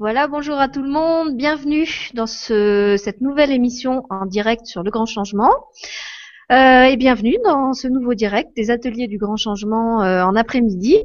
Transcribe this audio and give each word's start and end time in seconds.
Voilà, 0.00 0.28
bonjour 0.28 0.58
à 0.58 0.70
tout 0.70 0.80
le 0.82 0.88
monde, 0.88 1.36
bienvenue 1.36 1.86
dans 2.14 2.26
ce, 2.26 2.96
cette 2.96 3.20
nouvelle 3.20 3.52
émission 3.52 4.06
en 4.08 4.24
direct 4.24 4.64
sur 4.64 4.82
le 4.82 4.90
grand 4.90 5.04
changement. 5.04 5.52
Euh, 6.50 6.84
et 6.84 6.96
bienvenue 6.96 7.36
dans 7.44 7.74
ce 7.74 7.86
nouveau 7.86 8.14
direct 8.14 8.48
des 8.56 8.70
ateliers 8.70 9.08
du 9.08 9.18
grand 9.18 9.36
changement 9.36 10.02
euh, 10.02 10.22
en 10.24 10.36
après-midi. 10.36 11.04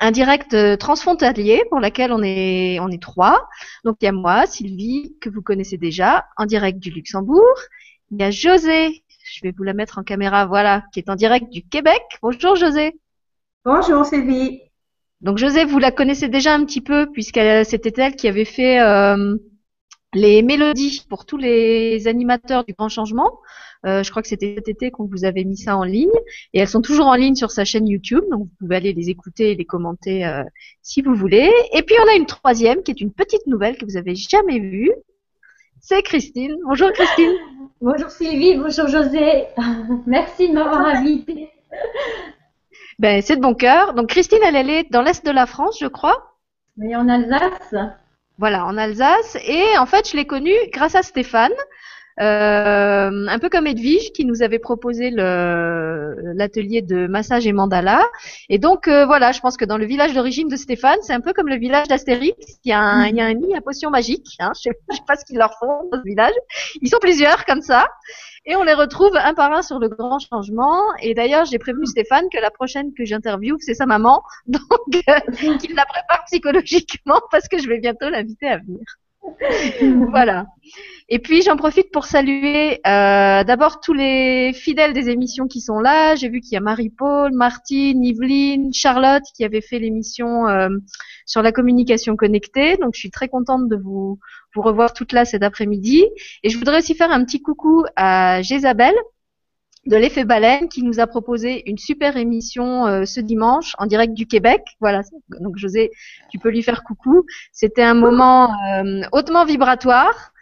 Un 0.00 0.12
direct 0.12 0.54
euh, 0.54 0.78
transfrontalier 0.78 1.62
pour 1.68 1.78
lequel 1.78 2.10
on 2.10 2.22
est, 2.22 2.80
on 2.80 2.88
est 2.88 3.02
trois. 3.02 3.50
Donc 3.84 3.98
il 4.00 4.06
y 4.06 4.08
a 4.08 4.12
moi, 4.12 4.46
Sylvie, 4.46 5.14
que 5.20 5.28
vous 5.28 5.42
connaissez 5.42 5.76
déjà, 5.76 6.24
en 6.38 6.46
direct 6.46 6.78
du 6.78 6.88
Luxembourg. 6.88 7.60
Il 8.12 8.18
y 8.18 8.24
a 8.24 8.30
José, 8.30 9.04
je 9.24 9.40
vais 9.42 9.52
vous 9.54 9.62
la 9.62 9.74
mettre 9.74 9.98
en 9.98 10.04
caméra, 10.04 10.46
voilà, 10.46 10.84
qui 10.94 11.00
est 11.00 11.10
en 11.10 11.16
direct 11.16 11.52
du 11.52 11.68
Québec. 11.68 12.00
Bonjour 12.22 12.56
José. 12.56 12.98
Bonjour 13.62 14.06
Sylvie. 14.06 14.62
Donc 15.22 15.38
José, 15.38 15.64
vous 15.64 15.78
la 15.78 15.90
connaissez 15.90 16.28
déjà 16.28 16.54
un 16.54 16.64
petit 16.64 16.80
peu 16.80 17.10
puisque 17.10 17.40
c'était 17.64 17.94
elle 17.96 18.16
qui 18.16 18.28
avait 18.28 18.44
fait 18.44 18.80
euh, 18.80 19.36
les 20.12 20.42
mélodies 20.42 21.04
pour 21.08 21.24
tous 21.24 21.36
les 21.36 22.06
animateurs 22.06 22.64
du 22.64 22.74
Grand 22.74 22.88
Changement. 22.88 23.40
Euh, 23.84 24.02
je 24.02 24.10
crois 24.10 24.22
que 24.22 24.28
c'était 24.28 24.54
cet 24.56 24.68
été 24.68 24.90
qu'on 24.90 25.06
vous 25.06 25.24
avait 25.24 25.44
mis 25.44 25.56
ça 25.56 25.76
en 25.76 25.84
ligne 25.84 26.10
et 26.52 26.60
elles 26.60 26.68
sont 26.68 26.82
toujours 26.82 27.06
en 27.06 27.14
ligne 27.14 27.34
sur 27.34 27.50
sa 27.50 27.64
chaîne 27.64 27.86
YouTube, 27.86 28.24
donc 28.30 28.40
vous 28.40 28.50
pouvez 28.58 28.76
aller 28.76 28.92
les 28.92 29.10
écouter 29.10 29.52
et 29.52 29.54
les 29.54 29.64
commenter 29.64 30.26
euh, 30.26 30.42
si 30.82 31.02
vous 31.02 31.14
voulez. 31.14 31.50
Et 31.72 31.82
puis 31.82 31.94
on 32.04 32.10
a 32.10 32.14
une 32.14 32.26
troisième 32.26 32.82
qui 32.82 32.90
est 32.90 33.00
une 33.00 33.12
petite 33.12 33.46
nouvelle 33.46 33.76
que 33.76 33.84
vous 33.84 33.96
avez 33.96 34.14
jamais 34.14 34.58
vue. 34.58 34.92
C'est 35.80 36.02
Christine. 36.02 36.56
Bonjour 36.64 36.90
Christine. 36.92 37.32
Bonjour 37.80 38.10
Sylvie, 38.10 38.56
bonjour 38.56 38.88
José. 38.88 39.44
Merci 40.06 40.48
de 40.48 40.54
m'avoir 40.54 40.86
invitée. 40.86 41.50
Ben, 42.98 43.20
c'est 43.22 43.36
de 43.36 43.42
bon 43.42 43.54
cœur. 43.54 43.94
Donc 43.94 44.08
Christine, 44.08 44.38
elle, 44.44 44.56
elle 44.56 44.70
est 44.70 44.90
dans 44.90 45.02
l'est 45.02 45.24
de 45.24 45.30
la 45.30 45.46
France, 45.46 45.78
je 45.80 45.86
crois. 45.86 46.34
Oui, 46.78 46.94
en 46.96 47.08
Alsace. 47.08 47.74
Voilà, 48.38 48.66
en 48.66 48.76
Alsace. 48.76 49.36
Et 49.46 49.76
en 49.78 49.86
fait, 49.86 50.10
je 50.10 50.16
l'ai 50.16 50.26
connue 50.26 50.56
grâce 50.72 50.94
à 50.94 51.02
Stéphane, 51.02 51.52
euh, 52.20 53.26
un 53.28 53.38
peu 53.38 53.50
comme 53.50 53.66
Edwige 53.66 54.12
qui 54.12 54.24
nous 54.24 54.42
avait 54.42 54.58
proposé 54.58 55.10
l'atelier 55.10 56.80
de 56.80 57.06
massage 57.06 57.46
et 57.46 57.52
mandala. 57.52 58.02
Et 58.48 58.58
donc 58.58 58.88
euh, 58.88 59.04
voilà, 59.04 59.32
je 59.32 59.40
pense 59.40 59.58
que 59.58 59.66
dans 59.66 59.76
le 59.76 59.84
village 59.84 60.14
d'origine 60.14 60.48
de 60.48 60.56
Stéphane, 60.56 60.98
c'est 61.02 61.12
un 61.12 61.20
peu 61.20 61.34
comme 61.34 61.48
le 61.48 61.56
village 61.56 61.88
d'Astérix. 61.88 62.36
Il 62.64 62.70
y 62.70 62.72
a 62.72 62.80
un, 62.80 63.06
il 63.08 63.16
y 63.16 63.20
a 63.20 63.26
un 63.26 63.34
nid 63.34 63.54
à 63.54 63.60
potion 63.60 63.90
magique. 63.90 64.36
Hein, 64.38 64.52
je, 64.54 64.70
sais, 64.70 64.78
sais 64.90 65.02
pas 65.06 65.16
ce 65.16 65.24
qu'ils 65.26 65.38
leur 65.38 65.52
font 65.58 65.88
dans 65.92 65.98
ce 65.98 66.04
village. 66.04 66.34
Ils 66.80 66.88
sont 66.88 66.98
plusieurs 67.00 67.44
comme 67.44 67.62
ça. 67.62 67.86
Et 68.48 68.54
on 68.54 68.62
les 68.62 68.74
retrouve 68.74 69.16
un 69.16 69.34
par 69.34 69.52
un 69.52 69.62
sur 69.62 69.80
le 69.80 69.88
grand 69.88 70.20
changement. 70.20 70.80
Et 71.00 71.14
d'ailleurs, 71.14 71.44
j'ai 71.44 71.58
prévenu 71.58 71.84
Stéphane 71.84 72.28
que 72.32 72.38
la 72.38 72.50
prochaine 72.50 72.92
que 72.94 73.04
j'interviewe, 73.04 73.56
c'est 73.58 73.74
sa 73.74 73.86
maman. 73.86 74.22
Donc, 74.46 74.62
euh, 75.08 75.56
qu'il 75.58 75.74
la 75.74 75.84
prépare 75.84 76.24
psychologiquement 76.26 77.20
parce 77.30 77.48
que 77.48 77.58
je 77.58 77.68
vais 77.68 77.78
bientôt 77.78 78.08
l'inviter 78.08 78.46
à 78.48 78.58
venir. 78.58 78.84
voilà. 80.10 80.46
Et 81.08 81.20
puis 81.20 81.42
j'en 81.42 81.56
profite 81.56 81.92
pour 81.92 82.04
saluer 82.04 82.80
euh, 82.86 83.44
d'abord 83.44 83.80
tous 83.80 83.92
les 83.92 84.52
fidèles 84.52 84.92
des 84.92 85.08
émissions 85.08 85.46
qui 85.46 85.60
sont 85.60 85.78
là. 85.78 86.16
J'ai 86.16 86.28
vu 86.28 86.40
qu'il 86.40 86.54
y 86.54 86.56
a 86.56 86.60
Marie-Paul, 86.60 87.32
Martine, 87.32 88.04
Yveline, 88.04 88.72
Charlotte 88.74 89.22
qui 89.36 89.44
avaient 89.44 89.60
fait 89.60 89.78
l'émission 89.78 90.48
euh, 90.48 90.68
sur 91.24 91.42
la 91.42 91.52
communication 91.52 92.16
connectée. 92.16 92.76
Donc 92.78 92.94
je 92.94 93.00
suis 93.00 93.10
très 93.10 93.28
contente 93.28 93.68
de 93.68 93.76
vous, 93.76 94.18
vous 94.54 94.62
revoir 94.62 94.94
toutes 94.94 95.12
là 95.12 95.24
cet 95.24 95.44
après-midi. 95.44 96.04
Et 96.42 96.50
je 96.50 96.58
voudrais 96.58 96.78
aussi 96.78 96.96
faire 96.96 97.12
un 97.12 97.24
petit 97.24 97.40
coucou 97.40 97.84
à 97.94 98.42
Jézabel 98.42 98.94
de 99.86 99.96
l'effet 99.96 100.24
baleine 100.24 100.68
qui 100.68 100.82
nous 100.82 101.00
a 101.00 101.06
proposé 101.06 101.68
une 101.70 101.78
super 101.78 102.16
émission 102.16 102.86
euh, 102.86 103.04
ce 103.04 103.20
dimanche 103.20 103.74
en 103.78 103.86
direct 103.86 104.14
du 104.14 104.26
Québec. 104.26 104.62
Voilà, 104.80 105.02
donc 105.40 105.56
José, 105.56 105.90
tu 106.30 106.38
peux 106.38 106.50
lui 106.50 106.62
faire 106.62 106.82
coucou. 106.82 107.24
C'était 107.52 107.82
un 107.82 107.94
moment 107.94 108.50
euh, 108.50 109.02
hautement 109.12 109.44
vibratoire, 109.44 110.32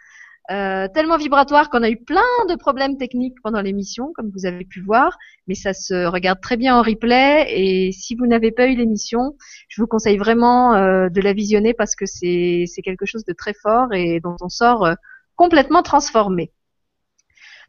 euh, 0.51 0.87
tellement 0.93 1.17
vibratoire 1.17 1.69
qu'on 1.69 1.83
a 1.83 1.89
eu 1.89 1.97
plein 1.97 2.21
de 2.49 2.55
problèmes 2.55 2.97
techniques 2.97 3.35
pendant 3.43 3.61
l'émission, 3.61 4.11
comme 4.15 4.31
vous 4.35 4.47
avez 4.47 4.65
pu 4.65 4.81
voir, 4.81 5.15
mais 5.47 5.55
ça 5.55 5.73
se 5.73 6.05
regarde 6.05 6.41
très 6.41 6.57
bien 6.57 6.75
en 6.75 6.81
replay. 6.81 7.45
Et 7.49 7.91
si 7.91 8.15
vous 8.15 8.25
n'avez 8.25 8.51
pas 8.51 8.67
eu 8.67 8.75
l'émission, 8.75 9.35
je 9.69 9.79
vous 9.81 9.87
conseille 9.87 10.17
vraiment 10.17 10.73
de 10.73 11.21
la 11.21 11.33
visionner 11.33 11.73
parce 11.73 11.95
que 11.95 12.05
c'est 12.05 12.65
quelque 12.83 13.05
chose 13.05 13.25
de 13.25 13.33
très 13.33 13.53
fort 13.53 13.93
et 13.93 14.19
dont 14.19 14.35
on 14.41 14.49
sort 14.49 14.87
complètement 15.35 15.83
transformé. 15.83 16.51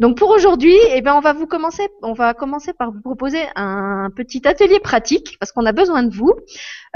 Donc 0.01 0.19
pour 0.19 0.31
aujourd'hui, 0.31 0.77
eh 0.93 1.01
bien 1.01 1.15
on 1.15 1.21
va 1.21 1.33
vous 1.33 1.47
commencer, 1.47 1.89
on 2.03 2.13
va 2.13 2.35
commencer 2.35 2.73
par 2.73 2.93
vous 2.93 3.01
proposer 3.01 3.43
un 3.55 4.11
petit 4.15 4.47
atelier 4.47 4.81
pratique 4.81 5.37
parce 5.41 5.53
qu'on 5.53 5.65
a 5.65 5.73
besoin 5.73 6.03
de 6.03 6.15
vous. 6.15 6.33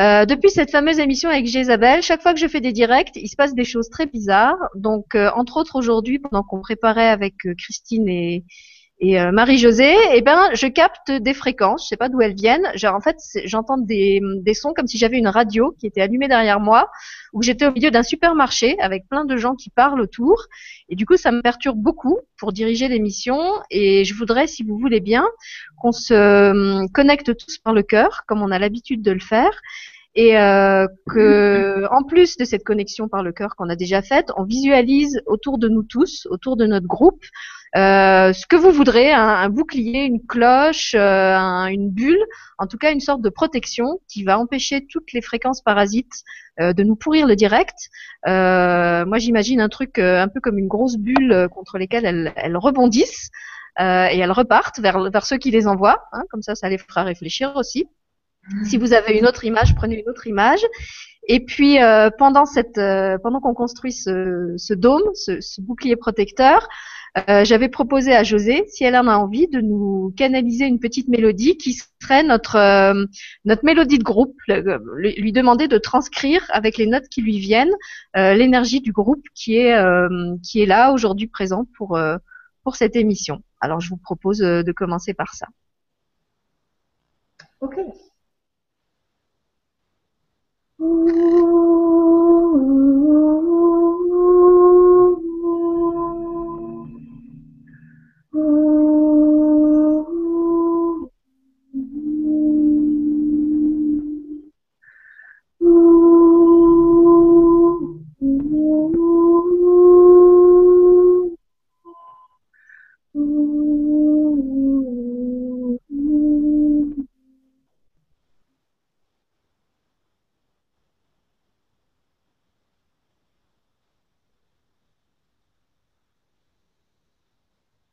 Euh, 0.01 0.27
depuis 0.27 0.51
cette 0.51 0.71
fameuse 0.71 0.99
émission 0.99 1.31
avec 1.31 1.47
Jésabel, 1.47 2.03
chaque 2.03 2.23
fois 2.23 2.35
que 2.35 2.41
je 2.41 2.47
fais 2.47 2.61
des 2.61 2.73
directs, 2.73 3.13
il 3.15 3.29
se 3.29 3.37
passe 3.37 3.55
des 3.55 3.65
choses 3.65 3.89
très 3.91 4.07
bizarres. 4.07 4.59
Donc 4.75 5.15
euh, 5.15 5.31
entre 5.35 5.57
autres 5.57 5.77
aujourd'hui, 5.77 6.19
pendant 6.19 6.43
qu'on 6.43 6.61
préparait 6.61 7.09
avec 7.09 7.35
euh, 7.47 7.55
Christine 7.57 8.09
et, 8.09 8.45
et 9.03 9.19
euh, 9.19 9.33
Marie-Josée, 9.33 9.97
eh 10.13 10.21
ben, 10.21 10.51
je 10.53 10.67
capte 10.67 11.11
des 11.11 11.33
fréquences, 11.33 11.85
je 11.85 11.89
sais 11.89 11.97
pas 11.97 12.11
d'où 12.11 12.21
elles 12.21 12.35
viennent. 12.35 12.71
Genre, 12.75 12.95
en 12.95 13.01
fait, 13.01 13.17
j'entends 13.47 13.79
des, 13.79 14.21
des, 14.43 14.53
sons 14.53 14.75
comme 14.77 14.87
si 14.87 14.99
j'avais 14.99 15.17
une 15.17 15.29
radio 15.29 15.75
qui 15.79 15.87
était 15.87 16.03
allumée 16.03 16.29
derrière 16.29 16.61
moi, 16.61 16.91
où 17.33 17.43
j'étais 17.43 17.67
au 17.67 17.73
milieu 17.73 17.91
d'un 17.91 18.03
supermarché 18.03 18.79
avec 18.79 19.09
plein 19.09 19.25
de 19.25 19.39
gens 19.39 19.55
qui 19.55 19.71
parlent 19.71 20.03
autour. 20.03 20.45
Et 20.91 20.97
du 20.97 21.07
coup, 21.07 21.17
ça 21.17 21.33
me 21.33 21.41
perturbe 21.41 21.79
beaucoup 21.79 22.19
pour 22.37 22.53
diriger 22.53 22.89
l'émission. 22.89 23.41
Et 23.71 24.05
je 24.05 24.13
voudrais, 24.13 24.47
si 24.47 24.65
vous 24.65 24.77
voulez 24.77 25.01
bien, 25.01 25.25
qu'on 25.81 25.93
se 25.93 26.51
hum, 26.51 26.87
connecte 26.93 27.35
tous 27.39 27.57
par 27.57 27.73
le 27.73 27.83
cœur, 27.83 28.25
comme 28.27 28.43
on 28.43 28.51
a 28.51 28.59
l'habitude 28.59 29.01
de 29.01 29.13
le 29.13 29.21
faire, 29.21 29.63
et 30.15 30.39
euh, 30.39 30.87
que, 31.09 31.87
en 31.91 32.03
plus 32.03 32.37
de 32.37 32.45
cette 32.45 32.65
connexion 32.65 33.09
par 33.09 33.23
le 33.23 33.33
cœur 33.33 33.55
qu'on 33.57 33.69
a 33.69 33.77
déjà 33.77 34.03
faite, 34.03 34.31
on 34.37 34.45
visualise 34.45 35.23
autour 35.27 35.59
de 35.59 35.69
nous 35.69 35.83
tous, 35.83 36.27
autour 36.31 36.57
de 36.57 36.67
notre 36.67 36.87
groupe, 36.87 37.23
euh, 37.77 38.33
ce 38.33 38.47
que 38.49 38.57
vous 38.57 38.73
voudrez, 38.73 39.13
un, 39.13 39.49
bouclier, 39.49 40.05
une 40.05 40.27
cloche, 40.27 40.95
euh, 40.97 41.37
un, 41.37 41.67
une 41.67 41.91
bulle, 41.91 42.19
en 42.59 42.67
tout 42.67 42.79
cas 42.79 42.93
une 42.93 43.01
sorte 43.01 43.23
de 43.23 43.29
protection 43.29 44.01
qui 44.09 44.25
va 44.25 44.41
empêcher 44.41 44.87
toutes 44.91 45.13
les 45.13 45.23
fréquences 45.23 45.63
parasites 45.63 46.25
euh, 46.59 46.73
de 46.73 46.83
nous 46.83 46.97
pourrir 46.97 47.29
le 47.29 47.37
direct. 47.37 47.77
Euh, 48.27 49.07
moi 49.07 49.19
j'imagine 49.19 49.61
un 49.61 49.69
truc 49.69 50.01
un 50.01 50.27
peu 50.27 50.41
comme 50.41 50.59
une 50.59 50.67
grosse 50.67 50.97
bulle 50.97 51.49
contre 51.53 51.79
lesquelles 51.79 52.05
elles, 52.05 52.33
elles 52.37 52.57
rebondissent 52.57 53.31
et 53.79 53.83
elles 54.19 54.33
repartent 54.33 54.81
vers, 54.81 55.11
vers 55.11 55.25
ceux 55.25 55.39
qui 55.39 55.51
les 55.51 55.67
envoient, 55.67 56.03
hein, 56.13 56.25
comme 56.31 56.43
ça 56.43 56.55
ça 56.55 56.69
les 56.69 56.77
fera 56.77 57.05
réfléchir 57.05 57.53
aussi. 57.55 57.87
Si 58.65 58.77
vous 58.77 58.93
avez 58.93 59.19
une 59.19 59.27
autre 59.27 59.45
image, 59.45 59.75
prenez 59.75 60.01
une 60.01 60.09
autre 60.09 60.27
image. 60.27 60.65
Et 61.29 61.41
puis 61.41 61.83
euh, 61.83 62.11
pendant 62.17 62.47
cette, 62.47 62.79
euh, 62.79 63.19
pendant 63.23 63.41
qu'on 63.41 63.55
construit 63.55 63.93
ce, 63.93 64.55
ce 64.57 64.75
dôme, 64.75 65.03
ce, 65.15 65.41
ce, 65.41 65.61
bouclier 65.61 65.97
protecteur, 65.97 66.67
euh, 67.29 67.45
j'avais 67.45 67.69
proposé 67.69 68.15
à 68.15 68.23
José, 68.23 68.65
si 68.69 68.85
elle 68.85 68.97
en 68.97 69.07
a 69.07 69.17
envie, 69.17 69.49
de 69.49 69.61
nous 69.61 70.15
canaliser 70.17 70.65
une 70.65 70.79
petite 70.79 71.09
mélodie 71.09 71.57
qui 71.57 71.75
serait 71.75 72.23
notre 72.23 72.57
euh, 72.57 73.05
notre 73.45 73.65
mélodie 73.65 73.99
de 73.99 74.05
groupe, 74.05 74.35
lui, 74.49 75.33
demander 75.33 75.69
de 75.69 75.79
transcrire 75.79 76.45
avec 76.51 76.77
les 76.79 76.87
notes 76.87 77.09
qui 77.09 77.21
lui 77.21 77.39
viennent 77.39 77.75
euh, 78.17 78.35
l'énergie 78.35 78.81
du 78.81 78.93
groupe 78.93 79.25
qui 79.35 79.57
est 79.57 79.77
qui 80.43 80.63
est 80.63 80.67
là 80.67 80.93
aujourd'hui 80.93 81.27
présent 81.27 81.67
pour 81.77 81.99
pour 82.65 82.77
cette 82.77 82.97
émission. 82.97 83.43
Alors 83.61 83.81
je 83.81 83.91
vous 83.91 83.97
propose 83.99 84.39
de 84.39 84.73
commencer 84.73 85.15
par 85.15 85.35
ça. 85.35 85.47
Ok. 87.61 87.77
Ooh. 90.83 91.11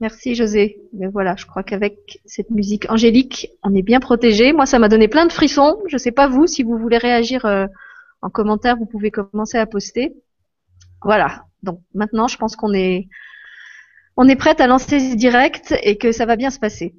Merci 0.08 0.36
José. 0.36 0.78
Mais 0.94 1.08
voilà, 1.08 1.36
je 1.36 1.46
crois 1.46 1.64
qu'avec 1.64 2.22
cette 2.26 2.50
musique 2.50 2.90
angélique, 2.90 3.50
on 3.62 3.76
est 3.76 3.82
bien 3.82 4.00
protégé. 4.00 4.54
Moi, 4.54 4.66
ça 4.66 4.80
m'a 4.80 4.88
donné 4.88 5.10
plein 5.10 5.26
de 5.26 5.34
frissons. 5.34 5.80
Je 5.88 5.98
sais 5.98 6.14
pas 6.14 6.30
vous, 6.30 6.48
si 6.48 6.64
vous 6.64 6.78
voulez 6.78 6.98
réagir 6.98 7.44
euh, 7.44 7.68
en 8.22 8.30
commentaire, 8.30 8.78
vous 8.78 8.86
pouvez 8.86 9.12
commencer 9.12 9.58
à 9.58 9.66
poster. 9.66 10.16
Voilà. 11.04 11.44
Donc 11.62 11.82
maintenant, 11.94 12.30
je 12.30 12.38
pense 12.38 12.56
qu'on 12.56 12.74
est 12.74 13.10
on 14.16 14.34
prête 14.38 14.62
à 14.62 14.68
lancer 14.68 14.98
ce 15.02 15.16
direct 15.16 15.76
et 15.84 15.98
que 15.98 16.14
ça 16.14 16.26
va 16.26 16.38
bien 16.38 16.52
se 16.52 16.60
passer. 16.60 16.96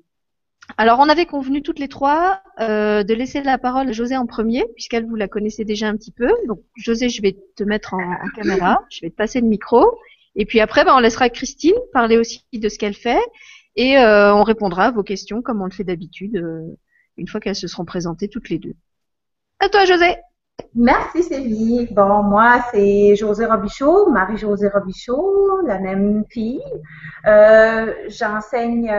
Alors, 0.77 0.99
on 1.01 1.09
avait 1.09 1.25
convenu 1.25 1.63
toutes 1.63 1.79
les 1.79 1.89
trois 1.89 2.43
euh, 2.61 3.05
de 3.05 3.15
laisser 3.15 3.43
la 3.43 3.57
parole 3.57 3.89
à 3.89 3.93
José 3.93 4.19
en 4.19 4.27
premier, 4.27 4.67
puisqu'elle 4.75 5.07
vous 5.07 5.17
la 5.17 5.29
connaissait 5.29 5.65
déjà 5.65 5.89
un 5.89 5.97
petit 5.97 6.13
peu. 6.13 6.31
Donc, 6.47 6.61
José, 6.77 7.09
je 7.09 7.23
vais 7.23 7.39
te 7.57 7.65
mettre 7.65 7.95
en, 7.95 8.29
caméra, 8.37 8.85
je 8.91 9.01
vais 9.01 9.09
te 9.09 9.17
passer 9.17 9.41
le 9.41 9.47
micro, 9.47 9.99
et 10.39 10.47
puis 10.47 10.61
après, 10.61 10.85
ben, 10.85 10.95
on 10.97 11.01
laissera 11.01 11.29
Christine 11.29 11.75
parler 11.93 12.17
aussi 12.17 12.47
de 12.53 12.69
ce 12.69 12.79
qu'elle 12.79 12.95
fait, 12.95 13.21
et 13.75 13.99
euh, 13.99 14.33
on 14.35 14.45
répondra 14.45 14.87
à 14.87 14.91
vos 14.93 15.03
questions 15.03 15.43
comme 15.43 15.61
on 15.61 15.65
le 15.65 15.73
fait 15.73 15.85
d'habitude, 15.85 16.37
euh, 16.37 16.63
une 17.17 17.27
fois 17.27 17.41
qu'elles 17.41 17.57
se 17.57 17.67
seront 17.67 17.85
présentées 17.85 18.29
toutes 18.29 18.49
les 18.49 18.59
deux. 18.59 18.75
À 19.59 19.69
toi, 19.69 19.85
José. 19.85 20.17
Merci 20.75 21.25
Sylvie. 21.25 21.89
Bon, 21.91 22.23
moi, 22.23 22.65
c'est 22.71 23.17
José 23.17 23.47
Robichaud, 23.47 24.11
Marie-José 24.11 24.69
Robichaud, 24.69 25.63
la 25.67 25.81
même 25.81 26.25
fille. 26.31 26.63
Euh, 27.27 27.93
J'enseigne 28.07 28.93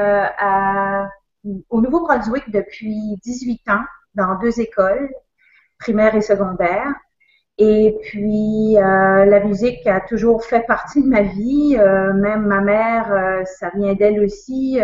au 1.69 1.81
Nouveau-Brunswick 1.81 2.49
depuis 2.51 3.17
18 3.23 3.61
ans 3.69 3.83
dans 4.15 4.37
deux 4.39 4.59
écoles, 4.59 5.09
primaire 5.79 6.15
et 6.15 6.21
secondaire. 6.21 6.93
Et 7.59 7.97
puis, 8.01 8.77
euh, 8.77 9.25
la 9.25 9.39
musique 9.41 9.85
a 9.85 9.99
toujours 10.01 10.43
fait 10.43 10.65
partie 10.65 11.03
de 11.03 11.07
ma 11.07 11.21
vie. 11.21 11.75
Euh, 11.77 12.13
même 12.13 12.45
ma 12.45 12.61
mère, 12.61 13.11
euh, 13.11 13.43
ça 13.45 13.69
vient 13.75 13.93
d'elle 13.93 14.23
aussi. 14.23 14.79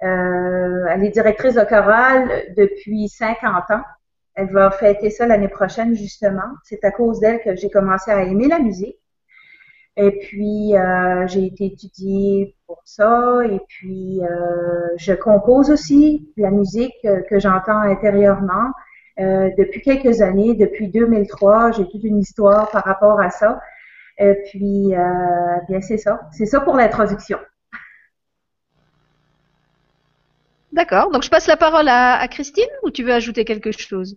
elle 0.00 1.04
est 1.04 1.10
directrice 1.10 1.54
de 1.54 1.64
chorale 1.64 2.52
depuis 2.56 3.08
50 3.08 3.70
ans. 3.70 3.82
Elle 4.34 4.52
va 4.52 4.70
fêter 4.70 5.10
ça 5.10 5.26
l'année 5.26 5.48
prochaine, 5.48 5.94
justement. 5.94 6.50
C'est 6.64 6.84
à 6.84 6.90
cause 6.90 7.20
d'elle 7.20 7.40
que 7.40 7.56
j'ai 7.56 7.70
commencé 7.70 8.10
à 8.10 8.22
aimer 8.22 8.48
la 8.48 8.58
musique. 8.58 8.98
Et 10.00 10.12
puis, 10.12 10.76
euh, 10.76 11.26
j'ai 11.26 11.46
été 11.46 11.66
étudiée 11.66 12.56
pour 12.66 12.80
ça. 12.84 13.40
Et 13.50 13.58
puis, 13.66 14.20
euh, 14.22 14.88
je 14.96 15.12
compose 15.12 15.70
aussi 15.72 16.32
la 16.36 16.52
musique 16.52 16.94
que, 17.02 17.38
j'entends 17.40 17.80
intérieurement. 17.80 18.70
Euh, 19.20 19.50
depuis 19.58 19.82
quelques 19.82 20.20
années, 20.20 20.54
depuis 20.54 20.88
2003, 20.88 21.72
j'ai 21.72 21.88
toute 21.88 22.04
une 22.04 22.18
histoire 22.18 22.70
par 22.70 22.84
rapport 22.84 23.20
à 23.20 23.30
ça. 23.30 23.60
Et 24.18 24.34
puis, 24.46 24.88
bien, 25.68 25.80
c'est 25.80 25.96
ça. 25.96 26.28
C'est 26.32 26.46
ça 26.46 26.60
pour 26.60 26.74
l'introduction. 26.74 27.38
D'accord. 30.72 31.10
Donc, 31.10 31.22
je 31.22 31.30
passe 31.30 31.46
la 31.46 31.56
parole 31.56 31.88
à 31.88 32.26
Christine 32.28 32.68
ou 32.82 32.90
tu 32.90 33.04
veux 33.04 33.12
ajouter 33.12 33.44
quelque 33.44 33.70
chose? 33.70 34.16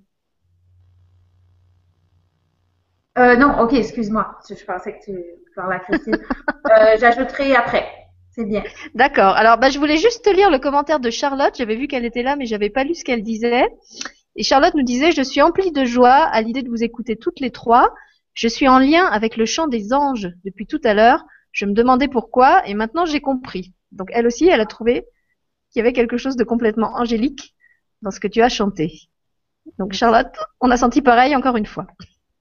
Euh, 3.18 3.36
non, 3.36 3.60
ok, 3.60 3.74
excuse-moi. 3.74 4.38
Je 4.50 4.64
pensais 4.66 4.94
que 4.94 5.04
tu 5.04 5.18
parlais 5.56 5.76
à 5.76 5.80
Christine. 5.80 6.18
euh, 6.72 6.98
J'ajouterai 7.00 7.56
après. 7.56 7.86
C'est 8.32 8.46
bien. 8.46 8.64
D'accord. 8.96 9.36
Alors, 9.36 9.58
bah, 9.58 9.70
je 9.70 9.78
voulais 9.78 9.98
juste 9.98 10.24
te 10.24 10.30
lire 10.30 10.50
le 10.50 10.60
commentaire 10.60 11.02
de 11.02 11.10
Charlotte. 11.10 11.54
J'avais 11.58 11.76
vu 11.76 11.88
qu'elle 11.88 12.06
était 12.06 12.24
là, 12.24 12.38
mais 12.38 12.46
j'avais 12.46 12.70
pas 12.70 12.86
lu 12.86 12.96
ce 12.96 13.04
qu'elle 13.04 13.24
disait. 13.24 13.68
Et 14.36 14.44
Charlotte 14.44 14.76
nous 14.76 14.84
disait, 14.84 15.12
je 15.12 15.22
suis 15.22 15.42
emplie 15.42 15.72
de 15.72 15.86
joie 15.86 16.14
à 16.14 16.42
l'idée 16.42 16.64
de 16.64 16.70
vous 16.70 16.84
écouter 16.84 17.18
toutes 17.18 17.40
les 17.40 17.52
trois. 17.52 17.94
Je 18.34 18.48
suis 18.48 18.68
en 18.68 18.80
lien 18.80 19.06
avec 19.06 19.36
le 19.36 19.46
chant 19.46 19.68
des 19.68 19.94
anges 19.94 20.30
depuis 20.46 20.66
tout 20.66 20.80
à 20.84 20.94
l'heure. 20.94 21.26
Je 21.52 21.66
me 21.66 21.74
demandais 21.74 22.08
pourquoi, 22.08 22.66
et 22.68 22.74
maintenant 22.74 23.06
j'ai 23.06 23.20
compris. 23.20 23.74
Donc 23.92 24.10
elle 24.14 24.26
aussi, 24.26 24.48
elle 24.48 24.62
a 24.62 24.66
trouvé 24.66 25.06
qu'il 25.70 25.80
y 25.80 25.82
avait 25.82 25.94
quelque 25.94 26.18
chose 26.18 26.38
de 26.38 26.44
complètement 26.44 26.96
angélique 26.96 27.56
dans 28.02 28.12
ce 28.12 28.20
que 28.20 28.28
tu 28.28 28.42
as 28.42 28.50
chanté. 28.50 29.10
Donc 29.78 29.94
Charlotte, 29.94 30.34
on 30.62 30.72
a 30.72 30.78
senti 30.78 31.02
pareil 31.02 31.36
encore 31.36 31.58
une 31.58 31.66
fois. 31.66 31.88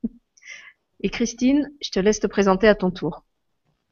Et 1.00 1.10
Christine, 1.10 1.72
je 1.82 1.90
te 1.90 1.98
laisse 1.98 2.20
te 2.20 2.26
présenter 2.28 2.69
à 2.69 2.75
ton 2.75 2.90
tour. 2.90 3.25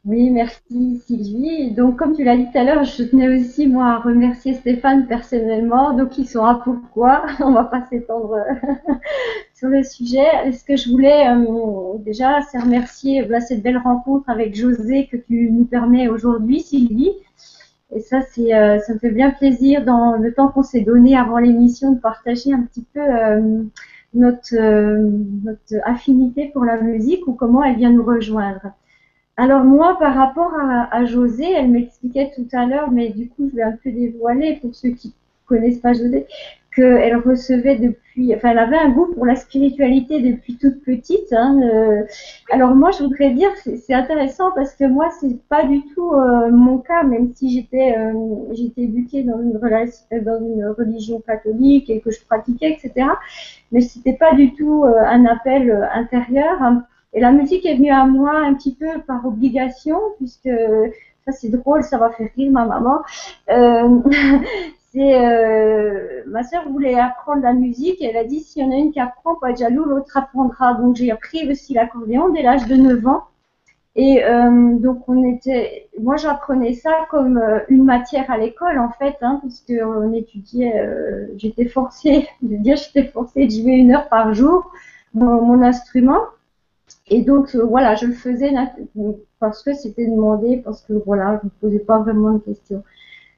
Oui, 0.05 0.31
merci 0.31 1.03
Sylvie. 1.07 1.73
Donc, 1.73 1.97
comme 1.99 2.17
tu 2.17 2.25
l'as 2.25 2.37
dit 2.37 2.47
tout 2.51 2.59
à 2.59 2.65
l'heure, 2.65 2.85
je 2.85 3.03
tenais 3.03 3.29
aussi 3.29 3.67
moi 3.67 3.87
à 3.87 3.99
remercier 3.99 4.55
Stéphane 4.55 5.07
personnellement. 5.07 5.93
Donc, 5.93 6.17
il 6.19 6.27
saura 6.27 6.63
pourquoi. 6.63 7.27
On 7.41 7.53
va 7.53 7.65
pas 7.65 7.85
s'étendre 7.91 8.37
sur 9.55 9.69
le 9.69 9.83
sujet. 9.83 10.53
Ce 10.53 10.65
que 10.65 10.77
je 10.77 10.91
voulais 10.91 11.29
euh, 11.29 11.99
déjà, 11.99 12.41
c'est 12.43 12.59
remercier 12.59 13.25
bah, 13.25 13.41
cette 13.41 13.63
belle 13.63 13.79
rencontre 13.79 14.31
avec 14.31 14.55
José 14.55 15.09
que 15.11 15.17
tu 15.17 15.51
nous 15.51 15.65
permets 15.65 16.09
aujourd'hui, 16.09 16.61
Sylvie. 16.61 17.13
Et 17.95 18.01
ça, 18.01 18.21
c'est, 18.23 18.55
euh, 18.55 18.79
ça 18.81 18.95
me 18.95 18.99
fait 18.99 19.11
bien 19.11 19.31
plaisir 19.31 19.85
dans 19.85 20.17
le 20.17 20.33
temps 20.33 20.49
qu'on 20.49 20.63
s'est 20.63 20.83
donné 20.83 21.17
avant 21.17 21.39
l'émission 21.39 21.93
de 21.93 22.01
partager 22.01 22.53
un 22.53 22.63
petit 22.63 22.87
peu. 22.95 23.01
Euh, 23.01 23.63
notre, 24.15 24.55
euh, 24.55 25.11
notre 25.45 25.75
affinité 25.85 26.51
pour 26.53 26.65
la 26.65 26.81
musique 26.81 27.27
ou 27.27 27.35
comment 27.35 27.63
elle 27.63 27.77
vient 27.77 27.91
nous 27.91 28.05
rejoindre. 28.05 28.73
Alors 29.39 29.63
moi, 29.63 29.97
par 30.01 30.15
rapport 30.17 30.53
à, 30.61 30.95
à 30.95 31.05
José, 31.05 31.45
elle 31.53 31.71
m'expliquait 31.71 32.33
tout 32.35 32.49
à 32.53 32.67
l'heure, 32.67 32.91
mais 32.91 33.11
du 33.11 33.29
coup, 33.29 33.49
je 33.49 33.57
vais 33.57 33.63
un 33.63 33.79
peu 33.83 33.93
dévoiler 33.93 34.59
pour 34.61 34.75
ceux 34.75 34.91
qui 34.91 35.15
connaissent 35.47 35.79
pas 35.79 35.93
José, 35.93 36.27
qu'elle 36.75 37.17
recevait 37.17 37.77
depuis, 37.77 38.35
enfin, 38.35 38.51
elle 38.51 38.59
avait 38.59 38.77
un 38.77 38.91
goût 38.91 39.07
pour 39.15 39.25
la 39.27 39.37
spiritualité 39.37 40.21
depuis 40.21 40.57
toute 40.57 40.83
petite. 40.83 41.33
Hein, 41.33 41.57
euh. 41.63 42.03
alors 42.51 42.75
moi, 42.75 42.91
je 42.91 43.05
voudrais 43.05 43.31
dire, 43.31 43.51
c'est 43.63 43.95
intéressant 43.95 44.51
parce 44.57 44.75
que 44.75 44.85
moi, 44.85 45.09
c'est 45.21 45.41
pas 45.49 45.65
du 45.65 45.83
tout 45.95 46.13
euh, 46.13 46.51
mon 46.51 46.79
cas, 46.79 47.05
même 47.05 47.33
si 47.33 47.51
j'étais, 47.53 47.97
euh, 47.97 48.13
j'étais 48.55 48.83
éduquée 48.83 49.23
dans 49.23 49.41
une 49.41 49.59
une 50.11 50.75
religion 50.77 51.21
catholique 51.21 51.89
et 51.91 52.01
que 52.01 52.11
je 52.11 52.25
pratiquais, 52.25 52.73
etc. 52.73 53.07
Mais 53.71 53.83
c'était 53.83 54.15
pas 54.15 54.35
du 54.35 54.53
tout 54.55 54.85
un 54.85 55.25
appel 55.27 55.89
intérieur. 55.95 56.61
Hein. 56.61 56.85
Et 57.13 57.21
la 57.21 57.33
musique 57.33 57.65
est 57.67 57.77
venue 57.77 57.91
à 57.91 58.05
moi 58.05 58.37
un 58.37 58.55
petit 58.55 58.75
peu 58.75 59.01
par 59.07 59.25
obligation, 59.27 59.99
puisque 60.19 60.51
ça 61.25 61.33
c'est 61.33 61.49
drôle, 61.49 61.83
ça 61.83 61.99
va 61.99 62.11
faire 62.11 62.29
rire 62.37 62.51
ma 62.53 62.67
maman. 62.67 63.01
Euh, 63.51 64.01
c'est 64.93 65.25
euh, 65.25 66.23
ma 66.27 66.43
sœur 66.43 66.69
voulait 66.71 66.99
apprendre 66.99 67.43
la 67.43 67.53
musique 67.53 68.03
elle 68.03 68.17
a 68.17 68.25
dit 68.25 68.41
s'il 68.41 68.63
y 68.63 68.67
en 68.67 68.73
a 68.73 68.77
une 68.77 68.93
qui 68.93 69.01
apprend, 69.01 69.35
pas 69.37 69.53
de 69.53 69.59
jaloux, 69.59 69.85
l'autre 69.85 70.17
apprendra. 70.17 70.75
Donc 70.75 70.97
j'ai 70.97 71.11
appris 71.11 71.51
aussi 71.51 71.75
l'accordéon 71.75 72.31
dès 72.31 72.43
l'âge 72.43 72.67
de 72.67 72.77
9 72.77 73.07
ans. 73.07 73.25
Et 73.97 74.25
euh, 74.25 74.79
donc 74.79 75.09
on 75.09 75.25
était, 75.25 75.89
moi 76.01 76.17
j'apprenais 76.17 76.73
ça 76.73 77.07
comme 77.11 77.37
euh, 77.37 77.59
une 77.69 77.85
matière 77.85 78.31
à 78.31 78.39
l'école 78.39 78.79
en 78.79 78.91
fait, 78.91 79.17
hein, 79.23 79.41
puisque 79.43 79.73
on 79.85 80.13
étudiait, 80.13 80.79
euh, 80.79 81.27
j'étais 81.37 81.67
forcée, 81.67 82.29
de 82.43 82.57
dire 82.57 82.77
j'étais 82.77 83.09
forcée 83.09 83.47
de 83.47 83.51
jouer 83.51 83.73
une 83.73 83.93
heure 83.93 84.09
par 84.09 84.35
jour 84.35 84.71
mon, 85.15 85.43
mon 85.43 85.63
instrument. 85.63 86.21
Et 87.11 87.23
donc 87.23 87.55
euh, 87.55 87.65
voilà, 87.65 87.95
je 87.95 88.07
le 88.07 88.13
faisais 88.13 88.53
parce 89.41 89.63
que 89.63 89.73
c'était 89.73 90.07
demandé, 90.07 90.59
parce 90.59 90.83
que 90.83 90.93
voilà, 90.93 91.41
je 91.43 91.47
ne 91.47 91.51
posais 91.61 91.85
pas 91.85 91.99
vraiment 91.99 92.33
de 92.33 92.39
questions. 92.39 92.83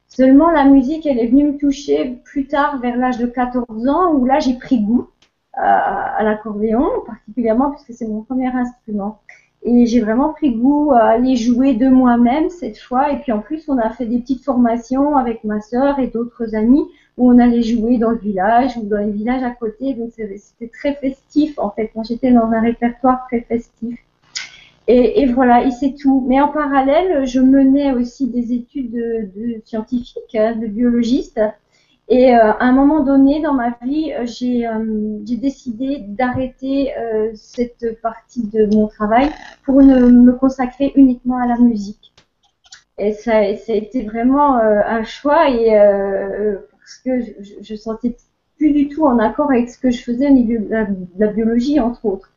Seulement, 0.09 0.51
la 0.51 0.65
musique, 0.65 1.07
elle 1.07 1.21
est 1.21 1.29
venue 1.29 1.53
me 1.53 1.57
toucher 1.57 2.21
plus 2.25 2.47
tard, 2.49 2.81
vers 2.81 2.97
l'âge 2.97 3.19
de 3.19 3.27
14 3.27 3.87
ans, 3.89 4.13
où 4.15 4.25
là, 4.25 4.41
j'ai 4.41 4.55
pris 4.55 4.81
goût 4.83 5.09
à, 5.53 6.17
à 6.17 6.23
l'accordéon, 6.25 6.85
particulièrement 7.07 7.71
puisque 7.71 7.93
c'est 7.93 8.09
mon 8.09 8.23
premier 8.23 8.49
instrument. 8.49 9.21
Et 9.63 9.87
j'ai 9.87 10.01
vraiment 10.01 10.33
pris 10.33 10.57
goût 10.57 10.93
à 10.93 11.05
aller 11.05 11.37
jouer 11.37 11.75
de 11.75 11.89
moi-même 11.89 12.49
cette 12.49 12.79
fois. 12.79 13.13
Et 13.13 13.19
puis 13.21 13.31
en 13.31 13.41
plus, 13.41 13.69
on 13.69 13.79
a 13.79 13.91
fait 13.91 14.07
des 14.07 14.19
petites 14.19 14.43
formations 14.43 15.17
avec 15.17 15.45
ma 15.45 15.61
sœur 15.61 15.99
et 15.99 16.07
d'autres 16.07 16.55
amis 16.55 16.85
où 17.17 17.31
on 17.31 17.39
allait 17.39 17.63
jouer 17.63 17.99
dans 17.99 18.11
le 18.11 18.19
village 18.19 18.77
ou 18.77 18.83
dans 18.83 18.99
les 18.99 19.11
villages 19.11 19.43
à 19.43 19.51
côté. 19.51 19.95
Donc 19.95 20.11
c'était 20.13 20.69
très 20.69 20.95
festif 20.95 21.59
en 21.59 21.71
fait. 21.71 21.91
Moi, 21.95 22.05
j'étais 22.09 22.33
dans 22.33 22.51
un 22.51 22.61
répertoire 22.61 23.27
très 23.29 23.41
festif. 23.43 23.99
Et, 24.93 25.27
voilà, 25.27 25.65
et 25.65 25.71
c'est 25.71 25.95
tout. 25.95 26.27
Mais 26.29 26.41
en 26.41 26.49
parallèle, 26.49 27.25
je 27.25 27.39
menais 27.39 27.93
aussi 27.93 28.27
des 28.27 28.53
études 28.53 28.91
de, 28.93 29.63
scientifiques, 29.65 30.35
hein, 30.35 30.57
de 30.57 30.67
biologiste. 30.67 31.41
Et 32.09 32.35
euh, 32.35 32.53
à 32.53 32.65
un 32.65 32.73
moment 32.73 33.05
donné 33.05 33.41
dans 33.41 33.55
ma 33.55 33.71
vie, 33.83 34.13
euh, 34.13 34.27
j'ai 34.27 34.67
euh, 34.67 35.19
décidé 35.21 35.99
d'arrêter 36.01 36.93
cette 37.35 38.01
partie 38.03 38.49
de 38.49 38.67
mon 38.75 38.89
travail 38.89 39.31
pour 39.65 39.81
me 39.81 40.33
consacrer 40.33 40.93
uniquement 40.97 41.37
à 41.37 41.47
la 41.47 41.57
musique. 41.57 42.13
Et 42.99 43.13
ça, 43.13 43.55
ça 43.57 43.73
a 43.73 43.77
été 43.77 44.03
vraiment 44.03 44.57
un 44.57 45.05
choix 45.05 45.49
et 45.49 45.71
parce 46.91 46.99
que 47.05 47.33
je, 47.43 47.55
je, 47.63 47.75
sentais 47.77 48.17
plus 48.59 48.73
du 48.73 48.89
tout 48.89 49.07
en 49.07 49.19
accord 49.19 49.51
avec 49.51 49.71
ce 49.71 49.79
que 49.79 49.91
je 49.91 50.03
faisais 50.03 50.27
au 50.29 50.33
niveau 50.33 50.65
de 50.65 50.97
la 51.19 51.27
biologie, 51.29 51.79
entre 51.79 52.05
autres. 52.05 52.33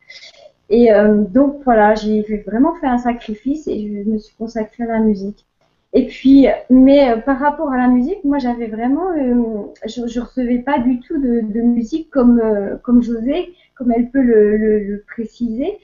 Et 0.70 0.92
euh, 0.92 1.24
donc 1.24 1.60
voilà, 1.64 1.94
j'ai 1.94 2.22
vraiment 2.46 2.74
fait 2.76 2.86
un 2.86 2.98
sacrifice 2.98 3.66
et 3.66 4.04
je 4.04 4.10
me 4.10 4.18
suis 4.18 4.34
consacrée 4.36 4.84
à 4.84 4.86
la 4.86 5.00
musique. 5.00 5.44
Et 5.92 6.06
puis, 6.06 6.46
mais 6.70 7.10
euh, 7.10 7.16
par 7.18 7.38
rapport 7.38 7.70
à 7.70 7.76
la 7.76 7.88
musique, 7.88 8.24
moi 8.24 8.38
j'avais 8.38 8.66
vraiment, 8.66 9.10
euh, 9.10 9.64
je, 9.86 10.06
je 10.06 10.20
recevais 10.20 10.58
pas 10.58 10.78
du 10.78 11.00
tout 11.00 11.20
de, 11.20 11.60
musique 11.60 12.10
comme 12.10 12.40
comme 12.82 13.02
José, 13.02 13.52
comme 13.76 13.92
elle 13.92 14.10
peut 14.10 14.22
le 14.22 15.04
préciser. 15.06 15.78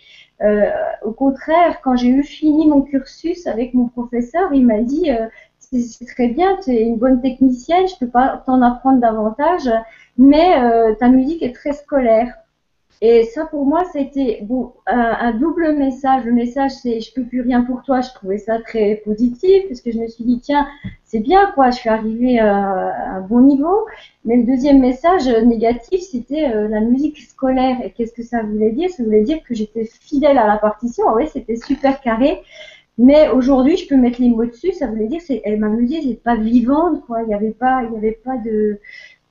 au 1.05 1.13
contraire, 1.13 1.81
quand 1.83 1.97
j'ai 1.97 2.09
eu 2.09 2.23
fini 2.23 2.67
mon 2.67 2.83
cursus 2.83 3.47
avec 3.47 3.75
mon 3.75 3.89
professeur, 3.89 4.53
il 4.55 4.67
m'a 4.67 4.81
dit 4.81 5.11
c'est 5.73 6.07
très 6.07 6.29
bien, 6.29 6.59
tu 6.63 6.71
es 6.71 6.83
une 6.83 6.97
bonne 6.97 7.21
technicienne, 7.21 7.87
je 7.87 7.95
peux 7.99 8.11
pas 8.11 8.43
t'en 8.47 8.61
apprendre 8.63 9.01
davantage, 9.01 9.71
mais 10.19 10.57
ta 10.99 11.09
musique 11.09 11.43
est 11.43 11.55
très 11.55 11.73
scolaire. 11.73 12.35
Et 13.03 13.25
ça, 13.25 13.47
pour 13.47 13.65
moi, 13.65 13.85
c'était 13.93 14.41
bon, 14.43 14.75
un, 14.87 15.33
double 15.33 15.73
message. 15.73 16.25
Le 16.25 16.33
message, 16.33 16.73
c'est 16.83 17.01
je 17.01 17.15
peux 17.15 17.25
plus 17.25 17.41
rien 17.41 17.63
pour 17.63 17.83
toi. 17.83 18.03
Je 18.03 18.11
trouvais 18.11 18.37
ça 18.37 18.59
très 18.61 18.97
positif 18.97 19.69
parce 19.69 19.81
que 19.81 19.91
je 19.91 19.99
me 19.99 20.07
suis 20.07 20.25
dit 20.25 20.39
tiens, 20.39 20.69
c'est 21.05 21.21
bien 21.21 21.51
quoi. 21.55 21.71
Je 21.71 21.77
suis 21.79 21.89
arrivée 21.89 22.39
à 22.39 23.17
un 23.17 23.21
bon 23.23 23.41
niveau. 23.41 23.87
Mais 24.27 24.37
le 24.37 24.45
deuxième 24.45 24.81
message 24.81 25.29
négatif, 25.47 26.01
c'était 26.03 26.53
euh, 26.55 26.69
la 26.69 26.81
musique 26.81 27.19
scolaire. 27.23 27.79
Et 27.83 27.91
qu'est-ce 27.93 28.13
que 28.13 28.23
ça 28.23 28.43
voulait 28.43 28.73
dire? 28.73 28.91
Ça 28.91 29.03
voulait 29.03 29.23
dire 29.23 29.43
que 29.45 29.55
j'étais 29.55 29.87
fidèle 29.87 30.37
à 30.37 30.47
la 30.47 30.59
partition. 30.59 31.05
Oui, 31.15 31.25
c'était 31.33 31.57
super 31.57 32.03
carré. 32.03 32.43
Mais 33.03 33.31
aujourd'hui, 33.31 33.79
je 33.79 33.89
peux 33.89 33.97
mettre 33.97 34.21
les 34.21 34.29
mots 34.29 34.45
dessus. 34.45 34.73
Ça 34.73 34.87
voulait 34.87 35.07
dire 35.07 35.23
que 35.27 35.57
ma 35.57 35.69
musique 35.71 36.05
n'est 36.07 36.15
pas 36.17 36.37
vivante, 36.37 37.01
quoi. 37.07 37.23
Il 37.23 37.29
n'y 37.29 37.35
avait 37.35 37.53
pas, 37.53 37.83
il 37.83 37.95
y 37.95 37.97
avait 37.97 38.21
pas 38.23 38.37
de, 38.37 38.79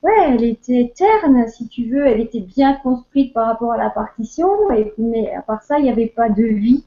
ouais, 0.02 0.12
elle 0.28 0.44
était 0.44 0.92
terne, 0.96 1.48
si 1.48 1.68
tu 1.68 1.86
veux, 1.86 2.08
elle 2.08 2.20
était 2.20 2.40
bien 2.40 2.74
construite 2.82 3.32
par 3.32 3.46
rapport 3.46 3.74
à 3.74 3.78
la 3.78 3.92
partition, 3.92 4.50
mais 4.98 5.32
à 5.34 5.44
part 5.44 5.62
ça, 5.62 5.78
il 5.78 5.84
n'y 5.84 5.92
avait 5.92 6.08
pas 6.08 6.30
de 6.30 6.44
vie. 6.44 6.84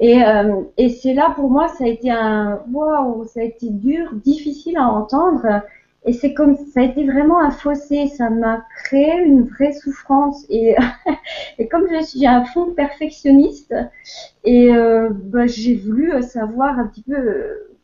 Et, 0.00 0.22
euh, 0.22 0.62
et 0.76 0.88
c'est 0.90 1.14
là 1.14 1.32
pour 1.34 1.50
moi, 1.50 1.66
ça 1.66 1.84
a 1.84 1.88
été 1.88 2.10
un 2.10 2.60
waouh, 2.72 3.24
ça 3.24 3.40
a 3.40 3.42
été 3.42 3.68
dur, 3.68 4.12
difficile 4.14 4.76
à 4.76 4.86
entendre. 4.86 5.62
Et 6.04 6.12
c'est 6.12 6.32
comme 6.32 6.56
ça 6.56 6.80
a 6.80 6.84
été 6.84 7.04
vraiment 7.04 7.40
un 7.40 7.50
fossé, 7.50 8.06
ça 8.06 8.30
m'a 8.30 8.64
créé 8.84 9.18
une 9.24 9.44
vraie 9.44 9.72
souffrance. 9.72 10.46
Et, 10.48 10.76
et 11.58 11.68
comme 11.68 11.86
je 11.90 12.02
suis 12.02 12.26
un 12.26 12.44
fond 12.44 12.72
perfectionniste, 12.74 13.74
et 14.44 14.74
euh, 14.74 15.10
bah, 15.12 15.46
j'ai 15.46 15.76
voulu 15.76 16.22
savoir 16.22 16.78
un 16.78 16.86
petit 16.86 17.02
peu 17.02 17.16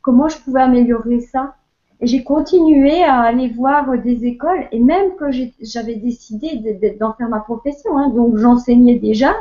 comment 0.01 0.29
je 0.29 0.39
pouvais 0.39 0.63
améliorer 0.63 1.21
ça 1.21 1.57
j'ai 2.01 2.23
continué 2.23 3.03
à 3.03 3.21
aller 3.21 3.49
voir 3.49 3.99
des 3.99 4.27
écoles 4.27 4.67
et 4.73 4.79
même 4.79 5.15
que 5.17 5.27
j'avais 5.61 5.97
décidé 5.97 6.97
d'en 7.01 7.15
faire 7.15 7.29
ma 7.29 7.41
profession, 7.41 7.97
hein, 7.97 8.09
donc 8.11 8.37
j'enseignais 8.37 8.99
déjà, 8.99 9.35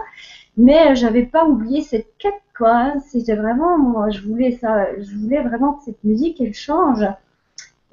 mais 0.58 0.96
j'avais 0.96 1.26
pas 1.26 1.46
oublié 1.46 1.82
cette 1.82 2.08
quête 2.18 2.34
quoi. 2.58 2.72
Hein. 2.72 3.00
C'était 3.08 3.36
vraiment, 3.36 3.78
moi, 3.78 4.10
je 4.10 4.22
voulais 4.22 4.52
ça, 4.52 4.88
je 5.00 5.16
voulais 5.16 5.42
vraiment 5.42 5.74
que 5.74 5.84
cette 5.84 6.04
musique 6.04 6.40
elle 6.42 6.54
change. 6.54 7.06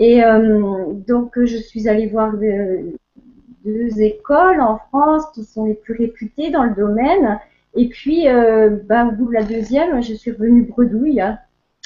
Et 0.00 0.25
euh, 0.25 0.92
donc 1.07 1.38
je 1.45 1.57
suis 1.57 1.88
allée 1.88 2.09
voir 2.09 2.33
deux 3.64 4.00
écoles 4.00 4.61
en 4.61 4.78
France 4.88 5.25
qui 5.33 5.45
sont 5.45 5.66
les 5.66 5.75
plus 5.75 5.95
réputées 5.95 6.50
dans 6.50 6.64
le 6.64 6.75
domaine. 6.75 7.38
Et 7.75 7.88
puis, 7.88 8.26
euh, 8.26 8.71
bah, 8.88 9.07
au 9.07 9.12
bout 9.12 9.28
de 9.28 9.35
la 9.35 9.45
deuxième, 9.45 10.02
je 10.02 10.14
suis 10.14 10.33
revenue 10.33 10.62
bredouille. 10.62 11.21
Hein 11.21 11.38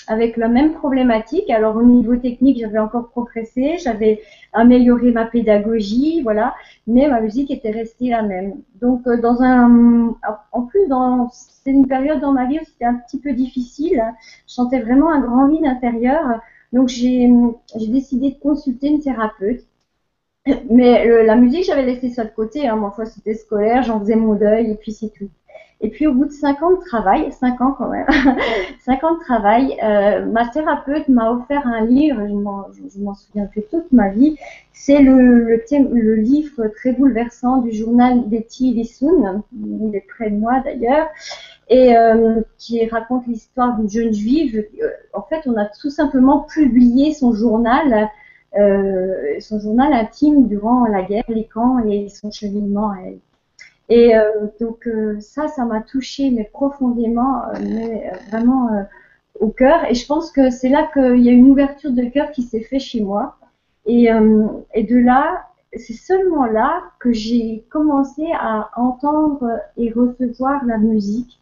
avec 0.06 0.36
la 0.36 0.48
même 0.48 0.74
problématique. 0.74 1.50
Alors 1.50 1.76
au 1.76 1.82
niveau 1.82 2.16
technique, 2.16 2.58
j'avais 2.60 2.78
encore 2.78 3.08
progressé, 3.08 3.76
j'avais 3.78 4.20
amélioré 4.52 5.12
ma 5.12 5.24
pédagogie, 5.24 6.22
voilà, 6.22 6.54
mais 6.86 7.08
ma 7.08 7.20
musique 7.20 7.50
était 7.50 7.70
restée 7.70 8.10
la 8.10 8.22
même. 8.22 8.54
Donc 8.80 9.06
euh, 9.06 9.20
dans 9.20 9.42
un, 9.42 10.14
en 10.52 10.62
plus 10.62 10.86
dans 10.88 11.30
c'est 11.30 11.70
une 11.70 11.86
période 11.86 12.20
dans 12.20 12.32
ma 12.32 12.46
vie 12.46 12.58
où 12.58 12.64
c'était 12.64 12.84
un 12.84 12.94
petit 12.94 13.18
peu 13.18 13.32
difficile. 13.32 14.02
Je 14.46 14.52
sentais 14.52 14.80
vraiment 14.80 15.10
un 15.10 15.20
grand 15.20 15.48
vide 15.48 15.64
intérieur, 15.64 16.40
donc 16.74 16.88
j'ai 16.88 17.30
décidé 17.88 18.30
de 18.32 18.38
consulter 18.38 18.88
une 18.88 19.00
thérapeute. 19.00 19.64
Mais 20.68 21.24
la 21.24 21.36
musique, 21.36 21.64
j'avais 21.64 21.86
laissé 21.86 22.10
ça 22.10 22.24
de 22.24 22.30
côté. 22.30 22.68
Hein. 22.68 22.76
Moi, 22.76 22.92
c'était 23.06 23.34
scolaire, 23.34 23.82
j'en 23.82 23.98
faisais 24.00 24.16
mon 24.16 24.34
deuil 24.34 24.70
et 24.70 24.74
puis 24.74 24.92
c'est 24.92 25.08
tout. 25.08 25.30
Et 25.80 25.90
puis 25.90 26.06
au 26.06 26.14
bout 26.14 26.24
de 26.24 26.30
cinq 26.30 26.62
ans 26.62 26.70
de 26.70 26.80
travail, 26.80 27.30
cinq 27.32 27.60
ans 27.60 27.74
quand 27.76 27.90
même, 27.90 28.06
cinq 28.80 29.04
ans 29.04 29.16
de 29.16 29.20
travail, 29.20 29.76
euh, 29.82 30.24
ma 30.24 30.48
thérapeute 30.48 31.08
m'a 31.08 31.30
offert 31.30 31.66
un 31.66 31.84
livre, 31.84 32.26
je 32.26 33.00
m'en 33.00 33.14
souviens 33.14 33.44
plus 33.44 33.64
toute 33.70 33.92
ma 33.92 34.08
vie. 34.08 34.36
C'est 34.72 35.00
le, 35.00 35.56
livre 36.16 36.68
très 36.68 36.92
bouleversant 36.92 37.58
du 37.58 37.72
journal 37.72 38.28
d'Etty 38.30 38.72
Lissoun, 38.72 39.42
il 39.52 39.94
est 39.94 40.06
près 40.08 40.30
de 40.30 40.36
moi 40.36 40.60
d'ailleurs, 40.64 41.08
et 41.68 41.96
euh, 41.96 42.40
qui 42.58 42.86
raconte 42.86 43.26
l'histoire 43.26 43.76
d'une 43.76 43.88
jeune 43.88 44.12
juive. 44.12 44.64
Euh, 44.82 44.88
en 45.12 45.22
fait, 45.22 45.42
on 45.46 45.56
a 45.56 45.66
tout 45.66 45.90
simplement 45.90 46.40
publié 46.40 47.14
son 47.14 47.32
journal. 47.32 48.08
Euh, 48.56 49.40
son 49.40 49.58
journal 49.58 49.92
intime 49.92 50.46
durant 50.46 50.86
la 50.86 51.02
guerre, 51.02 51.24
les 51.28 51.46
camps 51.46 51.80
et 51.80 52.08
son 52.08 52.30
cheminement 52.30 52.90
à 52.90 52.98
elle. 53.04 53.18
Et 53.88 54.16
euh, 54.16 54.46
donc 54.60 54.86
euh, 54.86 55.18
ça, 55.20 55.48
ça 55.48 55.64
m'a 55.64 55.80
touché 55.80 56.30
mais 56.30 56.44
profondément, 56.44 57.42
euh, 57.48 57.58
mais 57.60 58.12
vraiment 58.30 58.86
au 59.40 59.48
cœur. 59.48 59.84
Et 59.90 59.94
je 59.94 60.06
pense 60.06 60.30
que 60.30 60.50
c'est 60.50 60.68
là 60.68 60.88
qu'il 60.92 61.22
y 61.22 61.28
a 61.28 61.32
une 61.32 61.50
ouverture 61.50 61.92
de 61.92 62.04
cœur 62.04 62.30
qui 62.30 62.42
s'est 62.42 62.62
fait 62.62 62.78
chez 62.78 63.02
moi. 63.02 63.36
Et, 63.86 64.08
et 64.74 64.82
de 64.84 64.96
là, 64.96 65.44
c'est 65.76 65.92
seulement 65.92 66.46
là 66.46 66.82
que 66.98 67.12
j'ai 67.12 67.66
commencé 67.70 68.24
à 68.40 68.70
entendre 68.76 69.46
et 69.76 69.90
recevoir 69.90 70.64
la 70.64 70.78
musique. 70.78 71.38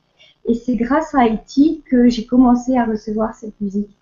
Et 0.47 0.55
c'est 0.55 0.77
grâce 0.77 1.15
à 1.15 1.21
Haïti 1.21 1.83
que 1.89 2.09
j'ai 2.09 2.27
commencé 2.27 2.77
à 2.77 2.85
recevoir 2.85 3.35
cette 3.35 3.61
musique. 3.61 3.97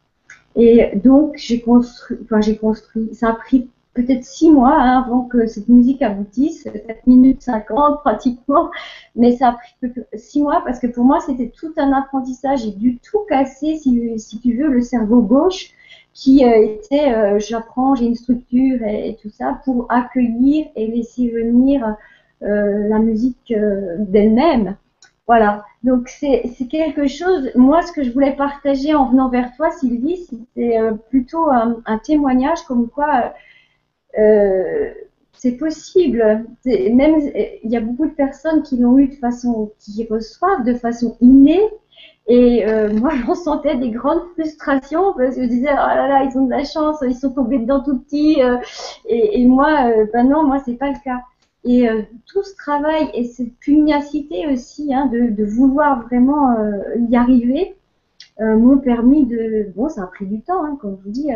Et 0.56 0.96
donc 0.96 1.34
j'ai 1.36 1.60
construit, 1.60 2.18
enfin 2.24 2.40
j'ai 2.40 2.56
construit. 2.56 3.14
Ça 3.14 3.30
a 3.30 3.32
pris 3.34 3.68
peut-être 3.94 4.24
six 4.24 4.50
mois 4.50 4.74
hein, 4.74 5.02
avant 5.04 5.22
que 5.22 5.46
cette 5.46 5.68
musique 5.68 6.02
aboutisse, 6.02 6.62
7 6.62 7.06
minutes 7.06 7.42
50 7.42 8.00
pratiquement, 8.04 8.70
mais 9.16 9.36
ça 9.36 9.48
a 9.48 9.52
pris 9.52 9.92
six 10.14 10.42
mois 10.42 10.62
parce 10.64 10.78
que 10.78 10.86
pour 10.86 11.04
moi 11.04 11.20
c'était 11.20 11.48
tout 11.48 11.72
un 11.76 11.92
apprentissage, 11.92 12.62
j'ai 12.62 12.72
dû 12.72 12.98
tout 12.98 13.20
casser 13.28 13.76
si, 13.76 14.40
tu 14.40 14.56
veux 14.56 14.68
le 14.68 14.80
cerveau 14.80 15.22
gauche 15.22 15.70
qui 16.12 16.44
euh, 16.44 16.64
était 16.64 17.12
euh, 17.12 17.38
j'apprends, 17.38 17.94
j'ai 17.94 18.06
une 18.06 18.16
structure 18.16 18.82
et, 18.82 19.16
tout 19.22 19.30
ça 19.30 19.60
pour 19.64 19.86
accueillir 19.88 20.66
et 20.76 20.86
laisser 20.86 21.28
venir 21.28 21.96
euh, 22.42 22.88
la 22.88 22.98
musique 22.98 23.54
d'elle-même. 23.98 24.76
Voilà, 25.30 25.64
donc 25.84 26.08
c'est 26.08 26.42
quelque 26.68 27.06
chose, 27.06 27.52
moi 27.54 27.82
ce 27.82 27.92
que 27.92 28.02
je 28.02 28.10
voulais 28.10 28.34
partager 28.34 28.96
en 28.96 29.08
venant 29.08 29.28
vers 29.28 29.54
toi 29.54 29.70
Sylvie, 29.70 30.16
c'était 30.28 30.80
plutôt 31.08 31.48
un, 31.48 31.98
témoignage 31.98 32.62
comme 32.62 32.88
quoi 32.88 33.32
euh, 34.18 34.90
c'est 35.32 35.56
possible. 35.56 36.46
Même 36.66 37.20
il 37.62 37.70
y 37.70 37.76
a 37.76 37.80
beaucoup 37.80 38.06
de 38.06 38.14
personnes 38.14 38.64
qui 38.64 38.76
l'ont 38.78 38.98
eu 38.98 39.06
de 39.06 39.14
façon, 39.14 39.70
qui 39.78 40.04
reçoivent 40.10 40.64
de 40.64 40.74
façon 40.74 41.16
innée. 41.20 41.62
Et 42.26 42.66
euh, 42.66 42.92
moi, 42.92 43.12
j'en 43.24 43.36
sentais 43.36 43.76
des 43.76 43.90
grandes 43.90 44.24
frustrations 44.32 45.14
parce 45.16 45.36
que 45.36 45.42
je 45.42 45.48
disais, 45.48 45.70
oh 45.70 45.76
là 45.76 46.08
là, 46.08 46.24
ils 46.24 46.36
ont 46.36 46.46
de 46.46 46.50
la 46.50 46.64
chance, 46.64 47.04
ils 47.06 47.14
sont 47.14 47.30
tombés 47.30 47.60
dedans 47.60 47.84
tout 47.84 48.00
petits. 48.00 48.42
Euh, 48.42 48.56
et, 49.06 49.40
et, 49.40 49.46
moi, 49.46 49.90
euh, 49.90 50.06
ben 50.12 50.28
non, 50.28 50.42
moi, 50.42 50.58
c'est 50.64 50.74
pas 50.74 50.88
le 50.88 50.98
cas. 51.04 51.20
Et 51.64 51.86
tout 52.26 52.42
ce 52.42 52.54
travail 52.56 53.10
et 53.12 53.24
cette 53.24 53.54
pugnacité 53.58 54.46
aussi, 54.46 54.94
hein, 54.94 55.06
de, 55.06 55.28
de, 55.28 55.44
vouloir 55.44 56.02
vraiment 56.06 56.56
y 57.10 57.16
arriver, 57.16 57.76
m'ont 58.40 58.78
permis 58.78 59.26
de. 59.26 59.68
Bon, 59.76 59.90
ça 59.90 60.04
a 60.04 60.06
pris 60.06 60.24
du 60.24 60.40
temps, 60.40 60.64
hein, 60.64 60.78
comme 60.80 60.96
je 60.98 61.04
vous 61.04 61.10
dis, 61.10 61.28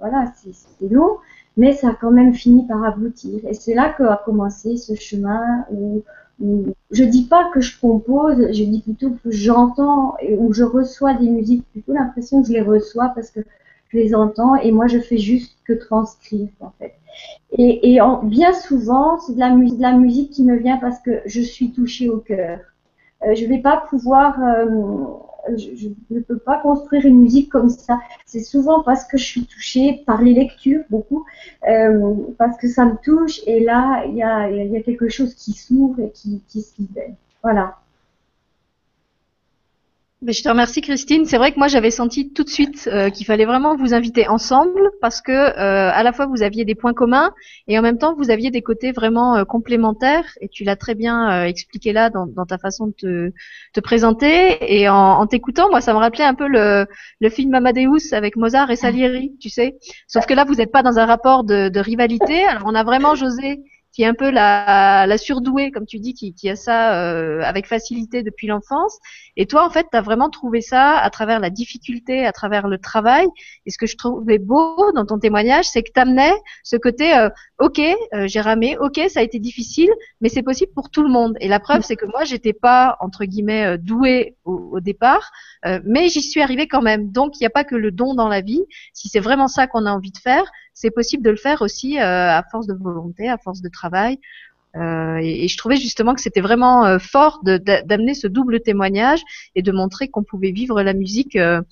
voilà, 0.00 0.32
c'est 0.34 0.88
long, 0.90 1.18
mais 1.56 1.72
ça 1.72 1.88
a 1.90 1.94
quand 1.94 2.10
même 2.10 2.34
fini 2.34 2.66
par 2.66 2.84
aboutir. 2.84 3.40
Et 3.46 3.54
c'est 3.54 3.74
là 3.74 3.94
qu'a 3.96 4.20
commencé 4.24 4.76
ce 4.76 4.94
chemin 4.94 5.64
où, 5.70 6.02
où, 6.40 6.66
je 6.90 7.04
dis 7.04 7.24
pas 7.24 7.50
que 7.52 7.60
je 7.60 7.78
compose, 7.80 8.52
je 8.52 8.64
dis 8.64 8.82
plutôt 8.82 9.10
que 9.10 9.30
j'entends 9.30 10.16
où 10.38 10.52
je 10.52 10.64
reçois 10.64 11.14
des 11.14 11.28
musiques, 11.28 11.64
plutôt 11.72 11.92
l'impression 11.92 12.42
que 12.42 12.48
je 12.48 12.52
les 12.52 12.62
reçois 12.62 13.12
parce 13.14 13.30
que 13.30 13.40
je 13.88 13.98
les 13.98 14.14
entends 14.14 14.56
et 14.56 14.72
moi 14.72 14.86
je 14.86 14.98
fais 14.98 15.18
juste 15.18 15.58
que 15.64 15.72
transcrire 15.72 16.48
en 16.60 16.72
fait. 16.78 16.94
Et, 17.52 17.92
et 17.92 18.00
en, 18.00 18.22
bien 18.22 18.52
souvent, 18.52 19.18
c'est 19.18 19.34
de 19.34 19.40
la, 19.40 19.50
musique, 19.92 20.30
qui 20.30 20.44
me 20.44 20.56
vient 20.56 20.76
parce 20.76 21.00
que 21.00 21.22
je 21.24 21.40
suis 21.40 21.72
touchée 21.72 22.10
au 22.10 22.18
cœur. 22.18 22.58
Euh, 23.26 23.34
je 23.34 23.46
vais 23.46 23.58
pas 23.58 23.84
pouvoir 23.88 24.38
euh, 24.42 24.66
je 25.56 25.88
ne 26.10 26.20
peux 26.20 26.38
pas 26.38 26.58
construire 26.58 27.06
une 27.06 27.20
musique 27.20 27.50
comme 27.50 27.70
ça. 27.70 28.00
C'est 28.24 28.42
souvent 28.42 28.82
parce 28.82 29.04
que 29.04 29.16
je 29.16 29.24
suis 29.24 29.46
touchée 29.46 30.02
par 30.06 30.22
les 30.22 30.34
lectures, 30.34 30.82
beaucoup, 30.90 31.24
euh, 31.68 32.14
parce 32.38 32.56
que 32.58 32.68
ça 32.68 32.84
me 32.84 32.96
touche, 33.02 33.40
et 33.46 33.60
là, 33.60 34.04
il 34.06 34.16
y 34.16 34.22
a, 34.22 34.50
y 34.50 34.76
a, 34.76 34.82
quelque 34.82 35.08
chose 35.08 35.34
qui 35.34 35.52
s'ouvre 35.52 36.00
et 36.00 36.10
qui, 36.10 36.42
qui 36.48 36.62
se 36.62 36.76
libère. 36.78 37.14
Voilà. 37.42 37.76
Je 40.22 40.42
te 40.42 40.48
remercie 40.48 40.80
Christine. 40.80 41.26
C'est 41.26 41.36
vrai 41.36 41.52
que 41.52 41.58
moi 41.58 41.68
j'avais 41.68 41.90
senti 41.90 42.32
tout 42.32 42.42
de 42.42 42.48
suite 42.48 42.88
euh, 42.90 43.10
qu'il 43.10 43.26
fallait 43.26 43.44
vraiment 43.44 43.76
vous 43.76 43.92
inviter 43.92 44.26
ensemble 44.28 44.90
parce 45.02 45.20
que 45.20 45.30
euh, 45.30 45.90
à 45.92 46.02
la 46.02 46.12
fois 46.14 46.24
vous 46.24 46.42
aviez 46.42 46.64
des 46.64 46.74
points 46.74 46.94
communs 46.94 47.34
et 47.68 47.78
en 47.78 47.82
même 47.82 47.98
temps 47.98 48.14
vous 48.16 48.30
aviez 48.30 48.50
des 48.50 48.62
côtés 48.62 48.92
vraiment 48.92 49.36
euh, 49.36 49.44
complémentaires. 49.44 50.24
Et 50.40 50.48
tu 50.48 50.64
l'as 50.64 50.76
très 50.76 50.94
bien 50.94 51.44
expliqué 51.44 51.92
là 51.92 52.08
dans, 52.08 52.26
dans, 52.26 52.46
ta 52.46 52.56
façon 52.56 52.86
de 52.86 52.92
te, 52.92 53.32
te 53.74 53.80
présenter. 53.80 54.56
Et 54.74 54.88
en, 54.88 54.96
en 54.96 55.26
t'écoutant 55.26 55.68
moi 55.68 55.82
ça 55.82 55.92
me 55.92 55.98
rappelait 55.98 56.24
un 56.24 56.34
peu 56.34 56.48
le, 56.48 56.86
le 57.20 57.28
film 57.28 57.54
Amadeus 57.54 58.12
avec 58.14 58.36
Mozart 58.36 58.70
et 58.70 58.76
Salieri 58.76 59.36
tu 59.38 59.50
sais. 59.50 59.76
Sauf 60.06 60.24
que 60.24 60.32
là 60.32 60.44
vous 60.44 60.54
n'êtes 60.54 60.72
pas 60.72 60.82
dans 60.82 60.98
un 60.98 61.04
rapport 61.04 61.44
de, 61.44 61.68
de 61.68 61.80
rivalité. 61.80 62.42
Alors 62.46 62.62
on 62.64 62.74
a 62.74 62.84
vraiment 62.84 63.16
José 63.16 63.60
qui 63.96 64.02
est 64.02 64.06
un 64.06 64.12
peu 64.12 64.28
la, 64.28 65.06
la 65.06 65.16
surdouée, 65.16 65.70
comme 65.70 65.86
tu 65.86 65.98
dis, 65.98 66.12
qui, 66.12 66.34
qui 66.34 66.50
a 66.50 66.54
ça 66.54 67.00
euh, 67.00 67.40
avec 67.40 67.66
facilité 67.66 68.22
depuis 68.22 68.46
l'enfance. 68.46 68.98
Et 69.38 69.46
toi, 69.46 69.64
en 69.64 69.70
fait, 69.70 69.86
tu 69.90 69.96
as 69.96 70.02
vraiment 70.02 70.28
trouvé 70.28 70.60
ça 70.60 70.98
à 70.98 71.08
travers 71.08 71.40
la 71.40 71.48
difficulté, 71.48 72.26
à 72.26 72.32
travers 72.32 72.68
le 72.68 72.76
travail. 72.76 73.26
Et 73.64 73.70
ce 73.70 73.78
que 73.78 73.86
je 73.86 73.96
trouvais 73.96 74.36
beau 74.36 74.92
dans 74.94 75.06
ton 75.06 75.18
témoignage, 75.18 75.64
c'est 75.64 75.82
que 75.82 75.90
tu 75.94 75.98
amenais 75.98 76.34
ce 76.62 76.76
côté, 76.76 77.16
euh, 77.16 77.30
ok, 77.58 77.78
euh, 77.78 78.26
j'ai 78.28 78.42
ramé, 78.42 78.76
ok, 78.76 79.00
ça 79.08 79.20
a 79.20 79.22
été 79.22 79.38
difficile, 79.38 79.90
mais 80.20 80.28
c'est 80.28 80.42
possible 80.42 80.72
pour 80.74 80.90
tout 80.90 81.02
le 81.02 81.08
monde. 81.08 81.34
Et 81.40 81.48
la 81.48 81.58
preuve, 81.58 81.80
c'est 81.80 81.96
que 81.96 82.04
moi, 82.04 82.24
j'étais 82.24 82.52
pas 82.52 82.98
entre 83.00 83.24
guillemets 83.24 83.78
douée 83.78 84.36
au, 84.44 84.72
au 84.72 84.80
départ, 84.80 85.30
mais 85.84 86.10
j'y 86.10 86.20
suis 86.20 86.42
arrivée 86.42 86.68
quand 86.68 86.82
même. 86.82 87.10
Donc, 87.12 87.36
il 87.36 87.40
n'y 87.40 87.46
a 87.46 87.50
pas 87.50 87.64
que 87.64 87.74
le 87.76 87.92
don 87.92 88.12
dans 88.12 88.28
la 88.28 88.42
vie. 88.42 88.62
Si 88.92 89.08
c'est 89.08 89.20
vraiment 89.20 89.48
ça 89.48 89.66
qu'on 89.66 89.86
a 89.86 89.90
envie 89.90 90.12
de 90.12 90.18
faire, 90.18 90.44
c'est 90.76 90.90
possible 90.90 91.24
de 91.24 91.30
le 91.30 91.36
faire 91.36 91.62
aussi 91.62 91.98
à 91.98 92.44
force 92.52 92.66
de 92.66 92.74
volonté, 92.74 93.28
à 93.28 93.38
force 93.38 93.62
de 93.62 93.68
travail. 93.68 94.20
Euh, 94.76 95.18
et, 95.22 95.48
je 95.48 95.56
trouvais 95.56 95.76
justement 95.76 96.14
que 96.14 96.20
c'était 96.20 96.40
vraiment 96.40 96.84
euh, 96.84 96.98
fort 96.98 97.40
d'amener 97.42 98.14
ce 98.14 98.26
double 98.26 98.60
témoignage 98.60 99.22
et 99.54 99.62
de 99.62 99.72
montrer 99.72 100.08
qu'on 100.08 100.22
pouvait 100.22 100.50
vivre 100.50 100.82
la 100.82 100.92
musique 100.92 101.36
euh, 101.36 101.62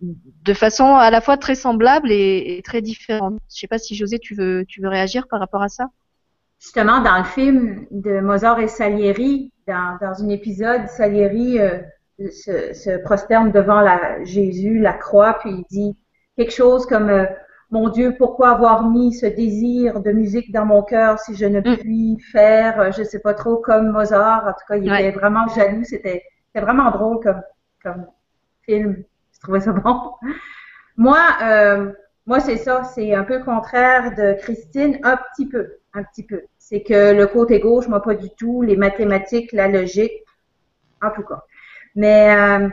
de 0.00 0.54
façon 0.54 0.96
à 0.96 1.10
la 1.10 1.20
fois 1.20 1.36
très 1.36 1.54
semblable 1.54 2.10
et, 2.10 2.62
très 2.64 2.80
différente. 2.80 3.38
Je 3.52 3.60
sais 3.60 3.66
pas 3.66 3.78
si 3.78 3.94
José, 3.94 4.18
tu 4.18 4.34
veux, 4.34 4.64
tu 4.66 4.80
veux 4.80 4.88
réagir 4.88 5.26
par 5.28 5.40
rapport 5.40 5.62
à 5.62 5.68
ça? 5.68 5.88
Justement, 6.58 7.02
dans 7.02 7.18
le 7.18 7.24
film 7.24 7.86
de 7.90 8.20
Mozart 8.20 8.60
et 8.60 8.68
Salieri, 8.68 9.52
dans, 9.66 9.98
un 10.00 10.28
épisode, 10.30 10.88
Salieri 10.88 11.58
se, 12.18 13.02
prosterne 13.02 13.52
devant 13.52 13.84
Jésus, 14.24 14.78
la 14.78 14.94
croix, 14.94 15.34
puis 15.40 15.50
il 15.50 15.64
dit 15.70 15.96
quelque 16.36 16.52
chose 16.52 16.86
comme 16.86 17.26
mon 17.74 17.88
Dieu, 17.88 18.14
pourquoi 18.16 18.50
avoir 18.50 18.88
mis 18.88 19.12
ce 19.12 19.26
désir 19.26 20.00
de 20.00 20.12
musique 20.12 20.52
dans 20.52 20.64
mon 20.64 20.82
cœur 20.82 21.18
si 21.18 21.34
je 21.34 21.44
ne 21.44 21.58
mm. 21.58 21.76
puis 21.78 22.18
faire, 22.30 22.80
euh, 22.80 22.92
je 22.92 23.02
sais 23.02 23.18
pas 23.18 23.34
trop, 23.34 23.56
comme 23.56 23.90
Mozart? 23.90 24.46
En 24.46 24.52
tout 24.52 24.64
cas, 24.68 24.76
il 24.76 24.86
était 24.86 25.10
vraiment 25.10 25.48
jaloux. 25.48 25.82
C'était 25.82 26.22
vraiment 26.54 26.92
drôle 26.92 27.18
comme, 27.20 27.42
comme 27.82 28.06
film. 28.62 29.02
Je 29.32 29.40
trouvais 29.40 29.58
ça 29.58 29.72
bon. 29.72 30.12
Moi, 30.96 31.18
euh, 31.42 31.92
moi 32.26 32.38
c'est 32.38 32.58
ça. 32.58 32.84
C'est 32.84 33.12
un 33.12 33.24
peu 33.24 33.42
contraire 33.42 34.14
de 34.14 34.34
Christine, 34.40 35.00
un 35.02 35.16
petit 35.16 35.48
peu, 35.48 35.78
un 35.94 36.04
petit 36.04 36.22
peu. 36.22 36.42
C'est 36.58 36.84
que 36.84 37.12
le 37.12 37.26
côté 37.26 37.58
gauche, 37.58 37.88
moi 37.88 38.00
pas 38.00 38.14
du 38.14 38.30
tout. 38.38 38.62
Les 38.62 38.76
mathématiques, 38.76 39.52
la 39.52 39.66
logique, 39.66 40.22
en 41.02 41.10
tout 41.10 41.24
cas. 41.24 41.42
Mais 41.96 42.36
euh, 42.36 42.68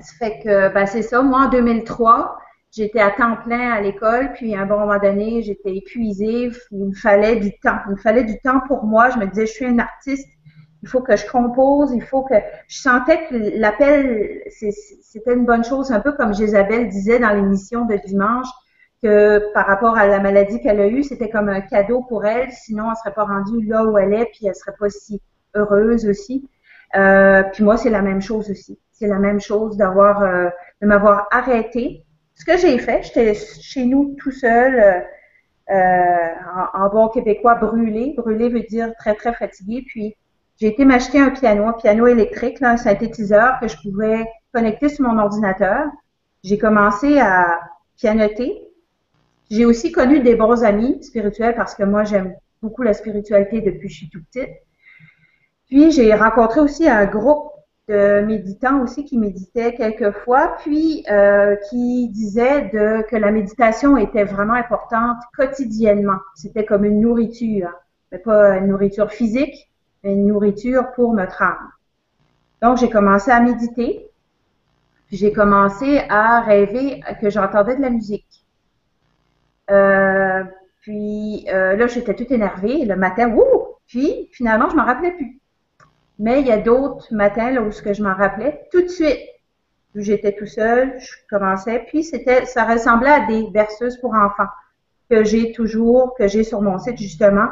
ça 0.00 0.12
fait 0.18 0.40
que, 0.42 0.74
ben, 0.74 0.86
c'est 0.86 1.02
ça. 1.02 1.22
Moi, 1.22 1.42
en 1.42 1.48
2003, 1.48 2.39
j'étais 2.70 3.00
à 3.00 3.10
temps 3.10 3.36
plein 3.36 3.72
à 3.72 3.80
l'école, 3.80 4.32
puis 4.32 4.54
à 4.54 4.60
un 4.60 4.66
bon 4.66 4.78
moment 4.78 4.98
donné, 4.98 5.42
j'étais 5.42 5.76
épuisée, 5.76 6.50
il 6.70 6.86
me 6.86 6.94
fallait 6.94 7.36
du 7.36 7.52
temps. 7.58 7.78
Il 7.86 7.92
me 7.92 7.96
fallait 7.96 8.24
du 8.24 8.38
temps 8.40 8.60
pour 8.66 8.84
moi. 8.84 9.10
Je 9.10 9.18
me 9.18 9.26
disais, 9.26 9.46
je 9.46 9.52
suis 9.52 9.66
une 9.66 9.80
artiste, 9.80 10.28
il 10.82 10.88
faut 10.88 11.00
que 11.00 11.16
je 11.16 11.26
compose, 11.26 11.92
il 11.92 12.02
faut 12.02 12.22
que... 12.22 12.34
Je 12.68 12.78
sentais 12.78 13.26
que 13.26 13.58
l'appel, 13.58 14.42
c'était 14.50 15.34
une 15.34 15.44
bonne 15.44 15.64
chose, 15.64 15.90
un 15.92 16.00
peu 16.00 16.12
comme 16.12 16.34
Jésabelle 16.34 16.88
disait 16.88 17.18
dans 17.18 17.34
l'émission 17.34 17.84
de 17.84 17.96
dimanche, 18.06 18.48
que 19.02 19.52
par 19.52 19.66
rapport 19.66 19.96
à 19.96 20.06
la 20.06 20.20
maladie 20.20 20.60
qu'elle 20.60 20.80
a 20.80 20.86
eue, 20.86 21.02
c'était 21.02 21.30
comme 21.30 21.48
un 21.48 21.62
cadeau 21.62 22.02
pour 22.02 22.26
elle, 22.26 22.50
sinon 22.52 22.90
elle 22.90 22.96
serait 22.96 23.14
pas 23.14 23.24
rendue 23.24 23.64
là 23.66 23.84
où 23.84 23.96
elle 23.96 24.12
est, 24.12 24.26
puis 24.26 24.46
elle 24.46 24.54
serait 24.54 24.76
pas 24.78 24.90
si 24.90 25.20
heureuse 25.54 26.06
aussi. 26.06 26.48
Euh, 26.96 27.42
puis 27.52 27.64
moi, 27.64 27.76
c'est 27.76 27.90
la 27.90 28.02
même 28.02 28.20
chose 28.20 28.50
aussi. 28.50 28.78
C'est 28.92 29.06
la 29.06 29.18
même 29.18 29.40
chose 29.40 29.76
d'avoir, 29.76 30.22
euh, 30.22 30.48
de 30.82 30.86
m'avoir 30.86 31.28
arrêté 31.30 32.04
ce 32.40 32.44
que 32.46 32.56
j'ai 32.56 32.78
fait, 32.78 33.02
j'étais 33.02 33.34
chez 33.34 33.84
nous 33.84 34.16
tout 34.18 34.30
seul, 34.30 34.74
euh, 34.80 35.74
euh, 35.74 36.34
en, 36.72 36.88
bon 36.88 37.08
québécois, 37.08 37.56
brûlé. 37.56 38.14
Brûlé 38.16 38.48
veut 38.48 38.62
dire 38.62 38.94
très, 38.98 39.14
très 39.14 39.34
fatigué. 39.34 39.84
Puis, 39.86 40.16
j'ai 40.58 40.68
été 40.68 40.86
m'acheter 40.86 41.20
un 41.20 41.30
piano, 41.30 41.66
un 41.66 41.74
piano 41.74 42.06
électrique, 42.06 42.62
un 42.62 42.78
synthétiseur 42.78 43.60
que 43.60 43.68
je 43.68 43.76
pouvais 43.82 44.24
connecter 44.54 44.88
sur 44.88 45.06
mon 45.06 45.18
ordinateur. 45.18 45.84
J'ai 46.42 46.56
commencé 46.56 47.18
à 47.18 47.60
pianoter. 47.98 48.56
J'ai 49.50 49.66
aussi 49.66 49.92
connu 49.92 50.20
des 50.20 50.34
bons 50.34 50.64
amis 50.64 51.02
spirituels 51.02 51.54
parce 51.54 51.74
que 51.74 51.82
moi, 51.82 52.04
j'aime 52.04 52.34
beaucoup 52.62 52.80
la 52.82 52.94
spiritualité 52.94 53.60
depuis 53.60 53.88
que 53.88 53.92
je 53.92 53.98
suis 53.98 54.08
tout 54.08 54.22
petite. 54.32 54.48
Puis, 55.68 55.90
j'ai 55.90 56.14
rencontré 56.14 56.60
aussi 56.60 56.88
un 56.88 57.04
groupe 57.04 57.52
de 57.90 58.82
aussi 58.82 59.04
qui 59.04 59.18
méditaient 59.18 59.74
quelquefois, 59.74 60.56
puis 60.58 61.04
euh, 61.10 61.56
qui 61.68 62.08
disaient 62.08 62.70
que 62.70 63.16
la 63.16 63.30
méditation 63.30 63.96
était 63.96 64.24
vraiment 64.24 64.54
importante 64.54 65.18
quotidiennement. 65.36 66.18
C'était 66.34 66.64
comme 66.64 66.84
une 66.84 67.00
nourriture, 67.00 67.70
mais 68.12 68.18
pas 68.18 68.58
une 68.58 68.68
nourriture 68.68 69.10
physique, 69.10 69.70
mais 70.04 70.12
une 70.12 70.26
nourriture 70.26 70.92
pour 70.92 71.14
notre 71.14 71.42
âme. 71.42 71.70
Donc 72.62 72.78
j'ai 72.78 72.90
commencé 72.90 73.30
à 73.30 73.40
méditer, 73.40 74.08
puis 75.08 75.16
j'ai 75.16 75.32
commencé 75.32 76.02
à 76.08 76.40
rêver 76.40 77.02
que 77.20 77.30
j'entendais 77.30 77.76
de 77.76 77.82
la 77.82 77.90
musique. 77.90 78.44
Euh, 79.70 80.44
puis 80.82 81.46
euh, 81.48 81.76
là, 81.76 81.86
j'étais 81.86 82.14
toute 82.14 82.30
énervée 82.30 82.84
le 82.84 82.96
matin, 82.96 83.30
ouh! 83.30 83.76
Puis 83.86 84.28
finalement, 84.32 84.68
je 84.70 84.76
m'en 84.76 84.84
rappelais 84.84 85.12
plus. 85.12 85.39
Mais 86.20 86.42
il 86.42 86.46
y 86.46 86.52
a 86.52 86.58
d'autres 86.58 87.12
matins 87.12 87.50
là, 87.50 87.62
où 87.62 87.72
ce 87.72 87.82
que 87.82 87.94
je 87.94 88.02
m'en 88.02 88.14
rappelais 88.14 88.68
tout 88.70 88.82
de 88.82 88.88
suite. 88.88 89.18
Où 89.96 90.00
j'étais 90.00 90.32
tout 90.32 90.46
seul, 90.46 91.00
je 91.00 91.12
commençais, 91.28 91.80
puis 91.88 92.04
c'était, 92.04 92.44
ça 92.44 92.64
ressemblait 92.64 93.10
à 93.10 93.26
des 93.26 93.48
berceuses 93.50 93.96
pour 93.96 94.14
enfants 94.14 94.46
que 95.10 95.24
j'ai 95.24 95.50
toujours, 95.52 96.14
que 96.14 96.28
j'ai 96.28 96.44
sur 96.44 96.60
mon 96.60 96.78
site 96.78 96.98
justement, 96.98 97.48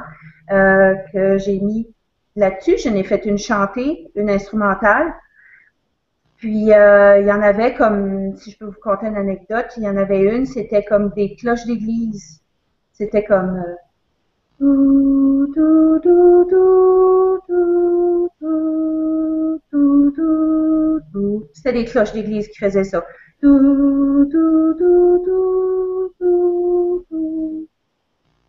euh, 0.53 0.95
que 1.13 1.39
j'ai 1.39 1.59
mis 1.61 1.93
là-dessus. 2.37 2.77
Je 2.79 2.91
n'ai 2.91 3.05
fait 3.05 3.25
une 3.25 3.39
chantée, 3.39 4.13
une 4.15 4.31
instrumentale. 4.31 5.15
Puis 6.37 6.73
euh, 6.73 7.21
il 7.21 7.27
y 7.27 7.33
en 7.33 7.43
avait 7.43 7.75
comme, 7.75 8.37
si 8.37 8.53
je 8.53 8.59
peux 8.59 8.67
vous 8.67 8.81
conter 8.81 9.07
une 9.07 9.17
anecdote, 9.17 9.73
il 9.79 9.85
y 9.85 9.89
en 9.89 9.97
avait 9.97 10.21
une, 10.21 10.45
c'était 10.45 10.85
comme 10.85 11.09
des 11.17 11.35
cloches 11.37 11.65
d'église. 11.65 12.41
C'était 12.93 13.25
comme 13.25 13.65
euh, 14.61 15.49
c'était 21.59 21.73
les 21.73 21.85
cloches 21.85 22.13
d'église 22.13 22.47
qui 22.49 22.59
faisaient 22.59 22.85
ça. 22.85 23.05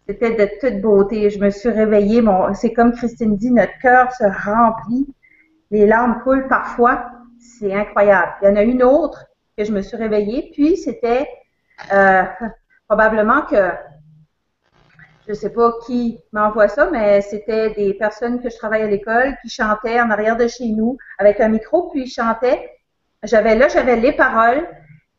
C'était 0.07 0.35
de 0.35 0.49
toute 0.59 0.81
beauté. 0.81 1.31
Je 1.31 1.39
me 1.39 1.49
suis 1.49 1.69
réveillée. 1.69 2.21
C'est 2.53 2.71
comme 2.71 2.93
Christine 2.93 3.35
dit, 3.35 3.49
notre 3.49 3.77
cœur 3.81 4.11
se 4.13 4.25
remplit. 4.25 5.07
Les 5.71 5.87
larmes 5.87 6.21
coulent 6.23 6.47
parfois. 6.47 7.09
C'est 7.39 7.73
incroyable. 7.73 8.31
Il 8.41 8.49
y 8.49 8.51
en 8.51 8.55
a 8.55 8.61
une 8.61 8.83
autre 8.83 9.25
que 9.57 9.63
je 9.63 9.71
me 9.71 9.81
suis 9.81 9.97
réveillée. 9.97 10.51
Puis 10.53 10.77
c'était 10.77 11.27
euh, 11.91 12.23
probablement 12.87 13.41
que 13.41 13.71
je 15.27 15.33
sais 15.33 15.51
pas 15.51 15.73
qui 15.87 16.19
m'envoie 16.31 16.67
ça, 16.67 16.89
mais 16.91 17.21
c'était 17.21 17.71
des 17.71 17.95
personnes 17.95 18.39
que 18.39 18.49
je 18.49 18.57
travaille 18.57 18.83
à 18.83 18.87
l'école 18.87 19.35
qui 19.41 19.49
chantaient 19.49 19.99
en 19.99 20.11
arrière 20.11 20.37
de 20.37 20.47
chez 20.47 20.69
nous 20.69 20.97
avec 21.17 21.39
un 21.39 21.49
micro, 21.49 21.89
puis 21.89 22.03
ils 22.03 22.11
chantaient. 22.11 22.78
J'avais 23.23 23.55
là, 23.55 23.67
j'avais 23.67 23.97
les 23.97 24.13
paroles, 24.13 24.67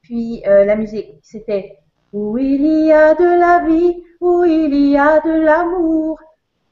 puis 0.03 0.43
euh, 0.47 0.65
la 0.65 0.77
musique. 0.77 1.19
C'était 1.23 1.79
où 2.13 2.39
il 2.39 2.87
y 2.87 2.93
a 2.93 3.15
de 3.15 3.39
la 3.39 3.65
vie, 3.67 4.03
où 4.21 4.45
il 4.45 4.75
y 4.75 4.99
a 4.99 5.21
de 5.21 5.31
l'amour, 5.31 6.19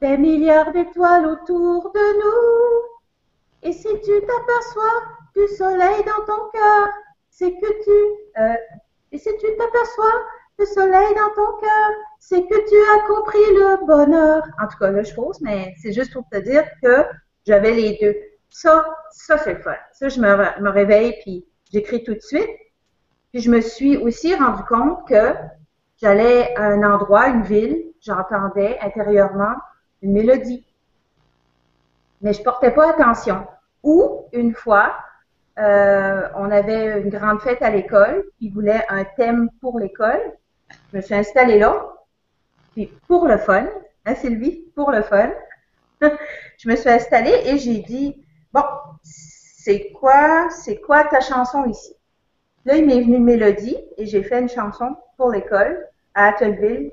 des 0.01 0.17
milliards 0.17 0.71
d'étoiles 0.71 1.25
autour 1.25 1.91
de 1.91 2.19
nous. 2.19 2.89
Et 3.61 3.73
si 3.73 3.87
tu 3.87 4.21
t'aperçois 4.21 5.03
du 5.35 5.47
soleil 5.55 6.03
dans 6.05 6.25
ton 6.25 6.49
cœur, 6.51 6.89
c'est 7.29 7.51
que 7.51 7.83
tu... 7.83 8.41
Euh, 8.41 8.55
et 9.11 9.17
si 9.17 9.29
tu 9.37 9.47
t'aperçois 9.57 10.13
le 10.57 10.65
soleil 10.65 11.15
dans 11.15 11.33
ton 11.35 11.57
cœur, 11.59 11.89
c'est 12.19 12.41
que 12.43 12.69
tu 12.69 12.75
as 12.75 13.07
compris 13.07 13.53
le 13.53 13.85
bonheur. 13.85 14.43
En 14.61 14.67
tout 14.67 14.77
cas, 14.77 14.91
là, 14.91 15.03
je 15.03 15.13
pose, 15.13 15.39
mais 15.41 15.73
c'est 15.81 15.93
juste 15.93 16.13
pour 16.13 16.23
te 16.31 16.37
dire 16.37 16.63
que 16.81 17.05
j'avais 17.45 17.71
les 17.71 17.97
deux. 18.01 18.15
Ça, 18.49 18.85
ça, 19.11 19.37
c'est 19.37 19.53
le 19.53 19.61
fun. 19.61 19.75
Ça, 19.93 20.09
je 20.09 20.19
me, 20.19 20.61
me 20.61 20.69
réveille, 20.69 21.15
puis 21.21 21.45
j'écris 21.71 22.03
tout 22.03 22.13
de 22.13 22.19
suite. 22.19 22.49
Puis 23.31 23.41
je 23.41 23.51
me 23.51 23.61
suis 23.61 23.97
aussi 23.97 24.33
rendu 24.35 24.63
compte 24.63 25.07
que 25.07 25.33
j'allais 26.01 26.55
à 26.55 26.63
un 26.63 26.83
endroit, 26.83 27.27
une 27.27 27.43
ville, 27.43 27.83
j'entendais 28.01 28.79
intérieurement 28.81 29.55
une 30.01 30.13
mélodie. 30.13 30.65
Mais 32.21 32.33
je 32.33 32.41
portais 32.41 32.71
pas 32.71 32.89
attention. 32.89 33.45
Ou, 33.83 34.25
une 34.33 34.53
fois, 34.53 34.95
euh, 35.59 36.27
on 36.35 36.49
avait 36.51 37.01
une 37.01 37.09
grande 37.09 37.41
fête 37.41 37.61
à 37.61 37.69
l'école, 37.69 38.25
ils 38.39 38.51
voulaient 38.51 38.85
un 38.89 39.03
thème 39.03 39.49
pour 39.61 39.79
l'école. 39.79 40.21
Je 40.91 40.97
me 40.97 41.01
suis 41.01 41.15
installée 41.15 41.59
là, 41.59 41.85
puis 42.73 42.87
pour 43.07 43.27
le 43.27 43.37
fun, 43.37 43.67
hein 44.05 44.15
Sylvie, 44.15 44.63
pour 44.75 44.91
le 44.91 45.01
fun, 45.01 45.31
je 46.01 46.69
me 46.69 46.75
suis 46.75 46.89
installée 46.89 47.41
et 47.45 47.57
j'ai 47.57 47.79
dit, 47.79 48.23
bon, 48.53 48.63
c'est 49.03 49.91
quoi, 49.91 50.49
c'est 50.49 50.77
quoi 50.77 51.03
ta 51.05 51.19
chanson 51.21 51.65
ici? 51.65 51.95
Là, 52.65 52.75
il 52.75 52.85
m'est 52.85 53.01
venu 53.01 53.17
une 53.17 53.23
mélodie 53.23 53.77
et 53.97 54.05
j'ai 54.05 54.23
fait 54.23 54.39
une 54.39 54.49
chanson 54.49 54.95
pour 55.17 55.31
l'école 55.31 55.87
à 56.13 56.27
Attelville. 56.27 56.91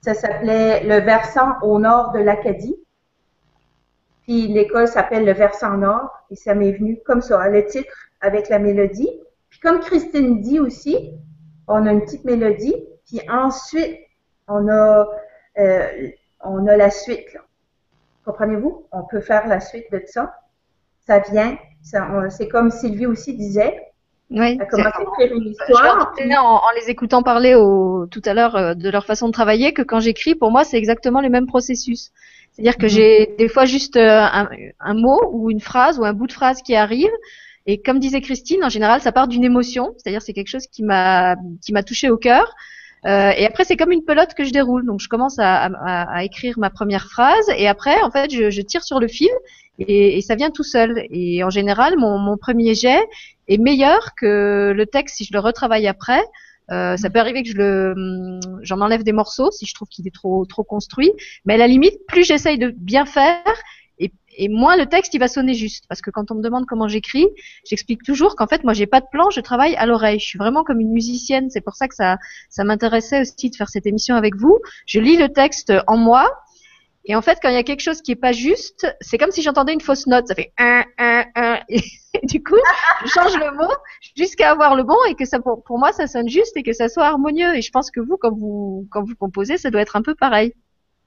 Ça 0.00 0.14
s'appelait 0.14 0.84
le 0.84 1.00
versant 1.00 1.60
au 1.62 1.78
nord 1.78 2.12
de 2.12 2.18
l'Acadie. 2.18 2.76
Puis 4.22 4.48
l'école 4.48 4.88
s'appelle 4.88 5.24
le 5.24 5.32
versant 5.32 5.76
nord 5.76 6.10
et 6.30 6.36
ça 6.36 6.54
m'est 6.54 6.72
venu 6.72 6.98
comme 7.04 7.20
ça, 7.20 7.48
le 7.48 7.64
titre 7.66 7.92
avec 8.20 8.48
la 8.48 8.58
mélodie. 8.58 9.10
Puis 9.50 9.60
comme 9.60 9.80
Christine 9.80 10.40
dit 10.40 10.58
aussi, 10.58 11.12
on 11.68 11.86
a 11.86 11.92
une 11.92 12.02
petite 12.02 12.24
mélodie, 12.24 12.74
puis 13.06 13.20
ensuite 13.28 13.98
on 14.48 14.68
a 14.68 15.06
euh, 15.58 16.08
on 16.40 16.66
a 16.66 16.76
la 16.76 16.90
suite. 16.90 17.36
Comprenez-vous? 18.24 18.86
On 18.92 19.04
peut 19.04 19.20
faire 19.20 19.46
la 19.46 19.60
suite 19.60 19.90
de 19.92 20.02
ça. 20.06 20.34
Ça 21.06 21.20
vient. 21.20 21.58
C'est 21.82 22.48
comme 22.48 22.70
Sylvie 22.70 23.06
aussi 23.06 23.34
disait. 23.34 23.78
Oui. 24.30 24.58
À 24.58 24.64
écrire 24.64 25.36
une 25.36 25.50
histoire. 25.50 26.14
en, 26.18 26.42
en, 26.42 26.70
les 26.76 26.90
écoutant 26.90 27.22
parler 27.22 27.54
au, 27.54 28.06
tout 28.10 28.22
à 28.24 28.32
l'heure 28.34 28.56
euh, 28.56 28.74
de 28.74 28.88
leur 28.88 29.04
façon 29.04 29.26
de 29.28 29.32
travailler 29.32 29.72
que 29.72 29.82
quand 29.82 30.00
j'écris, 30.00 30.34
pour 30.34 30.50
moi, 30.50 30.64
c'est 30.64 30.78
exactement 30.78 31.20
le 31.20 31.28
même 31.28 31.46
processus. 31.46 32.10
C'est-à-dire 32.52 32.78
que 32.78 32.86
mhm. 32.86 32.88
j'ai 32.88 33.34
des 33.38 33.48
fois 33.48 33.66
juste 33.66 33.96
euh, 33.96 34.20
un, 34.20 34.48
un, 34.80 34.94
mot 34.94 35.20
ou 35.32 35.50
une 35.50 35.60
phrase 35.60 35.98
ou 35.98 36.04
un 36.04 36.14
bout 36.14 36.26
de 36.26 36.32
phrase 36.32 36.62
qui 36.62 36.74
arrive. 36.74 37.10
Et 37.66 37.80
comme 37.80 37.98
disait 37.98 38.20
Christine, 38.20 38.64
en 38.64 38.68
général, 38.68 39.00
ça 39.00 39.12
part 39.12 39.28
d'une 39.28 39.44
émotion. 39.44 39.94
C'est-à-dire 39.98 40.22
c'est 40.22 40.32
quelque 40.32 40.48
chose 40.48 40.66
qui 40.66 40.82
m'a 40.82 41.36
qui 41.64 41.72
m'a 41.72 41.82
touché 41.82 42.10
au 42.10 42.16
cœur. 42.16 42.54
Euh, 43.06 43.32
et 43.36 43.44
après, 43.44 43.64
c'est 43.64 43.76
comme 43.76 43.92
une 43.92 44.04
pelote 44.04 44.32
que 44.34 44.44
je 44.44 44.50
déroule. 44.50 44.86
Donc, 44.86 45.00
je 45.00 45.08
commence 45.08 45.38
à, 45.38 45.64
à, 45.66 46.16
à, 46.16 46.24
écrire 46.24 46.58
ma 46.58 46.70
première 46.70 47.06
phrase, 47.06 47.46
et 47.56 47.68
après, 47.68 48.00
en 48.02 48.10
fait, 48.10 48.30
je, 48.30 48.48
je 48.50 48.62
tire 48.62 48.82
sur 48.82 48.98
le 48.98 49.08
fil, 49.08 49.28
et, 49.78 50.18
et, 50.18 50.20
ça 50.20 50.34
vient 50.34 50.50
tout 50.50 50.62
seul. 50.62 51.04
Et 51.10 51.42
en 51.44 51.50
général, 51.50 51.96
mon, 51.98 52.18
mon, 52.18 52.36
premier 52.36 52.74
jet 52.74 53.00
est 53.48 53.58
meilleur 53.58 54.14
que 54.16 54.72
le 54.74 54.86
texte 54.86 55.16
si 55.16 55.24
je 55.24 55.32
le 55.32 55.40
retravaille 55.40 55.86
après. 55.86 56.22
Euh, 56.70 56.96
ça 56.96 57.10
peut 57.10 57.18
arriver 57.18 57.42
que 57.42 57.48
je 57.50 57.56
le, 57.56 57.92
hum, 57.94 58.60
j'en 58.62 58.80
enlève 58.80 59.02
des 59.02 59.12
morceaux 59.12 59.50
si 59.50 59.66
je 59.66 59.74
trouve 59.74 59.88
qu'il 59.88 60.06
est 60.06 60.14
trop 60.14 60.44
trop 60.46 60.64
construit. 60.64 61.12
Mais 61.44 61.54
à 61.54 61.58
la 61.58 61.66
limite, 61.66 61.94
plus 62.06 62.24
j'essaye 62.24 62.58
de 62.58 62.70
bien 62.70 63.04
faire, 63.04 63.42
et 64.36 64.48
moins 64.48 64.76
le 64.76 64.86
texte 64.86 65.14
il 65.14 65.18
va 65.18 65.28
sonner 65.28 65.54
juste 65.54 65.84
parce 65.88 66.00
que 66.00 66.10
quand 66.10 66.30
on 66.30 66.34
me 66.34 66.42
demande 66.42 66.66
comment 66.66 66.88
j'écris 66.88 67.26
j'explique 67.64 68.02
toujours 68.02 68.36
qu'en 68.36 68.46
fait 68.46 68.64
moi 68.64 68.72
j'ai 68.72 68.86
pas 68.86 69.00
de 69.00 69.06
plan 69.10 69.30
je 69.30 69.40
travaille 69.40 69.76
à 69.76 69.86
l'oreille 69.86 70.18
je 70.18 70.24
suis 70.24 70.38
vraiment 70.38 70.64
comme 70.64 70.80
une 70.80 70.92
musicienne 70.92 71.50
c'est 71.50 71.60
pour 71.60 71.74
ça 71.74 71.88
que 71.88 71.94
ça 71.94 72.18
ça 72.50 72.64
m'intéressait 72.64 73.20
aussi 73.20 73.50
de 73.50 73.56
faire 73.56 73.68
cette 73.68 73.86
émission 73.86 74.16
avec 74.16 74.34
vous 74.36 74.58
je 74.86 75.00
lis 75.00 75.16
le 75.16 75.28
texte 75.28 75.72
en 75.86 75.96
moi 75.96 76.30
et 77.04 77.14
en 77.14 77.22
fait 77.22 77.38
quand 77.42 77.48
il 77.48 77.54
y 77.54 77.58
a 77.58 77.62
quelque 77.62 77.82
chose 77.82 78.00
qui 78.02 78.12
est 78.12 78.16
pas 78.16 78.32
juste 78.32 78.86
c'est 79.00 79.18
comme 79.18 79.30
si 79.30 79.42
j'entendais 79.42 79.72
une 79.72 79.80
fausse 79.80 80.06
note 80.06 80.28
ça 80.28 80.34
fait 80.34 80.52
un 80.58 80.84
un 80.98 81.24
un 81.34 81.60
et 81.68 81.82
du 82.22 82.42
coup 82.42 82.56
je 83.04 83.10
change 83.10 83.36
le 83.36 83.56
mot 83.56 83.72
jusqu'à 84.16 84.50
avoir 84.50 84.74
le 84.76 84.82
bon 84.82 84.96
et 85.08 85.14
que 85.14 85.24
ça 85.24 85.40
pour, 85.40 85.62
pour 85.64 85.78
moi 85.78 85.92
ça 85.92 86.06
sonne 86.06 86.28
juste 86.28 86.56
et 86.56 86.62
que 86.62 86.72
ça 86.72 86.88
soit 86.88 87.06
harmonieux 87.06 87.54
et 87.54 87.62
je 87.62 87.70
pense 87.70 87.90
que 87.90 88.00
vous 88.00 88.16
quand 88.16 88.32
vous 88.32 88.86
quand 88.90 89.02
vous 89.02 89.14
composez 89.16 89.58
ça 89.58 89.70
doit 89.70 89.82
être 89.82 89.96
un 89.96 90.02
peu 90.02 90.14
pareil 90.14 90.54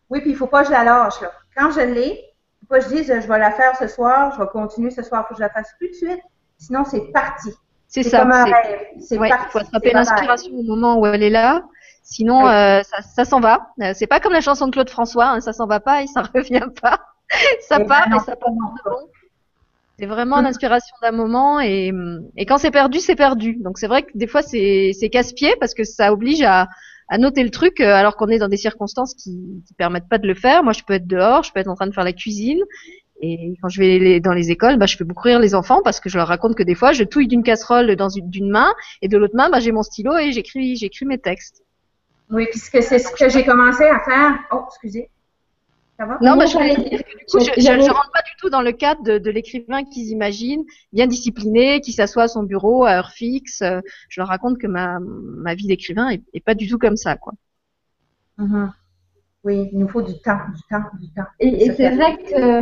oui 0.10 0.22
puis 0.22 0.32
il 0.32 0.36
faut 0.36 0.48
pas 0.48 0.62
que 0.62 0.68
je 0.68 0.74
la 0.74 0.84
lâche 0.84 1.22
là 1.22 1.32
quand 1.56 1.72
je 1.72 1.82
l'ai 1.82 2.24
pas 2.70 2.80
je 2.80 2.88
dise, 2.90 3.08
je 3.08 3.28
vais 3.28 3.40
la 3.40 3.52
faire 3.52 3.76
ce 3.78 3.88
soir, 3.88 4.34
je 4.34 4.42
vais 4.42 4.50
continuer 4.50 4.92
ce 4.92 5.04
soir, 5.04 5.26
faut 5.28 5.34
que 5.34 5.40
je 5.40 5.44
la 5.44 5.50
fasse 5.50 5.74
tout 5.80 5.88
de 5.88 5.94
suite. 5.94 6.22
Sinon, 6.58 6.84
c'est 6.84 7.12
parti. 7.12 7.50
C'est 7.88 8.04
ça. 8.04 8.20
Comme 8.20 8.32
un 8.32 8.44
rêve. 8.44 8.80
C'est 9.00 9.18
parti. 9.18 9.46
Il 9.48 9.52
faut 9.52 9.60
attraper 9.60 9.92
l'inspiration 9.92 10.52
au 10.54 10.64
moment 10.64 11.00
où 11.00 11.06
elle 11.06 11.24
est 11.24 11.30
là. 11.30 11.64
Sinon, 12.10 12.48
euh, 12.48 12.82
ça, 12.84 13.02
ça 13.02 13.26
s'en 13.26 13.42
va. 13.42 13.68
Euh, 13.82 13.92
c'est 13.94 14.08
pas 14.08 14.22
comme 14.22 14.32
la 14.32 14.40
chanson 14.40 14.68
de 14.68 14.72
Claude 14.72 14.90
François, 14.90 15.32
hein, 15.32 15.42
ça 15.42 15.52
s'en 15.52 15.68
va 15.68 15.82
pas 15.82 16.04
et 16.04 16.08
ça 16.08 16.22
revient 16.34 16.70
pas. 16.82 17.02
ça 17.60 17.82
part 17.82 18.08
et 18.08 18.20
ça 18.20 18.38
part 18.38 18.52
de 18.52 18.90
bon. 18.90 19.10
C'est 20.00 20.06
vraiment 20.06 20.40
l'inspiration 20.40 20.96
d'un 21.02 21.12
moment 21.12 21.60
et, 21.60 21.92
et 22.38 22.46
quand 22.46 22.60
c'est 22.60 22.72
perdu, 22.72 23.00
c'est 23.00 23.16
perdu. 23.16 23.58
Donc 23.62 23.78
c'est 23.78 23.88
vrai 23.88 24.04
que 24.04 24.12
des 24.16 24.28
fois 24.28 24.42
c'est 24.42 25.10
casse-pied 25.12 25.56
parce 25.60 25.74
que 25.74 25.84
ça 25.84 26.14
oblige 26.14 26.44
à, 26.44 26.70
à 27.10 27.18
noter 27.18 27.44
le 27.44 27.50
truc 27.50 27.82
euh, 27.82 27.94
alors 27.94 28.16
qu'on 28.16 28.30
est 28.30 28.38
dans 28.38 28.48
des 28.48 28.58
circonstances 28.58 29.14
qui, 29.14 29.64
qui 29.68 29.74
permettent 29.74 30.08
pas 30.08 30.18
de 30.18 30.28
le 30.28 30.34
faire. 30.34 30.64
Moi, 30.64 30.72
je 30.72 30.84
peux 30.84 30.94
être 30.94 31.08
dehors, 31.08 31.44
je 31.44 31.52
peux 31.52 31.60
être 31.60 31.68
en 31.68 31.76
train 31.76 31.88
de 31.88 31.94
faire 31.94 32.06
la 32.06 32.14
cuisine. 32.14 32.60
Et 33.22 33.56
quand 33.62 33.68
je 33.68 33.82
vais 33.82 34.20
dans 34.22 34.34
les 34.34 34.52
écoles, 34.52 34.78
bah, 34.78 34.86
je 34.86 34.96
fais 34.96 35.04
beaucoup 35.04 35.24
rire 35.24 35.40
les 35.40 35.56
enfants 35.56 35.82
parce 35.84 36.00
que 36.00 36.08
je 36.08 36.18
leur 36.18 36.28
raconte 36.28 36.56
que 36.56 36.64
des 36.64 36.76
fois, 36.76 36.94
je 36.94 37.04
touille 37.04 37.28
d'une 37.28 37.44
casserole 37.44 37.96
dans 37.98 38.10
une 38.10 38.30
d'une 38.30 38.50
main 38.50 38.72
et 39.02 39.10
de 39.10 39.18
l'autre 39.18 39.36
main, 39.36 39.50
bah, 39.50 39.60
j'ai 39.60 39.74
mon 39.74 39.84
stylo 39.84 40.16
et 40.16 40.32
j'écris 40.32 40.78
j'écris 40.78 41.06
mes 41.06 41.18
textes. 41.18 41.64
Oui, 42.30 42.46
puisque 42.52 42.82
c'est 42.84 43.00
ce 43.00 43.12
que 43.12 43.30
j'ai 43.30 43.46
commencé 43.46 43.84
à 43.84 44.00
faire. 44.00 44.40
Oh, 44.52 44.64
excusez. 44.68 45.10
Non, 46.22 46.36
mais 46.36 46.46
je, 46.46 46.58
ne 46.58 47.92
rentre 47.92 48.12
pas 48.14 48.22
du 48.22 48.32
tout 48.40 48.50
dans 48.52 48.62
le 48.62 48.72
cadre 48.72 49.18
de, 49.18 49.30
l'écrivain 49.32 49.84
qu'ils 49.84 50.10
imaginent, 50.10 50.64
bien 50.94 51.08
discipliné, 51.08 51.82
qui 51.82 51.92
s'assoit 51.92 52.24
à 52.24 52.28
son 52.28 52.44
bureau 52.44 52.86
à 52.86 52.98
heure 52.98 53.10
fixe. 53.10 53.64
Euh, 53.64 53.80
je 54.10 54.22
leur 54.22 54.28
raconte 54.28 54.60
que 54.60 54.68
ma, 54.68 55.00
ma 55.00 55.56
vie 55.56 55.66
d'écrivain 55.66 56.10
est, 56.10 56.46
pas 56.46 56.54
du 56.54 56.70
tout 56.70 56.78
comme 56.78 56.98
ça, 56.98 57.16
quoi. 57.16 57.34
Mm-hmm. 58.38 58.70
Oui, 59.44 59.70
il 59.72 59.80
nous 59.80 59.88
faut 59.88 60.04
du 60.04 60.20
temps, 60.20 60.38
du 60.54 60.62
temps, 60.70 60.84
du 61.00 61.10
temps. 61.10 61.26
Et, 61.40 61.72
c'est 61.72 61.90
vrai 61.90 62.18
que 62.18 62.62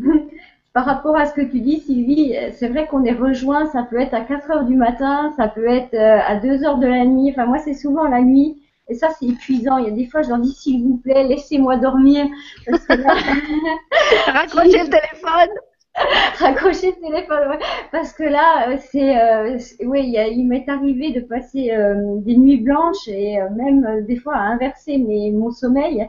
par 0.72 0.84
rapport 0.84 1.16
à 1.16 1.26
ce 1.26 1.34
que 1.34 1.40
tu 1.40 1.60
dis, 1.60 1.80
Sylvie, 1.80 2.36
c'est 2.52 2.68
vrai 2.68 2.86
qu'on 2.86 3.02
est 3.04 3.14
rejoint, 3.14 3.66
ça 3.66 3.82
peut 3.82 3.98
être 3.98 4.14
à 4.14 4.20
4 4.20 4.50
heures 4.52 4.64
du 4.64 4.76
matin, 4.76 5.32
ça 5.36 5.48
peut 5.48 5.66
être 5.66 5.94
euh, 5.94 6.20
à 6.24 6.36
2 6.36 6.62
heures 6.64 6.78
de 6.78 6.86
la 6.86 7.04
nuit. 7.04 7.30
Enfin, 7.30 7.46
moi, 7.46 7.58
c'est 7.58 7.74
souvent 7.74 8.06
la 8.06 8.22
nuit. 8.22 8.62
Et 8.88 8.94
ça, 8.94 9.08
c'est 9.18 9.26
épuisant. 9.26 9.78
Il 9.78 9.84
y 9.84 9.88
a 9.88 9.90
des 9.90 10.06
fois, 10.06 10.22
je 10.22 10.28
leur 10.28 10.38
dis, 10.38 10.52
s'il 10.52 10.82
vous 10.84 10.98
plaît, 10.98 11.24
laissez-moi 11.24 11.76
dormir. 11.76 12.26
Parce 12.70 12.86
que 12.86 12.92
Raccrochez 14.30 14.84
le 14.84 14.88
téléphone. 14.88 15.50
Raccrochez 16.38 16.92
le 16.92 17.08
téléphone, 17.08 17.48
ouais. 17.48 17.58
Parce 17.90 18.12
que 18.12 18.22
là, 18.22 18.68
euh, 18.68 18.76
c'est, 18.90 19.18
euh, 19.18 19.58
oui, 19.86 20.14
il, 20.14 20.46
m'est 20.46 20.68
arrivé 20.68 21.12
de 21.12 21.20
passer 21.20 21.72
euh, 21.72 21.94
des 22.18 22.36
nuits 22.36 22.60
blanches 22.60 23.08
et 23.08 23.38
même 23.56 24.04
des 24.06 24.16
fois 24.16 24.34
à 24.34 24.40
inverser 24.40 24.98
mes, 24.98 25.30
mon 25.32 25.50
sommeil. 25.50 26.06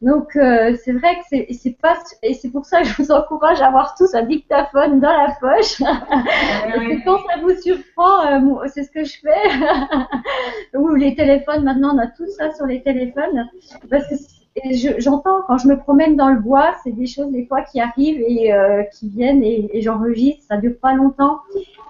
Donc 0.00 0.36
euh, 0.36 0.76
c'est 0.84 0.92
vrai 0.92 1.16
que 1.16 1.24
c'est 1.28 1.46
c'est 1.52 1.76
pas 1.76 1.96
et 2.22 2.32
c'est 2.32 2.50
pour 2.50 2.64
ça 2.64 2.82
que 2.82 2.86
je 2.86 3.02
vous 3.02 3.10
encourage 3.10 3.60
à 3.60 3.66
avoir 3.66 3.96
tous 3.96 4.14
un 4.14 4.22
dictaphone 4.22 5.00
dans 5.00 5.10
la 5.10 5.36
poche. 5.40 5.80
et 6.90 7.02
quand 7.04 7.18
ça 7.26 7.40
vous 7.42 7.60
surprend, 7.60 8.26
euh, 8.26 8.66
c'est 8.68 8.84
ce 8.84 8.90
que 8.92 9.02
je 9.02 9.18
fais. 9.18 10.76
Ou 10.78 10.94
les 10.94 11.16
téléphones 11.16 11.64
maintenant 11.64 11.96
on 11.96 11.98
a 11.98 12.06
tout 12.06 12.28
ça 12.28 12.54
sur 12.54 12.66
les 12.66 12.80
téléphones 12.82 13.48
parce 13.90 14.06
que 14.06 14.14
j'entends 14.98 15.42
quand 15.48 15.58
je 15.58 15.66
me 15.66 15.76
promène 15.76 16.14
dans 16.14 16.28
le 16.28 16.38
bois, 16.40 16.76
c'est 16.84 16.92
des 16.92 17.06
choses 17.06 17.32
des 17.32 17.46
fois 17.46 17.62
qui 17.62 17.80
arrivent 17.80 18.22
et 18.24 18.52
euh, 18.52 18.84
qui 18.84 19.08
viennent 19.08 19.42
et, 19.42 19.68
et 19.72 19.82
j'enregistre. 19.82 20.44
Ça 20.48 20.58
dure 20.58 20.78
pas 20.80 20.94
longtemps, 20.94 21.40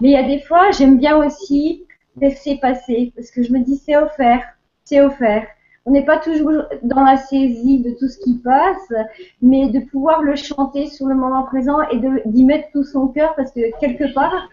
mais 0.01 0.09
il 0.09 0.13
y 0.13 0.17
a 0.17 0.23
des 0.23 0.41
fois 0.41 0.71
j'aime 0.71 0.97
bien 0.97 1.15
aussi 1.19 1.85
laisser 2.19 2.57
passer 2.57 3.13
parce 3.15 3.31
que 3.31 3.43
je 3.43 3.53
me 3.53 3.59
dis 3.59 3.77
c'est 3.77 3.99
offert, 3.99 4.45
c'est 4.85 5.03
offert 5.03 5.47
on 5.89 5.93
n'est 5.93 6.05
pas 6.05 6.19
toujours 6.19 6.53
dans 6.83 7.03
la 7.03 7.17
saisie 7.17 7.79
de 7.79 7.91
tout 7.99 8.09
ce 8.09 8.19
qui 8.19 8.35
passe, 8.35 8.93
mais 9.41 9.71
de 9.71 9.81
pouvoir 9.81 10.23
le 10.23 10.37
chanter 10.37 10.87
sur 10.87 11.07
le 11.07 11.15
moment 11.15 11.45
présent 11.45 11.79
et 11.91 11.99
d'y 12.27 12.45
mettre 12.45 12.69
tout 12.73 12.85
son 12.85 13.09
cœur 13.09 13.35
parce 13.37 13.53
que 13.53 13.61
quelque 13.81 14.13
part, 14.13 14.51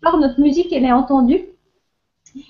par 0.00 0.16
notre 0.16 0.40
musique, 0.40 0.72
elle 0.72 0.86
est 0.86 0.92
entendue. 0.92 1.42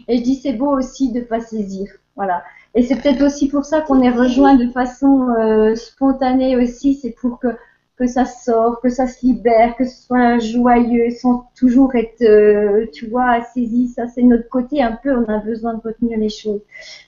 Et 0.07 0.19
je 0.19 0.23
dis 0.23 0.37
c'est 0.37 0.53
beau 0.53 0.77
aussi 0.79 1.11
de 1.11 1.21
pas 1.21 1.41
saisir, 1.41 1.91
voilà. 2.15 2.45
Et 2.77 2.85
c'est 2.85 2.95
peut-être 3.01 3.23
aussi 3.23 3.49
pour 3.49 3.65
ça 3.65 3.81
qu'on 3.81 4.01
est 4.01 4.11
rejoint 4.11 4.55
de 4.55 4.71
façon 4.71 5.31
euh, 5.31 5.75
spontanée 5.75 6.57
aussi, 6.57 6.95
c'est 6.95 7.17
pour 7.21 7.41
que 7.41 7.49
que 7.99 8.07
ça 8.07 8.25
sort, 8.25 8.81
que 8.81 8.89
ça 8.89 9.07
se 9.07 9.27
libère, 9.27 9.77
que 9.77 9.85
ce 9.85 10.03
soit 10.07 10.39
joyeux, 10.39 11.11
sans 11.11 11.51
toujours 11.59 11.95
être, 11.97 12.23
euh, 12.23 12.87
tu 12.93 13.07
vois, 13.07 13.43
saisi. 13.43 13.89
Ça, 13.89 14.07
c'est 14.07 14.23
notre 14.23 14.49
côté 14.49 14.83
un 14.83 14.93
peu, 14.93 15.17
on 15.17 15.25
a 15.25 15.39
besoin 15.39 15.75
de 15.75 15.81
retenir 15.81 16.19
les 16.19 16.29
choses. 16.29 16.61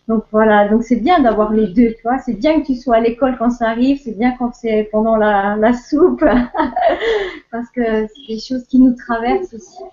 Donc 0.09 0.25
voilà, 0.33 0.69
donc 0.69 0.83
c'est 0.83 0.97
bien 0.97 1.21
d'avoir 1.21 1.53
les 1.53 1.69
deux, 1.69 1.95
tu 1.95 2.03
vois. 2.03 2.19
C'est 2.19 2.35
bien 2.35 2.61
que 2.61 2.67
tu 2.67 2.75
sois 2.75 2.97
à 2.97 3.01
l'école 3.01 3.37
quand 3.39 3.51
ça 3.51 3.69
arrive, 3.69 4.01
c'est 4.03 4.19
bien 4.19 4.35
quand 4.39 4.53
c'est 4.55 4.89
pendant 4.91 5.17
la, 5.17 5.57
la 5.57 5.73
soupe, 5.73 6.25
parce 7.51 7.71
que 7.71 8.07
c'est 8.09 8.35
des 8.35 8.41
choses 8.41 8.65
qui 8.67 8.79
nous 8.81 8.95
traversent 8.95 9.55
aussi. 9.55 9.85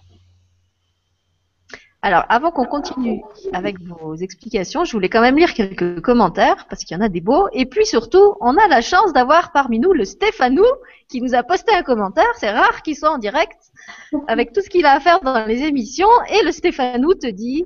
Alors, 2.08 2.24
avant 2.30 2.52
qu'on 2.52 2.64
continue 2.64 3.22
avec 3.52 3.82
vos 3.82 4.16
explications, 4.16 4.86
je 4.86 4.94
voulais 4.94 5.10
quand 5.10 5.20
même 5.20 5.36
lire 5.36 5.54
quelques 5.54 6.00
commentaires 6.00 6.66
parce 6.70 6.86
qu'il 6.86 6.96
y 6.96 6.98
en 6.98 7.04
a 7.04 7.10
des 7.10 7.20
beaux. 7.20 7.50
Et 7.52 7.66
puis 7.66 7.86
surtout, 7.86 8.38
on 8.40 8.56
a 8.56 8.66
la 8.70 8.80
chance 8.80 9.12
d'avoir 9.12 9.52
parmi 9.52 9.78
nous 9.78 9.92
le 9.92 10.06
Stéphanou 10.06 10.64
qui 11.10 11.20
nous 11.20 11.36
a 11.36 11.44
posté 11.44 11.76
un 11.76 11.84
commentaire. 11.84 12.32
C'est 12.38 12.50
rare 12.50 12.82
qu'il 12.82 12.96
soit 12.96 13.12
en 13.12 13.18
direct 13.18 13.60
avec 14.30 14.54
tout 14.54 14.62
ce 14.62 14.70
qu'il 14.70 14.86
a 14.86 14.94
à 14.94 15.00
faire 15.02 15.20
dans 15.20 15.46
les 15.46 15.64
émissions. 15.64 16.08
Et 16.30 16.46
le 16.46 16.54
Stéphanou 16.54 17.14
te 17.14 17.28
dit, 17.28 17.66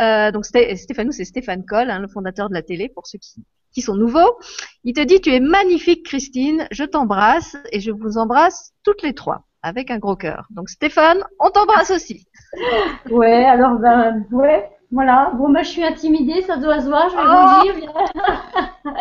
euh, 0.00 0.32
donc 0.32 0.46
Stéphanou, 0.46 1.12
c'est 1.12 1.26
Stéphane 1.26 1.66
Coll, 1.66 1.90
hein, 1.90 1.98
le 1.98 2.08
fondateur 2.08 2.48
de 2.48 2.54
la 2.54 2.62
télé 2.62 2.88
pour 2.88 3.06
ceux 3.06 3.18
qui, 3.18 3.44
qui 3.74 3.82
sont 3.82 3.96
nouveaux. 3.96 4.38
Il 4.84 4.94
te 4.94 5.02
dit, 5.02 5.20
tu 5.20 5.28
es 5.28 5.40
magnifique 5.40 6.06
Christine, 6.06 6.66
je 6.70 6.84
t'embrasse 6.84 7.54
et 7.70 7.80
je 7.80 7.90
vous 7.90 8.16
embrasse 8.16 8.72
toutes 8.82 9.02
les 9.02 9.12
trois 9.12 9.44
avec 9.64 9.90
un 9.90 9.98
gros 9.98 10.14
cœur. 10.14 10.46
Donc 10.50 10.68
Stéphane, 10.68 11.24
on 11.40 11.50
t'embrasse 11.50 11.90
aussi. 11.90 12.26
Ouais, 13.10 13.44
alors 13.44 13.78
ben 13.80 14.24
ouais, 14.30 14.70
Voilà. 14.92 15.32
Bon, 15.36 15.50
bah, 15.50 15.62
je 15.64 15.70
suis 15.70 15.82
intimidée, 15.82 16.42
ça 16.42 16.56
doit 16.56 16.80
se 16.80 16.86
voir, 16.86 17.10
je 17.10 17.16
vais 17.16 17.72
vous 17.72 17.80
dire. 17.82 17.92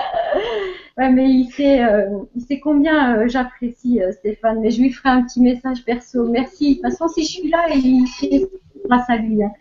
ouais, 0.97 1.09
mais 1.11 1.29
il 1.29 1.51
sait, 1.51 1.83
euh, 1.83 2.07
il 2.35 2.41
sait 2.41 2.59
combien 2.59 3.15
euh, 3.15 3.27
j'apprécie 3.27 4.01
euh, 4.01 4.11
Stéphane. 4.11 4.61
Mais 4.61 4.71
je 4.71 4.81
lui 4.81 4.91
ferai 4.91 5.09
un 5.09 5.21
petit 5.21 5.41
message 5.41 5.85
perso. 5.85 6.27
Merci. 6.29 6.77
De 6.77 6.81
toute 6.81 6.91
façon, 6.91 7.07
si 7.09 7.23
je 7.23 7.31
suis 7.31 7.49
là, 7.49 7.67
il 7.69 8.07
fait 8.07 8.49
grâce 8.89 9.07
à 9.09 9.17
lui. 9.17 9.43
Hein. 9.43 9.51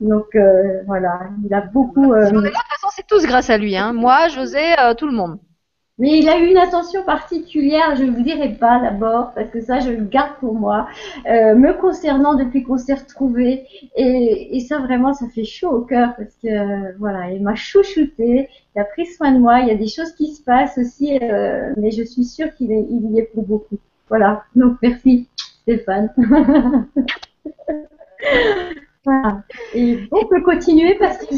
Donc 0.00 0.36
voilà, 0.86 1.20
il 1.44 1.54
a 1.54 1.60
beaucoup. 1.60 2.12
de 2.12 2.30
toute 2.30 2.52
façon, 2.52 2.88
c'est 2.90 3.06
tous 3.06 3.24
grâce 3.24 3.50
à 3.50 3.58
lui. 3.58 3.76
Hein. 3.76 3.92
Moi, 3.92 4.28
José, 4.28 4.74
tout 4.98 5.06
le 5.06 5.12
monde. 5.12 5.38
Mais 5.98 6.18
il 6.18 6.28
a 6.28 6.38
eu 6.38 6.50
une 6.50 6.58
attention 6.58 7.02
particulière, 7.04 7.96
je 7.96 8.04
ne 8.04 8.10
vous 8.10 8.22
dirai 8.22 8.50
pas 8.50 8.80
d'abord, 8.80 9.32
parce 9.34 9.48
que 9.48 9.62
ça, 9.62 9.80
je 9.80 9.90
le 9.90 10.04
garde 10.04 10.36
pour 10.40 10.54
moi, 10.54 10.88
euh, 11.26 11.54
me 11.54 11.72
concernant 11.72 12.34
depuis 12.34 12.64
qu'on 12.64 12.76
s'est 12.76 12.94
retrouvés. 12.94 13.64
Et, 13.96 14.56
et, 14.56 14.60
ça, 14.60 14.78
vraiment, 14.78 15.14
ça 15.14 15.26
fait 15.34 15.44
chaud 15.44 15.70
au 15.70 15.80
cœur, 15.80 16.14
parce 16.16 16.34
que, 16.42 16.96
voilà, 16.98 17.30
il 17.30 17.42
m'a 17.42 17.54
chouchouté, 17.54 18.48
il 18.74 18.80
a 18.80 18.84
pris 18.84 19.06
soin 19.06 19.32
de 19.32 19.38
moi, 19.38 19.60
il 19.60 19.68
y 19.68 19.70
a 19.70 19.74
des 19.74 19.88
choses 19.88 20.12
qui 20.12 20.34
se 20.34 20.42
passent 20.42 20.76
aussi, 20.76 21.18
euh, 21.22 21.72
mais 21.78 21.90
je 21.90 22.02
suis 22.02 22.24
sûre 22.24 22.54
qu'il 22.54 22.72
il 22.72 23.12
y 23.12 23.18
est 23.18 23.30
pour 23.32 23.44
beaucoup. 23.44 23.78
Voilà, 24.08 24.44
donc 24.54 24.76
merci 24.82 25.28
Stéphane. 25.62 26.12
Et 29.74 30.08
on 30.10 30.26
peut 30.26 30.42
continuer 30.42 30.96
parce 30.98 31.18
que 31.18 31.34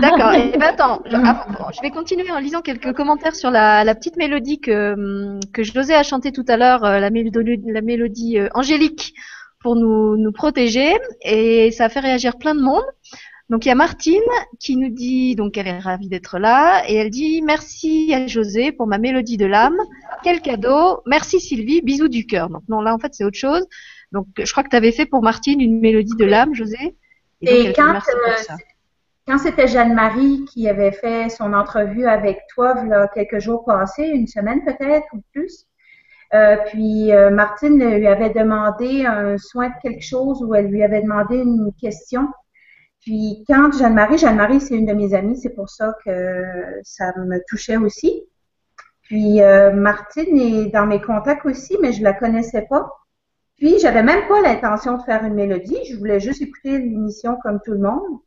D'accord. 0.00 0.32
Et 0.32 0.52
ben 0.52 0.62
attends, 0.62 1.02
je, 1.06 1.82
vais 1.82 1.90
continuer 1.90 2.30
en 2.30 2.38
lisant 2.38 2.60
quelques 2.60 2.92
commentaires 2.92 3.34
sur 3.34 3.50
la, 3.50 3.94
petite 3.94 4.16
mélodie 4.16 4.60
que 4.60 5.38
que 5.52 5.62
José 5.62 5.94
a 5.94 6.02
chanté 6.02 6.32
tout 6.32 6.44
à 6.48 6.56
l'heure, 6.56 6.84
euh, 6.84 7.00
la 7.00 7.10
mélodie, 7.10 7.60
la 7.66 7.80
mélodie 7.80 8.38
euh, 8.38 8.48
angélique 8.54 9.14
pour 9.60 9.76
nous 9.76 10.16
nous 10.16 10.32
protéger 10.32 10.96
et 11.22 11.70
ça 11.72 11.86
a 11.86 11.88
fait 11.88 12.00
réagir 12.00 12.38
plein 12.38 12.54
de 12.54 12.60
monde. 12.60 12.84
Donc 13.50 13.66
il 13.66 13.68
y 13.68 13.72
a 13.72 13.74
Martine 13.74 14.20
qui 14.60 14.76
nous 14.76 14.90
dit 14.90 15.34
donc 15.34 15.58
elle 15.58 15.66
est 15.66 15.78
ravie 15.80 16.08
d'être 16.08 16.38
là 16.38 16.84
et 16.88 16.94
elle 16.94 17.10
dit 17.10 17.42
merci 17.42 18.14
à 18.14 18.28
José 18.28 18.70
pour 18.70 18.86
ma 18.86 18.98
mélodie 18.98 19.36
de 19.36 19.46
l'âme. 19.46 19.76
Quel 20.22 20.40
cadeau. 20.40 21.02
Merci 21.06 21.40
Sylvie, 21.40 21.82
bisous 21.82 22.08
du 22.08 22.26
cœur. 22.26 22.48
Donc 22.48 22.62
non 22.68 22.80
là 22.80 22.94
en 22.94 22.98
fait 22.98 23.12
c'est 23.12 23.24
autre 23.24 23.38
chose. 23.38 23.66
Donc, 24.12 24.26
je 24.36 24.50
crois 24.50 24.64
que 24.64 24.68
tu 24.68 24.76
avais 24.76 24.92
fait 24.92 25.06
pour 25.06 25.22
Martine 25.22 25.60
une 25.60 25.80
mélodie 25.80 26.16
de 26.16 26.24
l'âme, 26.24 26.54
José. 26.54 26.96
Et, 27.42 27.72
quand, 27.72 27.94
euh, 27.94 28.54
quand 29.26 29.38
c'était 29.38 29.68
Jeanne-Marie 29.68 30.44
qui 30.52 30.68
avait 30.68 30.92
fait 30.92 31.28
son 31.28 31.52
entrevue 31.52 32.06
avec 32.06 32.40
toi, 32.54 32.74
là, 32.84 33.08
quelques 33.14 33.38
jours 33.38 33.64
passés, 33.64 34.04
une 34.04 34.26
semaine 34.26 34.62
peut-être 34.64 35.06
ou 35.12 35.22
plus, 35.32 35.66
euh, 36.34 36.56
puis 36.66 37.12
euh, 37.12 37.30
Martine 37.30 37.82
lui 37.82 38.06
avait 38.06 38.30
demandé 38.30 39.04
un 39.06 39.38
soin 39.38 39.68
de 39.68 39.74
quelque 39.82 40.04
chose 40.04 40.42
ou 40.42 40.54
elle 40.54 40.68
lui 40.68 40.82
avait 40.82 41.02
demandé 41.02 41.38
une 41.38 41.72
question. 41.80 42.28
Puis 43.00 43.44
quand 43.48 43.72
Jeanne-Marie, 43.76 44.18
Jeanne-Marie 44.18 44.60
c'est 44.60 44.74
une 44.76 44.86
de 44.86 44.92
mes 44.92 45.14
amies, 45.14 45.38
c'est 45.38 45.54
pour 45.54 45.70
ça 45.70 45.94
que 46.04 46.44
ça 46.82 47.12
me 47.16 47.38
touchait 47.48 47.78
aussi. 47.78 48.22
Puis 49.02 49.40
Martine 49.74 50.36
est 50.36 50.66
dans 50.66 50.86
mes 50.86 51.00
contacts 51.00 51.46
aussi, 51.46 51.76
mais 51.80 51.92
je 51.92 52.02
la 52.04 52.12
connaissais 52.12 52.66
pas. 52.68 52.88
Puis, 53.60 53.78
j'avais 53.78 54.02
même 54.02 54.26
pas 54.26 54.40
l'intention 54.40 54.96
de 54.96 55.02
faire 55.02 55.22
une 55.24 55.34
mélodie. 55.34 55.78
Je 55.84 55.96
voulais 55.96 56.18
juste 56.18 56.42
écouter 56.42 56.78
l'émission 56.78 57.36
comme 57.42 57.60
tout 57.64 57.72
le 57.72 57.78
monde. 57.78 58.18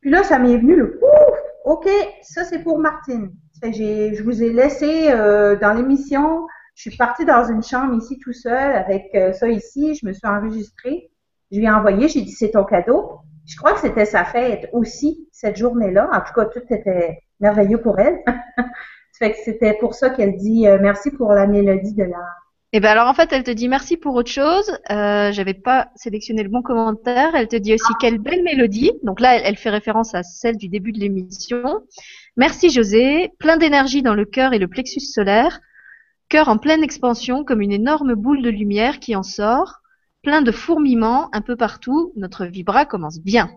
Puis 0.00 0.10
là, 0.10 0.22
ça 0.22 0.38
m'est 0.38 0.58
venu 0.58 0.76
le 0.76 1.00
ouf, 1.02 1.38
OK, 1.64 1.88
ça 2.22 2.44
c'est 2.44 2.60
pour 2.60 2.78
Martine. 2.78 3.32
je 3.62 4.22
vous 4.22 4.42
ai 4.42 4.52
laissé 4.52 5.10
euh, 5.10 5.56
dans 5.56 5.72
l'émission. 5.72 6.46
Je 6.74 6.82
suis 6.90 6.96
partie 6.96 7.24
dans 7.24 7.44
une 7.44 7.62
chambre 7.62 7.94
ici 7.94 8.18
tout 8.18 8.32
seul 8.32 8.76
avec 8.76 9.06
euh, 9.14 9.32
ça 9.32 9.48
ici. 9.48 9.94
Je 9.94 10.06
me 10.06 10.12
suis 10.12 10.26
enregistrée. 10.26 11.10
Je 11.50 11.58
lui 11.58 11.66
ai 11.66 11.70
envoyé. 11.70 12.08
J'ai 12.08 12.22
dit 12.22 12.32
c'est 12.32 12.52
ton 12.52 12.64
cadeau. 12.64 13.18
Je 13.46 13.56
crois 13.56 13.72
que 13.72 13.80
c'était 13.80 14.04
sa 14.04 14.24
fête 14.24 14.68
aussi 14.72 15.28
cette 15.32 15.56
journée-là. 15.56 16.08
En 16.12 16.20
tout 16.20 16.34
cas, 16.34 16.44
tout 16.44 16.62
était 16.70 17.18
merveilleux 17.40 17.80
pour 17.80 17.98
elle. 17.98 18.18
fait 19.18 19.32
que 19.32 19.38
c'était 19.44 19.74
pour 19.80 19.94
ça 19.94 20.10
qu'elle 20.10 20.36
dit 20.36 20.68
euh, 20.68 20.78
merci 20.80 21.10
pour 21.10 21.32
la 21.32 21.46
mélodie 21.46 21.94
de 21.94 22.04
la 22.04 22.24
et 22.72 22.78
eh 22.78 22.80
ben 22.80 22.90
alors 22.90 23.06
en 23.08 23.14
fait, 23.14 23.32
elle 23.32 23.44
te 23.44 23.50
dit 23.52 23.68
merci 23.68 23.96
pour 23.96 24.16
autre 24.16 24.30
chose. 24.30 24.70
Euh, 24.90 25.30
J'avais 25.30 25.54
pas 25.54 25.88
sélectionné 25.94 26.42
le 26.42 26.48
bon 26.48 26.62
commentaire. 26.62 27.36
Elle 27.36 27.46
te 27.46 27.54
dit 27.54 27.72
aussi 27.72 27.92
quelle 28.00 28.18
belle 28.18 28.42
mélodie. 28.42 28.90
Donc 29.04 29.20
là, 29.20 29.36
elle, 29.36 29.56
fait 29.56 29.70
référence 29.70 30.16
à 30.16 30.24
celle 30.24 30.56
du 30.56 30.68
début 30.68 30.90
de 30.90 30.98
l'émission. 30.98 31.62
Merci 32.36 32.70
José. 32.70 33.30
Plein 33.38 33.56
d'énergie 33.56 34.02
dans 34.02 34.14
le 34.14 34.24
cœur 34.24 34.52
et 34.52 34.58
le 34.58 34.66
plexus 34.66 34.98
solaire. 34.98 35.60
Cœur 36.28 36.48
en 36.48 36.58
pleine 36.58 36.82
expansion 36.82 37.44
comme 37.44 37.60
une 37.60 37.72
énorme 37.72 38.14
boule 38.14 38.42
de 38.42 38.50
lumière 38.50 38.98
qui 38.98 39.14
en 39.14 39.22
sort. 39.22 39.80
Plein 40.22 40.42
de 40.42 40.50
fourmillements 40.50 41.28
un 41.32 41.42
peu 41.42 41.54
partout. 41.54 42.12
Notre 42.16 42.46
vibra 42.46 42.84
commence 42.84 43.20
bien. 43.20 43.48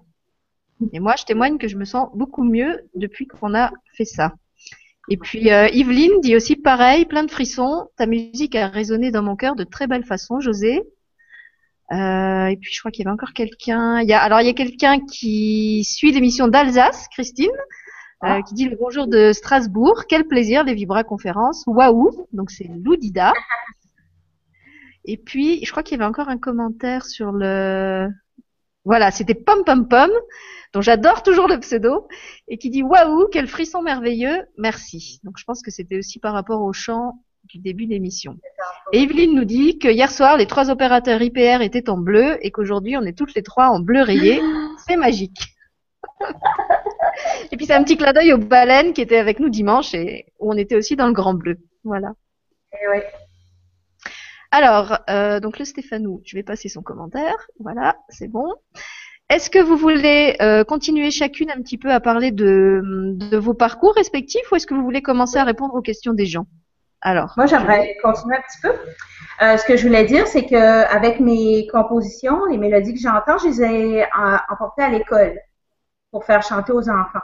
Et 0.94 1.00
moi, 1.00 1.16
je 1.18 1.26
témoigne 1.26 1.58
que 1.58 1.68
je 1.68 1.78
me 1.78 1.86
sens 1.86 2.10
beaucoup 2.14 2.44
mieux 2.44 2.88
depuis 2.94 3.26
qu'on 3.26 3.56
a 3.56 3.72
fait 3.96 4.06
ça. 4.06 4.34
Et 5.10 5.18
puis 5.18 5.52
euh, 5.52 5.68
Yveline 5.70 6.22
dit 6.22 6.36
aussi 6.36 6.56
pareil, 6.56 7.06
plein 7.06 7.24
de 7.24 7.32
frissons. 7.32 7.90
Ta 7.98 8.06
musique 8.06 8.56
a 8.56 8.68
résonné 8.68 9.10
dans 9.10 9.24
mon 9.24 9.36
cœur 9.36 9.56
de 9.56 9.64
très 9.64 9.88
belle 9.88 10.06
façon, 10.06 10.40
José. 10.40 10.84
Euh, 11.92 12.46
et 12.46 12.58
puis 12.58 12.72
je 12.72 12.80
crois 12.80 12.92
qu'il 12.92 13.04
y 13.04 13.08
avait 13.08 13.14
encore 13.14 13.34
quelqu'un. 13.34 14.02
Il 14.02 14.08
y 14.08 14.14
a 14.14 14.22
alors 14.22 14.42
il 14.42 14.46
y 14.46 14.50
a 14.50 14.54
quelqu'un 14.54 15.00
qui 15.00 15.84
suit 15.84 16.12
l'émission 16.12 16.48
d'Alsace, 16.48 17.08
Christine, 17.12 17.50
euh, 18.24 18.28
ah. 18.28 18.42
qui 18.44 18.54
dit 18.54 18.70
le 18.70 18.78
bonjour 18.80 19.08
de 19.08 19.32
Strasbourg. 19.34 20.04
Quel 20.08 20.26
plaisir 20.26 20.64
les 20.64 20.76
Vibra 20.76 21.04
conférences. 21.04 21.64
Waouh. 21.66 22.28
Donc 22.32 22.52
c'est 22.52 22.70
Loudida. 22.84 23.34
Et 25.06 25.18
puis 25.18 25.66
je 25.66 25.72
crois 25.72 25.82
qu'il 25.82 25.98
y 25.98 26.02
avait 26.02 26.10
encore 26.10 26.30
un 26.30 26.38
commentaire 26.38 27.08
sur 27.08 27.32
le. 27.32 28.08
Voilà, 28.86 29.10
c'était 29.10 29.34
pom 29.34 29.64
pom 29.66 29.88
pom 29.88 30.12
dont 30.74 30.82
j'adore 30.82 31.24
toujours 31.24 31.48
le 31.48 31.60
pseudo, 31.60 32.08
et 32.48 32.58
qui 32.58 32.70
dit 32.70 32.84
waouh, 32.84 33.28
quel 33.32 33.48
frisson 33.48 33.82
merveilleux, 33.82 34.46
merci. 34.58 35.20
Donc 35.24 35.38
je 35.38 35.44
pense 35.44 35.62
que 35.62 35.72
c'était 35.72 35.98
aussi 35.98 36.20
par 36.20 36.34
rapport 36.34 36.62
au 36.62 36.74
chant 36.74 37.24
du 37.46 37.60
début 37.60 37.88
d'émission. 37.88 38.38
Et 38.94 39.04
Evelyne 39.04 39.34
nous 39.34 39.46
dit 39.46 39.80
que 39.80 39.88
hier 39.88 40.12
soir, 40.12 40.38
les 40.38 40.46
trois 40.46 40.70
opérateurs 40.70 41.22
IPR 41.22 41.62
étaient 41.62 41.90
en 41.90 41.98
bleu 41.98 42.38
et 42.46 42.52
qu'aujourd'hui, 42.52 42.98
on 42.98 43.04
est 43.04 43.18
toutes 43.18 43.34
les 43.34 43.44
trois 43.44 43.68
en 43.68 43.80
bleu 43.80 44.02
rayé. 44.02 44.42
C'est 44.88 44.98
magique. 44.98 45.56
et 47.52 47.58
puis 47.58 47.66
c'est 47.66 47.74
un 47.74 47.84
petit 47.84 47.98
clin 47.98 48.14
d'œil 48.14 48.34
aux 48.34 48.38
baleines 48.38 48.94
qui 48.94 49.02
étaient 49.02 49.18
avec 49.18 49.40
nous 49.40 49.50
dimanche 49.50 49.94
et 49.94 50.26
où 50.40 50.52
on 50.52 50.58
était 50.58 50.76
aussi 50.76 50.96
dans 50.96 51.08
le 51.08 51.14
grand 51.14 51.34
bleu. 51.34 51.58
Voilà. 51.84 52.14
Et 52.74 52.78
eh. 52.96 53.02
Alors, 54.52 54.98
euh, 55.10 55.40
donc 55.40 55.60
le 55.60 55.66
Stéphanou, 55.66 56.22
je 56.26 56.36
vais 56.36 56.44
passer 56.44 56.70
son 56.70 56.82
commentaire. 56.82 57.36
Voilà, 57.60 57.98
c'est 58.10 58.28
bon. 58.28 58.56
Est-ce 59.30 59.52
que 59.52 59.60
vous 59.60 59.78
voulez 59.78 60.36
euh, 60.42 60.64
continuer 60.64 61.12
chacune 61.12 61.52
un 61.52 61.62
petit 61.62 61.78
peu 61.78 61.92
à 61.92 62.00
parler 62.00 62.32
de, 62.32 62.82
de 62.84 63.38
vos 63.38 63.54
parcours 63.54 63.94
respectifs 63.94 64.52
ou 64.52 64.56
est-ce 64.56 64.66
que 64.66 64.74
vous 64.74 64.82
voulez 64.82 65.04
commencer 65.04 65.38
à 65.38 65.44
répondre 65.44 65.76
aux 65.76 65.84
questions 65.84 66.14
des 66.14 66.26
gens? 66.26 66.48
Alors. 67.02 67.36
Moi, 67.38 67.46
j'aimerais 67.46 67.96
continuer 68.02 68.38
un 68.38 68.42
petit 68.42 68.60
peu. 68.62 68.74
Euh, 69.44 69.56
ce 69.58 69.66
que 69.66 69.78
je 69.78 69.86
voulais 69.86 70.06
dire, 70.06 70.26
c'est 70.26 70.48
que 70.48 70.84
avec 70.92 71.20
mes 71.20 71.68
compositions, 71.68 72.46
les 72.46 72.58
mélodies 72.58 72.96
que 72.96 73.00
j'entends, 73.00 73.38
je 73.38 73.48
les 73.50 73.62
ai 73.62 74.06
emportées 74.50 74.82
à 74.82 74.90
l'école 74.90 75.40
pour 76.12 76.26
faire 76.26 76.42
chanter 76.42 76.72
aux 76.72 76.90
enfants. 76.90 77.20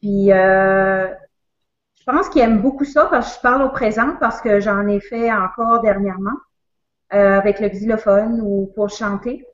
Puis, 0.00 0.32
euh, 0.32 1.06
je 1.06 2.04
pense 2.06 2.30
qu'ils 2.30 2.42
aiment 2.42 2.62
beaucoup 2.62 2.86
ça 2.86 3.04
parce 3.10 3.28
que 3.28 3.36
je 3.36 3.40
parle 3.42 3.62
au 3.62 3.68
présent 3.68 4.16
parce 4.20 4.40
que 4.40 4.58
j'en 4.58 4.88
ai 4.88 5.00
fait 5.00 5.30
encore 5.30 5.82
dernièrement 5.82 6.36
avec 7.10 7.60
le 7.60 7.68
xylophone 7.68 8.40
ou 8.42 8.72
pour 8.74 8.88
chanter. 8.88 9.46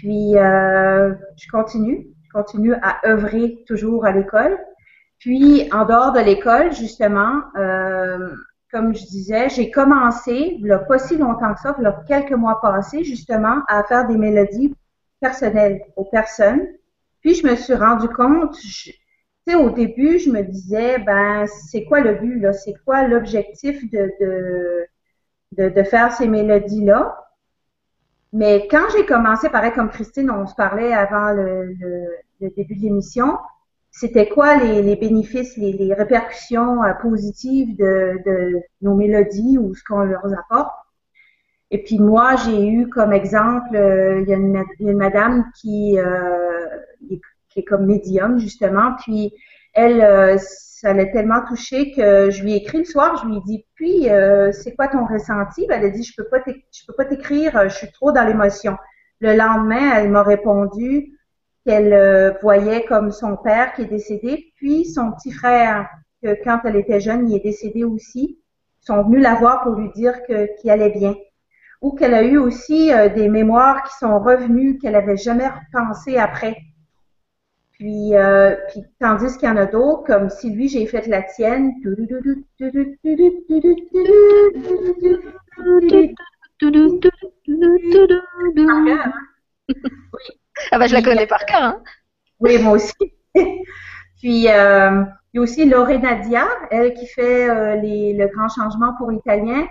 Puis, 0.00 0.38
euh, 0.38 1.12
je 1.36 1.46
continue, 1.50 2.06
je 2.22 2.30
continue 2.32 2.72
à 2.80 3.06
œuvrer 3.06 3.62
toujours 3.66 4.06
à 4.06 4.12
l'école. 4.12 4.58
Puis, 5.18 5.68
en 5.74 5.84
dehors 5.84 6.12
de 6.12 6.20
l'école, 6.20 6.72
justement, 6.72 7.42
euh, 7.58 8.30
comme 8.72 8.94
je 8.94 9.04
disais, 9.04 9.50
j'ai 9.50 9.70
commencé, 9.70 10.56
il 10.58 10.64
n'y 10.64 10.70
a 10.70 10.78
pas 10.78 10.98
si 10.98 11.18
longtemps 11.18 11.52
que 11.52 11.60
ça, 11.60 11.76
il 11.78 11.82
y 11.82 11.86
a 11.86 12.02
quelques 12.08 12.32
mois 12.32 12.62
passés, 12.62 13.04
justement, 13.04 13.58
à 13.68 13.84
faire 13.84 14.06
des 14.06 14.16
mélodies 14.16 14.74
personnelles 15.20 15.82
aux 15.96 16.06
personnes. 16.06 16.66
Puis, 17.20 17.34
je 17.34 17.46
me 17.46 17.54
suis 17.54 17.74
rendu 17.74 18.08
compte, 18.08 18.56
tu 18.58 18.94
sais, 19.46 19.54
au 19.54 19.68
début, 19.68 20.18
je 20.18 20.30
me 20.30 20.40
disais, 20.40 20.98
ben, 21.00 21.44
c'est 21.46 21.84
quoi 21.84 22.00
le 22.00 22.14
but, 22.14 22.40
là? 22.40 22.54
C'est 22.54 22.74
quoi 22.86 23.06
l'objectif 23.06 23.82
de, 23.90 24.10
de, 25.58 25.68
de 25.68 25.82
faire 25.82 26.10
ces 26.10 26.26
mélodies-là? 26.26 27.18
Mais 28.32 28.68
quand 28.70 28.86
j'ai 28.96 29.04
commencé, 29.06 29.48
pareil 29.48 29.72
comme 29.72 29.90
Christine, 29.90 30.30
on 30.30 30.46
se 30.46 30.54
parlait 30.54 30.92
avant 30.92 31.32
le, 31.32 31.74
début 32.40 32.76
de 32.76 32.82
l'émission, 32.82 33.38
c'était 33.90 34.28
quoi 34.28 34.56
les, 34.56 34.94
bénéfices, 34.96 35.56
les, 35.56 35.92
répercussions 35.92 36.82
euh, 36.84 36.92
positives 36.94 37.76
de, 37.76 38.62
nos 38.82 38.94
mélodies 38.94 39.58
ou 39.58 39.74
ce 39.74 39.82
qu'on 39.82 40.04
leur 40.04 40.24
apporte? 40.26 40.72
Et 41.72 41.82
puis 41.82 41.98
moi, 41.98 42.36
j'ai 42.36 42.68
eu 42.68 42.88
comme 42.88 43.12
exemple, 43.12 43.74
euh, 43.74 44.20
il, 44.20 44.28
y 44.28 44.32
a 44.32 44.36
une, 44.36 44.96
madame 44.96 45.44
qui, 45.60 45.98
euh, 45.98 46.66
qui 47.48 47.60
est 47.60 47.64
comme 47.64 47.86
médium 47.86 48.38
justement, 48.38 48.94
puis 49.02 49.34
elle, 49.72 50.38
ça 50.80 50.94
l'a 50.94 51.06
tellement 51.06 51.42
touchée 51.46 51.92
que 51.92 52.30
je 52.30 52.42
lui 52.42 52.54
ai 52.54 52.56
écrit 52.56 52.78
le 52.78 52.84
soir, 52.84 53.16
je 53.22 53.28
lui 53.28 53.36
ai 53.36 53.40
dit, 53.44 53.66
puis, 53.74 54.08
euh, 54.08 54.50
c'est 54.50 54.74
quoi 54.74 54.88
ton 54.88 55.04
ressenti? 55.04 55.66
Ben, 55.66 55.78
elle 55.78 55.88
a 55.88 55.90
dit, 55.90 56.02
je 56.02 56.14
peux 56.16 56.28
pas 56.28 56.40
peux 56.40 56.94
pas 56.96 57.04
t'écrire, 57.04 57.68
je 57.68 57.74
suis 57.74 57.92
trop 57.92 58.12
dans 58.12 58.24
l'émotion. 58.24 58.76
Le 59.20 59.34
lendemain, 59.34 59.92
elle 59.94 60.08
m'a 60.08 60.22
répondu, 60.22 61.18
qu'elle 61.66 61.92
euh, 61.92 62.32
voyait 62.40 62.84
comme 62.84 63.10
son 63.10 63.36
père 63.36 63.74
qui 63.74 63.82
est 63.82 63.86
décédé, 63.86 64.52
puis 64.56 64.86
son 64.86 65.12
petit 65.12 65.32
frère, 65.32 65.86
que 66.22 66.34
quand 66.42 66.60
elle 66.64 66.76
était 66.76 67.00
jeune, 67.00 67.28
il 67.28 67.36
est 67.36 67.44
décédé 67.44 67.84
aussi, 67.84 68.38
sont 68.80 69.02
venus 69.02 69.22
la 69.22 69.34
voir 69.34 69.62
pour 69.62 69.72
lui 69.72 69.90
dire 69.90 70.14
qu'il 70.24 70.70
allait 70.70 70.90
bien. 70.90 71.14
Ou 71.82 71.92
qu'elle 71.92 72.14
a 72.14 72.22
eu 72.22 72.38
aussi 72.38 72.90
euh, 72.92 73.10
des 73.10 73.28
mémoires 73.28 73.82
qui 73.82 73.94
sont 73.98 74.18
revenues 74.18 74.78
qu'elle 74.78 74.96
avait 74.96 75.18
jamais 75.18 75.48
repensé 75.48 76.16
après. 76.16 76.56
Puis, 77.80 78.14
euh, 78.14 78.56
puis 78.68 78.84
tandis 78.98 79.38
qu'il 79.38 79.48
y 79.48 79.50
en 79.50 79.56
a 79.56 79.64
d'autres, 79.64 80.04
comme 80.04 80.28
si 80.28 80.50
lui 80.50 80.68
j'ai 80.68 80.84
fait 80.84 81.06
la 81.06 81.22
tienne. 81.22 81.72
Ah 90.72 90.78
bah 90.78 90.86
je 90.88 90.92
la 90.92 91.00
connais 91.00 91.26
par 91.26 91.46
cœur. 91.46 91.62
Hein? 91.62 91.82
Oui, 92.38 92.62
moi 92.62 92.74
aussi. 92.74 92.92
Puis 93.32 94.46
euh, 94.50 95.02
il 95.32 95.36
y 95.36 95.38
a 95.38 95.40
aussi 95.40 95.64
Lorenadia, 95.64 96.48
elle 96.70 96.92
qui 96.92 97.06
fait 97.06 97.48
euh, 97.48 97.76
les, 97.76 98.12
le 98.12 98.26
grand 98.26 98.50
changement 98.50 98.92
pour 98.98 99.10
l'italien. 99.10 99.66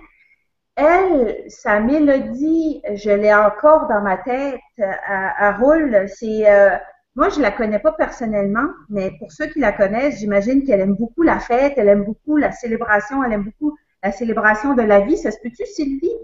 Elle, 0.75 1.43
sa 1.47 1.79
mélodie, 1.79 2.81
je 2.95 3.11
l'ai 3.11 3.35
encore 3.35 3.87
dans 3.87 4.01
ma 4.01 4.17
tête, 4.17 4.59
à, 4.79 5.51
roule. 5.57 6.07
C'est 6.07 6.49
euh, 6.49 6.75
moi, 7.19 7.27
je 7.27 7.41
la 7.41 7.51
connais 7.51 7.79
pas 7.79 7.91
personnellement, 7.91 8.69
mais 8.87 9.11
pour 9.19 9.33
ceux 9.33 9.47
qui 9.47 9.59
la 9.59 9.73
connaissent, 9.73 10.19
j'imagine 10.19 10.63
qu'elle 10.63 10.79
aime 10.79 10.95
beaucoup 10.95 11.21
la 11.21 11.37
fête, 11.37 11.73
elle 11.75 11.89
aime 11.89 12.05
beaucoup 12.05 12.37
la 12.37 12.53
célébration, 12.53 13.21
elle 13.25 13.33
aime 13.33 13.43
beaucoup 13.43 13.77
la 14.01 14.13
célébration 14.13 14.73
de 14.73 14.83
la 14.83 15.01
vie. 15.01 15.17
Ça 15.17 15.29
se 15.29 15.37
peut-tu, 15.43 15.65
Sylvie? 15.65 16.15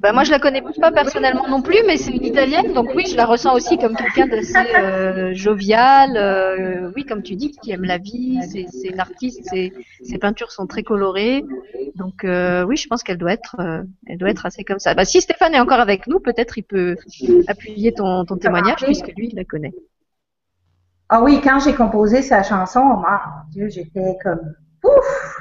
Bah, 0.00 0.12
moi, 0.12 0.24
je 0.24 0.30
la 0.30 0.38
connais 0.38 0.62
pas 0.80 0.90
personnellement 0.90 1.48
non 1.48 1.62
plus, 1.62 1.78
mais 1.86 1.96
c'est 1.96 2.12
une 2.12 2.24
italienne, 2.24 2.72
donc 2.72 2.90
oui, 2.94 3.06
je 3.06 3.16
la 3.16 3.26
ressens 3.26 3.54
aussi 3.54 3.78
comme 3.78 3.94
quelqu'un 3.94 4.26
d'assez 4.26 4.74
euh, 4.76 5.34
jovial. 5.34 6.16
Euh, 6.16 6.90
oui, 6.96 7.04
comme 7.04 7.22
tu 7.22 7.36
dis, 7.36 7.52
qui 7.52 7.70
aime 7.70 7.84
la 7.84 7.98
vie. 7.98 8.40
C'est 8.48 8.88
une 8.88 9.00
artiste. 9.00 9.48
Ses, 9.48 10.18
peintures 10.18 10.52
sont 10.52 10.66
très 10.66 10.82
colorées, 10.82 11.44
donc 11.96 12.24
euh, 12.24 12.64
oui, 12.64 12.76
je 12.76 12.86
pense 12.86 13.02
qu'elle 13.02 13.18
doit 13.18 13.32
être, 13.32 13.56
elle 14.06 14.18
doit 14.18 14.30
être 14.30 14.46
assez 14.46 14.64
comme 14.64 14.78
ça. 14.78 14.94
Bah, 14.94 15.04
si 15.04 15.20
Stéphane 15.20 15.54
est 15.54 15.60
encore 15.60 15.80
avec 15.80 16.06
nous, 16.06 16.20
peut-être 16.20 16.58
il 16.58 16.62
peut 16.62 16.96
appuyer 17.48 17.92
ton, 17.92 18.24
ton 18.24 18.36
témoignage 18.36 18.84
puisque 18.84 19.12
lui, 19.16 19.28
il 19.32 19.36
la 19.36 19.44
connaît. 19.44 19.72
Ah 21.08 21.22
oui, 21.22 21.40
quand 21.42 21.60
j'ai 21.60 21.74
composé 21.74 22.22
sa 22.22 22.42
chanson, 22.42 22.80
mon 22.80 23.04
Dieu, 23.50 23.68
j'étais 23.68 24.16
comme 24.22 24.54
ouf 24.84 25.40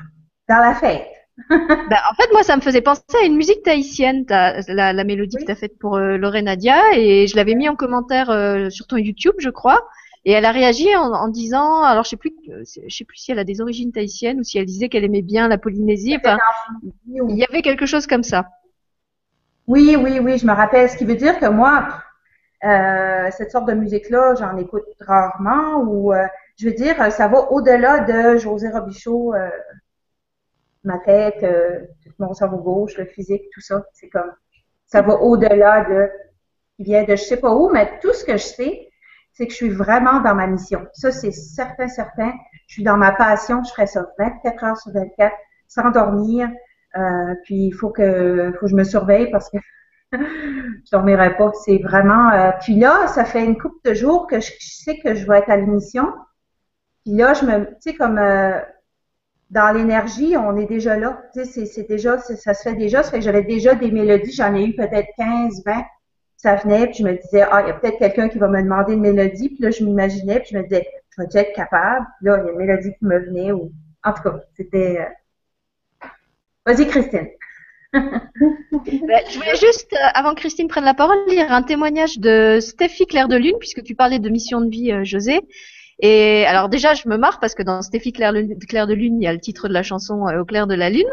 dans 0.50 0.58
la 0.58 0.76
fête. 0.76 1.08
bah, 1.50 2.00
en 2.12 2.16
fait, 2.16 2.32
moi, 2.32 2.44
ça 2.44 2.56
me 2.56 2.62
faisait 2.62 2.82
penser 2.82 3.02
à 3.22 3.26
une 3.26 3.36
musique 3.36 3.64
tahitienne, 3.64 4.26
la, 4.30 4.94
la, 4.94 5.04
mélodie 5.04 5.38
que 5.38 5.46
tu 5.46 5.52
as 5.52 5.56
faite 5.56 5.78
pour 5.80 5.98
euh, 5.98 6.18
Nadia, 6.18 6.80
et 6.96 7.28
je 7.28 7.36
l'avais 7.36 7.56
mis 7.56 7.70
en 7.70 7.76
commentaire 7.76 8.30
euh, 8.30 8.70
sur 8.70 8.88
ton 8.88 8.98
YouTube, 8.98 9.36
je 9.40 9.50
crois. 9.50 9.88
Et 10.24 10.32
elle 10.32 10.46
a 10.46 10.52
réagi 10.52 10.96
en, 10.96 11.12
en 11.14 11.28
disant, 11.30 11.82
alors 11.82 12.04
je 12.04 12.10
sais 12.10 12.18
plus, 12.18 12.34
euh, 12.50 12.64
je 12.88 12.96
sais 12.96 13.06
plus 13.06 13.18
si 13.18 13.32
elle 13.32 13.40
a 13.40 13.44
des 13.44 13.60
origines 13.60 13.92
tahitiennes 13.92 14.40
ou 14.40 14.44
si 14.44 14.60
elle 14.60 14.66
disait 14.66 14.88
qu'elle 14.88 15.04
aimait 15.04 15.24
bien 15.24 15.48
la 15.48 15.58
Polynésie. 15.58 16.16
Enfin, 16.16 16.38
il 17.08 17.36
y 17.36 17.44
avait 17.44 17.64
quelque 17.64 17.88
chose 17.88 18.06
comme 18.06 18.24
ça. 18.24 18.48
Oui, 19.66 19.96
oui, 19.98 20.20
oui, 20.20 20.38
je 20.38 20.46
me 20.46 20.54
rappelle. 20.54 20.90
Ce 20.90 20.98
qui 20.98 21.06
veut 21.06 21.16
dire 21.16 21.40
que 21.40 21.48
moi, 21.48 21.88
euh, 22.64 23.30
cette 23.32 23.52
sorte 23.52 23.68
de 23.68 23.74
musique-là, 23.74 24.36
j'en 24.36 24.56
écoute 24.58 24.84
rarement. 25.00 25.78
Ou, 25.80 26.14
euh, 26.14 26.28
je 26.60 26.68
veux 26.68 26.76
dire, 26.76 27.12
ça 27.12 27.28
va 27.28 27.52
au-delà 27.52 28.02
de 28.02 28.38
José 28.38 28.70
Robichaud 28.70 29.34
ma 30.84 30.98
tête, 31.00 31.44
euh, 31.44 31.82
tout 32.04 32.12
mon 32.20 32.34
cerveau 32.34 32.58
gauche, 32.58 32.98
le 32.98 33.06
physique, 33.06 33.44
tout 33.54 33.62
ça. 33.62 33.84
C'est 33.94 34.10
comme, 34.10 34.32
ça 34.86 35.02
va 35.02 35.16
au-delà 35.16 35.86
de, 35.86 36.10
qui 36.76 36.84
vient 36.84 37.04
de 37.04 37.16
je 37.16 37.24
sais 37.24 37.38
pas 37.38 37.54
où, 37.54 37.70
mais 37.70 38.00
tout 38.02 38.14
ce 38.14 38.26
que 38.26 38.34
je 38.34 38.44
sais, 38.44 38.92
c'est 39.34 39.46
que 39.46 39.52
je 39.52 39.58
suis 39.58 39.70
vraiment 39.70 40.20
dans 40.20 40.36
ma 40.36 40.48
mission. 40.48 40.86
Ça, 40.94 41.12
c'est 41.12 41.32
certain, 41.32 41.88
certain. 41.88 42.34
Je 42.68 42.74
suis 42.76 42.84
dans 42.84 42.98
ma 42.98 43.12
passion. 43.12 43.64
Je 43.64 43.72
ferai 43.72 43.88
ça 43.88 44.06
24 44.20 44.64
heures 44.64 44.78
sur 44.78 44.92
24, 44.92 45.34
sans 45.68 45.90
dormir. 45.92 46.50
Euh, 46.98 47.36
puis 47.46 47.68
il 47.68 47.72
faut 47.72 47.90
que, 47.90 48.52
faut 48.60 48.66
que 48.66 48.72
je 48.72 48.76
me 48.76 48.84
surveille 48.84 49.32
parce 49.32 49.50
que 49.50 49.58
je 50.12 50.92
dormirai 50.92 51.38
pas. 51.38 51.52
C'est 51.64 51.78
vraiment. 51.78 52.30
Euh, 52.32 52.52
puis 52.60 52.76
là, 52.76 53.08
ça 53.08 53.24
fait 53.24 53.46
une 53.46 53.58
couple 53.58 53.78
de 53.86 53.94
jours 53.94 54.28
que 54.28 54.40
je, 54.42 54.52
sais 54.60 55.00
que 55.00 55.16
je 55.16 55.26
vais 55.26 55.40
être 55.40 55.50
à 55.50 55.58
l'émission. 55.58 56.14
Puis 57.04 57.16
là, 57.16 57.34
je 57.34 57.46
me, 57.46 57.66
tu 57.66 57.76
sais, 57.80 57.94
comme 57.96 58.18
euh, 58.18 58.60
dans 59.52 59.74
l'énergie, 59.76 60.36
on 60.38 60.56
est 60.56 60.66
déjà 60.66 60.98
là. 60.98 61.22
C'est 61.34 61.88
déjà, 61.88 62.18
ça 62.18 62.54
se 62.54 62.62
fait 62.64 62.76
déjà. 62.76 63.04
Ça 63.04 63.12
fait 63.12 63.20
que 63.20 63.26
j'avais 63.26 63.44
déjà 63.44 63.76
des 63.76 63.92
mélodies. 63.92 64.32
J'en 64.32 64.56
ai 64.56 64.66
eu 64.66 64.76
peut-être 64.76 65.10
15, 65.18 65.64
20. 65.66 65.84
Ça 66.38 66.56
venait, 66.56 66.88
puis 66.88 66.96
je 67.00 67.04
me 67.04 67.14
disais, 67.14 67.44
ah, 67.52 67.62
il 67.62 67.68
y 67.68 67.72
a 67.72 67.74
peut-être 67.74 68.00
quelqu'un 68.00 68.30
qui 68.30 68.40
va 68.40 68.48
me 68.48 68.64
demander 68.64 68.94
une 68.94 69.02
mélodie. 69.02 69.50
Puis 69.50 69.60
là, 69.60 69.70
je 69.70 69.84
m'imaginais, 69.84 70.40
puis 70.40 70.50
je 70.54 70.58
me 70.58 70.64
disais, 70.64 70.88
je 71.18 71.22
vais 71.22 71.42
être 71.42 71.54
capable? 71.54 72.08
Puis 72.18 72.28
là, 72.28 72.40
il 72.42 72.46
y 72.46 72.50
a 72.50 72.52
une 72.54 72.58
mélodie 72.58 72.94
qui 72.98 73.06
me 73.06 73.20
venait. 73.20 73.52
Ou... 73.52 73.72
En 74.04 74.14
tout 74.14 74.24
cas, 74.24 74.40
c'était. 74.56 75.02
Euh, 75.02 76.08
vas-y, 76.66 76.88
Christine. 76.88 77.28
Ben, 77.94 79.20
je 79.30 79.38
voulais 79.38 79.56
juste, 79.58 79.92
euh, 79.94 79.98
avant 80.14 80.34
que 80.34 80.40
Christine 80.40 80.70
prenne 80.70 80.86
la 80.86 80.94
parole, 80.94 81.18
lire 81.28 81.52
un 81.52 81.62
témoignage 81.62 82.18
de 82.20 82.60
Stéphie 82.62 83.06
Claire 83.06 83.28
de 83.28 83.36
Lune, 83.36 83.58
puisque 83.60 83.84
tu 83.84 83.96
parlais 83.96 84.18
de 84.18 84.30
mission 84.30 84.62
de 84.62 84.70
vie, 84.70 84.92
euh, 84.94 85.04
José. 85.04 85.42
Et 86.02 86.46
alors 86.46 86.68
déjà, 86.68 86.94
je 86.94 87.08
me 87.08 87.18
marre 87.18 87.40
parce 87.40 87.54
que 87.54 87.64
dans 87.64 87.82
Stéphie 87.82 88.12
Claire, 88.12 88.34
Claire 88.68 88.88
de 88.88 88.94
Lune, 88.94 89.22
il 89.22 89.24
y 89.24 89.28
a 89.28 89.34
le 89.34 89.40
titre 89.40 89.68
de 89.68 89.74
la 89.74 89.84
chanson 89.84 90.28
euh, 90.28 90.42
Au 90.42 90.46
clair 90.46 90.68
de 90.68 90.74
la 90.74 90.90
lune. 90.90 91.04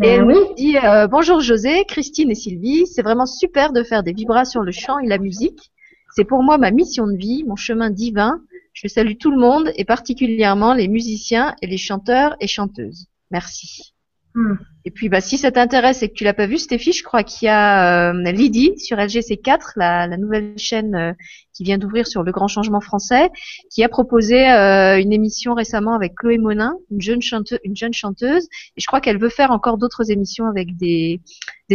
Et 0.00 0.02
ben 0.02 0.10
elle 0.10 0.24
me 0.26 0.54
dit 0.54 0.78
euh, 0.78 1.06
bonjour 1.08 1.40
José, 1.40 1.84
Christine 1.84 2.30
et 2.30 2.34
Sylvie, 2.34 2.86
c'est 2.86 3.02
vraiment 3.02 3.26
super 3.26 3.72
de 3.72 3.82
faire 3.82 4.02
des 4.02 4.12
vibrations, 4.12 4.62
le 4.62 4.72
chant 4.72 4.98
et 4.98 5.08
la 5.08 5.18
musique. 5.18 5.70
C'est 6.14 6.24
pour 6.24 6.42
moi 6.42 6.56
ma 6.56 6.70
mission 6.70 7.06
de 7.06 7.16
vie, 7.16 7.44
mon 7.44 7.56
chemin 7.56 7.90
divin. 7.90 8.40
Je 8.72 8.86
salue 8.86 9.16
tout 9.18 9.30
le 9.30 9.38
monde 9.38 9.72
et 9.76 9.84
particulièrement 9.84 10.72
les 10.72 10.88
musiciens 10.88 11.54
et 11.62 11.66
les 11.66 11.78
chanteurs 11.78 12.36
et 12.40 12.46
chanteuses. 12.46 13.08
Merci. 13.30 13.92
Hmm. 14.34 14.54
Et 14.88 14.90
puis, 14.90 15.10
bah, 15.10 15.20
si 15.20 15.36
ça 15.36 15.52
t'intéresse 15.52 16.02
et 16.02 16.08
que 16.08 16.14
tu 16.14 16.24
l'as 16.24 16.32
pas 16.32 16.46
vu, 16.46 16.56
Stéphie, 16.56 16.92
je 16.92 17.02
crois 17.02 17.22
qu'il 17.22 17.44
y 17.44 17.50
a 17.50 18.10
euh, 18.10 18.32
Lydie 18.32 18.72
sur 18.78 18.96
LGC4, 18.96 19.72
la, 19.76 20.06
la 20.06 20.16
nouvelle 20.16 20.56
chaîne 20.56 20.94
euh, 20.94 21.12
qui 21.52 21.62
vient 21.62 21.76
d'ouvrir 21.76 22.06
sur 22.06 22.22
le 22.22 22.32
grand 22.32 22.48
changement 22.48 22.80
français, 22.80 23.28
qui 23.70 23.84
a 23.84 23.90
proposé 23.90 24.50
euh, 24.50 24.98
une 24.98 25.12
émission 25.12 25.52
récemment 25.52 25.94
avec 25.94 26.14
Chloé 26.14 26.38
Monin, 26.38 26.72
une 26.90 27.02
jeune 27.02 27.20
chanteuse, 27.20 27.58
une 27.64 27.76
jeune 27.76 27.92
chanteuse. 27.92 28.44
Et 28.78 28.80
je 28.80 28.86
crois 28.86 29.02
qu'elle 29.02 29.18
veut 29.18 29.28
faire 29.28 29.50
encore 29.50 29.76
d'autres 29.76 30.10
émissions 30.10 30.46
avec 30.46 30.74
des, 30.78 31.20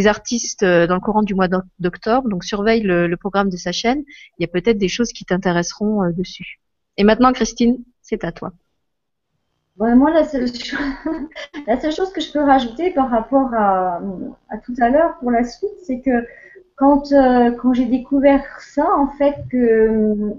artistes 0.08 0.65
dans 0.65 0.95
le 0.95 0.99
courant 0.99 1.21
du 1.21 1.36
mois 1.36 1.49
d'octobre. 1.78 2.28
Donc, 2.30 2.43
surveille 2.43 2.82
le, 2.82 3.06
le, 3.06 3.17
programme 3.17 3.52
de 3.52 3.58
sa 3.58 3.71
chaîne. 3.71 4.02
Il 4.39 4.41
y 4.41 4.45
a 4.45 4.47
peut-être 4.47 4.80
des 4.80 4.88
choses 4.88 5.10
qui 5.10 5.23
t'intéresseront 5.23 6.10
dessus. 6.17 6.60
Et 6.97 7.04
maintenant, 7.04 7.32
Christine, 7.32 7.78
c'est 8.02 8.23
à 8.23 8.32
toi 8.32 8.54
moi, 9.78 10.12
la 10.12 10.24
seule, 10.24 10.48
chose, 10.48 10.80
la 11.68 11.80
seule 11.80 11.92
chose 11.92 12.12
que 12.12 12.22
je 12.22 12.32
peux 12.32 12.44
rajouter 12.44 12.92
par 12.92 13.10
rapport 13.10 13.54
à, 13.54 14.02
à 14.50 14.58
tout 14.58 14.76
à 14.80 14.90
l'heure 14.90 15.18
pour 15.20 15.32
la 15.32 15.44
suite, 15.44 15.72
c'est 15.84 16.00
que 16.00 16.26
quand, 16.76 17.12
euh, 17.12 17.52
quand 17.52 17.74
j'ai 17.74 17.86
découvert 17.86 18.44
ça, 18.60 18.86
en 18.98 19.08
fait, 19.08 19.36
que 19.50 20.34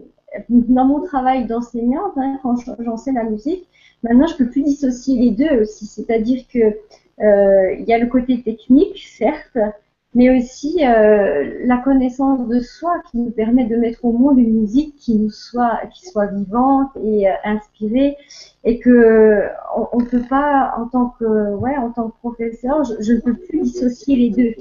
dans 0.48 0.84
mon 0.84 1.00
travail 1.00 1.46
d'enseignante, 1.46 2.12
hein, 2.16 2.38
quand 2.42 2.56
j'enseigne 2.80 3.14
la 3.14 3.24
musique, 3.24 3.66
maintenant 4.02 4.26
je 4.26 4.36
peux 4.36 4.48
plus 4.48 4.62
dissocier 4.62 5.18
les 5.18 5.30
deux 5.30 5.62
aussi. 5.62 5.86
C'est-à-dire 5.86 6.44
que 6.52 6.58
euh, 7.22 7.74
il 7.78 7.84
y 7.84 7.92
a 7.92 7.98
le 7.98 8.06
côté 8.06 8.42
technique, 8.42 8.98
certes, 8.98 9.58
mais 10.14 10.30
aussi 10.30 10.86
euh, 10.86 11.58
la 11.64 11.78
connaissance 11.78 12.48
de 12.48 12.60
soi 12.60 13.02
qui 13.10 13.18
nous 13.18 13.30
permet 13.30 13.64
de 13.64 13.76
mettre 13.76 14.04
au 14.04 14.12
monde 14.12 14.38
une 14.38 14.60
musique 14.60 14.94
qui 14.96 15.16
nous 15.16 15.30
soit 15.30 15.80
qui 15.92 16.06
soit 16.06 16.26
vivante 16.26 16.90
et 17.02 17.28
euh, 17.28 17.32
inspirée 17.44 18.16
et 18.62 18.78
que 18.78 19.48
on, 19.92 19.98
ne 19.98 20.04
peut 20.04 20.22
pas 20.28 20.74
en 20.78 20.86
tant 20.86 21.14
que 21.18 21.54
ouais 21.56 21.76
en 21.76 21.90
tant 21.90 22.10
que 22.10 22.18
professeur 22.18 22.84
je, 22.84 23.12
ne 23.12 23.20
peux 23.20 23.34
plus 23.34 23.62
dissocier 23.62 24.16
les 24.16 24.30
deux. 24.30 24.54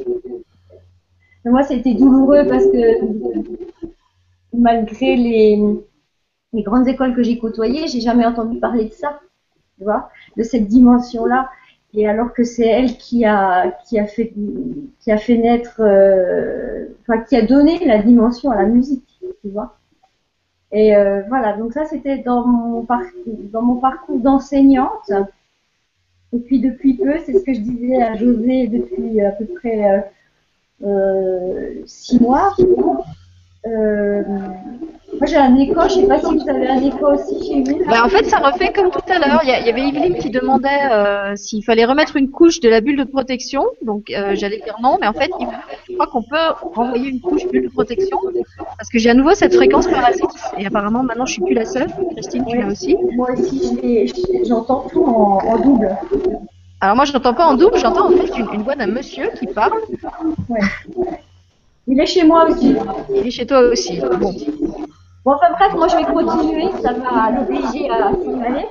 Moi 1.45 1.61
c'était 1.63 1.93
douloureux 1.93 2.47
parce 2.47 2.65
que 2.65 3.85
malgré 4.53 5.15
les 5.15 5.63
les 6.53 6.63
grandes 6.63 6.87
écoles 6.87 7.15
que 7.15 7.21
j'ai 7.21 7.37
côtoyées 7.37 7.87
j'ai 7.87 8.01
jamais 8.01 8.25
entendu 8.25 8.59
parler 8.59 8.85
de 8.85 8.93
ça 8.93 9.19
tu 9.77 9.83
vois 9.83 10.09
de 10.35 10.43
cette 10.43 10.67
dimension 10.67 11.25
là 11.25 11.49
et 11.95 12.07
alors 12.07 12.33
que 12.33 12.43
c'est 12.43 12.65
elle 12.65 12.97
qui 12.97 13.25
a 13.25 13.71
qui 13.85 13.99
a 13.99 14.05
fait 14.05 14.33
qui 14.99 15.11
a 15.11 15.17
fait 15.17 15.37
naître 15.37 15.79
euh, 15.81 16.87
enfin 17.01 17.21
qui 17.21 17.35
a 17.35 17.45
donné 17.45 17.85
la 17.85 18.01
dimension 18.01 18.51
à 18.51 18.55
la 18.55 18.65
musique 18.65 19.19
tu 19.41 19.49
vois. 19.49 19.77
Et 20.71 20.95
euh, 20.95 21.21
voilà 21.29 21.55
donc 21.55 21.73
ça 21.73 21.85
c'était 21.85 22.17
dans 22.17 22.47
mon 22.47 22.83
parcours 22.83 23.23
dans 23.51 23.61
mon 23.61 23.75
parcours 23.75 24.19
d'enseignante. 24.19 25.11
Et 26.33 26.39
puis 26.39 26.59
depuis 26.59 26.95
peu 26.95 27.13
c'est 27.25 27.33
ce 27.33 27.43
que 27.43 27.53
je 27.53 27.59
disais 27.59 28.01
à 28.01 28.15
José 28.15 28.67
depuis 28.67 29.21
à 29.21 29.31
peu 29.31 29.45
près 29.45 30.11
euh, 30.83 31.83
six 31.85 32.19
mois 32.19 32.55
Euh, 33.65 34.23
moi 35.17 35.27
j'ai 35.27 35.37
un 35.37 35.55
écho, 35.55 35.79
je 35.83 35.93
sais 35.93 36.07
pas 36.07 36.19
si 36.19 36.25
vous 36.25 36.49
avez 36.49 36.67
un 36.67 36.81
écho 36.81 37.13
aussi 37.13 37.47
chez 37.47 37.63
vous. 37.63 37.85
Bah, 37.85 38.03
en 38.03 38.09
fait, 38.09 38.25
ça 38.25 38.39
refait 38.39 38.73
comme 38.73 38.91
tout 38.91 38.99
à 39.07 39.19
l'heure. 39.19 39.41
Il 39.43 39.49
y, 39.49 39.69
avait 39.69 39.81
Yveline 39.81 40.17
qui 40.17 40.29
demandait 40.29 40.91
euh, 40.91 41.35
s'il 41.35 41.63
fallait 41.63 41.85
remettre 41.85 42.17
une 42.17 42.29
couche 42.29 42.59
de 42.59 42.67
la 42.67 42.81
bulle 42.81 42.97
de 42.97 43.05
protection. 43.05 43.63
Donc 43.81 44.09
euh, 44.09 44.35
j'allais 44.35 44.59
dire 44.59 44.75
non, 44.81 44.97
mais 44.99 45.07
en 45.07 45.13
fait, 45.13 45.31
je 45.87 45.93
crois 45.93 46.07
qu'on 46.07 46.23
peut 46.23 46.35
renvoyer 46.73 47.09
une 47.09 47.21
couche 47.21 47.47
bulle 47.47 47.63
de 47.63 47.69
protection 47.69 48.19
parce 48.77 48.89
que 48.89 48.99
j'ai 48.99 49.11
à 49.11 49.13
nouveau 49.13 49.33
cette 49.33 49.55
fréquence 49.55 49.87
parasite. 49.87 50.25
Et 50.57 50.65
apparemment, 50.65 51.03
maintenant, 51.03 51.25
je 51.25 51.33
suis 51.33 51.43
plus 51.43 51.53
la 51.55 51.65
seule. 51.65 51.87
Christine, 52.13 52.45
tu 52.45 52.57
l'as 52.57 52.67
aussi. 52.67 52.97
Moi 53.15 53.29
aussi 53.31 53.79
j'entends 54.45 54.87
tout 54.91 55.05
en, 55.05 55.37
en 55.37 55.57
double. 55.59 55.95
Alors 56.81 56.97
moi, 56.97 57.05
je 57.05 57.13
n'entends 57.13 57.33
pas 57.33 57.45
en 57.45 57.53
double, 57.53 57.77
j'entends 57.77 58.07
en 58.07 58.11
fait 58.11 58.37
une, 58.37 58.47
une 58.53 58.63
voix 58.63 58.75
d'un 58.75 58.87
monsieur 58.87 59.29
qui 59.39 59.47
parle. 59.47 59.79
Il 61.87 61.99
est 61.99 62.05
chez 62.05 62.23
moi 62.23 62.49
aussi. 62.49 62.75
Il 63.13 63.27
est 63.27 63.31
chez 63.31 63.45
toi 63.45 63.59
aussi. 63.59 63.99
Bon. 63.99 64.33
Bon 65.25 65.31
enfin 65.31 65.51
bref, 65.57 65.73
moi 65.73 65.87
je 65.87 65.95
vais 65.95 66.03
continuer, 66.03 66.69
ça 66.81 66.91
va 66.91 67.31
l'obliger 67.31 67.89
à 67.89 68.11
signaler. 68.13 68.65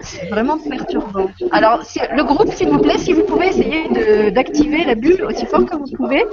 C'est 0.00 0.26
vraiment 0.28 0.58
perturbant. 0.58 1.28
Alors, 1.52 1.84
le 2.16 2.22
groupe, 2.24 2.52
s'il 2.52 2.70
vous 2.70 2.80
plaît, 2.80 2.98
si 2.98 3.12
vous 3.12 3.22
pouvez 3.22 3.46
essayer 3.48 4.30
d'activer 4.32 4.84
la 4.84 4.96
bulle 4.96 5.22
aussi 5.24 5.46
fort 5.46 5.64
que 5.64 5.76
vous 5.76 5.90
pouvez, 5.96 6.24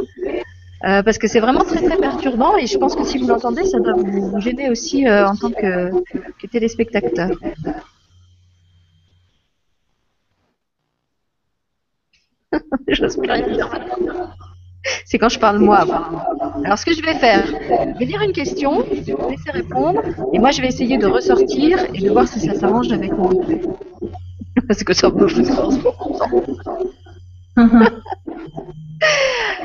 euh, 0.86 1.04
parce 1.04 1.20
que 1.20 1.28
c'est 1.28 1.40
vraiment 1.40 1.64
très 1.64 1.84
très 1.84 1.98
perturbant 1.98 2.58
et 2.58 2.66
je 2.66 2.78
pense 2.80 2.96
que 2.96 3.04
si 3.04 3.20
vous 3.20 3.28
l'entendez, 3.28 3.66
ça 3.66 3.80
doit 3.80 3.94
vous, 3.94 4.40
gêner 4.40 4.72
aussi 4.72 5.08
euh, 5.08 5.28
en 5.28 5.36
tant 5.36 5.52
que, 5.52 5.92
que 6.40 6.48
téléspectateur. 6.48 7.30
J'ose 12.88 13.18
plus 13.18 13.32
rien 13.32 13.48
dire 13.48 13.70
maintenant. 13.70 14.30
C'est 15.06 15.18
quand 15.18 15.30
je 15.30 15.40
parle 15.40 15.60
moi. 15.60 15.86
Alors, 16.64 16.78
ce 16.78 16.86
que 16.86 16.94
je 16.94 17.02
vais 17.02 17.16
faire, 17.16 17.46
je 17.48 18.00
vais 18.00 18.06
dire 18.06 18.22
une 18.22 18.34
question, 18.34 18.84
je 18.92 19.14
vais 19.14 19.30
laisser 19.30 19.52
répondre, 19.52 20.02
et 20.34 20.40
moi 20.40 20.52
je 20.52 20.62
vais 20.62 20.68
essayer 20.68 20.98
de 20.98 21.08
ressortir 21.08 21.80
et 21.94 22.02
de 22.02 22.10
voir 22.10 22.28
si 22.28 22.40
ça 22.40 22.54
s'arrange 22.54 22.92
avec 22.92 23.12
mon 23.12 23.30
micro. 23.30 23.78
Parce 24.68 24.84
que 24.84 24.94
ça 24.94 25.10
me 25.10 25.28
fout 25.28 25.50
en 25.52 25.72
ce 25.72 25.80
moment. 25.80 25.96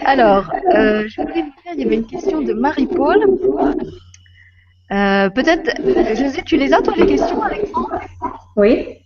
Alors, 0.05 0.51
euh, 0.75 1.07
je 1.09 1.21
voulais 1.21 1.43
vous 1.43 1.53
dire, 1.63 1.73
il 1.75 1.81
y 1.81 1.85
avait 1.85 1.97
une 1.97 2.07
question 2.07 2.41
de 2.41 2.53
Marie-Paul. 2.53 3.19
Euh, 4.93 5.31
Peut-être, 5.31 5.71
José, 6.17 6.43
tu 6.45 6.57
les 6.57 6.73
as, 6.73 6.83
toi, 6.83 6.95
les 6.97 7.07
questions, 7.07 7.43
Alexandre? 7.43 8.01
Oui. 8.57 9.00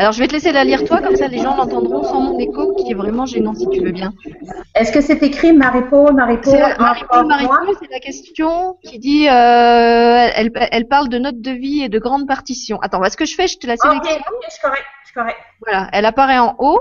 Alors, 0.00 0.12
je 0.12 0.18
vais 0.20 0.28
te 0.28 0.32
laisser 0.32 0.50
la 0.50 0.64
lire, 0.64 0.82
toi, 0.82 1.02
comme 1.02 1.14
ça 1.14 1.28
les 1.28 1.36
gens 1.36 1.54
l'entendront 1.58 2.02
sans 2.04 2.22
mon 2.22 2.38
écho, 2.38 2.72
qui 2.78 2.90
est 2.92 2.94
vraiment 2.94 3.26
gênant, 3.26 3.52
si 3.54 3.68
tu 3.68 3.82
veux 3.82 3.92
bien. 3.92 4.14
Est-ce 4.74 4.92
que 4.92 5.02
c'est 5.02 5.22
écrit 5.22 5.52
Marie-Paul, 5.52 6.14
Marie-Paul, 6.14 6.58
Marie-Paul? 6.78 7.26
Marie-Paul, 7.26 7.76
c'est 7.82 7.90
la 7.90 8.00
question 8.00 8.78
qui 8.82 8.98
dit, 8.98 9.28
euh, 9.28 10.30
elle, 10.34 10.50
elle 10.72 10.88
parle 10.88 11.10
de 11.10 11.18
notes 11.18 11.42
de 11.42 11.50
vie 11.50 11.82
et 11.82 11.90
de 11.90 11.98
grandes 11.98 12.26
partitions. 12.26 12.80
Attends, 12.80 13.04
est-ce 13.04 13.18
que 13.18 13.26
je 13.26 13.34
fais? 13.34 13.46
Je 13.46 13.58
te 13.58 13.66
la 13.66 13.74
Ok, 13.74 13.80
sélectionne. 13.82 14.20
ok, 14.20 14.44
je 14.46 14.50
suis 14.54 14.62
correct, 14.62 14.84
je 15.06 15.12
correct. 15.12 15.36
Voilà, 15.66 15.90
elle 15.92 16.06
apparaît 16.06 16.38
en 16.38 16.56
haut. 16.58 16.80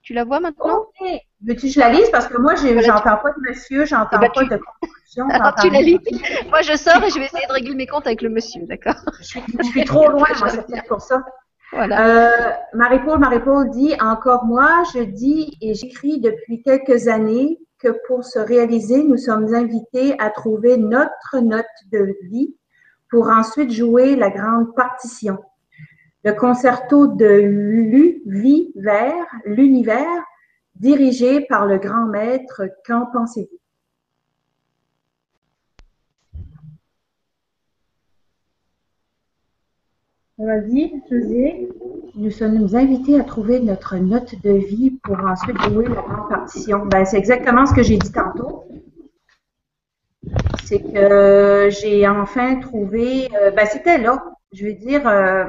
Tu 0.00 0.14
la 0.14 0.24
vois 0.24 0.40
maintenant? 0.40 0.86
Ok. 1.00 1.06
Veux-tu 1.44 1.66
que 1.66 1.68
je 1.68 1.80
la 1.80 1.90
lise? 1.90 2.08
Parce 2.10 2.28
que 2.28 2.38
moi, 2.38 2.54
j'ai- 2.54 2.72
Voilà, 2.72 2.88
j'entends 2.88 3.18
pas 3.18 3.32
de 3.32 3.46
monsieur, 3.46 3.84
j'entends 3.84 4.18
ben, 4.18 4.30
pas 4.34 4.42
tu- 4.42 4.48
de 4.48 4.56
conclusion. 4.56 5.28
Alors 5.30 5.54
tu 5.60 5.68
la 5.68 5.82
lis. 5.82 5.98
Moi 6.48 6.62
je 6.62 6.76
sors 6.76 7.04
et 7.04 7.10
je 7.10 7.18
vais 7.18 7.26
essayer 7.26 7.46
de 7.46 7.52
régler 7.52 7.74
mes 7.74 7.86
comptes 7.86 8.06
avec 8.06 8.22
le 8.22 8.30
monsieur, 8.30 8.62
d'accord? 8.66 8.94
Je 9.18 9.24
suis, 9.24 9.42
je 9.60 9.64
suis 9.66 9.84
trop 9.84 10.08
loin, 10.08 10.24
moi, 10.38 10.48
c'est 10.48 10.66
peut-être 10.66 10.86
pour 10.88 11.02
ça. 11.02 11.22
Euh, 11.74 12.28
Marie-Paul, 12.74 13.18
Marie-Paul 13.18 13.70
dit 13.70 13.94
encore 14.00 14.44
moi, 14.44 14.82
je 14.94 15.00
dis 15.00 15.56
et 15.62 15.74
j'écris 15.74 16.20
depuis 16.20 16.62
quelques 16.62 17.08
années 17.08 17.58
que 17.78 17.96
pour 18.06 18.24
se 18.24 18.38
réaliser, 18.38 19.02
nous 19.02 19.16
sommes 19.16 19.54
invités 19.54 20.14
à 20.20 20.30
trouver 20.30 20.76
notre 20.76 21.40
note 21.40 21.64
de 21.90 22.14
vie 22.24 22.54
pour 23.10 23.28
ensuite 23.28 23.70
jouer 23.70 24.16
la 24.16 24.30
grande 24.30 24.74
partition. 24.74 25.38
Le 26.24 26.32
concerto 26.32 27.08
de 27.08 27.26
l'univers, 28.24 29.26
l'univers, 29.44 30.22
dirigé 30.76 31.40
par 31.46 31.66
le 31.66 31.78
grand 31.78 32.06
maître. 32.06 32.62
Qu'en 32.86 33.06
pensez-vous? 33.06 33.61
Vas-y, 40.42 41.00
José. 41.08 41.68
Nous 42.16 42.32
sommes 42.32 42.66
invités 42.74 43.20
à 43.20 43.22
trouver 43.22 43.60
notre 43.60 43.96
note 43.98 44.34
de 44.42 44.50
vie 44.50 44.98
pour 45.04 45.16
ensuite 45.20 45.56
jouer 45.62 45.86
la 45.86 46.02
grande 46.02 46.28
partition. 46.28 46.84
Ben, 46.86 47.04
c'est 47.04 47.16
exactement 47.16 47.64
ce 47.64 47.72
que 47.72 47.84
j'ai 47.84 47.96
dit 47.96 48.10
tantôt. 48.10 48.64
C'est 50.64 50.80
que 50.80 51.68
j'ai 51.70 52.08
enfin 52.08 52.56
trouvé, 52.56 53.28
euh, 53.40 53.52
ben, 53.52 53.66
c'était 53.66 53.98
là. 53.98 54.20
Je 54.52 54.66
veux 54.66 54.72
dire, 54.72 55.06
euh, 55.06 55.44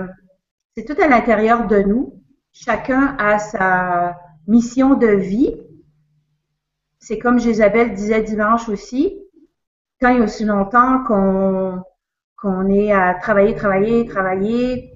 c'est 0.77 0.85
tout 0.85 1.01
à 1.01 1.07
l'intérieur 1.07 1.65
de 1.65 1.79
nous. 1.79 2.21
Chacun 2.51 3.15
a 3.17 3.39
sa 3.39 4.15
mission 4.45 4.93
de 4.93 5.07
vie. 5.07 5.59
C'est 6.99 7.17
comme 7.17 7.39
Isabelle 7.39 7.95
disait 7.95 8.21
dimanche 8.21 8.69
aussi. 8.69 9.19
Quand 9.99 10.09
il 10.09 10.19
y 10.19 10.21
a 10.21 10.25
aussi 10.25 10.45
longtemps 10.45 11.03
qu'on 11.03 11.81
qu'on 12.43 12.67
est 12.69 12.91
à 12.91 13.13
travailler, 13.13 13.55
travailler, 13.55 14.05
travailler, 14.05 14.93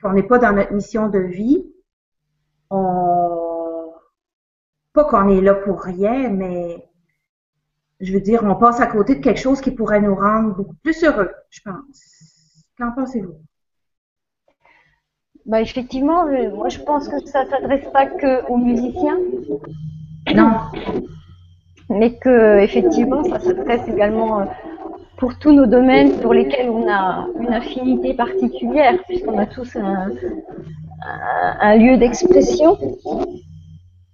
qu'on 0.00 0.12
n'est 0.12 0.22
pas 0.22 0.38
dans 0.38 0.52
notre 0.52 0.72
mission 0.72 1.08
de 1.08 1.18
vie, 1.18 1.66
on 2.70 3.92
pas 4.92 5.02
qu'on 5.04 5.28
est 5.28 5.40
là 5.40 5.54
pour 5.54 5.82
rien, 5.82 6.28
mais 6.28 6.86
je 7.98 8.12
veux 8.12 8.20
dire, 8.20 8.44
on 8.44 8.54
passe 8.54 8.80
à 8.80 8.86
côté 8.86 9.16
de 9.16 9.20
quelque 9.20 9.40
chose 9.40 9.60
qui 9.60 9.72
pourrait 9.72 10.00
nous 10.00 10.14
rendre 10.14 10.54
beaucoup 10.54 10.76
plus 10.84 11.02
heureux, 11.02 11.32
je 11.50 11.60
pense. 11.64 12.64
Qu'en 12.78 12.92
pensez-vous? 12.92 13.34
Bah 15.46 15.60
effectivement, 15.60 16.26
moi 16.54 16.68
je 16.68 16.78
pense 16.78 17.08
que 17.08 17.18
ça 17.26 17.44
s'adresse 17.50 17.88
pas 17.92 18.06
que 18.06 18.46
aux 18.48 18.56
musiciens, 18.56 19.18
Non. 20.32 20.60
mais 21.90 22.16
que 22.18 22.60
effectivement 22.60 23.24
ça 23.24 23.40
s'adresse 23.40 23.86
également 23.88 24.42
euh, 24.42 24.44
pour 25.16 25.38
tous 25.38 25.52
nos 25.52 25.66
domaines 25.66 26.20
pour 26.20 26.34
lesquels 26.34 26.68
on 26.70 26.88
a 26.90 27.26
une 27.40 27.52
affinité 27.52 28.14
particulière, 28.14 28.98
puisqu'on 29.06 29.38
a 29.38 29.46
tous 29.46 29.76
un, 29.76 30.10
un- 31.06 31.56
un 31.60 31.76
lieu 31.76 31.96
d'expression. 31.96 32.78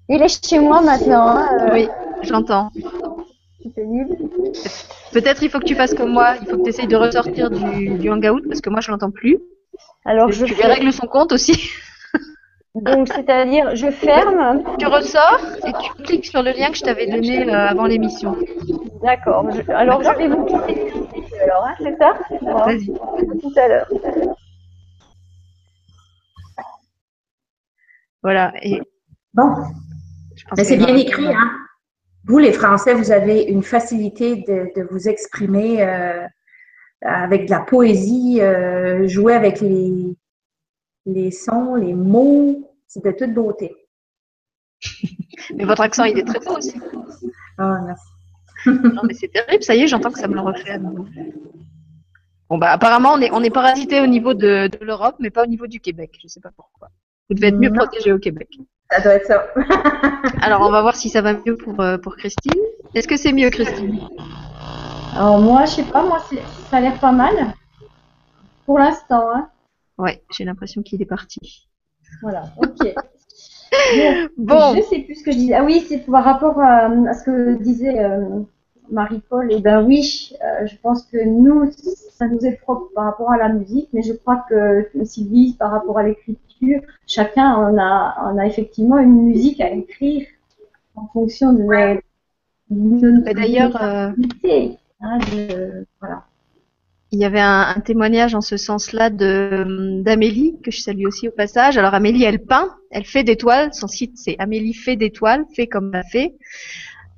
Il 0.08 0.22
est 0.22 0.46
chez 0.46 0.58
moi 0.58 0.82
maintenant, 0.82 1.28
hein, 1.28 1.48
euh, 1.60 1.68
Oui, 1.74 1.88
j'entends. 2.22 2.70
Peut-être 5.12 5.42
il 5.42 5.50
faut 5.50 5.58
que 5.60 5.64
tu 5.64 5.74
fasses 5.74 5.94
comme 5.94 6.12
moi, 6.12 6.34
il 6.40 6.46
faut 6.48 6.56
que 6.58 6.62
tu 6.64 6.68
essayes 6.70 6.86
de 6.86 6.96
ressortir 6.96 7.50
du, 7.50 7.90
du 7.98 8.10
hangout 8.10 8.42
parce 8.48 8.60
que 8.60 8.70
moi 8.70 8.80
je 8.80 8.90
l'entends 8.90 9.10
plus. 9.10 9.38
Alors 10.04 10.30
je 10.32 10.44
tu 10.46 10.54
fais, 10.54 10.66
règles 10.66 10.92
son 10.92 11.06
compte 11.06 11.32
aussi. 11.32 11.70
Donc 12.74 13.08
c'est-à-dire 13.08 13.74
je 13.74 13.90
ferme, 13.90 14.62
tu 14.78 14.86
ressors 14.86 15.40
et 15.66 15.72
tu 15.72 16.02
cliques 16.02 16.26
sur 16.26 16.42
le 16.42 16.52
lien 16.52 16.70
que 16.70 16.76
je 16.76 16.82
t'avais 16.82 17.06
donné 17.06 17.48
euh, 17.48 17.68
avant 17.68 17.86
l'émission. 17.86 18.36
d'accord. 19.02 19.46
alors 19.68 20.02
je 20.02 20.18
vais 20.18 20.28
vous 20.28 20.44
quitter. 20.44 20.92
Alors 21.42 21.66
hein, 21.66 21.74
c'est 21.78 21.96
ça? 21.98 22.14
Bon, 22.40 22.64
Vas-y. 22.64 22.90
à 22.90 23.40
tout 23.40 23.52
à 23.56 23.68
l'heure. 23.68 23.88
Voilà. 28.22 28.52
Et 28.62 28.80
Bon, 29.34 29.48
je 30.34 30.44
pense 30.44 30.58
mais 30.58 30.64
c'est 30.64 30.76
bien 30.76 30.96
écrit, 30.96 31.28
hein? 31.28 31.50
Vous, 32.24 32.38
les 32.38 32.52
Français, 32.52 32.94
vous 32.94 33.12
avez 33.12 33.42
une 33.44 33.62
facilité 33.62 34.36
de, 34.36 34.70
de 34.76 34.86
vous 34.90 35.08
exprimer 35.08 35.82
euh, 35.82 36.26
avec 37.02 37.46
de 37.46 37.50
la 37.50 37.60
poésie, 37.60 38.40
euh, 38.42 39.06
jouer 39.06 39.34
avec 39.34 39.60
les, 39.60 40.16
les 41.06 41.30
sons, 41.30 41.74
les 41.74 41.94
mots, 41.94 42.70
c'est 42.86 43.04
de 43.04 43.10
toute 43.12 43.32
beauté. 43.34 43.74
Mais 45.54 45.64
votre 45.64 45.82
accent 45.82 46.04
il 46.04 46.18
est 46.18 46.24
très 46.24 46.40
beau 46.40 46.56
aussi. 46.56 46.78
Ah, 47.58 47.80
merci. 47.84 48.04
Non 48.66 49.02
mais 49.04 49.14
c'est 49.14 49.28
terrible, 49.28 49.62
ça 49.62 49.74
y 49.74 49.80
est, 49.82 49.86
j'entends 49.86 50.10
que 50.10 50.18
ça 50.18 50.28
me 50.28 50.34
le 50.34 50.40
refait 50.40 50.70
à 50.72 50.78
nouveau. 50.78 51.06
Bon 52.50 52.58
bah 52.58 52.72
apparemment 52.72 53.14
on 53.14 53.20
est 53.20 53.30
on 53.32 53.42
est 53.42 53.48
parasité 53.50 54.00
au 54.02 54.06
niveau 54.06 54.34
de, 54.34 54.68
de 54.68 54.84
l'Europe, 54.84 55.16
mais 55.18 55.30
pas 55.30 55.44
au 55.44 55.46
niveau 55.46 55.66
du 55.66 55.80
Québec. 55.80 56.18
Je 56.22 56.28
sais 56.28 56.40
pas 56.40 56.50
pourquoi. 56.54 56.88
Vous 57.28 57.34
devez 57.36 57.46
être 57.48 57.58
mieux 57.58 57.72
protégé 57.72 58.12
au 58.12 58.18
Québec. 58.18 58.48
Ça 58.90 59.00
doit 59.00 59.12
être 59.14 59.26
ça. 59.26 59.46
Alors 60.42 60.60
on 60.62 60.70
va 60.70 60.82
voir 60.82 60.94
si 60.96 61.08
ça 61.08 61.22
va 61.22 61.32
mieux 61.34 61.56
pour 61.56 61.80
euh, 61.80 61.96
pour 61.96 62.16
Christine. 62.16 62.60
Est-ce 62.94 63.08
que 63.08 63.16
c'est 63.16 63.32
mieux 63.32 63.48
Christine? 63.50 63.98
Alors 65.16 65.38
moi, 65.40 65.64
je 65.64 65.70
sais 65.76 65.84
pas, 65.84 66.02
moi 66.02 66.22
c'est- 66.28 66.42
ça 66.70 66.76
a 66.78 66.80
l'air 66.80 66.98
pas 66.98 67.12
mal. 67.12 67.54
Pour 68.66 68.78
l'instant, 68.78 69.30
hein. 69.34 69.48
Ouais, 70.00 70.22
j'ai 70.30 70.44
l'impression 70.44 70.82
qu'il 70.82 71.00
est 71.02 71.06
parti. 71.06 71.68
Voilà, 72.22 72.44
ok. 72.56 72.94
Bon, 74.36 74.56
Bon, 74.56 74.74
Je 74.74 74.82
sais 74.82 74.98
plus 75.00 75.14
ce 75.14 75.24
que 75.24 75.30
je 75.30 75.36
disais. 75.36 75.54
Ah 75.54 75.64
oui, 75.64 75.84
c'est 75.88 75.98
par 75.98 76.24
rapport 76.24 76.58
à, 76.60 76.86
à 76.86 77.14
ce 77.14 77.22
que 77.22 77.62
disait 77.62 78.02
euh, 78.04 78.40
Marie-Paul. 78.90 79.48
Eh 79.50 79.60
ben 79.60 79.84
oui, 79.84 80.32
euh, 80.42 80.66
je 80.66 80.76
pense 80.76 81.04
que 81.06 81.24
nous, 81.24 81.70
ça 81.70 82.26
nous 82.26 82.44
est 82.44 82.56
propre 82.56 82.90
par 82.94 83.04
rapport 83.04 83.30
à 83.30 83.36
la 83.36 83.48
musique, 83.48 83.88
mais 83.92 84.02
je 84.02 84.12
crois 84.12 84.44
que 84.48 84.90
Sylvie, 85.04 85.54
par 85.58 85.70
rapport 85.70 85.98
à 85.98 86.02
l'écriture, 86.02 86.80
chacun 87.06 87.56
on 87.58 87.78
a, 87.78 88.32
on 88.32 88.38
a 88.38 88.46
effectivement 88.46 88.98
une 88.98 89.22
musique 89.22 89.60
à 89.60 89.70
écrire 89.70 90.26
en 90.96 91.06
fonction 91.06 91.52
de, 91.52 91.62
de 92.70 93.10
notre 93.10 93.24
Mais 93.24 93.34
d'ailleurs, 93.34 93.82
euh. 93.82 94.10
Hein, 95.02 95.18
de, 95.32 95.86
voilà. 96.00 96.24
Il 97.12 97.18
y 97.18 97.24
avait 97.24 97.40
un, 97.40 97.80
témoignage 97.84 98.36
en 98.36 98.40
ce 98.40 98.56
sens-là 98.56 99.10
de 99.10 100.00
d'Amélie 100.02 100.54
que 100.62 100.70
je 100.70 100.80
salue 100.80 101.06
aussi 101.06 101.26
au 101.28 101.32
passage. 101.32 101.76
Alors 101.76 101.94
Amélie, 101.94 102.22
elle 102.22 102.44
peint, 102.44 102.70
elle 102.90 103.04
fait 103.04 103.24
des 103.24 103.36
toiles. 103.36 103.74
Son 103.74 103.88
site 103.88 104.12
c'est 104.16 104.36
Amélie 104.38 104.74
fait 104.74 104.96
des 104.96 105.10
toiles, 105.10 105.44
fait 105.54 105.66
comme 105.66 105.90
la 105.92 106.04
fait. 106.04 106.36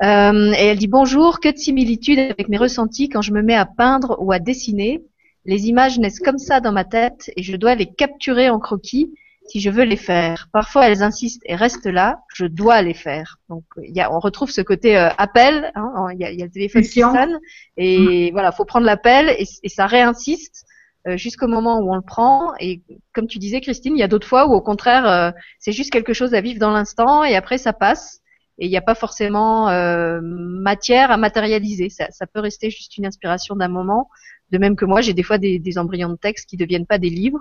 Euh, 0.02 0.52
et 0.52 0.64
elle 0.64 0.78
dit 0.78 0.88
bonjour, 0.88 1.40
que 1.40 1.50
de 1.50 1.58
similitudes 1.58 2.18
avec 2.18 2.48
mes 2.48 2.56
ressentis 2.56 3.10
quand 3.10 3.20
je 3.20 3.32
me 3.32 3.42
mets 3.42 3.54
à 3.54 3.66
peindre 3.66 4.16
ou 4.20 4.32
à 4.32 4.38
dessiner. 4.38 5.02
Les 5.44 5.66
images 5.66 5.98
naissent 5.98 6.20
comme 6.20 6.38
ça 6.38 6.60
dans 6.60 6.72
ma 6.72 6.84
tête 6.84 7.30
et 7.36 7.42
je 7.42 7.56
dois 7.56 7.74
les 7.74 7.86
capturer 7.86 8.48
en 8.48 8.58
croquis 8.58 9.12
si 9.46 9.60
je 9.60 9.70
veux 9.70 9.84
les 9.84 9.96
faire. 9.96 10.48
Parfois, 10.52 10.88
elles 10.88 11.02
insistent 11.02 11.42
et 11.46 11.56
restent 11.56 11.86
là. 11.86 12.20
Je 12.34 12.46
dois 12.46 12.82
les 12.82 12.94
faire. 12.94 13.38
Donc, 13.48 13.64
y 13.78 14.00
a, 14.00 14.12
on 14.12 14.18
retrouve 14.18 14.50
ce 14.50 14.60
côté 14.60 14.96
euh, 14.96 15.08
appel. 15.18 15.72
Hein, 15.74 16.08
il, 16.12 16.20
y 16.20 16.24
a, 16.24 16.32
y 16.32 16.42
a 16.42 16.44
le 16.44 16.50
téléphone 16.50 16.82
qui 16.82 17.00
sonne 17.00 17.38
et 17.76 18.30
voilà, 18.32 18.52
faut 18.52 18.64
prendre 18.64 18.86
l'appel 18.86 19.30
et, 19.38 19.46
et, 19.62 19.68
ça 19.68 19.86
réinsiste 19.86 20.64
euh, 21.08 21.16
jusqu'au 21.16 21.48
moment 21.48 21.80
où 21.80 21.92
on 21.92 21.96
le 21.96 22.02
prend. 22.02 22.52
Et 22.60 22.82
comme 23.12 23.26
tu 23.26 23.38
disais, 23.38 23.60
Christine, 23.60 23.96
il 23.96 24.00
y 24.00 24.04
a 24.04 24.08
d'autres 24.08 24.28
fois 24.28 24.46
où 24.46 24.52
au 24.52 24.60
contraire, 24.60 25.06
euh, 25.06 25.30
c'est 25.58 25.72
juste 25.72 25.90
quelque 25.90 26.12
chose 26.12 26.34
à 26.34 26.40
vivre 26.40 26.60
dans 26.60 26.70
l'instant 26.70 27.24
et 27.24 27.34
après 27.34 27.58
ça 27.58 27.72
passe 27.72 28.22
et 28.58 28.66
il 28.66 28.70
n'y 28.70 28.76
a 28.76 28.82
pas 28.82 28.94
forcément 28.94 29.68
euh, 29.70 30.20
matière 30.22 31.10
à 31.10 31.16
matérialiser. 31.16 31.88
Ça, 31.88 32.10
ça, 32.10 32.26
peut 32.26 32.40
rester 32.40 32.70
juste 32.70 32.96
une 32.96 33.06
inspiration 33.06 33.56
d'un 33.56 33.68
moment. 33.68 34.08
De 34.50 34.58
même 34.58 34.76
que 34.76 34.84
moi, 34.84 35.00
j'ai 35.00 35.14
des 35.14 35.22
fois 35.22 35.38
des, 35.38 35.58
des, 35.58 35.78
embryons 35.78 36.10
de 36.10 36.16
texte 36.16 36.48
qui 36.48 36.56
deviennent 36.56 36.86
pas 36.86 36.98
des 36.98 37.08
livres. 37.08 37.40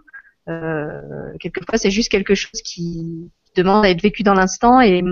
Euh, 0.49 1.01
quelquefois, 1.39 1.77
c'est 1.77 1.91
juste 1.91 2.11
quelque 2.11 2.35
chose 2.35 2.61
qui 2.63 3.29
demande 3.55 3.85
à 3.85 3.89
être 3.89 4.01
vécu 4.01 4.23
dans 4.23 4.33
l'instant 4.33 4.81
et, 4.81 5.03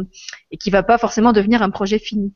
et 0.52 0.58
qui 0.58 0.70
va 0.70 0.84
pas 0.84 0.98
forcément 0.98 1.34
devenir 1.34 1.62
un 1.62 1.70
projet 1.70 2.00
fini. 2.00 2.34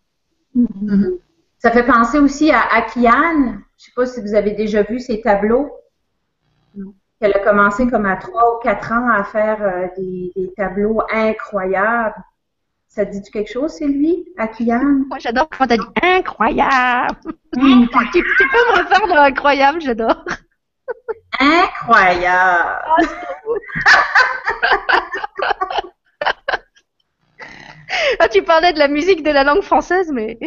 Mm-hmm. 0.55 1.17
Ça 1.59 1.71
fait 1.71 1.85
penser 1.85 2.19
aussi 2.19 2.51
à 2.51 2.61
Akiane. 2.73 3.61
Je 3.77 3.85
sais 3.85 3.91
pas 3.95 4.05
si 4.05 4.21
vous 4.21 4.35
avez 4.35 4.51
déjà 4.51 4.83
vu 4.83 4.99
ses 4.99 5.21
tableaux. 5.21 5.71
Elle 7.21 7.33
a 7.33 7.39
commencé 7.39 7.87
comme 7.87 8.05
à 8.05 8.17
trois 8.17 8.55
ou 8.55 8.59
quatre 8.61 8.91
ans 8.91 9.07
à 9.09 9.23
faire 9.23 9.63
euh, 9.63 9.87
des, 9.97 10.33
des 10.35 10.53
tableaux 10.57 11.01
incroyables. 11.09 12.21
Ça 12.89 13.05
dit 13.05 13.21
quelque 13.31 13.51
chose, 13.51 13.71
c'est 13.71 13.87
lui, 13.87 14.27
Akiane? 14.37 15.05
Moi, 15.07 15.17
j'adore 15.19 15.47
quand 15.49 15.65
t'as 15.65 15.77
dit 15.77 15.83
incroyable. 16.03 17.15
Mmh. 17.55 17.85
tu, 18.11 18.21
tu, 18.21 18.47
peux 18.51 18.57
me 18.57 18.83
refaire 18.83 19.07
de 19.07 19.31
incroyable, 19.31 19.81
j'adore. 19.81 20.25
Incroyable. 21.39 22.81
ah, 28.19 28.27
tu 28.29 28.43
parlais 28.43 28.73
de 28.73 28.79
la 28.79 28.87
musique 28.87 29.23
de 29.23 29.31
la 29.31 29.43
langue 29.43 29.63
française, 29.63 30.11
mais 30.13 30.37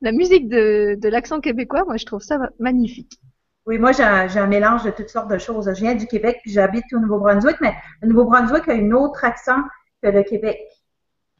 la 0.00 0.12
musique 0.12 0.48
de, 0.48 0.96
de 1.00 1.08
l'accent 1.08 1.40
québécois, 1.40 1.84
moi, 1.86 1.96
je 1.96 2.04
trouve 2.04 2.20
ça 2.20 2.38
magnifique. 2.58 3.18
Oui, 3.66 3.78
moi, 3.78 3.92
j'ai 3.92 4.04
un, 4.04 4.28
un, 4.28 4.46
mélange 4.46 4.84
de 4.84 4.90
toutes 4.90 5.08
sortes 5.08 5.30
de 5.30 5.38
choses. 5.38 5.66
Je 5.74 5.80
viens 5.80 5.94
du 5.94 6.06
Québec, 6.06 6.38
puis 6.42 6.52
j'habite 6.52 6.84
au 6.92 7.00
Nouveau-Brunswick, 7.00 7.56
mais 7.60 7.74
le 8.00 8.08
Nouveau-Brunswick 8.08 8.68
a 8.68 8.72
un 8.74 8.92
autre 8.92 9.24
accent 9.24 9.60
que 10.02 10.08
le 10.08 10.22
Québec. 10.22 10.58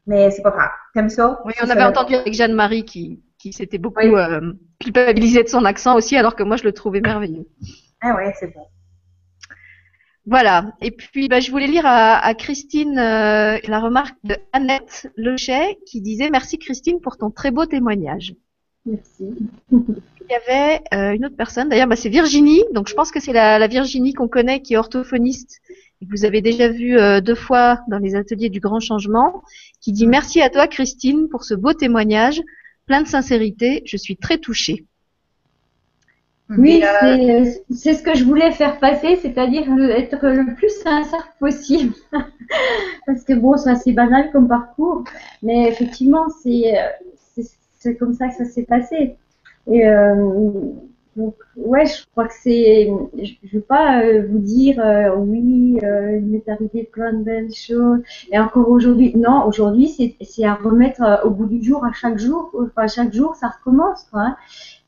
Mais 0.07 0.31
c'est 0.31 0.41
pas 0.41 0.51
grave. 0.51 0.71
Comme 0.93 1.09
ça? 1.09 1.39
Oui, 1.45 1.53
on 1.63 1.69
avait 1.69 1.83
entendu 1.83 2.15
avec 2.15 2.33
Jeanne-Marie 2.33 2.83
qui, 2.83 3.21
qui 3.37 3.53
s'était 3.53 3.77
beaucoup 3.77 4.01
oui. 4.01 4.13
euh, 4.15 4.53
culpabilisée 4.79 5.43
de 5.43 5.47
son 5.47 5.63
accent 5.63 5.95
aussi, 5.95 6.17
alors 6.17 6.35
que 6.35 6.43
moi, 6.43 6.57
je 6.57 6.63
le 6.63 6.73
trouvais 6.73 7.01
merveilleux. 7.01 7.45
Ah 8.01 8.15
ouais, 8.15 8.33
c'est 8.39 8.53
bon. 8.53 8.65
Voilà. 10.25 10.73
Et 10.81 10.91
puis, 10.91 11.29
bah, 11.29 11.39
je 11.39 11.51
voulais 11.51 11.67
lire 11.67 11.85
à, 11.85 12.17
à 12.17 12.33
Christine 12.33 12.99
euh, 12.99 13.57
la 13.65 13.79
remarque 13.79 14.17
de 14.25 14.35
Annette 14.51 15.09
Lechet 15.15 15.79
qui 15.85 16.01
disait 16.01 16.29
Merci 16.29 16.59
Christine 16.59 16.99
pour 16.99 17.17
ton 17.17 17.31
très 17.31 17.49
beau 17.49 17.65
témoignage. 17.65 18.35
Merci. 18.85 19.33
Il 19.71 20.33
y 20.33 20.33
avait 20.33 20.81
euh, 20.93 21.15
une 21.15 21.25
autre 21.25 21.37
personne, 21.37 21.69
d'ailleurs, 21.69 21.87
bah, 21.87 21.95
c'est 21.95 22.09
Virginie. 22.09 22.63
Donc, 22.73 22.89
je 22.89 22.93
pense 22.93 23.11
que 23.11 23.21
c'est 23.21 23.31
la, 23.31 23.57
la, 23.57 23.67
Virginie 23.67 24.13
qu'on 24.13 24.27
connaît, 24.27 24.61
qui 24.61 24.73
est 24.73 24.77
orthophoniste 24.77 25.61
et 26.01 26.05
que 26.05 26.11
vous 26.11 26.25
avez 26.25 26.41
déjà 26.41 26.67
vu 26.67 26.97
euh, 26.97 27.21
deux 27.21 27.35
fois 27.35 27.79
dans 27.87 27.97
les 27.97 28.15
ateliers 28.15 28.49
du 28.49 28.59
Grand 28.59 28.81
Changement, 28.81 29.43
qui 29.81 29.93
dit 29.93 30.07
Merci 30.07 30.41
à 30.41 30.49
toi, 30.49 30.67
Christine, 30.67 31.29
pour 31.29 31.45
ce 31.45 31.53
beau 31.53 31.73
témoignage, 31.73 32.41
plein 32.85 33.01
de 33.01 33.07
sincérité. 33.07 33.81
Je 33.85 33.95
suis 33.95 34.17
très 34.17 34.37
touchée. 34.37 34.85
Oui, 36.49 36.81
euh... 36.81 37.45
c'est 37.71 37.93
ce 37.93 38.03
que 38.03 38.15
je 38.15 38.23
voulais 38.23 38.51
faire 38.51 38.79
passer, 38.79 39.17
c'est-à-dire 39.17 39.63
être 39.89 40.27
le 40.27 40.55
plus 40.55 40.69
sincère 40.69 41.27
possible. 41.39 41.93
Parce 43.05 43.23
que 43.23 43.33
bon, 43.33 43.57
c'est 43.57 43.71
assez 43.71 43.91
banal 43.91 44.31
comme 44.31 44.47
parcours, 44.47 45.03
mais 45.43 45.67
effectivement, 45.67 46.27
c'est 46.29 46.73
comme 47.95 48.13
ça 48.13 48.29
que 48.29 48.35
ça 48.35 48.45
s'est 48.45 48.63
passé. 48.63 49.15
Et 49.69 49.85
euh, 49.85 50.15
donc, 51.15 51.35
ouais, 51.57 51.85
je 51.85 52.05
crois 52.11 52.27
que 52.27 52.33
c'est. 52.33 52.89
Je 53.17 53.33
ne 53.43 53.49
veux 53.51 53.61
pas 53.61 54.03
euh, 54.03 54.25
vous 54.29 54.39
dire, 54.39 54.79
euh, 54.79 55.15
oui, 55.17 55.79
il 55.81 56.25
m'est 56.25 56.47
arrivé 56.47 56.83
plein 56.83 57.13
de 57.13 57.23
belles 57.23 57.53
choses. 57.53 57.99
Et 58.31 58.39
encore 58.39 58.69
aujourd'hui, 58.69 59.15
non, 59.15 59.45
aujourd'hui, 59.45 60.15
c'est 60.21 60.45
à 60.45 60.53
remettre 60.53 61.21
au 61.25 61.29
bout 61.31 61.47
du 61.47 61.63
jour, 61.63 61.83
à 61.83 61.91
chaque 61.91 62.17
jour. 62.17 62.51
Enfin, 62.57 62.87
chaque 62.87 63.13
jour, 63.13 63.35
ça 63.35 63.49
recommence, 63.49 64.07
quoi. 64.11 64.21
Hein. 64.21 64.37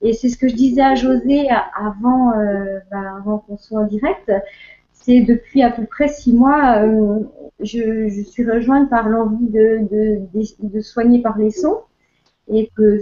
Et 0.01 0.13
c'est 0.13 0.29
ce 0.29 0.37
que 0.37 0.47
je 0.47 0.55
disais 0.55 0.81
à 0.81 0.95
José 0.95 1.47
avant, 1.75 2.31
euh, 2.33 2.79
bah, 2.91 3.15
avant 3.17 3.39
qu'on 3.39 3.57
soit 3.57 3.81
en 3.81 3.85
direct. 3.85 4.31
C'est 4.93 5.21
depuis 5.21 5.61
à 5.63 5.71
peu 5.71 5.85
près 5.85 6.07
six 6.07 6.33
mois, 6.33 6.83
euh, 6.83 7.19
je, 7.59 8.23
suis 8.23 8.49
rejointe 8.49 8.89
par 8.89 9.09
l'envie 9.09 9.47
de, 9.47 9.81
de, 10.59 10.81
soigner 10.81 11.21
par 11.21 11.37
les 11.37 11.51
sons 11.51 11.79
et 12.51 12.69
que 12.75 12.99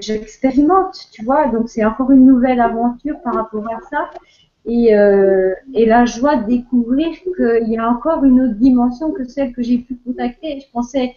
j'expérimente, 0.00 1.08
tu 1.12 1.24
vois. 1.24 1.48
Donc 1.48 1.68
c'est 1.68 1.84
encore 1.84 2.10
une 2.10 2.24
nouvelle 2.24 2.60
aventure 2.60 3.20
par 3.22 3.34
rapport 3.34 3.66
à 3.68 3.80
ça. 3.90 4.10
Et, 4.66 4.94
euh, 4.94 5.54
et 5.74 5.86
la 5.86 6.04
joie 6.04 6.36
de 6.36 6.46
découvrir 6.46 7.08
qu'il 7.36 7.68
y 7.68 7.78
a 7.78 7.88
encore 7.88 8.24
une 8.24 8.40
autre 8.40 8.56
dimension 8.56 9.12
que 9.12 9.24
celle 9.24 9.52
que 9.52 9.62
j'ai 9.62 9.78
pu 9.78 9.96
contacter. 10.04 10.60
Je 10.60 10.70
pensais 10.72 11.14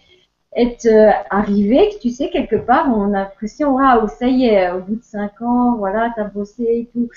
être 0.54 0.86
euh, 0.86 1.10
arrivé, 1.30 1.90
que 1.94 2.00
tu 2.00 2.10
sais, 2.10 2.28
quelque 2.28 2.56
part, 2.56 2.92
on 2.94 3.14
a 3.14 3.20
l'impression, 3.20 3.74
waouh, 3.74 4.06
ça 4.08 4.26
y 4.26 4.46
est, 4.46 4.70
au 4.70 4.80
bout 4.80 4.96
de 4.96 5.02
cinq 5.02 5.40
ans, 5.40 5.76
voilà, 5.76 6.12
t'as 6.14 6.24
bossé 6.24 6.62
et 6.62 6.88
tout. 6.92 7.08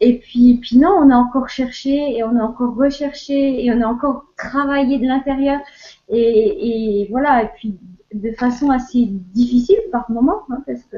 Et 0.00 0.18
puis, 0.18 0.58
puis 0.60 0.78
non, 0.78 0.90
on 1.00 1.10
a 1.10 1.16
encore 1.16 1.48
cherché 1.48 2.16
et 2.16 2.24
on 2.24 2.36
a 2.36 2.42
encore 2.42 2.74
recherché 2.74 3.64
et 3.64 3.72
on 3.72 3.80
a 3.80 3.86
encore 3.86 4.24
travaillé 4.36 4.98
de 4.98 5.06
l'intérieur. 5.06 5.60
Et, 6.08 7.02
et 7.02 7.08
voilà, 7.10 7.44
et 7.44 7.48
puis 7.56 7.78
de 8.12 8.32
façon 8.32 8.70
assez 8.70 9.06
difficile 9.06 9.78
par 9.92 10.10
moment, 10.10 10.40
hein, 10.50 10.62
parce 10.66 10.82
que 10.90 10.96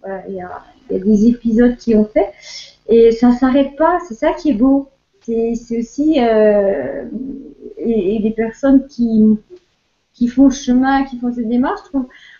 voilà, 0.00 0.22
il 0.26 0.36
y 0.36 0.40
a, 0.40 0.50
y 0.90 0.96
a 0.96 0.98
des 0.98 1.26
épisodes 1.28 1.76
qui 1.76 1.94
ont 1.94 2.06
fait. 2.06 2.32
Et 2.88 3.12
ça 3.12 3.32
s'arrête 3.32 3.76
pas, 3.76 3.98
c'est 4.08 4.14
ça 4.14 4.32
qui 4.32 4.50
est 4.50 4.54
beau. 4.54 4.88
C'est 5.22 5.78
aussi 5.78 6.18
euh, 6.18 7.04
et, 7.76 8.16
et 8.16 8.20
des 8.20 8.30
personnes 8.30 8.86
qui 8.88 9.38
qui 10.20 10.28
font 10.28 10.48
le 10.48 10.50
chemin, 10.50 11.04
qui 11.04 11.18
font 11.18 11.32
ces 11.32 11.46
démarches, 11.46 11.80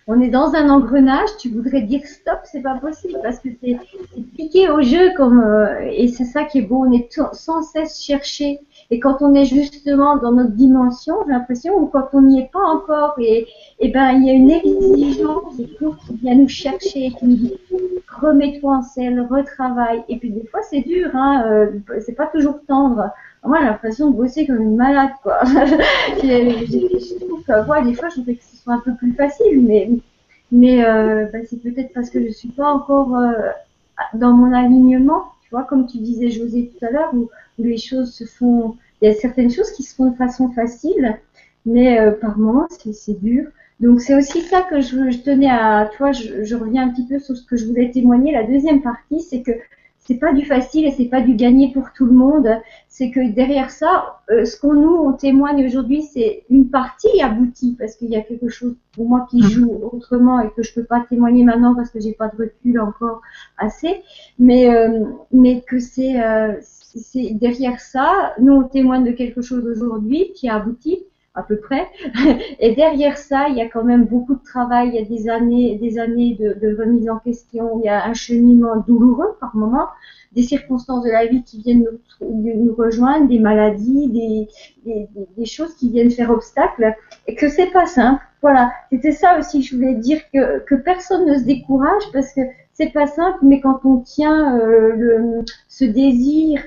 on 0.05 0.21
est 0.21 0.29
dans 0.29 0.53
un 0.53 0.69
engrenage, 0.69 1.29
tu 1.39 1.49
voudrais 1.49 1.81
dire 1.81 2.05
stop, 2.05 2.37
c'est 2.43 2.61
pas 2.61 2.75
possible 2.75 3.17
parce 3.23 3.39
que 3.39 3.49
c'est 3.59 3.79
piqué 4.37 4.69
au 4.69 4.83
jeu 4.83 5.09
comme 5.17 5.39
euh, 5.39 5.89
et 5.91 6.07
c'est 6.07 6.25
ça 6.25 6.43
qui 6.43 6.59
est 6.59 6.61
beau, 6.61 6.85
on 6.85 6.91
est 6.91 7.09
sans 7.33 7.63
cesse 7.63 7.99
cherché. 7.99 8.59
Et 8.91 8.99
quand 8.99 9.23
on 9.23 9.33
est 9.33 9.45
justement 9.45 10.17
dans 10.17 10.31
notre 10.31 10.51
dimension, 10.51 11.15
j'ai 11.25 11.31
l'impression 11.31 11.75
ou 11.75 11.87
quand 11.87 12.09
on 12.13 12.21
n'y 12.21 12.41
est 12.41 12.51
pas 12.53 12.63
encore 12.63 13.15
et 13.17 13.47
et 13.79 13.89
ben 13.89 14.11
il 14.11 14.27
y 14.27 14.29
a 14.29 14.33
une 14.33 14.51
exigence 14.51 15.55
qui 15.55 16.15
vient 16.21 16.35
nous 16.35 16.49
chercher, 16.49 17.09
qui 17.17 17.25
nous 17.25 17.35
dit 17.35 17.57
remets-toi 18.21 18.75
en 18.75 18.81
selle, 18.83 19.25
retravaille. 19.27 20.03
Et 20.07 20.17
puis 20.17 20.29
des 20.29 20.45
fois 20.45 20.59
c'est 20.69 20.81
dur, 20.81 21.09
hein, 21.15 21.45
euh, 21.47 21.71
c'est 22.05 22.15
pas 22.15 22.27
toujours 22.27 22.59
tendre 22.67 23.09
moi 23.43 23.57
j'ai 23.59 23.65
l'impression 23.65 24.11
de 24.11 24.15
bosser 24.15 24.45
comme 24.45 24.61
une 24.61 24.75
malade 24.75 25.11
quoi. 25.23 25.39
je 25.43 27.25
trouve 27.25 27.43
que 27.43 27.85
des 27.85 27.93
fois 27.93 28.09
je 28.09 28.15
voudrais 28.17 28.35
que 28.35 28.43
ce 28.43 28.55
soit 28.57 28.73
un 28.73 28.79
peu 28.79 28.93
plus 28.95 29.13
facile, 29.13 29.61
mais 29.61 29.89
mais 30.51 30.83
euh, 30.85 31.27
bah, 31.31 31.39
c'est 31.49 31.61
peut-être 31.61 31.93
parce 31.93 32.09
que 32.09 32.21
je 32.21 32.31
suis 32.31 32.49
pas 32.49 32.71
encore 32.71 33.15
euh, 33.15 33.31
dans 34.13 34.33
mon 34.33 34.53
alignement, 34.53 35.23
tu 35.43 35.49
vois, 35.51 35.63
comme 35.63 35.87
tu 35.87 35.97
disais 35.99 36.29
José 36.29 36.71
tout 36.77 36.85
à 36.85 36.91
l'heure, 36.91 37.13
où, 37.13 37.29
où, 37.57 37.63
les 37.63 37.77
choses 37.77 38.13
se 38.13 38.25
font, 38.25 38.75
il 39.01 39.07
y 39.07 39.11
a 39.11 39.15
certaines 39.15 39.51
choses 39.51 39.71
qui 39.71 39.83
se 39.83 39.95
font 39.95 40.11
de 40.11 40.15
façon 40.15 40.51
facile, 40.51 41.17
mais 41.65 41.99
euh, 41.99 42.11
par 42.11 42.37
moments 42.37 42.67
c'est 42.69 43.19
dur. 43.21 43.47
Donc 43.79 44.01
c'est 44.01 44.15
aussi 44.15 44.41
ça 44.41 44.61
que 44.61 44.81
je, 44.81 45.09
je 45.09 45.19
tenais 45.19 45.49
à, 45.49 45.89
tu 45.91 45.97
vois, 45.97 46.11
je, 46.11 46.43
je, 46.43 46.55
reviens 46.55 46.87
un 46.87 46.89
petit 46.89 47.07
peu 47.07 47.17
sur 47.19 47.35
ce 47.35 47.43
que 47.43 47.55
je 47.57 47.65
voulais 47.65 47.89
témoigner. 47.89 48.31
La 48.31 48.43
deuxième 48.43 48.81
partie, 48.81 49.21
c'est 49.21 49.41
que 49.41 49.51
c'est 50.11 50.19
pas 50.19 50.33
du 50.33 50.45
facile 50.45 50.85
et 50.85 50.91
c'est 50.91 51.05
pas 51.05 51.21
du 51.21 51.35
gagné 51.35 51.71
pour 51.71 51.93
tout 51.93 52.05
le 52.05 52.11
monde. 52.11 52.49
C'est 52.89 53.11
que 53.11 53.31
derrière 53.31 53.71
ça, 53.71 54.19
euh, 54.29 54.43
ce 54.43 54.59
qu'on 54.59 54.73
nous 54.73 54.93
on 54.93 55.13
témoigne 55.13 55.65
aujourd'hui, 55.65 56.01
c'est 56.01 56.43
une 56.49 56.69
partie 56.69 57.21
aboutie 57.21 57.77
parce 57.79 57.95
qu'il 57.95 58.09
y 58.09 58.17
a 58.17 58.21
quelque 58.21 58.49
chose 58.49 58.75
pour 58.91 59.07
moi 59.07 59.25
qui 59.29 59.41
joue 59.41 59.71
autrement 59.93 60.41
et 60.41 60.49
que 60.49 60.63
je 60.63 60.73
peux 60.73 60.83
pas 60.83 61.05
témoigner 61.09 61.45
maintenant 61.45 61.75
parce 61.75 61.89
que 61.89 62.01
j'ai 62.01 62.11
pas 62.11 62.27
de 62.27 62.37
recul 62.37 62.79
encore 62.81 63.21
assez. 63.57 64.01
Mais 64.37 64.69
euh, 64.69 65.05
mais 65.31 65.61
que 65.61 65.79
c'est 65.79 66.21
euh, 66.21 66.55
c'est 66.61 67.29
derrière 67.31 67.79
ça, 67.79 68.33
nous 68.41 68.53
on 68.53 68.63
témoigne 68.63 69.05
de 69.05 69.11
quelque 69.11 69.41
chose 69.41 69.65
aujourd'hui 69.65 70.33
qui 70.35 70.49
a 70.49 70.55
abouti. 70.55 71.05
À 71.33 71.43
peu 71.43 71.57
près. 71.57 71.87
Et 72.59 72.75
derrière 72.75 73.17
ça, 73.17 73.47
il 73.49 73.55
y 73.55 73.61
a 73.61 73.69
quand 73.69 73.83
même 73.83 74.05
beaucoup 74.05 74.35
de 74.35 74.43
travail, 74.43 74.89
il 74.89 74.95
y 74.95 74.99
a 74.99 75.05
des 75.05 75.29
années, 75.29 75.77
des 75.77 75.99
années 75.99 76.35
de, 76.35 76.53
de 76.53 76.75
remise 76.77 77.09
en 77.09 77.19
question, 77.19 77.79
il 77.81 77.85
y 77.85 77.89
a 77.89 78.05
un 78.05 78.13
cheminement 78.13 78.77
douloureux 78.77 79.37
par 79.39 79.55
moment, 79.55 79.87
des 80.33 80.43
circonstances 80.43 81.03
de 81.03 81.09
la 81.09 81.25
vie 81.25 81.43
qui 81.43 81.61
viennent 81.61 81.85
nous, 82.21 82.75
rejoindre, 82.75 83.27
des 83.27 83.39
maladies, 83.39 84.47
des, 84.85 85.45
choses 85.45 85.75
qui 85.75 85.89
viennent 85.89 86.11
faire 86.11 86.31
obstacle, 86.31 86.95
et 87.27 87.35
que 87.35 87.49
c'est 87.49 87.71
pas 87.71 87.85
simple. 87.85 88.23
Voilà, 88.41 88.71
c'était 88.91 89.11
ça 89.11 89.37
aussi. 89.37 89.61
Je 89.61 89.75
voulais 89.75 89.95
dire 89.95 90.19
que, 90.33 90.75
personne 90.75 91.25
ne 91.25 91.37
se 91.37 91.43
décourage 91.43 92.03
parce 92.13 92.33
que 92.33 92.41
c'est 92.73 92.93
pas 92.93 93.07
simple, 93.07 93.39
mais 93.41 93.59
quand 93.59 93.81
on 93.83 93.97
tient 93.97 94.57
euh, 94.57 94.93
le, 94.95 95.45
ce 95.67 95.83
désir, 95.83 96.61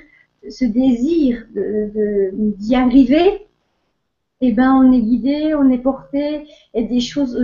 ce 0.49 0.65
désir 0.65 1.45
d'y 1.55 2.71
de, 2.71 2.77
arriver, 2.77 3.47
eh 4.47 4.53
ben 4.53 4.73
on 4.75 4.93
est 4.93 5.01
guidé, 5.01 5.55
on 5.55 5.71
est 5.71 5.79
porté 5.79 6.47
et 6.75 6.85
des 6.85 7.01
choses, 7.01 7.39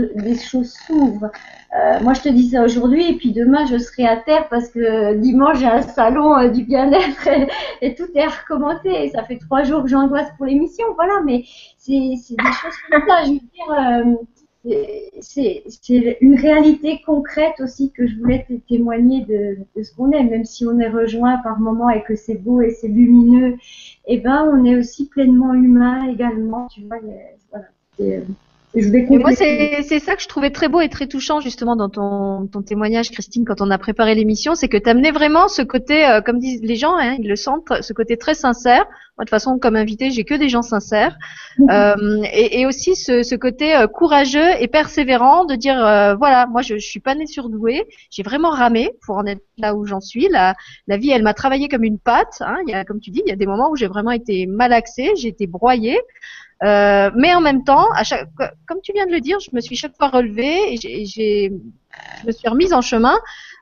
choses 0.50 0.72
s'ouvrent. 0.86 1.30
Euh, 1.76 2.00
moi 2.02 2.14
je 2.14 2.22
te 2.22 2.28
dis 2.28 2.50
ça 2.50 2.64
aujourd'hui 2.64 3.10
et 3.10 3.16
puis 3.16 3.32
demain 3.32 3.64
je 3.66 3.78
serai 3.78 4.06
à 4.06 4.16
terre 4.16 4.48
parce 4.48 4.68
que 4.68 5.14
dimanche 5.14 5.60
j'ai 5.60 5.66
un 5.66 5.82
salon 5.82 6.36
euh, 6.36 6.48
du 6.48 6.64
bien-être 6.64 7.28
et, 7.80 7.94
tout 7.94 8.08
est 8.14 8.26
recommencé. 8.26 8.88
Et 8.88 9.10
ça 9.10 9.24
fait 9.24 9.38
trois 9.38 9.62
jours 9.62 9.82
que 9.82 9.88
j'angoisse 9.88 10.28
pour 10.36 10.46
l'émission, 10.46 10.86
voilà. 10.94 11.20
Mais 11.24 11.44
c'est 11.78 11.92
des 11.92 12.16
choses 12.26 12.76
comme 12.90 13.02
ça. 13.08 13.24
Je 13.24 13.32
veux 13.32 13.38
dire, 13.38 14.16
c'est 15.20 15.62
une 16.20 16.34
réalité 16.34 17.00
concrète 17.06 17.60
aussi 17.60 17.90
que 17.92 18.06
je 18.06 18.16
voulais 18.18 18.46
témoigner 18.68 19.24
de, 19.24 19.58
de 19.74 19.82
ce 19.82 19.94
qu'on 19.94 20.10
est, 20.12 20.22
même 20.22 20.44
si 20.44 20.66
on 20.66 20.78
est 20.78 20.88
rejoint 20.88 21.38
par 21.38 21.58
moments 21.58 21.90
et 21.90 22.02
que 22.02 22.14
c'est 22.14 22.34
beau 22.34 22.60
et 22.60 22.70
c'est 22.70 22.88
lumineux, 22.88 23.54
et 24.06 24.14
eh 24.14 24.18
ben 24.18 24.50
on 24.52 24.64
est 24.64 24.76
aussi 24.76 25.08
pleinement 25.08 25.54
humain 25.54 26.08
également, 26.08 26.68
tu 26.68 26.82
vois. 26.82 26.98
Voilà, 27.50 27.66
euh, 28.76 29.18
moi, 29.18 29.32
c'est 29.34 29.98
ça 29.98 30.16
que 30.16 30.22
je 30.22 30.28
trouvais 30.28 30.50
très 30.50 30.68
beau 30.68 30.80
et 30.80 30.88
très 30.88 31.06
touchant 31.06 31.40
justement 31.40 31.76
dans 31.76 31.88
ton, 31.88 32.46
ton 32.46 32.62
témoignage, 32.62 33.10
Christine, 33.10 33.44
quand 33.44 33.60
on 33.60 33.70
a 33.70 33.78
préparé 33.78 34.14
l'émission, 34.14 34.54
c'est 34.54 34.68
que 34.68 34.76
tu 34.76 34.88
amenais 34.88 35.10
vraiment 35.10 35.48
ce 35.48 35.62
côté, 35.62 36.06
euh, 36.06 36.20
comme 36.20 36.38
disent 36.38 36.62
les 36.62 36.76
gens, 36.76 36.96
hein, 36.96 37.16
ils 37.18 37.28
le 37.28 37.36
sentent, 37.36 37.72
ce 37.80 37.92
côté 37.92 38.16
très 38.16 38.34
sincère. 38.34 38.84
Moi, 39.20 39.24
de 39.24 39.28
toute 39.28 39.30
façon, 39.30 39.58
comme 39.58 39.76
invité, 39.76 40.10
j'ai 40.10 40.24
que 40.24 40.34
des 40.34 40.48
gens 40.48 40.62
sincères, 40.62 41.14
mhm. 41.58 41.68
euh, 41.70 42.22
et, 42.32 42.60
et, 42.60 42.66
aussi 42.66 42.96
ce, 42.96 43.22
ce 43.22 43.34
côté 43.34 43.76
euh, 43.76 43.86
courageux 43.86 44.48
et 44.60 44.66
persévérant 44.66 45.44
de 45.44 45.56
dire, 45.56 45.84
euh, 45.84 46.14
voilà, 46.14 46.46
moi, 46.46 46.62
je, 46.62 46.76
je 46.76 46.86
suis 46.86 47.00
pas 47.00 47.14
née 47.14 47.26
surdouée, 47.26 47.84
j'ai 48.10 48.22
vraiment 48.22 48.48
ramé 48.48 48.92
pour 49.04 49.18
en 49.18 49.26
être 49.26 49.42
là 49.58 49.74
où 49.74 49.84
j'en 49.84 50.00
suis. 50.00 50.28
La, 50.30 50.54
la 50.86 50.96
vie, 50.96 51.10
elle 51.10 51.22
m'a 51.22 51.34
travaillé 51.34 51.68
comme 51.68 51.84
une 51.84 51.98
pâte. 51.98 52.40
Hein. 52.40 52.56
Il 52.66 52.70
y 52.70 52.74
a, 52.74 52.84
comme 52.84 53.00
tu 53.00 53.10
dis, 53.10 53.20
il 53.26 53.28
y 53.28 53.32
a 53.32 53.36
des 53.36 53.46
moments 53.46 53.70
où 53.70 53.76
j'ai 53.76 53.88
vraiment 53.88 54.12
été 54.12 54.46
malaxée, 54.46 55.10
j'ai 55.16 55.28
été 55.28 55.46
broyée. 55.46 55.98
Euh, 56.62 57.10
mais 57.16 57.34
en 57.34 57.40
même 57.40 57.64
temps, 57.64 57.90
à 57.92 58.04
chaque, 58.04 58.28
comme 58.66 58.80
tu 58.82 58.92
viens 58.92 59.06
de 59.06 59.12
le 59.12 59.20
dire, 59.20 59.38
je 59.40 59.50
me 59.54 59.60
suis 59.60 59.76
chaque 59.76 59.96
fois 59.96 60.08
relevée 60.08 60.74
et 60.74 60.76
j'ai, 61.06 61.50
je 62.22 62.26
me 62.26 62.32
suis 62.32 62.48
remise 62.48 62.72
en 62.72 62.82
chemin 62.82 63.18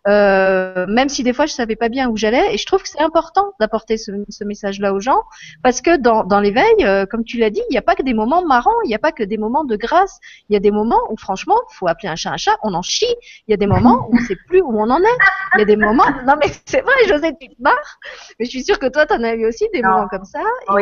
euh, 0.07 0.87
même 0.89 1.09
si 1.09 1.23
des 1.23 1.33
fois 1.33 1.47
je 1.47 1.53
savais 1.53 1.77
pas 1.77 1.89
bien 1.89 2.09
où 2.09 2.17
j'allais. 2.17 2.55
Et 2.55 2.59
je 2.59 2.67
trouve 2.67 2.83
que 2.83 2.89
c'est 2.89 3.01
important 3.01 3.53
d'apporter 3.61 3.97
ce, 3.97 4.13
ce 4.29 4.45
message-là 4.45 4.93
aux 4.93 5.01
gens, 5.01 5.23
parce 5.63 5.81
que 5.81 5.97
dans, 5.97 6.25
dans 6.25 6.41
l'éveil, 6.41 6.65
euh, 6.83 7.07
comme 7.07 7.25
tu 7.25 7.39
l'as 7.39 7.51
dit, 7.51 7.63
il 7.69 7.73
n'y 7.73 7.79
a 7.79 7.83
pas 7.83 7.95
que 7.95 8.03
des 8.03 8.15
moments 8.15 8.45
marrants, 8.45 8.81
il 8.85 8.89
n'y 8.89 8.95
a 8.95 8.99
pas 8.99 9.13
que 9.13 9.23
des 9.23 9.39
moments 9.39 9.65
de 9.65 9.77
grâce. 9.77 10.19
Il 10.49 10.55
y 10.55 10.57
a 10.57 10.61
des 10.61 10.71
moments 10.71 11.01
où 11.11 11.17
franchement, 11.17 11.57
faut 11.71 11.89
appeler 11.89 12.09
un 12.09 12.17
chat 12.17 12.29
un 12.31 12.37
chat, 12.37 12.57
on 12.63 12.75
en 12.75 12.83
chie. 12.83 13.15
Il 13.47 13.51
y 13.51 13.55
a 13.55 13.57
des 13.57 13.67
moments 13.67 14.09
où 14.09 14.17
on 14.17 14.21
sait 14.21 14.37
plus 14.49 14.61
où 14.61 14.79
on 14.79 14.91
en 14.91 15.01
est. 15.01 15.19
Il 15.55 15.61
y 15.61 15.63
a 15.63 15.65
des 15.65 15.77
moments, 15.77 16.05
non 16.27 16.35
mais 16.41 16.51
c'est 16.67 16.81
vrai, 16.83 16.95
José, 17.07 17.33
tu 17.41 17.49
te 17.49 17.63
marres, 17.63 17.99
mais 18.39 18.45
je 18.45 18.51
suis 18.51 18.65
sûre 18.65 18.79
que 18.79 18.87
toi, 18.87 19.07
tu 19.07 19.15
en 19.15 19.23
as 19.23 19.35
eu 19.35 19.47
aussi 19.47 19.65
des 19.73 19.83
moments 19.83 20.09
comme 20.09 20.25
ça. 20.25 20.41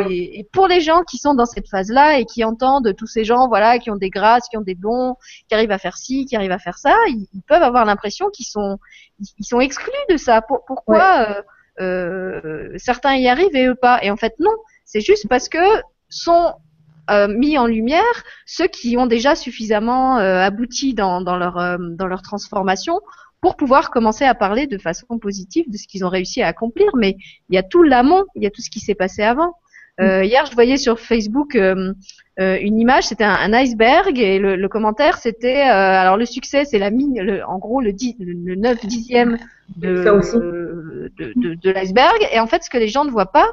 Et, 0.08 0.40
et, 0.40 0.48
pour 0.52 0.66
les 0.66 0.80
gens 0.80 1.02
qui 1.02 1.18
sont 1.18 1.34
dans 1.34 1.46
cette 1.46 1.68
phase-là 1.68 2.18
et 2.18 2.24
qui 2.24 2.44
entendent 2.44 2.94
tous 2.96 3.06
ces 3.06 3.24
gens, 3.24 3.48
voilà, 3.48 3.78
qui 3.78 3.90
ont 3.90 3.96
des 3.96 4.10
grâces, 4.10 4.48
qui 4.48 4.56
ont 4.56 4.62
des 4.62 4.74
dons, 4.74 5.16
qui 5.48 5.54
arrivent 5.54 5.70
à 5.70 5.78
faire 5.78 5.96
ci, 5.96 6.26
qui 6.26 6.36
arrivent 6.36 6.52
à 6.52 6.58
faire 6.58 6.78
ça, 6.78 6.94
ils, 7.08 7.26
ils 7.32 7.42
peuvent 7.42 7.62
avoir 7.62 7.84
l'impression 7.84 8.30
qu'ils 8.30 8.46
sont 8.46 8.78
ils 9.38 9.44
sont 9.44 9.60
exclus 9.60 9.92
de 10.10 10.16
ça. 10.16 10.42
pourquoi 10.42 11.28
euh, 11.28 11.42
euh, 11.80 12.72
certains 12.76 13.16
y 13.16 13.28
arrivent 13.28 13.54
et 13.54 13.66
eux 13.66 13.74
pas? 13.74 13.98
Et 14.02 14.10
en 14.10 14.16
fait, 14.16 14.34
non. 14.38 14.52
C'est 14.84 15.00
juste 15.00 15.28
parce 15.28 15.48
que 15.48 15.58
sont 16.08 16.54
euh, 17.10 17.28
mis 17.28 17.58
en 17.58 17.66
lumière 17.66 18.24
ceux 18.46 18.68
qui 18.68 18.96
ont 18.96 19.06
déjà 19.06 19.34
suffisamment 19.34 20.16
abouti 20.16 20.94
dans, 20.94 21.20
dans, 21.20 21.36
leur, 21.36 21.78
dans 21.78 22.06
leur 22.06 22.22
transformation 22.22 23.00
pour 23.40 23.56
pouvoir 23.56 23.90
commencer 23.90 24.24
à 24.24 24.34
parler 24.34 24.66
de 24.66 24.78
façon 24.78 25.18
positive 25.18 25.70
de 25.70 25.76
ce 25.76 25.86
qu'ils 25.86 26.04
ont 26.04 26.08
réussi 26.08 26.42
à 26.42 26.48
accomplir. 26.48 26.88
Mais 26.96 27.16
il 27.48 27.54
y 27.54 27.58
a 27.58 27.62
tout 27.62 27.82
l'amont, 27.82 28.24
il 28.34 28.42
y 28.42 28.46
a 28.46 28.50
tout 28.50 28.62
ce 28.62 28.70
qui 28.70 28.80
s'est 28.80 28.94
passé 28.94 29.22
avant. 29.22 29.54
Euh, 30.00 30.24
hier, 30.24 30.44
je 30.46 30.52
voyais 30.54 30.76
sur 30.76 31.00
Facebook 31.00 31.54
euh, 31.54 31.94
euh, 32.38 32.58
une 32.60 32.78
image, 32.78 33.04
c'était 33.04 33.24
un, 33.24 33.52
iceberg 33.54 34.18
et 34.18 34.38
le, 34.38 34.54
le 34.56 34.68
commentaire 34.68 35.16
c'était 35.16 35.62
alors 35.62 36.18
le 36.18 36.26
succès 36.26 36.66
c'est 36.66 36.78
la 36.78 36.90
mine, 36.90 37.18
le, 37.18 37.42
en 37.46 37.58
gros 37.58 37.80
le, 37.80 37.94
10, 37.94 38.16
le 38.20 38.56
9 38.56 38.84
dixième 38.84 39.38
de, 39.76 40.04
de, 41.16 41.32
de, 41.34 41.54
de 41.54 41.70
l'iceberg. 41.70 42.16
Et 42.30 42.38
en 42.38 42.46
fait 42.46 42.62
ce 42.62 42.68
que 42.68 42.76
les 42.76 42.88
gens 42.88 43.06
ne 43.06 43.10
voient 43.10 43.32
pas, 43.32 43.48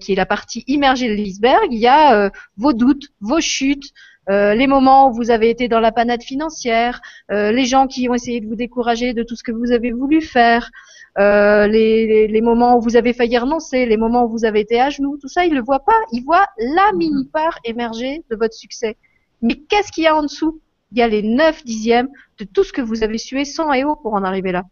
qui 0.00 0.12
est 0.12 0.16
la 0.16 0.26
partie 0.26 0.64
immergée 0.66 1.08
de 1.08 1.14
l'iceberg, 1.14 1.68
il 1.70 1.78
y 1.78 1.86
a 1.86 2.32
vos 2.56 2.72
doutes, 2.72 3.12
vos 3.20 3.40
chutes, 3.40 3.92
euh, 4.28 4.54
les 4.54 4.66
moments 4.66 5.08
où 5.08 5.12
vous 5.12 5.30
avez 5.30 5.50
été 5.50 5.68
dans 5.68 5.78
la 5.78 5.92
panade 5.92 6.22
financière, 6.22 7.00
euh, 7.30 7.52
les 7.52 7.64
gens 7.64 7.86
qui 7.86 8.08
ont 8.08 8.14
essayé 8.14 8.40
de 8.40 8.46
vous 8.46 8.56
décourager 8.56 9.12
de 9.12 9.22
tout 9.22 9.36
ce 9.36 9.44
que 9.44 9.52
vous 9.52 9.70
avez 9.70 9.92
voulu 9.92 10.20
faire, 10.20 10.70
euh, 11.18 11.66
les, 11.66 12.28
les, 12.28 12.40
moments 12.42 12.76
où 12.76 12.80
vous 12.80 12.96
avez 12.96 13.14
failli 13.14 13.38
renoncer, 13.38 13.86
les 13.86 13.96
moments 13.96 14.24
où 14.24 14.28
vous 14.28 14.44
avez 14.44 14.60
été 14.60 14.80
à 14.80 14.90
genoux, 14.90 15.16
tout 15.18 15.28
ça, 15.28 15.46
ils 15.46 15.50
ne 15.50 15.56
le 15.56 15.62
voient 15.62 15.84
pas. 15.84 15.98
Ils 16.12 16.22
voient 16.22 16.46
la 16.58 16.92
mhm. 16.92 16.98
mini-part 16.98 17.58
émerger 17.64 18.22
de 18.30 18.36
votre 18.36 18.54
succès. 18.54 18.96
Mais 19.40 19.54
qu'est-ce 19.54 19.90
qu'il 19.90 20.04
y 20.04 20.06
a 20.06 20.14
en 20.14 20.22
dessous? 20.22 20.60
Il 20.92 20.98
y 20.98 21.02
a 21.02 21.08
les 21.08 21.22
9 21.22 21.64
dixièmes 21.64 22.08
de 22.38 22.44
tout 22.44 22.64
ce 22.64 22.72
que 22.72 22.82
vous 22.82 23.02
avez 23.02 23.18
sué 23.18 23.44
sans 23.44 23.72
et 23.72 23.84
haut 23.84 23.96
pour 23.96 24.12
en 24.12 24.24
arriver 24.24 24.52
là. 24.52 24.64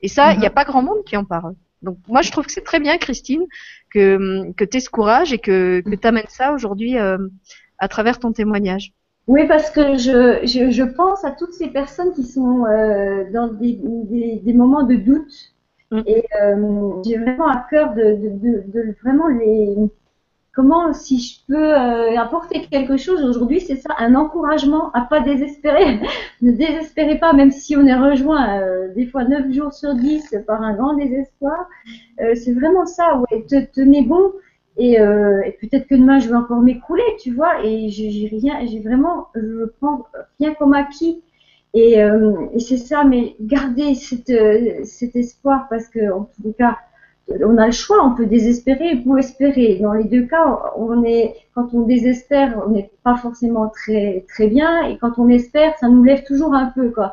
Et 0.00 0.08
ça, 0.08 0.32
il 0.32 0.40
n'y 0.40 0.46
a 0.46 0.48
mhm. 0.48 0.54
pas 0.54 0.64
grand 0.64 0.82
monde 0.82 1.04
qui 1.06 1.16
en 1.16 1.24
parle. 1.24 1.54
Donc 1.82 1.98
moi, 2.08 2.22
je 2.22 2.32
trouve 2.32 2.46
que 2.46 2.52
c'est 2.52 2.64
très 2.64 2.80
bien, 2.80 2.98
Christine, 2.98 3.44
que, 3.92 4.50
que 4.52 4.64
tu 4.64 4.76
aies 4.76 4.80
ce 4.80 4.90
courage 4.90 5.32
et 5.32 5.38
que, 5.38 5.82
que 5.84 5.94
tu 5.94 6.06
amènes 6.06 6.24
ça 6.28 6.52
aujourd'hui 6.52 6.98
euh, 6.98 7.18
à 7.78 7.86
travers 7.86 8.18
ton 8.18 8.32
témoignage. 8.32 8.92
Oui, 9.28 9.46
parce 9.46 9.70
que 9.70 9.98
je, 9.98 10.40
je, 10.44 10.70
je, 10.72 10.82
pense 10.82 11.24
à 11.24 11.30
toutes 11.30 11.52
ces 11.52 11.68
personnes 11.68 12.12
qui 12.12 12.24
sont 12.24 12.66
euh, 12.66 13.30
dans 13.32 13.52
des, 13.52 13.78
des, 13.80 14.40
des, 14.44 14.52
moments 14.52 14.82
de 14.82 14.96
doute 14.96 15.51
Mm. 15.51 15.51
Et 16.06 16.24
euh, 16.42 17.02
j'ai 17.04 17.18
vraiment 17.18 17.48
à 17.48 17.66
cœur 17.70 17.94
de, 17.94 18.02
de, 18.02 18.28
de, 18.30 18.62
de, 18.66 18.94
vraiment 19.02 19.28
les 19.28 19.76
comment 20.54 20.92
si 20.92 21.18
je 21.18 21.40
peux 21.48 21.74
euh, 21.74 22.18
apporter 22.18 22.66
quelque 22.70 22.96
chose 22.96 23.24
aujourd'hui, 23.24 23.60
c'est 23.60 23.76
ça, 23.76 23.94
un 23.98 24.14
encouragement 24.14 24.90
à 24.92 25.02
pas 25.02 25.20
désespérer. 25.20 26.00
ne 26.42 26.52
désespérez 26.52 27.18
pas, 27.18 27.32
même 27.32 27.50
si 27.50 27.76
on 27.76 27.86
est 27.86 27.94
rejoint 27.94 28.60
euh, 28.60 28.92
des 28.94 29.06
fois 29.06 29.24
9 29.24 29.50
jours 29.52 29.72
sur 29.72 29.94
10 29.94 30.36
par 30.46 30.62
un 30.62 30.74
grand 30.74 30.94
désespoir. 30.94 31.68
Euh, 32.20 32.34
c'est 32.34 32.52
vraiment 32.52 32.86
ça, 32.86 33.18
ouais, 33.18 33.44
te, 33.48 33.64
tenez 33.72 34.02
bon. 34.02 34.32
Et, 34.78 35.00
euh, 35.00 35.42
et 35.44 35.52
peut-être 35.52 35.86
que 35.86 35.94
demain 35.94 36.18
je 36.18 36.28
vais 36.28 36.34
encore 36.36 36.60
m'écrouler, 36.60 37.04
tu 37.20 37.32
vois. 37.34 37.64
Et 37.64 37.88
j'ai 37.90 38.28
rien, 38.30 38.64
j'ai 38.66 38.80
vraiment, 38.80 39.28
je 39.34 39.64
prends 39.80 40.06
rien 40.40 40.54
comme 40.54 40.74
acquis. 40.74 41.22
Et, 41.74 42.02
euh, 42.02 42.46
et 42.52 42.58
c'est 42.58 42.76
ça, 42.76 43.04
mais 43.04 43.34
gardez 43.40 43.94
cette, 43.94 44.30
euh, 44.30 44.84
cet 44.84 45.16
espoir 45.16 45.66
parce 45.70 45.88
que 45.88 46.12
en 46.12 46.28
tout 46.42 46.52
cas, 46.58 46.78
on 47.28 47.56
a 47.56 47.66
le 47.66 47.72
choix, 47.72 48.04
on 48.04 48.14
peut 48.14 48.26
désespérer 48.26 49.02
ou 49.06 49.16
espérer. 49.16 49.78
Dans 49.80 49.92
les 49.94 50.04
deux 50.04 50.26
cas, 50.26 50.60
on 50.76 51.02
est, 51.04 51.34
quand 51.54 51.72
on 51.72 51.82
désespère, 51.82 52.60
on 52.66 52.70
n'est 52.70 52.90
pas 53.04 53.16
forcément 53.16 53.68
très 53.68 54.24
très 54.28 54.48
bien, 54.48 54.82
et 54.88 54.98
quand 54.98 55.18
on 55.18 55.28
espère, 55.28 55.72
ça 55.78 55.88
nous 55.88 56.02
lève 56.02 56.24
toujours 56.24 56.54
un 56.54 56.66
peu, 56.66 56.90
quoi. 56.90 57.12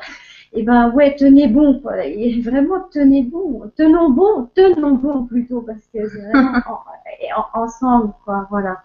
Et 0.51 0.63
ben 0.63 0.91
ouais, 0.91 1.15
tenez 1.15 1.47
bon, 1.47 1.79
quoi. 1.79 2.03
Et 2.05 2.41
vraiment 2.41 2.81
tenez 2.91 3.23
bon, 3.23 3.71
tenons 3.77 4.09
bon, 4.09 4.49
tenons 4.55 4.95
bon 4.95 5.25
plutôt 5.25 5.61
parce 5.61 5.85
que 5.93 5.99
ensemble, 7.53 8.13
quoi. 8.25 8.47
Voilà. 8.49 8.77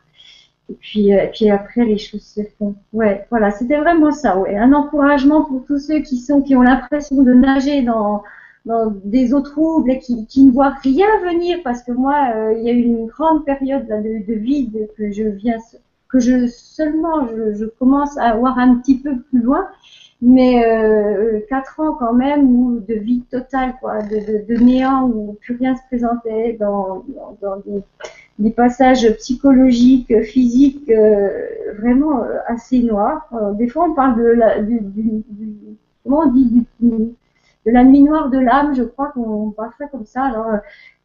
Et 0.71 0.75
puis, 0.75 1.15
euh, 1.15 1.25
et 1.25 1.29
puis 1.29 1.51
après, 1.51 1.85
les 1.85 1.99
choses 1.99 2.23
se 2.23 2.41
font. 2.59 2.75
Ouais, 2.93 3.27
voilà, 3.31 3.51
c'était 3.51 3.79
vraiment 3.79 4.13
ça. 4.13 4.39
Ouais, 4.39 4.57
un 4.57 4.73
encouragement 4.73 5.45
pour 5.45 5.65
tous 5.67 5.79
ceux 5.79 6.01
qui 6.01 6.19
sont, 6.19 6.41
qui 6.43 6.57
ont 6.57 6.63
l'impression 6.63 7.23
de 7.23 7.35
nager 7.35 7.83
dans, 7.83 8.23
dans 8.65 8.91
des 9.05 9.35
eaux 9.35 9.43
troubles 9.43 9.91
et 9.91 9.99
qui, 9.99 10.27
qui 10.27 10.45
ne 10.45 10.53
voient 10.53 10.75
rien 10.83 11.07
venir, 11.23 11.59
parce 11.65 11.83
que 11.83 11.93
moi, 11.93 12.31
euh, 12.35 12.55
il 12.57 12.65
y 12.65 12.71
a 12.71 12.73
eu 12.73 12.83
une 12.83 13.07
grande 13.07 13.45
période 13.45 13.87
là, 13.89 14.01
de, 14.01 14.25
de, 14.27 14.35
vide 14.35 14.89
que 14.97 15.13
je 15.13 15.25
viens, 15.25 15.59
que 16.09 16.19
je 16.19 16.47
seulement, 16.47 17.27
je, 17.29 17.55
je, 17.55 17.67
commence 17.67 18.17
à 18.17 18.35
voir 18.37 18.59
un 18.59 18.77
petit 18.77 18.99
peu 18.99 19.19
plus 19.19 19.43
loin, 19.43 19.69
mais 20.23 20.65
euh, 20.65 21.41
quatre 21.51 21.79
ans 21.81 21.95
quand 21.99 22.15
même 22.15 22.49
où 22.49 22.81
de 22.81 22.95
vide 22.95 23.29
total, 23.31 23.75
quoi, 23.81 24.01
de, 24.01 24.17
de, 24.17 24.55
de 24.55 24.65
néant 24.65 25.09
où 25.09 25.37
plus 25.43 25.57
rien 25.57 25.77
se 25.77 25.83
présentait 25.89 26.57
dans, 26.59 27.05
dans, 27.09 27.37
dans 27.43 27.57
des 27.67 27.83
des 28.39 28.51
passages 28.51 29.09
psychologiques, 29.19 30.23
physiques 30.23 30.91
euh, 30.91 31.31
vraiment 31.79 32.25
euh, 32.25 32.39
assez 32.47 32.83
noirs. 32.83 33.29
Euh, 33.33 33.53
des 33.53 33.69
fois, 33.69 33.87
on 33.89 33.95
parle 33.95 34.17
de 34.19 34.25
la, 34.25 34.61
du, 34.61 34.81
du, 34.81 35.25
du 35.29 35.55
comment 36.03 36.23
on 36.27 36.33
dit, 36.33 36.67
de 36.81 37.71
la 37.71 37.85
nuit 37.85 38.03
noire 38.03 38.31
de 38.31 38.39
l'âme, 38.39 38.75
je 38.75 38.83
crois 38.83 39.13
qu'on 39.15 39.51
parle 39.53 39.71
ça 39.79 39.87
comme 39.87 40.05
ça. 40.05 40.25
Alors, 40.25 40.47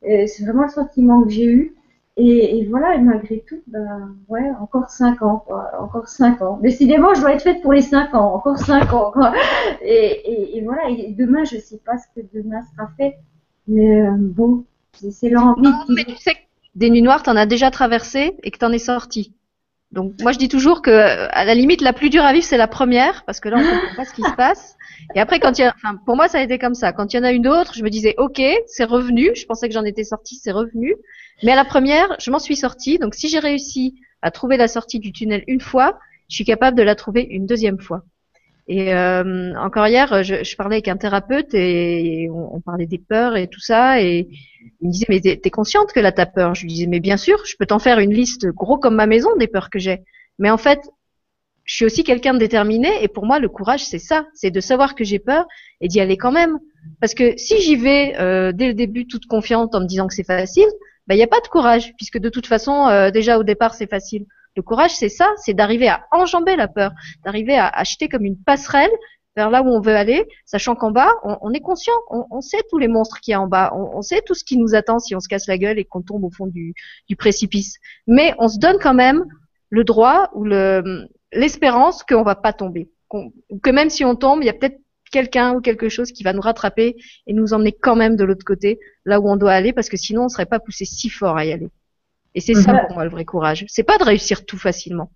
c'est 0.01 0.43
vraiment 0.43 0.63
le 0.63 0.69
sentiment 0.69 1.23
que 1.23 1.29
j'ai 1.29 1.45
eu. 1.45 1.75
et, 2.21 2.65
voilà, 2.69 2.95
et 2.95 3.01
malgré 3.01 3.43
tout, 3.47 3.61
ben, 3.67 4.15
ouais, 4.27 4.51
encore 4.59 4.89
cinq 4.89 5.21
ans, 5.21 5.43
quoi, 5.45 5.71
encore 5.79 6.07
cinq 6.07 6.41
ans. 6.41 6.59
Décidément, 6.61 7.13
je 7.13 7.21
dois 7.21 7.33
être 7.33 7.43
faite 7.43 7.61
pour 7.61 7.73
les 7.73 7.81
cinq 7.81 8.13
ans, 8.13 8.33
encore 8.33 8.57
cinq 8.57 8.91
ans, 8.93 9.11
quoi. 9.11 9.33
Et, 9.81 10.57
et, 10.57 10.61
voilà, 10.61 10.89
et 10.89 11.13
demain, 11.17 11.45
je 11.45 11.57
sais 11.57 11.79
pas 11.85 11.97
ce 11.97 12.07
que 12.13 12.25
demain 12.33 12.61
sera 12.75 12.89
fait, 12.97 13.15
mais 13.67 14.01
euh, 14.01 14.11
bon, 14.17 14.65
c'est 14.93 15.29
l'envie. 15.29 15.61
Non, 15.61 15.85
mais 15.89 16.03
tu 16.03 16.15
sais 16.17 16.33
que 16.33 16.39
des 16.75 16.89
nuits 16.89 17.01
noires, 17.01 17.23
t'en 17.23 17.35
as 17.35 17.45
déjà 17.45 17.71
traversé 17.71 18.35
et 18.43 18.51
que 18.51 18.57
t'en 18.57 18.71
es 18.71 18.79
sorti. 18.79 19.33
Donc 19.91 20.13
moi 20.21 20.31
je 20.31 20.37
dis 20.37 20.49
toujours 20.49 20.83
que 20.83 20.91
à 20.91 21.45
la 21.45 21.55
limite 21.55 21.81
la 21.81 21.93
plus 21.93 22.11
dure 22.11 22.23
à 22.23 22.31
vivre 22.31 22.45
c'est 22.45 22.57
la 22.57 22.67
première 22.67 23.25
parce 23.25 23.39
que 23.39 23.49
là 23.49 23.57
on 23.57 23.63
comprend 23.63 23.95
pas 23.95 24.05
ce 24.05 24.13
qui 24.13 24.21
se 24.21 24.35
passe. 24.35 24.75
Et 25.15 25.19
après 25.19 25.39
quand 25.39 25.57
il 25.57 25.61
y 25.61 25.65
a, 25.65 25.73
pour 26.05 26.15
moi 26.15 26.27
ça 26.27 26.37
a 26.37 26.41
été 26.43 26.59
comme 26.59 26.75
ça. 26.75 26.93
Quand 26.93 27.11
il 27.11 27.17
y 27.17 27.19
en 27.19 27.23
a 27.23 27.31
une 27.31 27.47
autre, 27.47 27.73
je 27.73 27.83
me 27.83 27.89
disais 27.89 28.13
ok 28.19 28.39
c'est 28.67 28.83
revenu. 28.83 29.31
Je 29.35 29.45
pensais 29.45 29.67
que 29.67 29.73
j'en 29.73 29.83
étais 29.85 30.03
sortie, 30.03 30.35
c'est 30.35 30.51
revenu. 30.51 30.95
Mais 31.41 31.53
à 31.53 31.55
la 31.55 31.65
première, 31.65 32.15
je 32.19 32.29
m'en 32.29 32.37
suis 32.37 32.55
sortie. 32.55 32.99
Donc 32.99 33.15
si 33.15 33.29
j'ai 33.29 33.39
réussi 33.39 33.95
à 34.21 34.29
trouver 34.29 34.57
la 34.57 34.67
sortie 34.67 34.99
du 34.99 35.11
tunnel 35.11 35.43
une 35.47 35.61
fois, 35.61 35.97
je 36.29 36.35
suis 36.35 36.45
capable 36.45 36.77
de 36.77 36.83
la 36.83 36.93
trouver 36.93 37.23
une 37.23 37.47
deuxième 37.47 37.79
fois. 37.79 38.03
Et 38.71 38.93
euh, 38.93 39.55
encore 39.55 39.87
hier, 39.87 40.21
je, 40.21 40.43
je, 40.43 40.55
parlais 40.55 40.75
avec 40.75 40.87
un 40.87 40.95
thérapeute 40.95 41.55
et 41.55 42.29
on, 42.31 42.57
on, 42.57 42.61
parlait 42.61 42.85
des 42.85 42.99
peurs 42.99 43.35
et 43.35 43.47
tout 43.47 43.59
ça. 43.59 43.99
Et 43.99 44.27
il 44.79 44.87
me 44.87 44.91
disait, 44.91 45.07
mais 45.09 45.19
t'es 45.19 45.49
consciente 45.49 45.91
que 45.91 45.99
là 45.99 46.11
t'as 46.11 46.27
peur? 46.27 46.53
Je 46.53 46.61
lui 46.61 46.69
disais, 46.69 46.85
mais 46.85 46.99
bien 46.99 47.17
sûr, 47.17 47.43
je 47.47 47.55
peux 47.57 47.65
t'en 47.65 47.79
faire 47.79 47.97
une 47.97 48.13
liste 48.13 48.45
gros 48.45 48.77
comme 48.77 48.93
ma 48.93 49.07
maison 49.07 49.35
des 49.37 49.47
peurs 49.47 49.71
que 49.71 49.79
j'ai. 49.79 50.03
Mais 50.37 50.51
en 50.51 50.57
fait, 50.57 50.81
je 51.63 51.75
suis 51.75 51.85
aussi 51.85 52.03
quelqu'un 52.03 52.35
de 52.35 52.37
déterminé 52.37 53.03
et 53.03 53.07
pour 53.07 53.25
moi, 53.25 53.39
le 53.39 53.49
courage, 53.49 53.83
c'est 53.83 53.99
ça, 53.99 54.27
c'est 54.35 54.51
de 54.51 54.59
savoir 54.59 54.93
que 54.93 55.03
j'ai 55.03 55.19
peur 55.19 55.47
et 55.81 55.87
d'y 55.87 55.99
aller 55.99 56.17
quand 56.17 56.31
même. 56.31 56.59
Parce 57.01 57.15
que 57.15 57.37
si 57.37 57.59
j'y 57.61 57.75
vais 57.75 58.15
euh, 58.19 58.51
dès 58.51 58.67
le 58.67 58.75
début 58.75 59.07
toute 59.07 59.25
confiante 59.25 59.73
en 59.73 59.81
me 59.81 59.87
disant 59.87 60.07
que 60.07 60.13
c'est 60.13 60.23
facile, 60.23 60.67
il 60.67 61.05
bah, 61.07 61.15
n'y 61.15 61.23
a 61.23 61.27
pas 61.27 61.41
de 61.41 61.47
courage, 61.47 61.93
puisque 61.97 62.19
de 62.19 62.29
toute 62.29 62.45
façon, 62.45 62.87
euh, 62.87 63.09
déjà 63.09 63.39
au 63.39 63.43
départ, 63.43 63.73
c'est 63.73 63.89
facile. 63.89 64.27
Le 64.55 64.61
courage, 64.61 64.95
c'est 64.95 65.09
ça, 65.09 65.31
c'est 65.37 65.53
d'arriver 65.53 65.87
à 65.87 66.05
enjamber 66.11 66.55
la 66.55 66.67
peur, 66.67 66.91
d'arriver 67.23 67.57
à 67.57 67.67
acheter 67.67 68.09
comme 68.09 68.25
une 68.25 68.37
passerelle 68.37 68.91
vers 69.35 69.49
là 69.49 69.61
où 69.61 69.67
on 69.67 69.79
veut 69.79 69.95
aller, 69.95 70.27
sachant 70.45 70.75
qu'en 70.75 70.91
bas, 70.91 71.11
on, 71.23 71.53
est 71.53 71.59
conscient, 71.59 71.93
on, 72.09 72.41
sait 72.41 72.61
tous 72.69 72.77
les 72.77 72.87
monstres 72.87 73.19
qu'il 73.21 73.31
y 73.31 73.35
a 73.35 73.41
en 73.41 73.47
bas, 73.47 73.71
on, 73.73 74.01
sait 74.01 74.21
tout 74.25 74.33
ce 74.33 74.43
qui 74.43 74.57
nous 74.57 74.75
attend 74.75 74.99
si 74.99 75.15
on 75.15 75.19
se 75.19 75.27
casse 75.27 75.47
la 75.47 75.57
gueule 75.57 75.79
et 75.79 75.85
qu'on 75.85 76.01
tombe 76.01 76.23
au 76.23 76.31
fond 76.31 76.47
du, 76.47 76.73
précipice. 77.17 77.77
Mais 78.07 78.33
on 78.39 78.47
se 78.47 78.59
donne 78.59 78.77
quand 78.81 78.93
même 78.93 79.23
le 79.69 79.83
droit 79.83 80.29
ou 80.33 80.45
l'espérance 81.31 82.03
qu'on 82.03 82.23
va 82.23 82.35
pas 82.35 82.53
tomber, 82.53 82.89
que 83.63 83.69
même 83.69 83.89
si 83.89 84.03
on 84.03 84.15
tombe, 84.15 84.39
il 84.41 84.47
y 84.47 84.49
a 84.49 84.53
peut-être 84.53 84.79
quelqu'un 85.11 85.55
ou 85.55 85.61
quelque 85.61 85.89
chose 85.89 86.11
qui 86.11 86.23
va 86.23 86.33
nous 86.33 86.41
rattraper 86.41 86.95
et 87.27 87.33
nous 87.33 87.53
emmener 87.53 87.71
quand 87.71 87.95
même 87.95 88.15
de 88.15 88.23
l'autre 88.23 88.45
côté, 88.45 88.79
là 89.05 89.19
où 89.19 89.29
on 89.29 89.37
doit 89.37 89.53
aller, 89.53 89.73
parce 89.73 89.89
que 89.89 89.97
sinon 89.97 90.25
on 90.25 90.29
serait 90.29 90.45
pas 90.45 90.59
poussé 90.59 90.85
si 90.85 91.09
fort 91.09 91.37
à 91.37 91.45
y 91.45 91.51
aller. 91.51 91.69
Et 92.39 92.41
c'est 92.41 92.53
ça 92.53 92.73
pour 92.87 92.95
moi 92.95 93.03
le 93.03 93.09
vrai 93.09 93.25
courage. 93.25 93.65
C'est 93.67 93.83
pas 93.83 93.97
de 93.97 94.05
réussir 94.05 94.45
tout 94.45 94.57
facilement. 94.57 95.11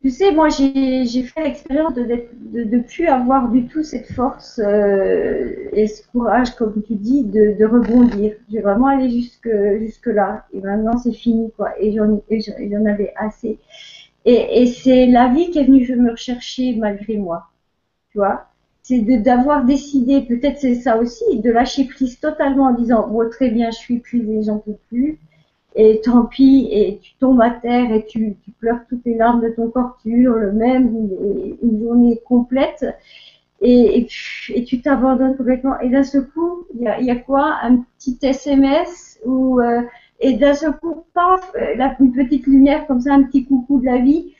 Tu 0.00 0.08
sais, 0.08 0.32
moi 0.32 0.48
j'ai 0.48 1.22
fait 1.22 1.44
l'expérience 1.44 1.92
de 1.92 2.00
ne 2.00 2.64
de, 2.64 2.78
plus 2.78 3.08
avoir 3.08 3.50
du 3.50 3.66
tout 3.66 3.82
cette 3.82 4.10
force 4.10 4.58
euh, 4.58 5.68
et 5.74 5.86
ce 5.86 6.02
courage, 6.08 6.56
comme 6.56 6.82
tu 6.82 6.94
dis, 6.94 7.24
de, 7.24 7.58
de 7.58 7.64
rebondir. 7.66 8.32
J'ai 8.50 8.60
vraiment 8.60 8.86
allé 8.86 9.10
jusque 9.10 9.50
jusque 9.80 10.06
là 10.06 10.46
et 10.54 10.60
maintenant 10.62 10.96
c'est 10.96 11.12
fini 11.12 11.52
quoi. 11.58 11.68
Et 11.78 11.92
j'en 11.92 12.84
avais 12.86 13.12
assez. 13.16 13.58
Et, 14.24 14.62
et 14.62 14.66
c'est 14.66 15.04
la 15.06 15.28
vie 15.28 15.50
qui 15.50 15.58
est 15.58 15.64
venue 15.64 15.86
me 15.96 16.12
rechercher 16.12 16.74
malgré 16.76 17.18
moi, 17.18 17.50
tu 18.10 18.18
vois? 18.18 18.46
C'est 18.82 19.02
d'avoir 19.02 19.64
décidé, 19.66 20.22
peut-être 20.22 20.58
c'est 20.58 20.74
ça 20.74 20.96
aussi, 20.96 21.38
de 21.38 21.50
lâcher 21.50 21.84
prise 21.84 22.18
totalement 22.18 22.64
en 22.64 22.74
disant 22.74 23.06
bon 23.08 23.28
très 23.28 23.50
bien, 23.50 23.70
je 23.70 23.76
suis 23.76 23.96
épuisée, 23.96 24.42
j'en 24.42 24.58
peux 24.58 24.78
plus, 24.88 25.18
et 25.74 26.00
tant 26.02 26.26
pis, 26.26 26.68
et 26.70 26.98
tu 27.02 27.14
tombes 27.16 27.40
à 27.40 27.50
terre 27.50 27.92
et 27.92 28.04
tu, 28.06 28.36
tu 28.44 28.50
pleures 28.52 28.80
toutes 28.88 29.04
les 29.04 29.16
larmes 29.16 29.40
de 29.42 29.48
ton 29.48 29.70
corps, 29.70 29.98
tu 30.02 30.10
hurles 30.10 30.52
même 30.52 30.94
une, 31.62 31.80
journée 31.82 32.20
complète, 32.24 32.84
et, 33.60 34.06
et, 34.54 34.64
tu 34.64 34.82
t'abandonnes 34.82 35.36
complètement. 35.36 35.78
Et 35.80 35.88
d'un 35.88 36.02
seul 36.02 36.26
coup, 36.28 36.66
il 36.74 36.82
y 36.82 36.88
a, 36.88 37.00
y 37.00 37.10
a, 37.10 37.16
quoi? 37.16 37.58
Un 37.62 37.84
petit 37.98 38.18
SMS 38.20 39.20
ou 39.24 39.60
euh, 39.60 39.82
et 40.20 40.34
d'un 40.34 40.54
seul 40.54 40.76
coup, 40.78 41.04
paf, 41.14 41.52
la, 41.76 41.96
une 42.00 42.12
petite 42.12 42.46
lumière 42.46 42.86
comme 42.86 43.00
ça, 43.00 43.14
un 43.14 43.22
petit 43.22 43.44
coucou 43.44 43.80
de 43.80 43.86
la 43.86 43.98
vie 43.98 44.34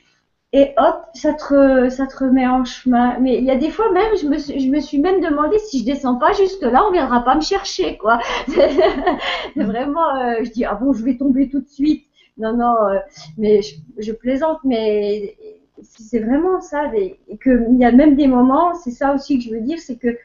et 0.55 0.71
hop, 0.77 1.03
ça 1.15 1.33
te, 1.33 1.89
ça 1.89 2.05
te 2.05 2.15
remet 2.15 2.45
en 2.47 2.63
chemin. 2.63 3.17
Mais 3.19 3.39
il 3.39 3.43
y 3.43 3.49
a 3.49 3.55
des 3.55 3.71
fois 3.71 3.91
même, 3.91 4.15
je 4.21 4.27
me, 4.27 4.37
suis, 4.37 4.59
je 4.59 4.69
me 4.69 4.79
suis 4.79 4.99
même 4.99 5.19
demandé 5.19 5.57
si 5.57 5.79
je 5.79 5.85
descends 5.85 6.15
pas 6.15 6.31
jusque 6.33 6.61
là, 6.61 6.85
on 6.87 6.91
viendra 6.91 7.25
pas 7.25 7.35
me 7.35 7.41
chercher, 7.41 7.97
quoi. 7.97 8.19
vraiment, 9.55 10.15
euh, 10.15 10.43
je 10.43 10.51
dis 10.51 10.63
ah 10.63 10.75
bon, 10.75 10.93
je 10.93 11.03
vais 11.03 11.17
tomber 11.17 11.49
tout 11.49 11.59
de 11.59 11.67
suite. 11.67 12.05
Non, 12.37 12.55
non, 12.55 12.75
euh, 12.87 12.99
mais 13.37 13.61
je, 13.97 14.11
plaisante, 14.11 14.59
mais 14.63 15.35
c'est 15.81 16.19
vraiment 16.19 16.61
ça. 16.61 16.83
Et 16.95 17.17
que 17.37 17.65
il 17.71 17.79
y 17.79 17.85
a 17.85 17.91
même 17.91 18.15
des 18.15 18.27
moments, 18.27 18.75
c'est 18.75 18.91
ça 18.91 19.13
aussi 19.15 19.39
que 19.39 19.45
je 19.45 19.49
veux 19.49 19.61
dire, 19.61 19.79
c'est 19.79 19.97
que 19.97 20.15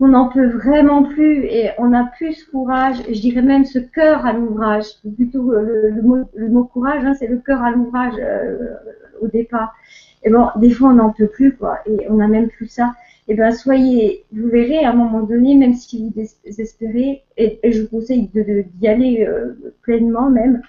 on 0.00 0.08
n'en 0.08 0.28
peut 0.28 0.48
vraiment 0.48 1.04
plus 1.04 1.44
et 1.44 1.70
on 1.78 1.88
n'a 1.88 2.10
plus 2.16 2.34
ce 2.34 2.50
courage, 2.50 2.96
je 3.08 3.20
dirais 3.20 3.42
même 3.42 3.64
ce 3.64 3.78
cœur 3.78 4.26
à 4.26 4.32
l'ouvrage. 4.32 4.86
Plutôt 5.16 5.52
le, 5.52 5.90
le, 5.90 6.02
mot, 6.02 6.18
le 6.34 6.48
mot 6.48 6.64
courage, 6.64 7.04
hein, 7.04 7.14
c'est 7.14 7.28
le 7.28 7.38
cœur 7.38 7.62
à 7.62 7.70
l'ouvrage 7.70 8.14
euh, 8.18 8.74
au 9.20 9.28
départ. 9.28 9.74
Et 10.24 10.30
bon, 10.30 10.48
des 10.56 10.70
fois 10.70 10.88
on 10.90 10.94
n'en 10.94 11.12
peut 11.12 11.28
plus 11.28 11.54
quoi, 11.54 11.78
et 11.86 12.08
on 12.10 12.14
n'a 12.14 12.28
même 12.28 12.48
plus 12.48 12.66
ça. 12.66 12.94
Et 13.28 13.34
ben 13.34 13.52
soyez, 13.52 14.24
vous 14.32 14.48
verrez 14.48 14.84
à 14.84 14.90
un 14.90 14.94
moment 14.94 15.22
donné, 15.22 15.54
même 15.54 15.74
si 15.74 16.02
vous 16.02 16.12
désespérez, 16.44 17.22
et, 17.38 17.58
je 17.64 17.82
vous 17.82 17.88
conseille 17.88 18.22
d'y 18.22 18.44
de, 18.44 18.64
d'y 18.74 18.88
aller 18.88 19.24
euh, 19.26 19.54
pleinement 19.82 20.28
même, 20.28 20.60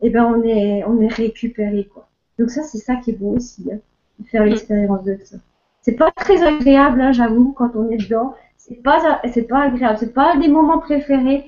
et 0.00 0.10
ben 0.10 0.24
on 0.24 0.42
est 0.44 0.84
on 0.84 1.00
est 1.00 1.12
récupéré 1.12 1.88
quoi. 1.92 2.08
Donc 2.38 2.50
ça 2.50 2.62
c'est 2.62 2.78
ça 2.78 2.96
qui 2.96 3.10
est 3.10 3.14
beau 3.14 3.34
aussi, 3.36 3.68
hein, 3.72 3.78
de 4.18 4.26
faire 4.28 4.44
mm. 4.44 4.48
l'expérience 4.48 5.04
de 5.04 5.18
ça. 5.24 5.36
C'est 5.82 5.96
pas 5.96 6.10
très 6.12 6.42
agréable, 6.42 7.00
hein, 7.00 7.12
j'avoue, 7.12 7.52
quand 7.52 7.70
on 7.74 7.90
est 7.90 7.96
dedans 7.96 8.34
c'est 8.70 8.82
pas 8.82 9.20
c'est 9.32 9.48
pas 9.48 9.64
agréable, 9.64 9.98
c'est 9.98 10.14
pas 10.14 10.36
des 10.36 10.48
moments 10.48 10.78
préférés, 10.78 11.44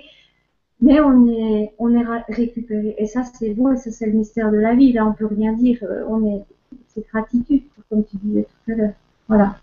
mais 0.81 1.01
on 1.01 1.29
est 1.29 1.73
on 1.79 1.95
est 1.95 2.05
récupéré 2.29 2.97
et 2.99 3.07
ça 3.07 3.23
c'est 3.23 3.51
beau 3.51 3.73
et 3.73 3.77
ça 3.77 3.93
c'est 3.93 4.07
le 4.07 4.13
mystère 4.13 4.51
de 4.51 4.57
la 4.57 4.75
vie. 4.75 4.93
Là 4.93 5.07
on 5.07 5.13
peut 5.13 5.27
rien 5.27 5.53
dire, 5.53 5.79
euh, 5.83 6.05
on 6.09 6.27
est 6.27 6.43
c'est 6.89 7.07
gratitude 7.09 7.63
comme 7.89 8.05
tu 8.05 8.17
disais 8.17 8.43
tout 8.43 8.73
à 8.73 8.75
l'heure. 8.75 8.93
Voilà. 9.29 9.57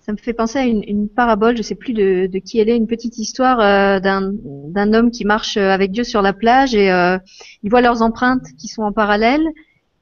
Ça 0.00 0.12
me 0.12 0.18
fait 0.18 0.34
penser 0.34 0.58
à 0.58 0.66
une, 0.66 1.08
parabole, 1.08 1.56
je 1.56 1.62
sais 1.62 1.74
plus 1.74 1.94
de, 1.94 2.26
qui 2.44 2.58
elle 2.58 2.68
est, 2.68 2.76
une 2.76 2.86
petite 2.86 3.16
histoire 3.16 3.58
euh, 3.60 4.00
d'un 4.00 4.92
homme 4.92 5.10
qui 5.10 5.24
marche 5.24 5.56
avec 5.56 5.92
Dieu 5.92 6.04
sur 6.04 6.20
la 6.20 6.34
plage 6.34 6.74
et 6.74 6.92
euh, 6.92 7.16
il 7.62 7.70
voit 7.70 7.80
leurs 7.80 8.02
empreintes 8.02 8.44
qui 8.58 8.68
sont 8.68 8.82
en 8.82 8.92
parallèle 8.92 9.46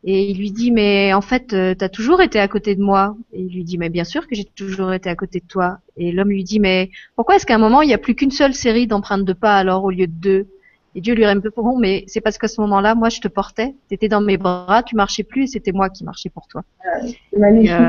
et 0.04 0.30
il 0.30 0.38
lui 0.38 0.50
dit, 0.50 0.72
mais 0.72 1.12
en 1.12 1.20
fait, 1.20 1.52
euh, 1.52 1.74
tu 1.78 1.84
as 1.84 1.88
toujours 1.88 2.22
été 2.22 2.40
à 2.40 2.48
côté 2.48 2.74
de 2.74 2.82
moi. 2.82 3.16
Et 3.32 3.40
il 3.40 3.54
lui 3.54 3.62
dit, 3.62 3.78
mais 3.78 3.88
bien 3.88 4.02
sûr 4.04 4.26
que 4.26 4.34
j'ai 4.34 4.44
toujours 4.44 4.92
été 4.92 5.08
à 5.08 5.14
côté 5.14 5.38
de 5.38 5.46
toi. 5.46 5.78
Et 5.96 6.10
l'homme 6.10 6.30
lui 6.30 6.42
dit, 6.42 6.58
mais 6.58 6.90
pourquoi 7.14 7.36
est-ce 7.36 7.46
qu'à 7.46 7.54
un 7.54 7.58
moment, 7.58 7.82
il 7.82 7.86
n'y 7.86 7.94
a 7.94 7.98
plus 7.98 8.16
qu'une 8.16 8.32
seule 8.32 8.54
série 8.54 8.88
d'empreintes 8.88 9.24
de 9.24 9.32
pas 9.32 9.56
alors 9.56 9.84
au 9.84 9.90
lieu 9.90 10.08
de 10.08 10.12
deux? 10.12 10.46
Et 10.94 11.00
Dieu 11.00 11.14
lui 11.14 11.24
répond, 11.24 11.78
mais 11.78 12.04
c'est 12.08 12.20
parce 12.20 12.36
qu'à 12.36 12.48
ce 12.48 12.60
moment-là, 12.62 12.94
moi, 12.94 13.08
je 13.10 13.20
te 13.20 13.28
portais, 13.28 13.74
tu 13.88 13.94
étais 13.94 14.08
dans 14.08 14.20
mes 14.20 14.36
bras, 14.36 14.82
tu 14.82 14.96
marchais 14.96 15.22
plus 15.22 15.44
et 15.44 15.46
c'était 15.46 15.72
moi 15.72 15.88
qui 15.88 16.04
marchais 16.04 16.30
pour 16.30 16.48
toi. 16.48 16.64
Euh, 17.34 17.88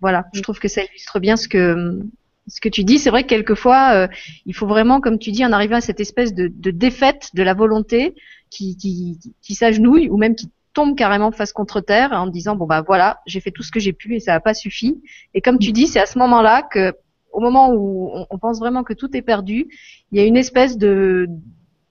voilà, 0.00 0.26
je 0.34 0.42
trouve 0.42 0.58
que 0.58 0.68
ça 0.68 0.82
illustre 0.82 1.20
bien 1.20 1.36
ce 1.36 1.48
que 1.48 2.00
ce 2.48 2.60
que 2.60 2.68
tu 2.68 2.82
dis. 2.82 2.98
C'est 2.98 3.10
vrai 3.10 3.22
que 3.22 3.28
quelquefois, 3.28 3.92
euh, 3.94 4.08
il 4.44 4.54
faut 4.54 4.66
vraiment, 4.66 5.00
comme 5.00 5.18
tu 5.18 5.30
dis, 5.30 5.44
en 5.44 5.52
arriver 5.52 5.76
à 5.76 5.80
cette 5.80 6.00
espèce 6.00 6.34
de, 6.34 6.48
de 6.48 6.70
défaite 6.70 7.30
de 7.34 7.42
la 7.42 7.54
volonté 7.54 8.14
qui, 8.50 8.76
qui, 8.76 9.18
qui 9.40 9.54
s'agenouille 9.54 10.08
ou 10.08 10.16
même 10.16 10.34
qui 10.34 10.50
tombe 10.78 10.94
carrément 10.94 11.32
face 11.32 11.52
contre 11.52 11.80
terre 11.80 12.12
en 12.12 12.28
disant 12.28 12.54
bon 12.54 12.64
bah 12.64 12.82
voilà, 12.86 13.20
j'ai 13.26 13.40
fait 13.40 13.50
tout 13.50 13.64
ce 13.64 13.72
que 13.72 13.80
j'ai 13.80 13.92
pu 13.92 14.14
et 14.14 14.20
ça 14.20 14.30
n'a 14.30 14.38
pas 14.38 14.54
suffi. 14.54 15.02
Et 15.34 15.40
comme 15.40 15.58
tu 15.58 15.72
dis, 15.72 15.88
c'est 15.88 15.98
à 15.98 16.06
ce 16.06 16.20
moment-là 16.20 16.62
que, 16.62 16.94
au 17.32 17.40
moment 17.40 17.72
où 17.72 18.12
on, 18.30 18.38
pense 18.38 18.60
vraiment 18.60 18.84
que 18.84 18.92
tout 18.92 19.16
est 19.16 19.22
perdu, 19.22 19.66
il 20.12 20.18
y 20.18 20.22
a 20.22 20.24
une 20.24 20.36
espèce 20.36 20.78
de, 20.78 21.26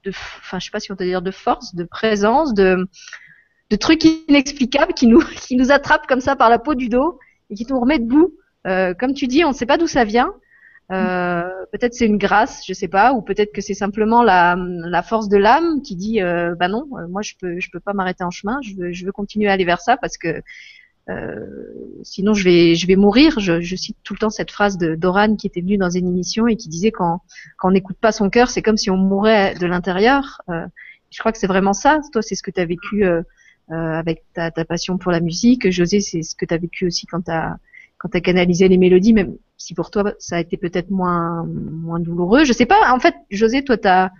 enfin 0.08 0.58
je 0.58 0.64
sais 0.64 0.70
pas 0.70 0.80
si 0.80 0.90
on 0.90 0.96
peut 0.96 1.04
dire 1.04 1.20
de 1.20 1.30
force, 1.30 1.74
de 1.74 1.84
présence, 1.84 2.54
de 2.54 2.88
de 3.68 3.76
trucs 3.76 4.04
inexplicables 4.04 4.94
qui 4.94 5.06
nous 5.06 5.20
qui 5.46 5.56
nous 5.56 5.70
attrapent 5.70 6.06
comme 6.06 6.22
ça 6.22 6.34
par 6.34 6.48
la 6.48 6.58
peau 6.58 6.74
du 6.74 6.88
dos 6.88 7.18
et 7.50 7.56
qui 7.56 7.66
nous 7.68 7.78
remet 7.78 7.98
debout. 7.98 8.32
Euh, 8.66 8.94
comme 8.94 9.12
tu 9.12 9.26
dis, 9.26 9.44
on 9.44 9.50
ne 9.50 9.54
sait 9.54 9.66
pas 9.66 9.76
d'où 9.76 9.86
ça 9.86 10.04
vient. 10.04 10.32
Euh, 10.90 11.66
peut-être 11.70 11.92
c'est 11.92 12.06
une 12.06 12.16
grâce, 12.16 12.62
je 12.66 12.72
sais 12.72 12.88
pas, 12.88 13.12
ou 13.12 13.20
peut-être 13.20 13.52
que 13.52 13.60
c'est 13.60 13.74
simplement 13.74 14.22
la, 14.22 14.56
la, 14.56 15.02
force 15.02 15.28
de 15.28 15.36
l'âme 15.36 15.82
qui 15.82 15.96
dit 15.96 16.22
euh, 16.22 16.54
bah 16.54 16.68
non, 16.68 16.86
euh, 16.94 17.06
moi 17.08 17.20
je 17.20 17.34
peux 17.38 17.60
je 17.60 17.68
peux 17.70 17.80
pas 17.80 17.92
m'arrêter 17.92 18.24
en 18.24 18.30
chemin, 18.30 18.58
je 18.62 18.74
veux 18.74 18.92
je 18.92 19.04
veux 19.04 19.12
continuer 19.12 19.48
à 19.48 19.52
aller 19.52 19.66
vers 19.66 19.82
ça 19.82 19.98
parce 19.98 20.16
que 20.16 20.42
euh, 21.10 21.46
sinon 22.02 22.32
je 22.32 22.42
vais 22.44 22.74
je 22.74 22.86
vais 22.86 22.96
mourir. 22.96 23.38
Je, 23.38 23.60
je, 23.60 23.76
cite 23.76 23.98
tout 24.02 24.14
le 24.14 24.18
temps 24.18 24.30
cette 24.30 24.50
phrase 24.50 24.78
de 24.78 24.94
Doran 24.94 25.36
qui 25.36 25.46
était 25.46 25.60
venue 25.60 25.76
dans 25.76 25.90
une 25.90 26.08
émission 26.08 26.46
et 26.46 26.56
qui 26.56 26.70
disait 26.70 26.90
quand 26.90 27.20
quand 27.58 27.68
on 27.68 27.72
n'écoute 27.72 27.98
pas 28.00 28.12
son 28.12 28.30
cœur, 28.30 28.48
c'est 28.48 28.62
comme 28.62 28.78
si 28.78 28.90
on 28.90 28.96
mourait 28.96 29.54
de 29.56 29.66
l'intérieur. 29.66 30.40
Euh, 30.48 30.66
je 31.10 31.18
crois 31.18 31.32
que 31.32 31.38
c'est 31.38 31.46
vraiment 31.46 31.74
ça. 31.74 32.00
Toi, 32.12 32.22
c'est 32.22 32.34
ce 32.34 32.42
que 32.42 32.50
tu 32.50 32.60
as 32.60 32.66
vécu 32.66 33.04
avec 33.70 34.24
ta, 34.34 34.50
ta 34.50 34.64
passion 34.64 34.98
pour 34.98 35.10
la 35.12 35.20
musique. 35.20 35.70
José, 35.70 36.00
c'est 36.00 36.22
ce 36.22 36.34
que 36.34 36.44
tu 36.44 36.52
as 36.52 36.58
vécu 36.58 36.86
aussi 36.86 37.06
quand 37.06 37.22
tu 37.22 37.30
quand 37.98 38.08
tu 38.10 38.16
as 38.18 38.20
canalisé 38.20 38.68
les 38.68 38.78
mélodies, 38.78 39.12
même 39.12 39.36
si 39.56 39.74
pour 39.74 39.90
toi 39.90 40.12
ça 40.18 40.36
a 40.36 40.40
été 40.40 40.56
peut-être 40.56 40.90
moins 40.90 41.44
moins 41.46 42.00
douloureux. 42.00 42.44
Je 42.44 42.52
sais 42.52 42.66
pas. 42.66 42.92
En 42.92 43.00
fait, 43.00 43.14
José, 43.30 43.64
toi, 43.64 43.76
t'as 43.76 44.10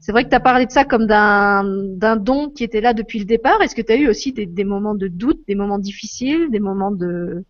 c'est 0.00 0.12
vrai 0.12 0.24
que 0.24 0.30
tu 0.30 0.36
as 0.36 0.40
parlé 0.40 0.66
de 0.66 0.70
ça 0.72 0.84
comme 0.84 1.06
d'un 1.06 1.64
d'un 1.96 2.16
don 2.16 2.50
qui 2.50 2.64
était 2.64 2.80
là 2.80 2.94
depuis 2.94 3.18
le 3.20 3.24
départ. 3.26 3.60
Est-ce 3.62 3.74
que 3.74 3.82
tu 3.82 3.92
as 3.92 3.96
eu 3.96 4.08
aussi 4.08 4.32
des, 4.32 4.46
des 4.46 4.64
moments 4.64 4.94
de 4.94 5.08
doute, 5.08 5.40
des 5.48 5.54
moments 5.54 5.78
difficiles, 5.78 6.50
des 6.50 6.60
moments 6.60 6.90
de 6.92 7.44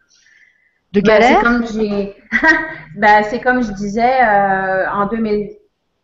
de 0.92 1.00
galère 1.00 1.38
c'est 1.38 1.44
comme 1.44 1.66
j'ai, 1.66 2.14
ben, 2.96 3.22
c'est 3.24 3.40
comme 3.40 3.62
je 3.62 3.72
disais 3.72 4.22
euh, 4.22 4.90
en 4.90 5.06
2000, 5.06 5.50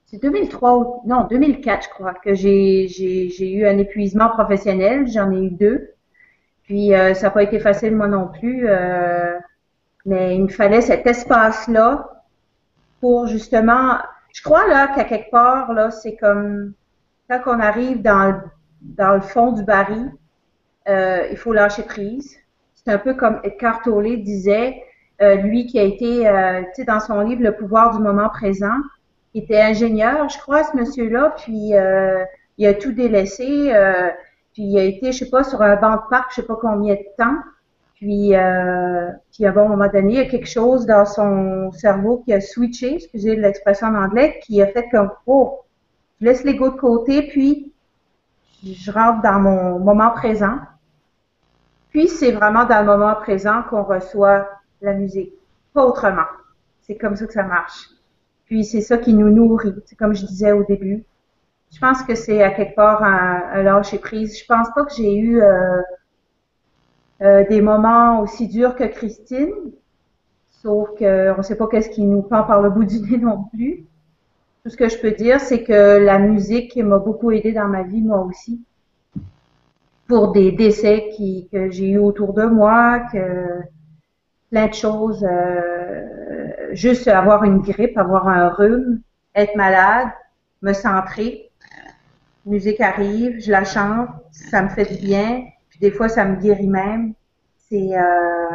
c'est 0.07 0.23
2003 0.23 0.79
ou 0.79 1.03
non 1.09 1.27
2004 1.29 1.85
je 1.85 1.89
crois 1.91 2.15
que 2.15 2.35
j'ai 2.35 2.87
j'ai 2.89 3.29
j'ai 3.31 3.53
eu 3.53 3.67
un 3.67 3.79
épuisement 3.79 4.29
professionnel. 4.31 5.07
J'en 5.09 5.31
ai 5.33 5.43
eu 5.47 5.51
deux. 5.51 5.91
Puis 6.65 6.95
euh, 6.95 7.15
ça 7.15 7.27
n'a 7.27 7.31
pas 7.31 7.43
été 7.43 7.59
facile 7.61 7.95
moi 7.97 8.09
non 8.09 8.29
plus. 8.29 8.69
euh, 8.69 9.39
mais 10.07 10.37
il 10.37 10.45
me 10.45 10.49
fallait 10.49 10.81
cet 10.81 11.07
espace-là 11.07 12.25
pour 13.01 13.27
justement. 13.27 13.99
Je 14.33 14.43
crois 14.43 14.67
là 14.69 14.89
qu'à 14.89 15.05
quelque 15.05 15.31
part 15.31 15.73
là, 15.73 15.91
c'est 15.91 16.17
comme 16.17 16.73
quand 17.29 17.41
on 17.47 17.61
arrive 17.61 18.03
dans 18.03 18.33
le, 18.33 18.41
dans 18.81 19.15
le 19.15 19.21
fond 19.21 19.53
du 19.53 19.65
baril, 19.65 20.13
euh, 20.89 21.27
il 21.31 21.37
faut 21.37 21.53
lâcher 21.53 21.83
prise. 21.83 22.37
C'est 22.75 22.93
un 22.93 22.99
peu 22.99 23.15
comme 23.15 23.41
Eckhart 23.43 23.83
Tolle 23.83 24.23
disait, 24.23 24.83
euh, 25.21 25.35
lui 25.37 25.67
qui 25.67 25.79
a 25.79 25.83
été, 25.83 26.29
euh, 26.29 26.61
tu 26.63 26.83
sais, 26.83 26.85
dans 26.85 27.01
son 27.01 27.21
livre 27.21 27.43
Le 27.43 27.53
pouvoir 27.53 27.97
du 27.97 28.03
moment 28.03 28.29
présent, 28.29 28.77
il 29.35 29.43
était 29.43 29.61
ingénieur, 29.61 30.29
je 30.29 30.39
crois, 30.39 30.65
ce 30.65 30.77
monsieur-là, 30.77 31.35
puis 31.37 31.75
euh, 31.75 32.25
il 32.59 32.67
a 32.67 32.75
tout 32.75 32.93
délaissé, 32.93 33.75
euh, 33.75 34.09
puis 34.55 34.63
il 34.63 34.79
a 34.79 34.83
été, 34.83 35.13
je 35.13 35.19
sais 35.25 35.31
pas, 35.31 35.45
sur 35.45 35.61
un 35.63 35.77
banc 35.77 35.97
de 35.97 36.09
parc, 36.09 36.31
je 36.31 36.37
sais 36.37 36.47
pas 36.47 36.57
combien 36.61 36.95
de 36.95 37.05
temps, 37.19 37.37
puis, 37.97 38.37
euh, 38.37 39.11
puis 39.33 39.47
à 39.47 39.51
un 39.51 39.69
moment 39.69 39.89
donné, 39.89 40.13
il 40.13 40.19
y 40.19 40.21
a 40.21 40.27
quelque 40.27 40.49
chose 40.49 40.85
dans 40.85 41.07
son 41.07 41.73
cerveau 41.73 42.23
qui 42.25 42.35
a 42.35 42.43
switché, 42.43 42.97
excusez 42.97 43.37
l'expression 43.37 43.87
en 43.89 43.95
anglais, 43.95 44.39
qui 44.43 44.61
a 44.61 44.67
fait 44.67 44.87
comme, 44.91 45.11
oh, 45.27 45.61
je 46.21 46.27
laisse 46.27 46.45
l'ego 46.45 46.69
de 46.69 46.77
côté, 46.77 47.23
puis 47.23 47.73
je 48.63 48.91
rentre 48.93 49.23
dans 49.23 49.41
mon 49.41 49.79
moment 49.79 50.11
présent. 50.11 50.59
Puis 51.89 52.09
c'est 52.09 52.33
vraiment 52.33 52.67
dans 52.67 52.81
le 52.81 52.87
moment 52.87 53.15
présent 53.15 53.63
qu'on 53.71 53.83
reçoit 53.83 54.47
la 54.83 54.93
musique, 54.93 55.33
pas 55.73 55.87
autrement. 55.87 56.27
C'est 56.83 56.97
comme 56.97 57.17
ça 57.17 57.27
que 57.27 57.33
ça 57.33 57.45
marche. 57.45 57.89
Puis 58.45 58.65
c'est 58.65 58.83
ça 58.83 58.99
qui 58.99 59.15
nous 59.15 59.31
nourrit. 59.31 59.75
C'est 59.87 59.97
comme 59.97 60.15
je 60.15 60.27
disais 60.27 60.53
au 60.53 60.65
début. 60.65 61.05
Je 61.73 61.81
pense 61.81 62.03
que 62.03 62.15
c'est 62.15 62.43
à 62.43 62.51
quelque 62.51 62.77
part 62.77 63.03
un, 63.03 63.43
un 63.53 63.63
lâcher 63.63 63.99
prise. 63.99 64.39
Je 64.39 64.45
pense 64.47 64.69
pas 64.75 64.85
que 64.85 64.93
j'ai 64.95 65.17
eu 65.17 65.41
euh, 65.41 65.81
euh, 67.23 67.45
des 67.49 67.61
moments 67.61 68.21
aussi 68.21 68.49
durs 68.49 68.77
que 68.77 68.85
Christine, 68.85 69.53
sauf 70.63 70.89
qu'on 70.99 71.37
ne 71.37 71.43
sait 71.43 71.57
pas 71.57 71.67
qu'est-ce 71.69 71.91
qui 71.91 72.03
nous 72.03 72.23
prend 72.23 72.43
par 72.45 72.61
le 72.63 72.71
bout 72.71 72.85
du 72.85 73.01
nez 73.01 73.19
non 73.19 73.45
plus. 73.53 73.85
Tout 74.65 74.71
ce 74.71 74.77
que 74.77 74.89
je 74.89 74.99
peux 74.99 75.13
dire, 75.13 75.41
c'est 75.41 75.63
que 75.63 75.99
la 75.99 76.19
musique 76.19 76.77
m'a 76.77 76.99
beaucoup 76.99 77.31
aidé 77.31 77.53
dans 77.53 77.69
ma 77.69 77.83
vie, 77.83 78.03
moi 78.03 78.21
aussi 78.23 78.61
pour 80.07 80.33
des 80.33 80.53
décès 80.53 81.11
qui, 81.17 81.49
que 81.53 81.71
j'ai 81.71 81.91
eu 81.91 81.99
autour 81.99 82.33
de 82.33 82.45
moi, 82.45 83.01
que 83.13 83.61
plein 84.51 84.69
de 84.69 84.75
choses, 84.75 85.27
euh, 85.29 86.69
juste 86.73 87.09
avoir 87.09 87.45
une 87.45 87.61
grippe, 87.61 87.99
avoir 87.99 88.29
un 88.29 88.49
rhume, 88.49 89.01
être 89.35 89.57
malade, 89.57 90.09
me 90.63 90.73
centrer, 90.73 91.51
musique 92.45 92.81
arrive, 92.81 93.41
je 93.41 93.51
la 93.51 93.65
chante, 93.65 94.09
ça 94.31 94.63
me 94.63 94.69
fait 94.69 94.85
du 94.85 95.05
bien, 95.05 95.45
des 95.81 95.91
fois 95.91 96.09
ça 96.09 96.25
me 96.25 96.37
guérit 96.41 96.69
même. 96.69 97.15
C'est, 97.69 97.99
euh, 97.99 98.51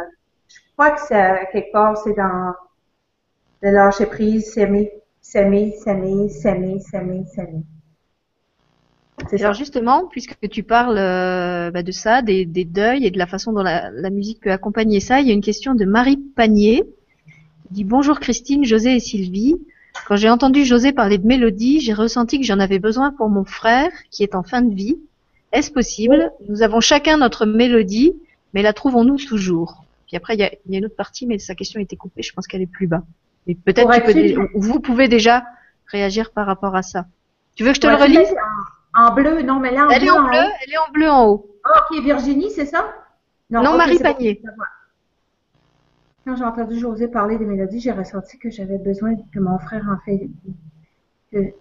je 0.48 0.56
crois 0.72 0.90
que 0.92 1.00
c'est 1.06 1.48
quelque 1.52 1.72
part 1.72 1.96
c'est 1.98 2.14
dans 2.14 2.54
le 3.62 3.70
lâcher 3.70 4.06
prise, 4.06 4.52
s'aimer, 4.52 4.90
s'aimer, 5.20 5.72
s'aimer, 5.72 6.28
s'aimer, 6.28 6.80
s'aimer, 6.80 7.24
s'aimer. 7.26 7.62
Ça. 9.30 9.36
Alors 9.36 9.54
justement, 9.54 10.06
puisque 10.08 10.36
tu 10.48 10.62
parles 10.64 10.98
euh, 10.98 11.70
bah, 11.70 11.82
de 11.82 11.92
ça, 11.92 12.22
des, 12.22 12.44
des 12.44 12.64
deuils 12.64 13.06
et 13.06 13.10
de 13.10 13.18
la 13.18 13.26
façon 13.26 13.52
dont 13.52 13.62
la, 13.62 13.90
la 13.90 14.10
musique 14.10 14.40
peut 14.40 14.50
accompagner 14.50 14.98
ça, 15.00 15.20
il 15.20 15.28
y 15.28 15.30
a 15.30 15.34
une 15.34 15.42
question 15.42 15.74
de 15.74 15.84
Marie 15.84 16.16
Panier. 16.16 16.82
qui 17.68 17.74
dit 17.74 17.84
bonjour 17.84 18.18
Christine, 18.18 18.64
José 18.64 18.96
et 18.96 19.00
Sylvie. 19.00 19.56
Quand 20.08 20.16
j'ai 20.16 20.30
entendu 20.30 20.64
José 20.64 20.92
parler 20.92 21.18
de 21.18 21.26
mélodie, 21.26 21.80
j'ai 21.80 21.92
ressenti 21.92 22.40
que 22.40 22.46
j'en 22.46 22.58
avais 22.58 22.78
besoin 22.78 23.12
pour 23.12 23.28
mon 23.28 23.44
frère 23.44 23.92
qui 24.10 24.22
est 24.24 24.34
en 24.34 24.42
fin 24.42 24.62
de 24.62 24.74
vie. 24.74 24.98
Est-ce 25.52 25.70
possible? 25.70 26.32
Nous 26.48 26.62
avons 26.62 26.80
chacun 26.80 27.18
notre 27.18 27.46
mélodie, 27.46 28.14
mais 28.54 28.62
la 28.62 28.72
trouvons-nous 28.72 29.18
toujours? 29.18 29.84
Puis 30.06 30.16
après, 30.16 30.34
il 30.34 30.40
y 30.40 30.44
a, 30.44 30.50
il 30.66 30.72
y 30.72 30.74
a 30.74 30.78
une 30.78 30.86
autre 30.86 30.96
partie, 30.96 31.26
mais 31.26 31.38
sa 31.38 31.54
question 31.54 31.78
a 31.78 31.82
été 31.82 31.96
coupée. 31.96 32.22
Je 32.22 32.32
pense 32.32 32.46
qu'elle 32.46 32.62
est 32.62 32.66
plus 32.66 32.86
bas. 32.86 33.02
Mais 33.46 33.54
peut-être 33.54 34.12
dé- 34.12 34.36
vous 34.54 34.80
pouvez 34.80 35.08
déjà 35.08 35.44
réagir 35.86 36.30
par 36.32 36.46
rapport 36.46 36.74
à 36.76 36.82
ça. 36.82 37.06
Tu 37.54 37.64
veux 37.64 37.70
que 37.70 37.76
je 37.76 37.80
te 37.80 37.86
le 37.86 37.94
relise? 37.96 38.34
En, 38.94 39.06
en 39.06 39.14
bleu, 39.14 39.42
non, 39.42 39.58
mais 39.58 39.72
là 39.72 39.86
en 39.86 39.90
Elle 39.90 40.02
est 40.04 40.06
bleu. 40.06 40.12
en 40.12 40.24
haut. 40.24 40.28
bleu, 40.28 40.38
elle 40.64 40.72
est 40.72 40.78
en 40.78 40.92
bleu 40.92 41.10
en 41.10 41.26
haut. 41.26 41.46
Ah, 41.64 41.82
ok, 41.90 42.02
Virginie, 42.02 42.50
c'est 42.50 42.66
ça? 42.66 42.92
Non, 43.50 43.76
Marie. 43.76 43.98
Panier. 43.98 44.40
Quand 46.24 46.36
j'ai 46.36 46.44
entendu 46.44 46.78
José 46.78 47.08
parler 47.08 47.36
des 47.36 47.44
mélodies, 47.44 47.80
j'ai 47.80 47.90
ressenti 47.92 48.38
que 48.38 48.48
j'avais 48.48 48.78
besoin 48.78 49.16
que 49.34 49.40
mon 49.40 49.58
frère 49.58 49.84
en 49.90 49.98
fait, 50.04 50.28
que, 51.32 51.52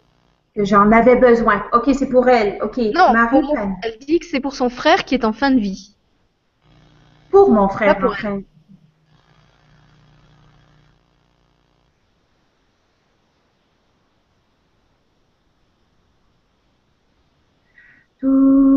que 0.55 0.65
j'en 0.65 0.91
avais 0.91 1.15
besoin. 1.15 1.63
Ok, 1.73 1.89
c'est 1.97 2.09
pour 2.09 2.27
elle. 2.27 2.57
Ok, 2.61 2.77
Non, 2.77 3.13
Marie 3.13 3.41
pour 3.41 3.55
mon- 3.55 3.75
elle 3.83 3.97
dit 3.99 4.19
que 4.19 4.25
c'est 4.25 4.39
pour 4.41 4.53
son 4.55 4.69
frère 4.69 5.05
qui 5.05 5.15
est 5.15 5.25
en 5.25 5.33
fin 5.33 5.51
de 5.51 5.59
vie. 5.59 5.95
Pour 7.29 7.51
mon 7.51 7.69
frère, 7.69 7.95
Pas 7.95 8.01
pour. 8.01 8.15
Dou, 8.15 8.17
dou, 18.21 18.70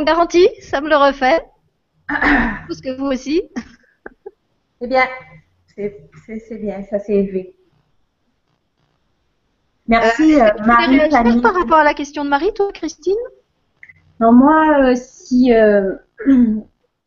garanti, 0.00 0.48
ça 0.62 0.80
me 0.80 0.88
le 0.88 0.96
refait. 0.96 1.44
Tout 2.66 2.74
ce 2.74 2.80
que 2.80 2.96
vous 2.96 3.06
aussi. 3.06 3.42
C'est 4.80 4.88
bien. 4.88 5.04
C'est 5.76 6.58
bien, 6.58 6.82
ça 6.84 6.98
s'est 6.98 7.14
élevé. 7.14 7.54
Merci, 9.88 10.40
euh, 10.40 10.48
Tu 10.56 10.62
voulais 10.62 10.66
Marie 10.66 10.98
réagir 10.98 11.42
par 11.42 11.54
rapport 11.54 11.78
à 11.78 11.84
la 11.84 11.94
question 11.94 12.24
de 12.24 12.30
Marie, 12.30 12.52
toi, 12.54 12.70
Christine? 12.72 13.14
Non, 14.20 14.32
moi, 14.32 14.90
euh, 14.90 14.94
si, 14.96 15.52
euh, 15.52 15.94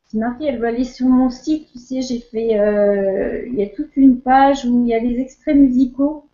si 0.06 0.18
Marie, 0.18 0.48
elle 0.48 0.60
veut 0.60 0.68
aller 0.68 0.84
sur 0.84 1.08
mon 1.08 1.30
site, 1.30 1.72
tu 1.72 1.80
sais, 1.80 2.02
j'ai 2.02 2.20
fait, 2.20 2.60
euh, 2.60 3.46
il 3.48 3.56
y 3.56 3.64
a 3.64 3.68
toute 3.68 3.96
une 3.96 4.20
page 4.20 4.66
où 4.66 4.84
il 4.84 4.90
y 4.90 4.94
a 4.94 5.00
les 5.00 5.20
extraits 5.20 5.56
musicaux. 5.56 6.28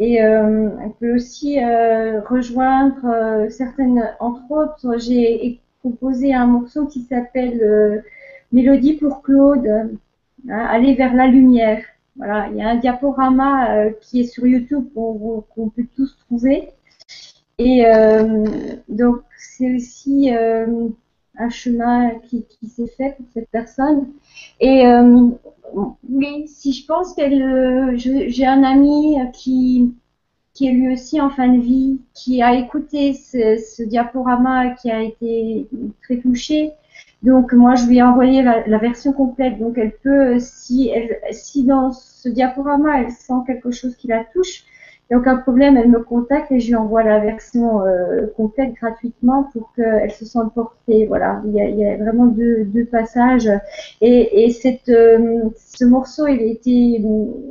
Et 0.00 0.22
euh, 0.22 0.70
peut 0.98 1.14
aussi 1.14 1.62
euh, 1.62 2.22
rejoindre 2.22 3.04
euh, 3.04 3.50
certaines, 3.50 4.02
entre 4.18 4.50
autres, 4.50 4.98
j'ai 4.98 5.60
composé 5.82 6.32
un 6.32 6.46
morceau 6.46 6.86
qui 6.86 7.02
s'appelle 7.02 7.60
euh, 7.62 8.00
Mélodie 8.50 8.94
pour 8.94 9.22
Claude, 9.22 9.66
hein, 10.48 10.66
Aller 10.70 10.94
vers 10.94 11.14
la 11.14 11.26
lumière. 11.26 11.82
Voilà, 12.16 12.48
il 12.50 12.56
y 12.56 12.62
a 12.62 12.70
un 12.70 12.76
diaporama 12.76 13.90
qui 14.00 14.20
est 14.20 14.24
sur 14.24 14.46
YouTube 14.46 14.86
qu'on 14.94 15.68
peut 15.68 15.86
tous 15.96 16.18
trouver. 16.26 16.70
Et 17.58 17.84
donc, 18.88 19.22
c'est 19.38 19.74
aussi 19.74 20.30
un 21.38 21.48
chemin 21.48 22.10
qui, 22.28 22.44
s'est 22.68 22.86
fait 22.96 23.16
pour 23.16 23.26
cette 23.32 23.48
personne. 23.50 24.08
Et 24.60 24.86
euh, 24.86 25.28
oui, 26.08 26.46
si 26.48 26.72
je 26.72 26.86
pense 26.86 27.14
qu'elle, 27.14 27.96
j'ai 27.96 28.46
un 28.46 28.62
ami 28.62 29.16
qui 29.32 29.94
qui 30.52 30.66
est 30.66 30.72
lui 30.72 30.92
aussi 30.92 31.20
en 31.20 31.30
fin 31.30 31.48
de 31.48 31.60
vie, 31.60 32.00
qui 32.12 32.42
a 32.42 32.54
écouté 32.54 33.14
ce, 33.14 33.82
diaporama, 33.82 34.70
qui 34.70 34.90
a 34.90 35.02
été 35.02 35.66
très 36.02 36.18
touché. 36.18 36.72
Donc 37.22 37.52
moi 37.52 37.76
je 37.76 37.86
lui 37.86 37.98
ai 37.98 38.02
envoyé 38.02 38.42
la, 38.42 38.66
la, 38.66 38.78
version 38.78 39.12
complète. 39.12 39.58
Donc 39.58 39.78
elle 39.78 39.96
peut, 40.02 40.38
si 40.38 40.88
elle, 40.88 41.18
si 41.32 41.64
dans 41.64 41.92
ce 41.92 42.28
diaporama 42.28 43.00
elle 43.00 43.10
sent 43.10 43.40
quelque 43.46 43.70
chose 43.70 43.96
qui 43.96 44.08
la 44.08 44.24
touche, 44.24 44.64
n'y 45.10 45.16
a 45.16 45.18
aucun 45.18 45.36
problème, 45.38 45.76
elle 45.76 45.90
me 45.90 46.00
contacte 46.00 46.52
et 46.52 46.60
je 46.60 46.68
lui 46.68 46.76
envoie 46.76 47.02
la 47.02 47.18
version 47.18 47.84
euh, 47.84 48.28
complète 48.36 48.74
gratuitement 48.74 49.44
pour 49.52 49.72
qu'elle 49.74 50.12
se 50.12 50.24
sente 50.24 50.54
portée. 50.54 51.06
Voilà, 51.06 51.42
il 51.46 51.52
y 51.52 51.60
a, 51.60 51.68
il 51.68 51.78
y 51.78 51.84
a 51.84 51.96
vraiment 51.96 52.26
deux, 52.26 52.64
deux, 52.64 52.84
passages. 52.84 53.50
Et, 54.00 54.44
et 54.44 54.50
cette, 54.50 54.88
euh, 54.88 55.50
ce 55.56 55.84
morceau, 55.84 56.28
il 56.28 56.40
a 56.40 56.44
été, 56.44 57.02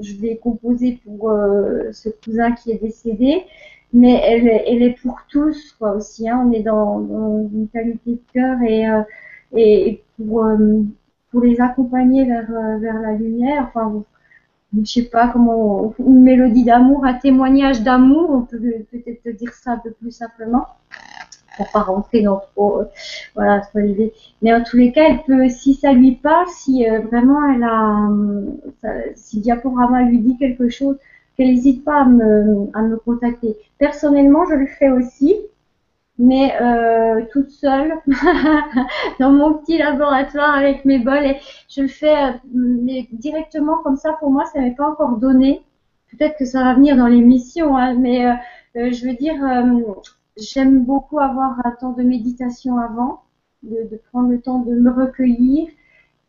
je 0.01 0.21
l'ai 0.21 0.37
composé 0.37 0.99
pour 1.03 1.29
euh, 1.29 1.91
ce 1.91 2.07
cousin 2.23 2.53
qui 2.53 2.71
est 2.71 2.81
décédé, 2.81 3.43
mais 3.91 4.21
elle, 4.23 4.47
elle 4.47 4.81
est 4.81 4.95
pour 5.01 5.19
tous, 5.29 5.75
quoi, 5.77 5.95
aussi. 5.95 6.29
Hein. 6.29 6.45
On 6.47 6.53
est 6.53 6.63
dans, 6.63 6.99
dans, 6.99 7.49
une 7.53 7.67
qualité 7.67 8.11
de 8.11 8.21
cœur 8.33 8.57
et, 8.65 8.85
et 9.57 10.03
pour, 10.15 10.47
pour 11.31 11.41
les 11.41 11.59
accompagner 11.59 12.23
vers, 12.25 12.49
vers 12.79 13.01
la 13.01 13.13
lumière. 13.13 13.65
Enfin, 13.67 14.03
je 14.77 14.85
sais 14.85 15.03
pas 15.03 15.27
comment, 15.29 15.93
une 15.99 16.23
mélodie 16.23 16.63
d'amour, 16.63 17.05
un 17.05 17.15
témoignage 17.15 17.81
d'amour, 17.81 18.29
on 18.29 18.41
peut 18.41 18.59
peut-être 18.91 19.37
dire 19.37 19.53
ça 19.53 19.71
un 19.71 19.77
peu 19.77 19.91
plus 19.91 20.11
simplement, 20.11 20.67
pour 21.57 21.71
pas 21.71 21.81
rentrer 21.81 22.21
dans 22.21 22.37
trop, 22.37 22.81
euh, 22.81 22.85
voilà, 23.35 23.61
trop 23.61 23.79
l'idée. 23.79 24.13
Mais 24.41 24.53
en 24.53 24.63
tous 24.63 24.77
les 24.77 24.91
cas, 24.91 25.09
elle 25.09 25.23
peut, 25.23 25.49
si 25.49 25.73
ça 25.73 25.91
lui 25.91 26.15
parle, 26.15 26.47
si 26.49 26.87
euh, 26.87 26.99
vraiment 26.99 27.39
elle 27.51 27.63
a, 27.63 28.09
euh, 28.85 29.01
si 29.15 29.39
Diaporama 29.39 30.03
lui 30.03 30.19
dit 30.19 30.37
quelque 30.37 30.69
chose, 30.69 30.97
qu'elle 31.35 31.47
n'hésite 31.47 31.83
pas 31.83 32.01
à 32.01 32.05
me, 32.05 32.69
à 32.73 32.81
me 32.81 32.97
contacter. 32.97 33.57
Personnellement, 33.77 34.45
je 34.49 34.55
le 34.55 34.67
fais 34.67 34.89
aussi 34.89 35.35
mais 36.19 36.53
euh, 36.61 37.25
toute 37.31 37.49
seule 37.49 37.93
dans 39.19 39.31
mon 39.31 39.53
petit 39.53 39.77
laboratoire 39.77 40.53
avec 40.53 40.83
mes 40.83 40.99
bols 40.99 41.25
et 41.25 41.37
je 41.69 41.81
le 41.81 41.87
fais 41.87 42.13
euh, 42.13 42.31
mais 42.53 43.07
directement 43.13 43.77
comme 43.83 43.95
ça 43.95 44.13
pour 44.19 44.29
moi 44.29 44.45
ça 44.45 44.59
m'est 44.59 44.75
pas 44.75 44.89
encore 44.89 45.17
donné. 45.17 45.63
Peut-être 46.11 46.37
que 46.37 46.45
ça 46.45 46.63
va 46.63 46.73
venir 46.73 46.97
dans 46.97 47.07
l'émission 47.07 47.77
hein, 47.77 47.93
mais 47.93 48.25
euh, 48.25 48.33
euh 48.75 48.91
je 48.91 49.05
veux 49.07 49.15
dire 49.15 49.41
euh, 49.43 49.81
j'aime 50.37 50.83
beaucoup 50.83 51.19
avoir 51.19 51.55
un 51.65 51.71
temps 51.71 51.93
de 51.93 52.03
méditation 52.03 52.77
avant 52.77 53.21
de, 53.63 53.87
de, 53.89 54.01
prendre 54.11 54.29
le 54.29 54.41
temps 54.41 54.59
de 54.59 54.75
me 54.75 54.91
recueillir 54.91 55.69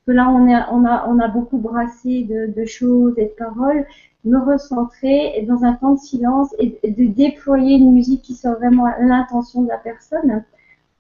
que 0.07 0.13
là 0.13 0.29
on, 0.31 0.49
est, 0.49 0.61
on, 0.71 0.85
a, 0.85 1.07
on 1.09 1.19
a 1.19 1.29
beaucoup 1.29 1.59
brassé 1.59 2.25
de, 2.25 2.47
de 2.47 2.65
choses 2.65 3.15
et 3.19 3.27
de 3.27 3.35
paroles 3.37 3.87
me 4.25 4.39
recentrer 4.39 5.45
dans 5.49 5.65
un 5.65 5.73
temps 5.75 5.95
de 5.95 5.99
silence 5.99 6.55
et 6.59 6.79
de 6.91 7.07
déployer 7.07 7.77
une 7.77 7.93
musique 7.93 8.23
qui 8.23 8.35
soit 8.35 8.55
vraiment 8.55 8.87
l'intention 9.01 9.63
de 9.63 9.69
la 9.69 9.79
personne. 9.79 10.45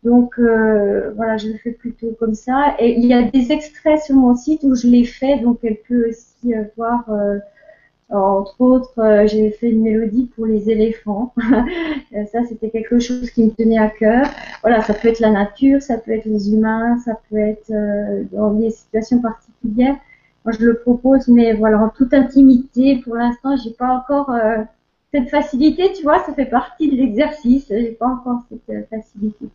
Donc 0.02 0.38
euh, 0.38 1.12
voilà, 1.16 1.36
je 1.36 1.48
le 1.48 1.58
fais 1.58 1.72
plutôt 1.72 2.16
comme 2.18 2.34
ça. 2.34 2.74
Et 2.78 2.98
il 2.98 3.06
y 3.06 3.12
a 3.12 3.22
des 3.22 3.52
extraits 3.52 4.00
sur 4.00 4.16
mon 4.16 4.34
site 4.34 4.62
où 4.62 4.74
je 4.74 4.86
l'ai 4.86 5.04
fait, 5.04 5.38
donc 5.38 5.58
elle 5.62 5.76
peut 5.86 6.08
aussi 6.08 6.54
euh, 6.54 6.64
voir. 6.76 7.04
Euh, 7.10 7.38
entre 8.18 8.60
autres, 8.60 8.98
euh, 8.98 9.26
j'ai 9.26 9.50
fait 9.50 9.70
une 9.70 9.82
mélodie 9.82 10.28
pour 10.34 10.46
les 10.46 10.68
éléphants. 10.70 11.32
ça, 12.32 12.40
c'était 12.48 12.70
quelque 12.70 12.98
chose 12.98 13.30
qui 13.30 13.44
me 13.44 13.50
tenait 13.50 13.78
à 13.78 13.88
cœur. 13.88 14.26
Voilà, 14.62 14.82
ça 14.82 14.94
peut 14.94 15.08
être 15.08 15.20
la 15.20 15.30
nature, 15.30 15.80
ça 15.80 15.96
peut 15.96 16.12
être 16.12 16.24
les 16.24 16.52
humains, 16.52 16.98
ça 16.98 17.20
peut 17.30 17.38
être 17.38 17.70
euh, 17.70 18.24
dans 18.32 18.52
des 18.54 18.70
situations 18.70 19.20
particulières. 19.20 19.96
Moi, 20.44 20.54
je 20.58 20.64
le 20.64 20.78
propose, 20.78 21.28
mais 21.28 21.52
voilà, 21.54 21.78
en 21.78 21.88
toute 21.88 22.12
intimité. 22.14 23.00
Pour 23.04 23.14
l'instant, 23.14 23.56
j'ai 23.56 23.70
pas 23.70 23.94
encore 23.94 24.30
euh, 24.30 24.62
cette 25.12 25.28
facilité, 25.28 25.92
tu 25.92 26.02
vois, 26.02 26.24
ça 26.24 26.32
fait 26.32 26.46
partie 26.46 26.90
de 26.90 26.96
l'exercice. 26.96 27.66
J'ai 27.68 27.92
pas 27.92 28.06
encore 28.06 28.40
cette 28.48 28.70
euh, 28.70 28.82
facilité. 28.90 29.46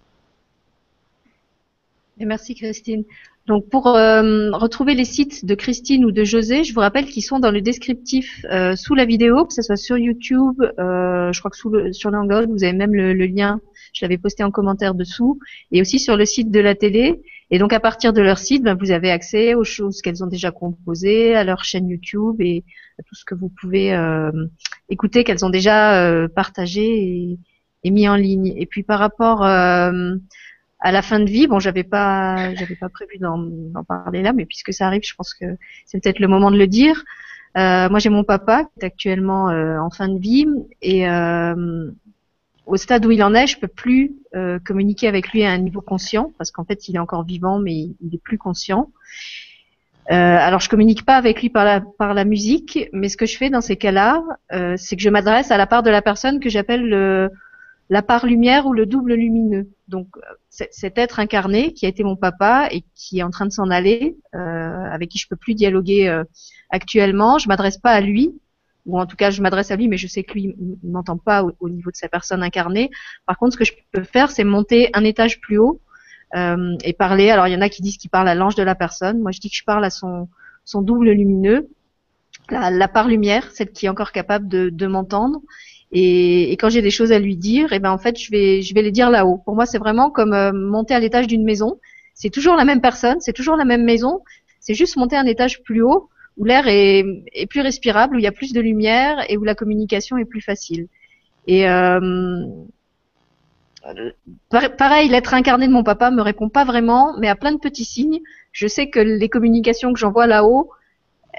Merci 2.18 2.56
Christine. 2.56 3.04
Donc 3.46 3.70
pour 3.70 3.88
euh, 3.88 4.50
retrouver 4.52 4.96
les 4.96 5.06
sites 5.06 5.46
de 5.46 5.54
Christine 5.54 6.06
ou 6.06 6.12
de 6.12 6.24
José, 6.24 6.64
je 6.64 6.74
vous 6.74 6.80
rappelle 6.80 7.06
qu'ils 7.06 7.24
sont 7.24 7.40
dans 7.40 7.52
le 7.52 7.62
descriptif 7.62 8.44
euh, 8.50 8.76
sous 8.76 8.96
la 8.96 9.06
vidéo, 9.06 9.46
que 9.46 9.54
ce 9.54 9.62
soit 9.62 9.76
sur 9.76 9.98
YouTube, 9.98 10.62
euh, 10.80 11.32
je 11.32 11.40
crois 11.40 11.52
que 11.52 11.58
sous 11.58 11.70
le, 11.70 11.94
sur 11.94 12.10
l'Hangout, 12.10 12.50
vous 12.50 12.64
avez 12.64 12.74
même 12.74 12.96
le, 12.96 13.14
le 13.14 13.26
lien, 13.26 13.60
je 13.94 14.04
l'avais 14.04 14.18
posté 14.18 14.44
en 14.44 14.50
commentaire 14.50 14.96
dessous, 14.96 15.40
et 15.72 15.82
aussi 15.82 16.00
sur 16.00 16.18
le 16.18 16.26
site 16.26 16.50
de 16.50 16.60
la 16.60 16.74
télé. 16.74 17.22
Et 17.52 17.60
donc 17.60 17.74
à 17.74 17.80
partir 17.80 18.14
de 18.14 18.22
leur 18.22 18.40
site, 18.40 18.64
ben, 18.64 18.76
vous 18.80 18.92
avez 18.92 19.12
accès 19.12 19.54
aux 19.54 19.64
choses 19.64 20.02
qu'elles 20.02 20.24
ont 20.24 20.28
déjà 20.28 20.52
composées, 20.52 21.36
à 21.36 21.44
leur 21.44 21.64
chaîne 21.64 21.88
YouTube 21.88 22.42
et 22.42 22.64
à 22.98 23.04
tout 23.04 23.14
ce 23.14 23.26
que 23.26 23.36
vous 23.36 23.52
pouvez 23.62 23.94
euh, 23.94 24.32
écouter 24.90 25.24
qu'elles 25.24 25.46
ont 25.46 25.50
déjà 25.50 26.08
euh, 26.08 26.28
partagé 26.28 26.86
et, 26.86 27.40
et, 27.84 27.92
mis 27.92 28.10
en 28.10 28.16
ligne. 28.16 28.54
Et 28.58 28.66
puis 28.66 28.82
par 28.82 28.98
rapport 28.98 29.46
euh, 29.46 30.16
à 30.80 30.92
la 30.92 31.02
fin 31.02 31.20
de 31.20 31.30
vie, 31.30 31.48
bon, 31.48 31.60
j'avais 31.60 31.84
pas, 31.84 32.54
j'avais 32.56 32.76
pas 32.76 32.90
prévu 32.90 33.18
d'en 33.18 33.84
parler 33.88 34.22
là, 34.22 34.34
mais 34.34 34.46
puisque 34.46 34.74
ça 34.74 34.88
arrive, 34.88 35.04
je 35.04 35.16
pense 35.16 35.34
que 35.34 35.46
c'est 35.86 36.02
peut-être 36.02 36.20
le 36.20 36.28
moment 36.28 36.52
de 36.52 36.58
le 36.58 36.68
dire. 36.68 37.04
Euh, 37.58 37.90
moi, 37.90 38.00
j'ai 38.00 38.10
mon 38.10 38.24
papa 38.24 38.66
qui 38.66 38.82
est 38.82 38.84
actuellement 38.84 39.50
euh, 39.50 39.80
en 39.80 39.90
fin 39.90 40.10
de 40.10 40.20
vie 40.20 40.46
et 40.82 41.10
euh, 41.10 41.90
au 42.66 42.78
stade 42.78 43.06
où 43.06 43.12
il 43.12 43.24
en 43.24 43.34
est, 43.34 43.48
je 43.48 43.58
peux 43.60 43.68
plus 43.68 44.16
euh, 44.36 44.60
communiquer 44.60 45.08
avec 45.08 45.30
lui 45.32 45.46
à 45.46 45.52
un 45.52 45.58
niveau 45.58 45.82
conscient 45.82 46.34
parce 46.38 46.52
qu'en 46.52 46.66
fait, 46.66 46.90
il 46.90 46.96
est 46.96 47.00
encore 47.00 47.24
vivant, 47.24 47.60
mais 47.60 47.74
il 47.76 48.14
est 48.14 48.22
plus 48.22 48.38
conscient. 48.38 48.92
Euh, 50.12 50.14
alors, 50.14 50.60
je 50.60 50.70
communique 50.70 51.06
pas 51.06 51.16
avec 51.16 51.42
lui 51.42 51.50
par 51.50 51.66
la 51.66 51.82
par 51.82 52.14
la 52.14 52.26
musique, 52.26 52.90
mais 52.94 53.10
ce 53.10 53.18
que 53.18 53.26
je 53.26 53.38
fais 53.38 53.50
dans 53.50 53.62
ces 53.62 53.76
cas-là, 53.76 54.22
euh, 54.52 54.76
c'est 54.78 54.96
que 54.96 55.02
je 55.02 55.10
m'adresse 55.10 55.50
à 55.50 55.58
la 55.58 55.66
part 55.66 55.82
de 55.82 55.90
la 55.90 56.02
personne 56.02 56.40
que 56.40 56.50
j'appelle 56.50 57.32
la 57.90 58.02
part 58.02 58.26
lumière 58.26 58.66
ou 58.66 58.74
le 58.74 58.86
double 58.86 59.14
lumineux. 59.14 59.70
Donc, 59.88 60.08
cet 60.50 60.98
être 60.98 61.20
incarné 61.20 61.74
qui 61.74 61.86
a 61.86 61.90
été 61.90 62.04
mon 62.04 62.16
papa 62.16 62.68
et 62.72 62.84
qui 62.96 63.20
est 63.20 63.24
en 63.24 63.30
train 63.30 63.46
de 63.46 63.52
s'en 63.52 63.70
aller, 63.70 64.18
euh, 64.34 64.86
avec 64.92 65.10
qui 65.10 65.20
je 65.20 65.28
peux 65.28 65.36
plus 65.36 65.54
dialoguer 65.54 66.08
euh, 66.08 66.24
actuellement, 66.70 67.38
je 67.38 67.48
m'adresse 67.48 67.78
pas 67.78 67.92
à 67.92 68.02
lui, 68.02 68.34
ou 68.86 69.00
en 69.00 69.06
tout 69.06 69.16
cas 69.16 69.30
je 69.30 69.42
m'adresse 69.42 69.72
à 69.72 69.76
lui, 69.76 69.88
mais 69.88 69.98
je 69.98 70.08
sais 70.08 70.24
que 70.24 70.34
lui 70.34 70.56
m'entend 70.84 71.18
pas 71.18 71.46
au, 71.60 71.70
niveau 71.70 71.92
de 71.92 71.96
sa 71.96 72.10
personne 72.10 72.42
incarnée. 72.42 72.90
Par 73.26 73.38
contre, 73.38 73.54
ce 73.54 73.58
que 73.58 73.66
je 73.66 73.74
peux 73.92 74.04
faire, 74.04 74.32
c'est 74.32 74.44
monter 74.44 74.90
un 74.94 75.04
étage 75.04 75.40
plus 75.40 75.58
haut 75.58 75.80
euh, 76.36 76.76
et 76.84 76.94
parler. 76.94 77.30
Alors 77.30 77.48
il 77.48 77.54
y 77.54 77.56
en 77.56 77.62
a 77.62 77.70
qui 77.70 77.82
disent 77.82 77.98
qu'il 77.98 78.10
parle 78.10 78.28
à 78.28 78.36
l'ange 78.36 78.56
de 78.56 78.64
la 78.64 78.76
personne. 78.76 79.20
Moi, 79.20 79.32
je 79.32 79.40
dis 79.40 79.50
que 79.50 79.56
je 79.56 79.64
parle 79.64 79.86
à 79.86 79.90
son 79.90 80.28
double 80.74 81.12
lumineux, 81.12 81.68
la, 82.50 82.72
la 82.72 82.88
part 82.88 83.08
lumière, 83.08 83.52
celle 83.52 83.72
qui 83.72 83.86
est 83.86 83.90
encore 83.90 84.12
capable 84.12 84.48
de 84.48 84.88
m'entendre. 84.88 85.42
Et, 85.92 86.52
et, 86.52 86.58
quand 86.58 86.70
j'ai 86.70 86.82
des 86.82 86.92
choses 86.92 87.12
à 87.12 87.20
lui 87.20 87.38
dire, 87.38 87.72
et 87.72 87.78
eh 87.78 87.80
ben 87.80 87.92
en 87.92 87.98
fait 87.98 88.20
je 88.20 88.32
vais 88.32 88.62
je 88.62 88.74
vais 88.74 88.82
les 88.82 88.92
dire 88.92 89.10
là-haut. 89.10 89.38
Pour 89.46 89.56
moi, 89.56 89.66
c'est 89.66 89.78
vraiment 89.78 90.10
comme 90.10 90.34
euh, 90.34 90.52
monter 90.52 90.94
à 90.94 91.00
l'étage 91.00 91.28
d'une 91.28 91.44
maison. 91.44 91.80
C'est 92.14 92.30
toujours 92.30 92.56
la 92.56 92.66
même 92.66 92.82
personne, 92.82 93.20
c'est 93.20 93.34
toujours 93.34 93.56
la 93.56 93.66
même 93.66 93.84
maison. 93.84 94.22
C'est 94.60 94.74
juste 94.74 94.98
monter 94.98 95.16
un 95.16 95.26
étage 95.26 95.62
plus 95.64 95.82
haut 95.82 96.10
où 96.38 96.46
l'air 96.46 96.68
est, 96.68 97.06
est, 97.34 97.46
plus 97.46 97.62
respirable, 97.62 98.16
où 98.16 98.20
il 98.20 98.24
y 98.24 98.28
a 98.28 98.32
plus 98.32 98.52
de 98.52 98.60
lumière 98.60 99.24
et 99.30 99.38
où 99.38 99.44
la 99.44 99.56
communication 99.56 100.18
est 100.18 100.26
plus 100.26 100.42
facile. 100.42 100.88
Et 101.48 101.70
euh, 101.70 102.42
pareil, 104.50 105.10
l'être 105.10 105.34
incarné 105.34 105.68
de 105.68 105.72
mon 105.72 105.84
papa 105.84 106.12
me 106.12 106.22
répond 106.22 106.50
pas 106.50 106.66
vraiment, 106.66 107.16
mais 107.20 107.28
à 107.28 107.36
plein 107.36 107.52
de 107.52 107.60
petits 107.60 107.86
signes. 107.86 108.22
Je 108.52 108.68
sais 108.68 108.90
que 108.90 109.00
les 109.00 109.30
communications 109.30 109.94
que 109.94 110.00
j'envoie 110.00 110.28
là-haut, 110.28 110.70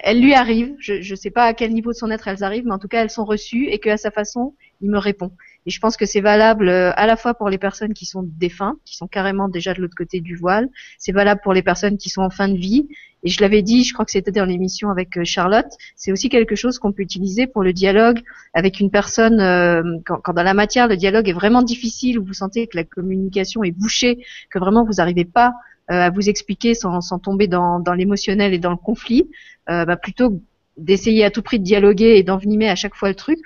elles 0.03 0.21
lui 0.21 0.35
arrivent. 0.35 0.75
Je 0.79 1.11
ne 1.11 1.17
sais 1.17 1.31
pas 1.31 1.45
à 1.45 1.55
quel 1.55 1.73
niveau 1.73 1.93
de 1.93 1.97
son 1.97 2.11
être 2.11 2.29
elles 2.29 2.45
arrivent, 2.45 2.67
mais 2.67 2.73
en 2.73 2.79
tout 2.79 2.89
cas 2.89 3.03
elles 3.03 3.11
sont 3.11 3.25
reçues 3.25 3.69
et 3.69 3.79
qu'à 3.79 3.97
sa 3.97 4.11
façon, 4.11 4.55
il 4.81 4.91
me 4.91 4.99
répond. 4.99 5.31
Et 5.67 5.71
je 5.71 5.81
pense 5.81 5.97
que 5.97 6.07
c'est 6.07 6.21
valable 6.21 6.69
euh, 6.69 6.93
à 6.95 7.07
la 7.07 7.17
fois 7.17 7.35
pour 7.35 7.49
les 7.49 7.59
personnes 7.59 7.93
qui 7.93 8.07
sont 8.07 8.23
défuntes, 8.23 8.79
qui 8.85 8.97
sont 8.97 9.09
carrément 9.09 9.49
déjà 9.49 9.75
de 9.75 9.81
l'autre 9.81 9.97
côté 9.97 10.21
du 10.21 10.37
voile. 10.37 10.69
C'est 10.99 11.13
valable 11.13 11.41
pour 11.43 11.53
les 11.53 11.63
personnes 11.63 11.99
qui 11.99 12.09
sont 12.09 12.23
en 12.23 12.31
fin 12.31 12.49
de 12.49 12.57
vie. 12.57 12.87
Et 13.25 13.29
je 13.29 13.41
l'avais 13.41 13.63
dit, 13.63 13.83
je 13.83 13.93
crois 13.93 14.05
que 14.05 14.13
c'était 14.13 14.31
dans 14.31 14.45
l'émission 14.45 14.91
avec 14.91 15.17
euh, 15.17 15.25
Charlotte, 15.25 15.67
c'est 15.97 16.13
aussi 16.13 16.29
quelque 16.29 16.55
chose 16.55 16.79
qu'on 16.79 16.93
peut 16.93 17.03
utiliser 17.03 17.49
pour 17.49 17.65
le 17.65 17.73
dialogue 17.73 18.21
avec 18.55 18.79
une 18.79 18.91
personne 18.91 19.41
euh, 19.41 19.83
quand, 20.05 20.21
quand, 20.23 20.35
dans 20.35 20.45
la 20.45 20.55
matière 20.55 20.87
le 20.87 20.97
dialogue 20.97 21.29
est 21.29 21.33
vraiment 21.33 21.63
difficile, 21.63 22.21
où 22.21 22.25
vous 22.25 22.35
sentez 22.35 22.69
que 22.69 22.77
la 22.77 22.85
communication 22.85 23.65
est 23.65 23.73
bouchée, 23.73 24.25
que 24.51 24.61
vraiment 24.61 24.85
vous 24.85 24.95
n'arrivez 24.99 25.25
pas 25.25 25.55
euh, 25.91 25.95
à 25.95 26.11
vous 26.11 26.29
expliquer 26.29 26.75
sans, 26.75 27.01
sans 27.01 27.19
tomber 27.19 27.47
dans, 27.47 27.79
dans 27.79 27.95
l'émotionnel 27.95 28.53
et 28.53 28.59
dans 28.59 28.71
le 28.71 28.77
conflit, 28.77 29.29
euh, 29.71 29.85
bah, 29.85 29.97
plutôt 29.97 30.41
d'essayer 30.77 31.25
à 31.25 31.31
tout 31.31 31.43
prix 31.43 31.59
de 31.59 31.65
dialoguer 31.65 32.17
et 32.17 32.23
d'envenimer 32.23 32.69
à 32.69 32.75
chaque 32.75 32.95
fois 32.95 33.09
le 33.09 33.15
truc, 33.15 33.39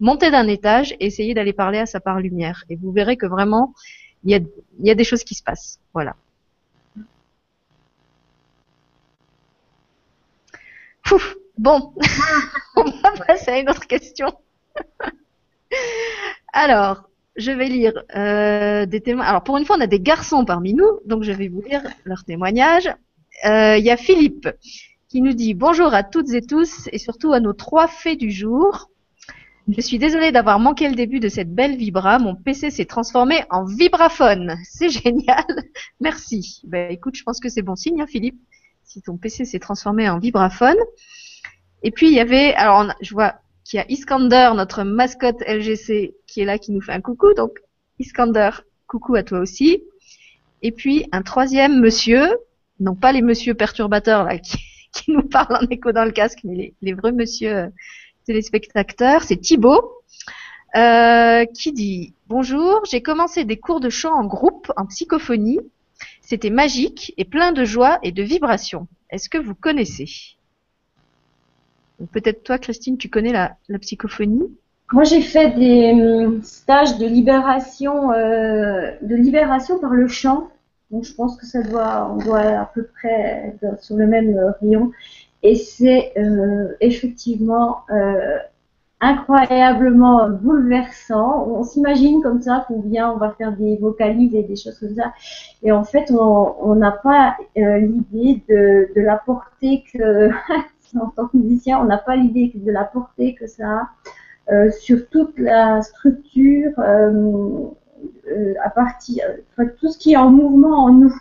montez 0.00 0.30
d'un 0.30 0.46
étage 0.48 0.92
et 1.00 1.06
essayez 1.06 1.34
d'aller 1.34 1.52
parler 1.52 1.78
à 1.78 1.86
sa 1.86 2.00
part 2.00 2.20
lumière. 2.20 2.64
Et 2.68 2.76
vous 2.76 2.92
verrez 2.92 3.16
que 3.16 3.26
vraiment, 3.26 3.74
il 4.24 4.30
y 4.32 4.34
a, 4.34 4.40
y 4.80 4.90
a 4.90 4.94
des 4.94 5.04
choses 5.04 5.24
qui 5.24 5.34
se 5.34 5.42
passent. 5.42 5.80
Voilà. 5.92 6.14
Bon, 11.58 11.92
on 12.76 12.84
va 12.84 13.12
passer 13.26 13.50
à 13.50 13.58
une 13.58 13.70
autre 13.70 13.86
question. 13.86 14.32
Alors, 16.52 17.08
je 17.36 17.50
vais 17.50 17.68
lire 17.68 17.92
euh, 18.16 18.86
des 18.86 19.00
témoins. 19.00 19.24
Alors, 19.24 19.44
pour 19.44 19.56
une 19.56 19.64
fois, 19.64 19.76
on 19.76 19.80
a 19.80 19.86
des 19.86 20.00
garçons 20.00 20.44
parmi 20.44 20.74
nous, 20.74 21.00
donc 21.04 21.22
je 21.22 21.32
vais 21.32 21.48
vous 21.48 21.62
lire 21.62 21.82
leurs 22.04 22.24
témoignages. 22.24 22.88
Euh, 23.44 23.76
il 23.76 23.84
y 23.84 23.90
a 23.90 23.96
Philippe 23.96 24.48
qui 25.14 25.22
nous 25.22 25.32
dit 25.32 25.54
bonjour 25.54 25.94
à 25.94 26.02
toutes 26.02 26.32
et 26.32 26.42
tous 26.42 26.88
et 26.90 26.98
surtout 26.98 27.32
à 27.32 27.38
nos 27.38 27.52
trois 27.52 27.86
fées 27.86 28.16
du 28.16 28.32
jour. 28.32 28.90
Je 29.68 29.80
suis 29.80 30.00
désolée 30.00 30.32
d'avoir 30.32 30.58
manqué 30.58 30.88
le 30.88 30.96
début 30.96 31.20
de 31.20 31.28
cette 31.28 31.54
belle 31.54 31.76
vibra. 31.76 32.18
Mon 32.18 32.34
PC 32.34 32.72
s'est 32.72 32.84
transformé 32.84 33.44
en 33.48 33.64
vibraphone. 33.64 34.56
C'est 34.64 34.88
génial. 35.04 35.44
Merci. 36.00 36.62
Ben, 36.64 36.90
écoute, 36.90 37.14
je 37.14 37.22
pense 37.22 37.38
que 37.38 37.48
c'est 37.48 37.62
bon 37.62 37.76
signe, 37.76 38.02
hein, 38.02 38.08
Philippe. 38.08 38.40
Si 38.82 39.02
ton 39.02 39.16
PC 39.16 39.44
s'est 39.44 39.60
transformé 39.60 40.08
en 40.08 40.18
vibraphone. 40.18 40.78
Et 41.84 41.92
puis, 41.92 42.08
il 42.08 42.14
y 42.14 42.18
avait, 42.18 42.52
alors, 42.54 42.92
je 43.00 43.14
vois 43.14 43.36
qu'il 43.62 43.76
y 43.76 43.80
a 43.80 43.86
Iskander, 43.88 44.50
notre 44.56 44.82
mascotte 44.82 45.44
LGC, 45.46 46.16
qui 46.26 46.40
est 46.40 46.44
là, 46.44 46.58
qui 46.58 46.72
nous 46.72 46.80
fait 46.80 46.90
un 46.90 47.00
coucou. 47.00 47.34
Donc, 47.34 47.60
Iskander, 48.00 48.50
coucou 48.88 49.14
à 49.14 49.22
toi 49.22 49.38
aussi. 49.38 49.84
Et 50.62 50.72
puis, 50.72 51.06
un 51.12 51.22
troisième 51.22 51.78
monsieur, 51.78 52.26
non 52.80 52.96
pas 52.96 53.12
les 53.12 53.22
monsieur 53.22 53.54
perturbateurs, 53.54 54.24
là, 54.24 54.38
qui, 54.38 54.58
nous 55.08 55.22
parlent 55.22 55.58
en 55.62 55.66
écho 55.68 55.92
dans 55.92 56.04
le 56.04 56.12
casque, 56.12 56.40
mais 56.44 56.54
les, 56.54 56.74
les 56.82 56.92
vrais 56.92 57.12
monsieur 57.12 57.70
téléspectateurs, 58.24 59.22
c'est 59.22 59.36
Thibaut, 59.36 59.92
euh, 60.76 61.44
qui 61.46 61.72
dit 61.72 62.14
Bonjour, 62.26 62.80
j'ai 62.90 63.02
commencé 63.02 63.44
des 63.44 63.58
cours 63.58 63.80
de 63.80 63.90
chant 63.90 64.14
en 64.14 64.24
groupe, 64.24 64.72
en 64.76 64.86
psychophonie. 64.86 65.60
C'était 66.20 66.50
magique 66.50 67.14
et 67.16 67.24
plein 67.24 67.52
de 67.52 67.64
joie 67.64 67.98
et 68.02 68.10
de 68.10 68.22
vibrations. 68.22 68.88
Est-ce 69.10 69.28
que 69.28 69.38
vous 69.38 69.54
connaissez? 69.54 70.08
Peut-être 72.12 72.42
toi, 72.42 72.58
Christine, 72.58 72.98
tu 72.98 73.08
connais 73.08 73.32
la, 73.32 73.56
psychophonie? 73.80 74.48
Moi, 74.92 75.04
j'ai 75.04 75.22
fait 75.22 75.50
des 75.50 75.92
hum, 75.92 76.42
stages 76.42 76.98
de 76.98 77.06
libération, 77.06 78.10
euh, 78.12 78.90
de 79.02 79.14
libération 79.14 79.78
par 79.78 79.90
le 79.90 80.08
chant. 80.08 80.50
Donc, 80.90 81.04
je 81.04 81.14
pense 81.14 81.36
que 81.36 81.46
ça 81.46 81.62
doit, 81.62 82.10
on 82.12 82.16
doit 82.18 82.40
à 82.40 82.70
peu 82.74 82.84
près 82.84 83.56
sur 83.80 83.96
le 83.96 84.06
même 84.06 84.54
rayon. 84.60 84.92
Et 85.42 85.56
c'est 85.56 86.12
euh, 86.16 86.74
effectivement 86.80 87.80
euh, 87.90 88.38
incroyablement 89.00 90.30
bouleversant. 90.30 91.46
On 91.48 91.62
s'imagine 91.62 92.22
comme 92.22 92.40
ça 92.40 92.66
vient, 92.86 93.12
on 93.12 93.18
va 93.18 93.30
faire 93.32 93.52
des 93.52 93.76
vocalises 93.76 94.34
et 94.34 94.42
des 94.42 94.56
choses 94.56 94.78
comme 94.78 94.94
ça. 94.94 95.12
Et 95.62 95.72
en 95.72 95.84
fait, 95.84 96.10
on 96.10 96.74
n'a 96.74 96.92
pas 96.92 97.36
euh, 97.58 97.78
l'idée 97.78 98.42
de, 98.48 98.88
de 98.94 99.00
la 99.02 99.16
portée 99.18 99.84
que, 99.92 100.30
en 100.98 101.08
tant 101.10 101.26
que 101.26 101.36
musicien, 101.36 101.78
on 101.80 101.84
n'a 101.84 101.98
pas 101.98 102.16
l'idée 102.16 102.52
de 102.54 102.70
la 102.70 102.84
portée 102.84 103.34
que 103.34 103.46
ça 103.46 103.68
a 103.68 103.88
euh, 104.52 104.70
sur 104.70 105.08
toute 105.08 105.38
la 105.38 105.80
structure, 105.80 106.72
euh, 106.78 107.66
à 108.62 108.70
partir, 108.70 109.24
enfin, 109.52 109.68
tout 109.78 109.88
ce 109.88 109.98
qui 109.98 110.12
est 110.12 110.16
en 110.16 110.30
mouvement 110.30 110.84
en 110.84 110.92
nous 110.92 111.14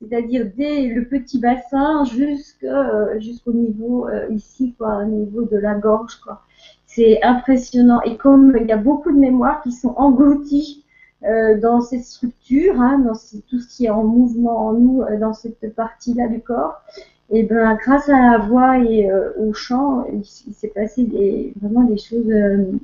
c'est-à-dire 0.00 0.46
dès 0.56 0.88
le 0.88 1.06
petit 1.06 1.38
bassin 1.38 2.04
euh, 2.04 3.20
jusqu'au 3.20 3.52
niveau 3.52 4.08
euh, 4.08 4.26
ici, 4.30 4.74
quoi, 4.78 4.98
au 4.98 5.04
niveau 5.04 5.42
de 5.42 5.56
la 5.56 5.74
gorge, 5.74 6.16
quoi. 6.16 6.42
C'est 6.86 7.22
impressionnant. 7.22 8.00
Et 8.02 8.16
comme 8.16 8.56
il 8.60 8.66
y 8.66 8.72
a 8.72 8.76
beaucoup 8.76 9.12
de 9.12 9.18
mémoires 9.18 9.62
qui 9.62 9.72
sont 9.72 9.94
englouties 9.96 10.84
euh, 11.24 11.58
dans 11.58 11.80
cette 11.80 12.04
structure, 12.04 12.80
hein, 12.80 12.98
dans 12.98 13.14
tout 13.48 13.58
ce 13.58 13.76
qui 13.76 13.86
est 13.86 13.90
en 13.90 14.04
mouvement 14.04 14.68
en 14.68 14.72
nous, 14.74 15.04
dans 15.18 15.32
cette 15.32 15.74
partie-là 15.74 16.28
du 16.28 16.40
corps, 16.40 16.82
et 17.30 17.42
ben 17.42 17.76
grâce 17.82 18.08
à 18.08 18.32
la 18.32 18.38
voix 18.38 18.78
et 18.78 19.10
au 19.36 19.52
chant, 19.52 20.06
il, 20.12 20.24
s'est 20.24 20.68
passé 20.68 21.02
des, 21.02 21.52
vraiment 21.60 21.82
des 21.82 21.96
choses 21.96 22.32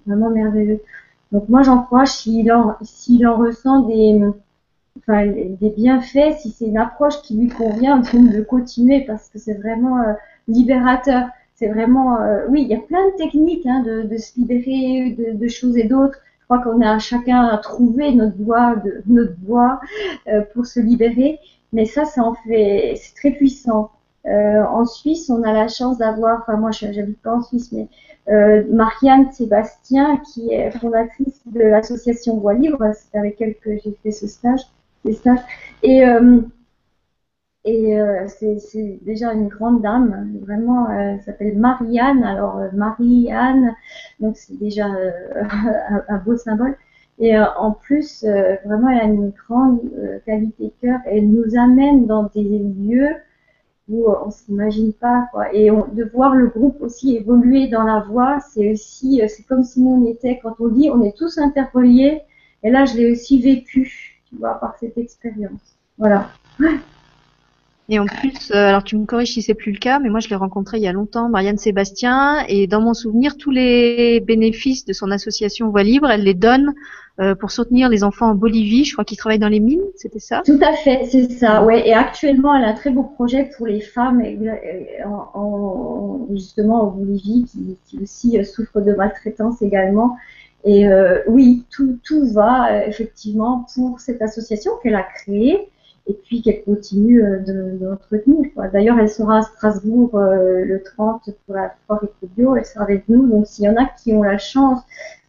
vraiment 0.05 0.31
merveilleuses. 0.31 0.81
Donc 1.33 1.49
moi 1.49 1.63
j'en 1.63 1.83
crois, 1.83 2.07
s'il 2.07 2.53
en, 2.53 2.77
s'il 2.83 3.27
en 3.27 3.37
ressent 3.37 3.81
des 3.81 4.21
bienfaits, 5.77 6.37
si 6.39 6.51
c'est 6.51 6.67
une 6.67 6.77
approche 6.77 7.21
qui 7.23 7.37
lui 7.37 7.49
convient, 7.49 7.99
de 7.99 8.43
continuer 8.43 9.01
parce 9.07 9.29
que 9.31 9.39
c'est 9.39 9.55
vraiment 9.55 9.99
euh, 10.01 10.13
libérateur. 10.47 11.29
C'est 11.55 11.69
vraiment, 11.69 12.21
euh, 12.21 12.47
oui, 12.49 12.63
il 12.63 12.69
y 12.69 12.75
a 12.75 12.81
plein 12.81 13.07
de 13.11 13.17
techniques 13.17 13.67
hein, 13.67 13.83
de, 13.83 14.17
se 14.17 14.39
libérer 14.39 15.17
de, 15.33 15.49
choses 15.49 15.77
et 15.77 15.85
d'autres. 15.85 16.19
Je 16.41 16.45
crois 16.45 16.59
qu'on 16.59 16.81
a 16.81 16.99
chacun 16.99 17.47
à 17.47 17.57
trouver 17.59 18.13
notre 18.13 18.37
voie, 18.37 18.77
de, 18.77 19.03
notre 19.07 19.37
voie 19.45 19.81
euh, 20.29 20.43
pour 20.53 20.67
se 20.67 20.81
libérer. 20.81 21.39
Mais 21.73 21.87
ça, 21.87 22.05
ça 22.05 22.23
en 22.25 22.35
fait, 22.35 22.95
c'est 22.97 23.15
très 23.15 23.31
puissant. 23.31 23.91
En 24.25 24.85
Suisse, 24.85 25.31
on 25.31 25.43
a 25.43 25.53
la 25.53 25.69
chance 25.69 25.99
d'avoir, 25.99 26.41
enfin 26.43 26.57
moi, 26.57 26.71
j'habite 26.71 27.21
pas 27.23 27.35
en 27.37 27.43
Suisse, 27.43 27.73
mais 27.73 27.89
Marianne 28.71 29.31
Sébastien, 29.33 30.19
qui 30.19 30.53
est 30.53 30.71
fondatrice 30.71 31.41
de 31.47 31.61
l'association 31.61 32.39
Voix 32.39 32.55
Libre, 32.55 32.93
c'est 32.95 33.19
avec 33.19 33.41
elle 33.41 33.57
que 33.57 33.77
j'ai 33.79 33.97
fait 34.03 34.13
ce 34.13 34.27
stage. 34.27 34.63
Et, 35.83 36.05
euh, 36.05 36.41
et 37.65 38.01
euh, 38.01 38.27
c'est 38.29 38.99
déjà 39.03 39.33
une 39.33 39.49
grande 39.49 39.83
dame, 39.83 40.39
vraiment, 40.43 40.91
elle 40.91 41.21
s'appelle 41.23 41.57
Marianne. 41.59 42.23
Alors, 42.25 42.59
euh, 42.59 42.69
Marie-Anne, 42.73 43.75
donc 44.21 44.37
c'est 44.37 44.59
déjà 44.59 44.87
un, 46.09 46.19
beau 46.19 46.37
symbole. 46.37 46.77
Et 47.19 47.39
en 47.39 47.73
plus, 47.73 48.25
vraiment, 48.65 48.89
elle 48.89 49.01
a 49.01 49.05
une 49.05 49.31
grande 49.31 49.81
qualité 50.27 50.65
de 50.65 50.73
cœur. 50.81 51.01
Elle 51.07 51.31
nous 51.31 51.57
amène 51.57 52.07
dans 52.07 52.25
des 52.35 52.43
lieux 52.43 53.15
où 53.89 54.09
on 54.09 54.31
s'imagine 54.31 54.93
pas. 54.93 55.29
Quoi. 55.33 55.53
Et 55.55 55.71
de 55.71 56.05
voir 56.13 56.35
le 56.35 56.49
groupe 56.49 56.81
aussi 56.81 57.17
évoluer 57.17 57.69
dans 57.69 57.83
la 57.83 58.01
voix, 58.01 58.39
c'est 58.53 58.73
aussi, 58.73 59.21
c'est 59.29 59.43
comme 59.45 59.65
si 59.65 59.81
nous 59.81 60.03
on 60.03 60.07
était, 60.07 60.39
quand 60.43 60.57
on 60.61 60.69
dit, 60.69 60.91
on 60.91 61.03
est 61.03 61.17
tous 61.17 61.39
interreliés. 61.39 62.23
Et 62.63 62.71
là, 62.71 62.85
je 62.85 62.97
l'ai 62.97 63.11
aussi 63.11 63.41
vécu 63.41 64.23
par 64.41 64.75
cette 64.79 64.97
expérience. 64.99 65.77
Voilà. 65.99 66.31
Et 67.89 67.99
en 67.99 68.07
plus, 68.07 68.51
euh, 68.53 68.69
alors 68.69 68.85
tu 68.85 68.97
me 68.97 69.05
corriges 69.05 69.33
si 69.33 69.43
c'est 69.43 69.55
plus 69.55 69.73
le 69.73 69.79
cas, 69.79 69.99
mais 69.99 70.09
moi 70.09 70.21
je 70.21 70.29
l'ai 70.29 70.37
rencontré 70.37 70.79
il 70.79 70.83
y 70.83 70.87
a 70.87 70.93
longtemps, 70.93 71.29
Marianne 71.29 71.59
Sébastien, 71.59 72.45
et 72.49 72.67
dans 72.67 72.81
mon 72.81 72.95
souvenir, 72.95 73.37
tous 73.37 73.51
les 73.51 74.21
bénéfices 74.21 74.85
de 74.85 74.93
son 74.93 75.11
association 75.11 75.69
Voix 75.69 75.83
Libre, 75.83 76.09
elle 76.11 76.23
les 76.23 76.35
donne 76.35 76.73
euh, 77.21 77.35
pour 77.35 77.51
soutenir 77.51 77.89
les 77.89 78.05
enfants 78.05 78.31
en 78.31 78.35
Bolivie. 78.35 78.85
Je 78.85 78.93
crois 78.93 79.05
qu'ils 79.05 79.19
travaillent 79.19 79.39
dans 79.39 79.49
les 79.49 79.61
mines, 79.61 79.83
c'était 79.97 80.19
ça? 80.19 80.43
Tout 80.45 80.59
à 80.63 80.73
fait, 80.73 81.05
c'est 81.07 81.31
ça. 81.31 81.65
Ouais. 81.65 81.87
Et 81.87 81.93
actuellement, 81.93 82.57
elle 82.57 82.65
a 82.65 82.69
un 82.69 82.75
très 82.75 82.91
beau 82.91 83.03
projet 83.03 83.51
pour 83.57 83.67
les 83.67 83.81
femmes, 83.81 84.23
en, 85.05 86.27
justement 86.33 86.85
en 86.85 86.87
Bolivie, 86.87 87.47
qui, 87.87 87.99
aussi 88.03 88.39
euh, 88.39 88.45
souffrent 88.45 88.81
de 88.81 88.95
maltraitance 88.95 89.61
également. 89.63 90.17
Et 90.65 90.87
euh, 90.87 91.21
oui, 91.27 91.65
tout, 91.71 91.99
tout 92.05 92.27
va 92.33 92.73
euh, 92.73 92.87
effectivement 92.87 93.67
pour 93.75 94.01
cette 94.01 94.23
association 94.23 94.73
qu'elle 94.83 94.95
a 94.95 95.03
créée 95.03 95.69
et 96.07 96.15
puis 96.15 96.43
qu'elle 96.43 96.63
continue 96.63 97.23
euh, 97.23 97.41
d'entretenir. 97.79 98.51
D'ailleurs, 98.73 98.99
elle 98.99 99.09
sera 99.09 99.39
à 99.39 99.43
Strasbourg 99.43 100.11
le 100.15 100.83
30 100.83 101.31
pour 101.47 101.55
la 101.55 101.75
foire 101.87 102.05
Ecobio, 102.05 102.57
elle 102.57 102.65
sera 102.65 102.85
avec 102.85 103.09
nous. 103.09 103.27
Donc, 103.27 103.47
s'il 103.47 103.65
y 103.65 103.69
en 103.69 103.77
a 103.77 103.87
qui 103.87 104.13
ont 104.13 104.23
la 104.23 104.39
chance 104.39 104.81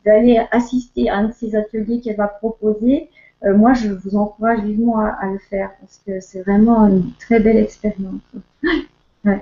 d'aller 0.05 0.41
assister 0.51 1.09
à 1.09 1.17
un 1.17 1.27
de 1.29 1.33
ces 1.33 1.55
ateliers 1.55 2.01
qu'elle 2.01 2.17
va 2.17 2.27
proposer, 2.27 3.09
moi, 3.45 3.73
je 3.73 3.89
vous 3.89 4.15
encourage 4.15 4.61
vivement 4.61 4.99
à, 4.99 5.25
le 5.25 5.37
faire 5.49 5.71
parce 5.81 6.01
que 6.07 6.21
c'est 6.21 6.41
vraiment 6.43 6.87
une 6.87 7.11
très 7.19 7.41
belle 7.41 7.57
expérience. 7.57 8.21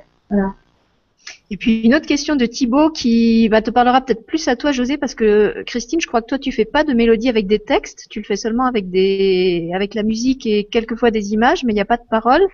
Et 1.49 1.57
puis 1.57 1.81
une 1.81 1.93
autre 1.93 2.07
question 2.07 2.35
de 2.35 2.45
Thibaut 2.45 2.89
qui 2.89 3.47
va 3.49 3.61
te 3.61 3.69
parlera 3.69 4.01
peut-être 4.01 4.25
plus 4.25 4.47
à 4.47 4.55
toi, 4.55 4.71
José, 4.71 4.97
parce 4.97 5.15
que 5.15 5.63
Christine, 5.65 5.99
je 6.01 6.07
crois 6.07 6.21
que 6.21 6.27
toi 6.27 6.39
tu 6.39 6.51
fais 6.51 6.65
pas 6.65 6.83
de 6.83 6.93
mélodie 6.93 7.29
avec 7.29 7.45
des 7.45 7.59
textes, 7.59 8.07
tu 8.09 8.19
le 8.19 8.25
fais 8.25 8.37
seulement 8.37 8.65
avec 8.65 8.89
des, 8.89 9.69
avec 9.75 9.93
la 9.93 10.03
musique 10.03 10.45
et 10.45 10.63
quelquefois 10.63 11.11
des 11.11 11.33
images, 11.33 11.63
mais 11.63 11.73
il 11.73 11.75
n'y 11.75 11.81
a 11.81 11.85
pas 11.85 11.97
de 11.97 12.07
paroles. 12.09 12.47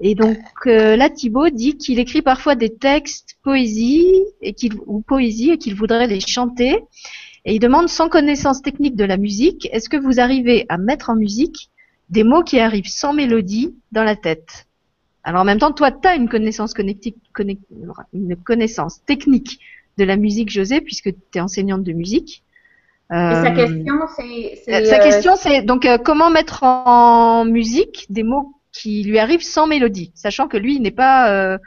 Et 0.00 0.14
donc 0.14 0.38
euh, 0.66 0.94
là, 0.94 1.10
Thibaut 1.10 1.50
dit 1.50 1.76
qu'il 1.76 1.98
écrit 1.98 2.22
parfois 2.22 2.54
des 2.54 2.72
textes 2.72 3.36
poésie 3.42 4.14
et 4.40 4.52
qu'il 4.52 4.74
ou 4.86 5.00
poésie 5.00 5.50
et 5.50 5.58
qu'il 5.58 5.74
voudrait 5.74 6.06
les 6.06 6.20
chanter. 6.20 6.78
Et 7.48 7.54
il 7.54 7.60
demande 7.60 7.88
sans 7.88 8.10
connaissance 8.10 8.60
technique 8.60 8.94
de 8.94 9.06
la 9.06 9.16
musique, 9.16 9.70
est-ce 9.72 9.88
que 9.88 9.96
vous 9.96 10.20
arrivez 10.20 10.66
à 10.68 10.76
mettre 10.76 11.08
en 11.08 11.16
musique 11.16 11.70
des 12.10 12.22
mots 12.22 12.42
qui 12.42 12.60
arrivent 12.60 12.90
sans 12.90 13.14
mélodie 13.14 13.74
dans 13.90 14.04
la 14.04 14.16
tête? 14.16 14.66
Alors 15.24 15.40
en 15.40 15.44
même 15.46 15.58
temps, 15.58 15.72
toi, 15.72 15.90
tu 15.90 16.06
as 16.06 16.14
une 16.14 16.28
connaissance, 16.28 16.74
une 16.76 18.36
connaissance 18.44 19.02
technique 19.06 19.60
de 19.96 20.04
la 20.04 20.16
musique, 20.16 20.50
José, 20.50 20.82
puisque 20.82 21.08
tu 21.08 21.38
es 21.38 21.40
enseignante 21.40 21.84
de 21.84 21.92
musique. 21.92 22.44
Et 23.10 23.14
sa 23.14 23.46
euh, 23.46 23.54
question, 23.54 23.94
c'est... 24.14 24.84
Sa 24.84 25.00
euh, 25.00 25.02
question, 25.02 25.36
c'est 25.36 25.62
donc 25.62 25.86
euh, 25.86 25.96
comment 25.96 26.28
mettre 26.28 26.64
en 26.64 27.46
musique 27.46 28.04
des 28.10 28.24
mots 28.24 28.52
qui 28.72 29.04
lui 29.04 29.18
arrivent 29.18 29.42
sans 29.42 29.66
mélodie, 29.66 30.12
sachant 30.14 30.48
que 30.48 30.58
lui, 30.58 30.74
il 30.74 30.82
n'est 30.82 30.90
pas 30.90 31.58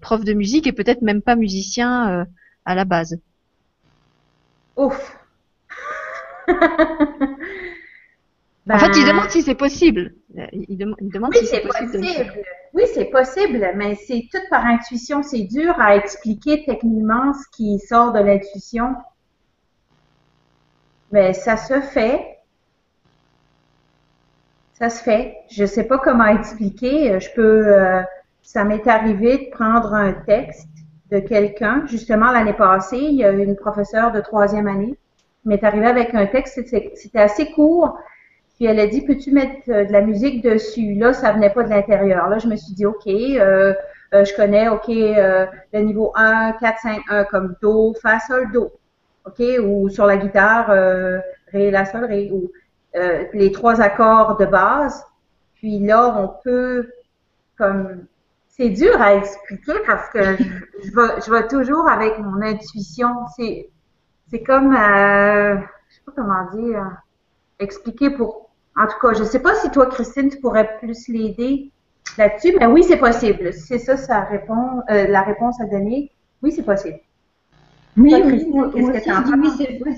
prof 0.00 0.22
de 0.22 0.32
musique 0.32 0.68
et 0.68 0.72
peut-être 0.72 1.02
même 1.02 1.22
pas 1.22 1.34
musicien 1.34 2.24
à 2.64 2.74
la 2.76 2.84
base? 2.84 3.18
Ouf 4.76 5.16
en 8.68 8.78
fait, 8.78 8.86
il 8.96 9.04
ben, 9.04 9.08
demande 9.08 9.30
si 9.30 9.42
c'est 9.42 9.54
possible. 9.54 10.14
Il, 10.52 10.76
demande 10.76 11.32
oui, 11.34 11.40
si 11.40 11.46
c'est 11.46 11.60
possible. 11.60 12.32
Oui, 12.74 12.82
c'est 12.92 13.06
possible, 13.06 13.70
mais 13.76 13.94
c'est 13.94 14.28
tout 14.30 14.42
par 14.50 14.64
intuition. 14.66 15.22
C'est 15.22 15.44
dur 15.44 15.78
à 15.80 15.96
expliquer 15.96 16.64
techniquement 16.64 17.32
ce 17.32 17.56
qui 17.56 17.78
sort 17.78 18.12
de 18.12 18.20
l'intuition. 18.20 18.94
Mais 21.12 21.32
ça 21.32 21.56
se 21.56 21.80
fait. 21.80 22.38
Ça 24.74 24.90
se 24.90 25.02
fait. 25.02 25.36
Je 25.50 25.62
ne 25.62 25.66
sais 25.66 25.84
pas 25.84 25.98
comment 25.98 26.26
expliquer. 26.26 27.18
Je 27.20 27.30
peux, 27.34 27.66
euh, 27.68 28.02
ça 28.42 28.64
m'est 28.64 28.86
arrivé 28.88 29.46
de 29.46 29.50
prendre 29.50 29.94
un 29.94 30.12
texte 30.12 30.68
de 31.10 31.20
quelqu'un. 31.20 31.84
Justement, 31.86 32.30
l'année 32.30 32.52
passée, 32.52 32.98
il 32.98 33.14
y 33.14 33.24
a 33.24 33.30
une 33.30 33.56
professeure 33.56 34.12
de 34.12 34.20
troisième 34.20 34.66
année 34.66 34.96
m'est 35.46 35.64
arrivée 35.64 35.86
avec 35.86 36.14
un 36.14 36.26
texte, 36.26 36.60
c'était 36.66 37.18
assez 37.18 37.52
court. 37.52 37.98
Puis 38.56 38.66
elle 38.66 38.80
a 38.80 38.86
dit, 38.86 39.02
peux-tu 39.02 39.32
mettre 39.32 39.68
euh, 39.68 39.84
de 39.84 39.92
la 39.92 40.00
musique 40.00 40.42
dessus? 40.42 40.94
Là, 40.94 41.12
ça 41.12 41.32
venait 41.32 41.50
pas 41.50 41.62
de 41.62 41.70
l'intérieur. 41.70 42.28
Là, 42.28 42.38
je 42.38 42.48
me 42.48 42.56
suis 42.56 42.74
dit, 42.74 42.86
OK, 42.86 43.06
euh, 43.06 43.74
euh, 44.14 44.24
je 44.24 44.34
connais, 44.34 44.68
OK, 44.68 44.88
le 44.88 45.78
niveau 45.80 46.12
1, 46.16 46.52
4, 46.60 46.78
5, 46.80 47.00
1 47.08 47.24
comme 47.24 47.54
Do, 47.60 47.94
Fa, 48.00 48.18
Sol, 48.20 48.50
Do. 48.52 48.72
OK? 49.26 49.42
Ou 49.62 49.88
sur 49.88 50.06
la 50.06 50.16
guitare, 50.16 50.68
Ré, 51.52 51.70
La, 51.70 51.84
Sol, 51.84 52.04
Ré. 52.04 52.30
Ou 52.32 52.50
les 53.34 53.52
trois 53.52 53.80
accords 53.82 54.38
de 54.38 54.46
base. 54.46 55.04
Puis 55.56 55.78
là, 55.80 56.16
on 56.18 56.28
peut 56.42 56.88
comme 57.58 58.06
c'est 58.56 58.70
dur 58.70 59.00
à 59.00 59.14
expliquer 59.14 59.74
parce 59.86 60.08
que 60.10 60.36
je, 60.36 60.90
vais, 60.94 61.20
je 61.24 61.30
vais 61.30 61.46
toujours 61.46 61.88
avec 61.88 62.18
mon 62.18 62.40
intuition. 62.40 63.10
C'est, 63.36 63.68
c'est 64.30 64.42
comme, 64.42 64.74
euh, 64.74 65.56
je 65.88 65.94
sais 65.94 66.00
pas 66.06 66.12
comment 66.16 66.50
dire, 66.54 67.02
expliquer 67.58 68.10
pour. 68.10 68.50
En 68.78 68.86
tout 68.86 68.98
cas, 69.00 69.14
je 69.14 69.24
sais 69.24 69.40
pas 69.40 69.54
si 69.56 69.70
toi, 69.70 69.86
Christine, 69.86 70.30
tu 70.30 70.38
pourrais 70.38 70.78
plus 70.78 71.08
l'aider 71.08 71.70
là-dessus, 72.18 72.54
mais 72.58 72.66
oui, 72.66 72.82
c'est 72.82 72.98
possible. 72.98 73.52
c'est 73.52 73.78
ça, 73.78 73.96
ça 73.96 74.20
répond, 74.20 74.82
euh, 74.90 75.06
la 75.06 75.22
réponse 75.22 75.60
à 75.60 75.64
donner. 75.64 76.10
Oui, 76.42 76.52
c'est 76.52 76.62
possible. 76.62 76.98
Oui, 77.96 78.10
qu'est-ce 78.10 79.04
que 79.04 79.90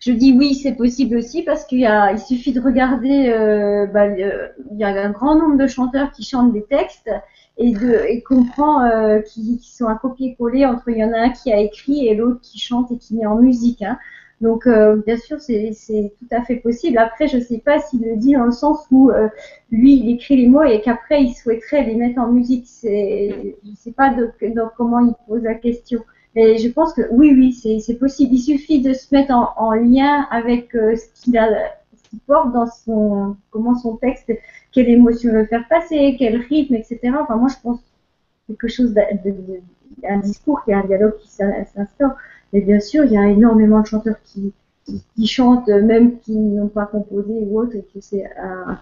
je 0.00 0.12
dis 0.12 0.36
oui, 0.36 0.54
c'est 0.54 0.72
possible 0.72 1.16
aussi 1.16 1.42
parce 1.42 1.64
qu'il 1.64 1.80
il 1.80 2.18
suffit 2.18 2.52
de 2.52 2.60
regarder, 2.60 3.30
euh, 3.30 3.86
bah, 3.86 4.08
il 4.08 4.76
y 4.76 4.84
a 4.84 4.88
un 4.88 5.10
grand 5.10 5.36
nombre 5.36 5.56
de 5.56 5.66
chanteurs 5.66 6.10
qui 6.10 6.24
chantent 6.24 6.52
des 6.52 6.64
textes 6.64 7.08
et 7.56 7.72
de 7.72 8.04
et 8.08 8.22
comprend 8.22 8.84
euh, 8.84 9.20
qui, 9.20 9.60
sont 9.62 9.86
un 9.86 9.96
copier-coller 9.96 10.66
entre 10.66 10.88
il 10.88 10.98
y 10.98 11.04
en 11.04 11.12
a 11.12 11.18
un 11.18 11.30
qui 11.30 11.52
a 11.52 11.60
écrit 11.60 12.08
et 12.08 12.14
l'autre 12.14 12.40
qui 12.40 12.58
chante 12.58 12.90
et 12.90 12.98
qui 12.98 13.14
met 13.14 13.26
en 13.26 13.36
musique. 13.36 13.82
Hein. 13.82 13.98
Donc 14.40 14.66
euh, 14.66 14.96
bien 15.06 15.16
sûr 15.16 15.40
c'est 15.40 15.72
tout 16.18 16.34
à 16.34 16.42
fait 16.42 16.56
possible. 16.56 16.98
Après 16.98 17.28
je 17.28 17.38
sais 17.38 17.58
pas 17.58 17.78
s'il 17.78 18.02
le 18.02 18.16
dit 18.16 18.34
dans 18.34 18.44
le 18.44 18.52
sens 18.52 18.84
où 18.90 19.10
euh, 19.10 19.28
lui 19.70 19.94
il 19.94 20.10
écrit 20.10 20.36
les 20.36 20.48
mots 20.48 20.64
et 20.64 20.80
qu'après 20.80 21.22
il 21.22 21.32
souhaiterait 21.32 21.84
les 21.84 21.94
mettre 21.94 22.20
en 22.20 22.32
musique. 22.32 22.66
Je 22.82 23.54
sais 23.76 23.92
pas 23.92 24.12
de, 24.12 24.30
comment 24.76 25.00
il 25.00 25.14
pose 25.28 25.42
la 25.42 25.54
question. 25.54 26.00
Mais 26.34 26.58
je 26.58 26.68
pense 26.68 26.92
que 26.92 27.02
oui 27.12 27.32
oui 27.32 27.80
c'est 27.80 27.94
possible. 27.94 28.34
Il 28.34 28.40
suffit 28.40 28.80
de 28.82 28.92
se 28.92 29.14
mettre 29.14 29.32
en, 29.32 29.52
en 29.56 29.72
lien 29.72 30.26
avec 30.30 30.74
euh, 30.74 30.96
ce 30.96 31.22
qu'il 31.22 31.38
a 31.38 31.48
porte 32.26 32.52
dans 32.52 32.66
son 32.66 33.36
comment 33.50 33.76
son 33.76 33.96
texte 33.96 34.32
quelle 34.72 34.88
émotion 34.88 35.32
veut 35.32 35.46
faire 35.46 35.66
passer, 35.68 36.16
quel 36.18 36.36
rythme, 36.36 36.74
etc. 36.74 36.98
Enfin, 37.20 37.36
moi, 37.36 37.48
je 37.48 37.56
pense 37.62 37.78
quelque 38.46 38.68
chose 38.68 38.92
de, 38.92 39.00
un 40.06 40.18
discours, 40.18 40.64
qui 40.64 40.72
a 40.72 40.78
un 40.78 40.84
dialogue 40.84 41.16
qui 41.18 41.28
s'instaure. 41.28 42.16
Mais 42.52 42.60
bien 42.60 42.80
sûr, 42.80 43.04
il 43.04 43.12
y 43.12 43.16
a 43.16 43.28
énormément 43.28 43.80
de 43.80 43.86
chanteurs 43.86 44.20
qui, 44.24 44.52
qui, 44.84 45.26
chantent, 45.26 45.68
même 45.68 46.18
qui 46.18 46.36
n'ont 46.36 46.68
pas 46.68 46.86
composé 46.86 47.32
ou 47.32 47.60
autre, 47.60 47.76
et 47.76 47.82
que 47.82 48.00
c'est 48.00 48.24
un, 48.36 48.78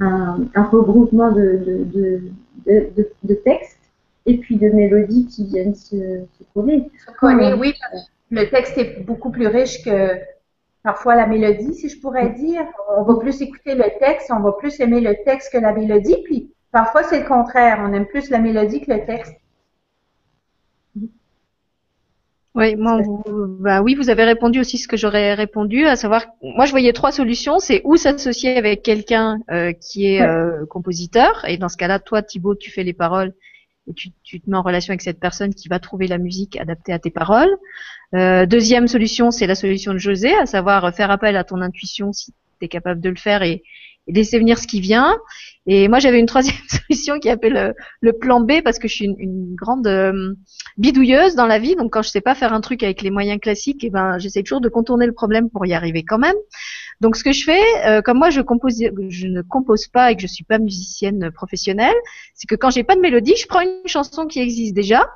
un, 0.00 0.64
regroupement 0.64 1.32
de, 1.32 1.60
de, 1.92 2.22
de, 2.66 3.34
textes 3.34 3.78
et 4.26 4.38
puis 4.38 4.56
de 4.56 4.68
mélodies 4.68 5.26
qui 5.26 5.46
viennent 5.46 5.74
se, 5.74 5.96
se 5.96 6.44
coller. 6.54 6.84
oui. 7.22 7.74
Le 8.30 8.48
texte 8.50 8.78
est 8.78 9.04
beaucoup 9.04 9.30
plus 9.30 9.46
riche 9.46 9.84
que 9.84 10.18
parfois 10.84 11.16
la 11.16 11.26
mélodie, 11.26 11.74
si 11.74 11.88
je 11.88 11.98
pourrais 11.98 12.30
dire. 12.30 12.64
On 12.96 13.02
va 13.02 13.18
plus 13.18 13.42
écouter 13.42 13.74
le 13.74 13.98
texte, 13.98 14.30
on 14.30 14.40
va 14.40 14.52
plus 14.52 14.78
aimer 14.78 15.00
le 15.00 15.16
texte 15.24 15.52
que 15.52 15.58
la 15.58 15.72
mélodie, 15.72 16.18
puis 16.24 16.52
parfois 16.70 17.02
c'est 17.02 17.20
le 17.20 17.26
contraire, 17.26 17.78
on 17.80 17.92
aime 17.92 18.06
plus 18.06 18.30
la 18.30 18.38
mélodie 18.38 18.82
que 18.82 18.92
le 18.92 19.04
texte. 19.04 19.34
Oui, 22.56 22.76
moi, 22.76 23.00
bah 23.58 23.82
oui, 23.82 23.96
vous 23.96 24.10
avez 24.10 24.22
répondu 24.22 24.60
aussi 24.60 24.78
ce 24.78 24.86
que 24.86 24.96
j'aurais 24.96 25.34
répondu, 25.34 25.86
à 25.86 25.96
savoir, 25.96 26.26
moi 26.40 26.66
je 26.66 26.70
voyais 26.70 26.92
trois 26.92 27.10
solutions, 27.10 27.58
c'est 27.58 27.80
ou 27.82 27.96
s'associer 27.96 28.56
avec 28.56 28.82
quelqu'un 28.82 29.40
euh, 29.50 29.72
qui 29.72 30.14
est 30.14 30.22
euh, 30.22 30.64
compositeur, 30.66 31.44
et 31.48 31.56
dans 31.56 31.68
ce 31.68 31.76
cas-là, 31.76 31.98
toi 31.98 32.22
Thibaut, 32.22 32.54
tu 32.54 32.70
fais 32.70 32.84
les 32.84 32.92
paroles 32.92 33.32
tu, 33.92 34.10
tu, 34.22 34.40
te 34.40 34.48
mets 34.48 34.56
en 34.56 34.62
relation 34.62 34.92
avec 34.92 35.02
cette 35.02 35.20
personne 35.20 35.54
qui 35.54 35.68
va 35.68 35.78
trouver 35.78 36.06
la 36.06 36.18
musique 36.18 36.56
adaptée 36.56 36.92
à 36.92 36.98
tes 36.98 37.10
paroles. 37.10 37.54
Euh, 38.14 38.46
deuxième 38.46 38.88
solution, 38.88 39.30
c'est 39.30 39.46
la 39.46 39.54
solution 39.54 39.92
de 39.92 39.98
José, 39.98 40.32
à 40.34 40.46
savoir 40.46 40.94
faire 40.94 41.10
appel 41.10 41.36
à 41.36 41.44
ton 41.44 41.60
intuition 41.60 42.12
si 42.12 42.32
tu 42.60 42.66
es 42.66 42.68
capable 42.68 43.00
de 43.00 43.10
le 43.10 43.16
faire 43.16 43.42
et, 43.42 43.62
et 44.06 44.12
laisser 44.12 44.38
venir 44.38 44.58
ce 44.58 44.66
qui 44.66 44.80
vient. 44.80 45.16
Et 45.66 45.88
moi, 45.88 45.98
j'avais 45.98 46.20
une 46.20 46.26
troisième 46.26 46.56
solution 46.68 47.18
qui 47.18 47.30
appelle 47.30 47.54
le, 47.54 47.74
le, 48.00 48.12
plan 48.12 48.40
B 48.40 48.62
parce 48.62 48.78
que 48.78 48.86
je 48.86 48.94
suis 48.94 49.04
une, 49.06 49.54
grande 49.54 49.86
euh, 49.86 50.34
bidouilleuse 50.76 51.34
dans 51.34 51.46
la 51.46 51.58
vie. 51.58 51.74
Donc, 51.74 51.92
quand 51.92 52.02
je 52.02 52.10
sais 52.10 52.20
pas 52.20 52.34
faire 52.34 52.52
un 52.52 52.60
truc 52.60 52.82
avec 52.82 53.02
les 53.02 53.10
moyens 53.10 53.40
classiques, 53.40 53.82
eh 53.84 53.90
ben, 53.90 54.18
j'essaie 54.18 54.42
toujours 54.42 54.60
de 54.60 54.68
contourner 54.68 55.06
le 55.06 55.12
problème 55.12 55.48
pour 55.48 55.64
y 55.64 55.72
arriver 55.72 56.02
quand 56.02 56.18
même. 56.18 56.36
Donc, 57.00 57.16
ce 57.16 57.24
que 57.24 57.32
je 57.32 57.44
fais, 57.44 57.62
euh, 57.86 58.02
comme 58.02 58.18
moi, 58.18 58.30
je 58.30 58.40
compose, 58.40 58.82
je 59.08 59.26
ne 59.26 59.42
compose 59.42 59.86
pas 59.86 60.12
et 60.12 60.16
que 60.16 60.22
je 60.22 60.26
suis 60.26 60.44
pas 60.44 60.58
musicienne 60.58 61.30
professionnelle, 61.30 61.96
c'est 62.34 62.46
que 62.46 62.54
quand 62.56 62.70
j'ai 62.70 62.84
pas 62.84 62.96
de 62.96 63.00
mélodie, 63.00 63.36
je 63.36 63.46
prends 63.46 63.62
une 63.62 63.86
chanson 63.86 64.26
qui 64.26 64.40
existe 64.40 64.74
déjà. 64.74 65.08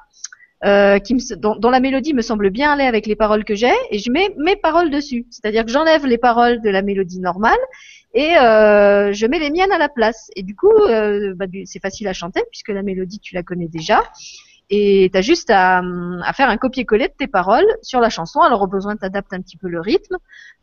Euh, 0.64 0.98
qui 0.98 1.14
me, 1.14 1.36
dont, 1.36 1.70
la 1.70 1.78
mélodie 1.78 2.14
me 2.14 2.20
semble 2.20 2.50
bien 2.50 2.72
aller 2.72 2.82
avec 2.82 3.06
les 3.06 3.14
paroles 3.14 3.44
que 3.44 3.54
j'ai 3.54 3.70
et 3.92 3.98
je 4.00 4.10
mets 4.10 4.34
mes 4.38 4.56
paroles 4.56 4.90
dessus. 4.90 5.24
C'est-à-dire 5.30 5.64
que 5.64 5.70
j'enlève 5.70 6.04
les 6.04 6.18
paroles 6.18 6.60
de 6.62 6.68
la 6.68 6.82
mélodie 6.82 7.20
normale 7.20 7.58
et 8.14 8.36
euh, 8.36 9.12
je 9.12 9.26
mets 9.26 9.38
les 9.38 9.50
miennes 9.50 9.72
à 9.72 9.78
la 9.78 9.88
place. 9.88 10.30
Et 10.36 10.42
du 10.42 10.54
coup, 10.54 10.72
euh, 10.72 11.34
bah, 11.34 11.46
c'est 11.64 11.80
facile 11.80 12.08
à 12.08 12.12
chanter 12.12 12.42
puisque 12.50 12.68
la 12.68 12.82
mélodie 12.82 13.20
tu 13.20 13.34
la 13.34 13.42
connais 13.42 13.68
déjà. 13.68 14.02
Et 14.70 15.08
tu 15.10 15.18
as 15.18 15.22
juste 15.22 15.48
à, 15.50 15.78
à, 15.78 16.32
faire 16.34 16.50
un 16.50 16.58
copier-coller 16.58 17.08
de 17.08 17.12
tes 17.16 17.26
paroles 17.26 17.66
sur 17.82 18.00
la 18.00 18.10
chanson. 18.10 18.40
Alors 18.40 18.62
au 18.62 18.66
besoin, 18.66 18.96
t'adaptes 18.96 19.32
un 19.32 19.40
petit 19.40 19.56
peu 19.56 19.68
le 19.68 19.80
rythme 19.80 20.16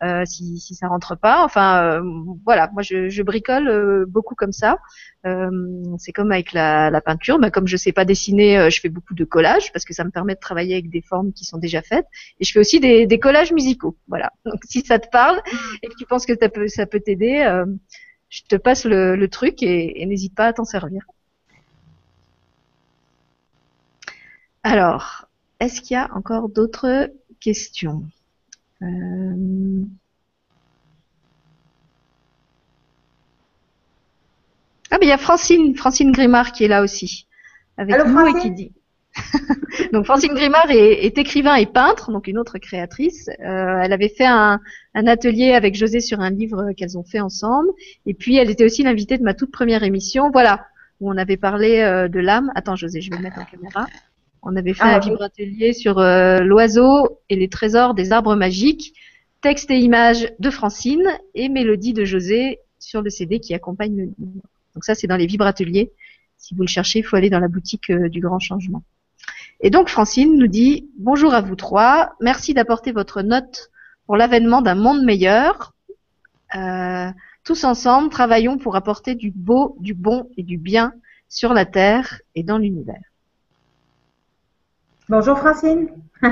euh, 0.04 0.24
si, 0.26 0.60
si 0.60 0.76
ça 0.76 0.88
rentre 0.88 1.16
pas. 1.16 1.44
Enfin 1.44 1.84
euh, 1.84 2.02
voilà, 2.44 2.70
moi 2.74 2.84
je, 2.84 3.10
je 3.10 3.24
bricole 3.24 3.68
euh, 3.68 4.06
beaucoup 4.08 4.36
comme 4.36 4.52
ça. 4.52 4.78
Euh, 5.26 5.50
c'est 5.98 6.12
comme 6.12 6.32
avec 6.32 6.54
la, 6.54 6.92
la 6.92 7.02
peinture. 7.02 7.40
Bah, 7.40 7.50
comme 7.50 7.68
je 7.68 7.78
sais 7.78 7.94
pas 7.94 8.06
dessiner, 8.06 8.70
je 8.70 8.80
fais 8.80 8.90
beaucoup 8.90 9.16
de 9.16 9.24
collages 9.24 9.72
parce 9.74 9.86
que 9.86 9.94
ça 9.94 10.04
me 10.04 10.12
permet 10.12 10.36
de 10.36 10.40
travailler 10.40 10.74
avec 10.76 10.92
des 10.92 11.02
formes 11.02 11.34
qui 11.34 11.44
sont 11.46 11.58
déjà 11.58 11.82
faites. 11.82 12.06
Et 12.40 12.46
je 12.46 12.52
fais 12.52 12.60
aussi 12.60 12.80
des, 12.80 13.08
des 13.08 13.20
collages 13.20 13.54
musicaux. 13.54 13.98
Voilà. 14.08 14.32
Donc 14.46 14.62
si 14.66 14.82
ça 14.82 15.00
te 15.00 15.10
parle 15.10 15.42
et 15.82 15.88
que 15.88 15.96
tu 15.98 16.06
penses 16.06 16.28
que 16.28 16.34
ça 16.40 16.50
peut 16.50 16.68
ça 16.68 16.86
peut 16.86 17.00
t'aider, 17.00 17.64
je 18.30 18.42
te 18.48 18.56
passe 18.56 18.86
le, 18.86 19.16
le 19.16 19.28
truc 19.30 19.64
et, 19.64 20.02
et 20.02 20.06
n'hésite 20.06 20.36
pas 20.36 20.46
à 20.46 20.54
t'en 20.54 20.66
servir. 20.66 21.02
Alors, 24.66 25.28
est-ce 25.60 25.80
qu'il 25.80 25.94
y 25.94 25.98
a 25.98 26.10
encore 26.16 26.50
d'autres 26.50 27.12
questions? 27.40 28.02
Euh... 28.82 29.84
Ah, 34.90 34.98
mais 35.00 35.06
il 35.06 35.10
y 35.10 35.12
a 35.12 35.20
Francine, 35.20 35.76
Francine 35.76 36.12
Grimard 36.12 36.52
qui 36.52 36.64
est 36.64 36.68
là 36.68 36.82
aussi, 36.82 37.28
avec 37.78 37.96
nous 38.08 38.26
et 38.26 38.42
qui 38.42 38.50
dit. 38.50 38.72
donc 39.94 40.06
Francine 40.06 40.34
Grimard 40.34 40.72
est, 40.72 41.16
écrivain 41.16 41.54
et 41.54 41.68
peintre, 41.68 42.12
donc 42.12 42.28
une 42.28 42.40
autre 42.40 42.58
créatrice. 42.58 43.30
Euh, 43.42 43.82
elle 43.84 43.94
avait 43.94 44.10
fait 44.10 44.26
un, 44.26 44.60
un, 44.96 45.06
atelier 45.06 45.54
avec 45.54 45.76
José 45.76 46.00
sur 46.00 46.22
un 46.22 46.32
livre 46.32 46.72
qu'elles 46.76 46.98
ont 46.98 47.04
fait 47.04 47.20
ensemble. 47.20 47.70
Et 48.08 48.16
puis 48.16 48.38
elle 48.38 48.50
était 48.50 48.66
aussi 48.66 48.82
l'invitée 48.82 49.20
de 49.20 49.24
ma 49.24 49.36
toute 49.36 49.52
première 49.52 49.84
émission, 49.84 50.32
voilà, 50.32 50.66
où 51.02 51.12
on 51.12 51.18
avait 51.18 51.38
parlé 51.38 51.82
euh, 51.82 52.08
de 52.08 52.20
l'âme. 52.20 52.52
Attends 52.56 52.76
José, 52.76 53.00
je 53.00 53.12
vais 53.12 53.20
mettre 53.20 53.38
en 53.38 53.46
caméra. 53.46 53.86
On 54.46 54.56
avait 54.56 54.76
fait 54.76 54.84
ah, 54.84 54.98
un 54.98 55.00
vibratelier 55.00 55.74
sur 55.74 55.98
euh, 55.98 56.40
l'oiseau 56.42 57.20
et 57.30 57.36
les 57.36 57.50
trésors 57.50 57.96
des 57.96 58.12
arbres 58.12 58.36
magiques, 58.36 58.94
texte 59.42 59.72
et 59.72 59.80
images 59.80 60.32
de 60.38 60.50
Francine 60.52 61.08
et 61.34 61.50
mélodie 61.50 61.94
de 61.94 62.06
José 62.06 62.60
sur 62.78 63.02
le 63.02 63.10
CD 63.10 63.40
qui 63.40 63.56
accompagne 63.56 63.98
le 63.98 64.04
livre. 64.04 64.48
Donc 64.76 64.86
ça, 64.86 64.94
c'est 64.94 65.08
dans 65.08 65.18
les 65.18 65.26
vibrateliers. 65.26 65.92
Si 66.38 66.54
vous 66.54 66.62
le 66.62 66.68
cherchez, 66.68 67.00
il 67.00 67.04
faut 67.04 67.16
aller 67.16 67.32
dans 67.32 67.40
la 67.40 67.48
boutique 67.48 67.90
euh, 67.90 68.08
du 68.08 68.20
Grand 68.20 68.40
Changement. 68.40 68.84
Et 69.62 69.72
donc 69.72 69.90
Francine 69.90 70.38
nous 70.38 70.48
dit 70.48 70.90
bonjour 71.00 71.34
à 71.34 71.42
vous 71.42 71.56
trois, 71.56 72.14
merci 72.22 72.54
d'apporter 72.54 72.92
votre 72.92 73.24
note 73.24 73.72
pour 74.06 74.16
l'avènement 74.16 74.62
d'un 74.62 74.76
monde 74.76 75.04
meilleur. 75.04 75.74
Euh, 76.56 77.10
tous 77.44 77.64
ensemble, 77.64 78.10
travaillons 78.10 78.60
pour 78.60 78.76
apporter 78.76 79.16
du 79.16 79.32
beau, 79.32 79.76
du 79.80 79.96
bon 79.96 80.30
et 80.38 80.44
du 80.44 80.58
bien 80.58 80.94
sur 81.30 81.54
la 81.54 81.66
Terre 81.66 82.22
et 82.36 82.44
dans 82.44 82.60
l'univers. 82.60 83.02
Bonjour 85.08 85.38
Francine. 85.38 85.90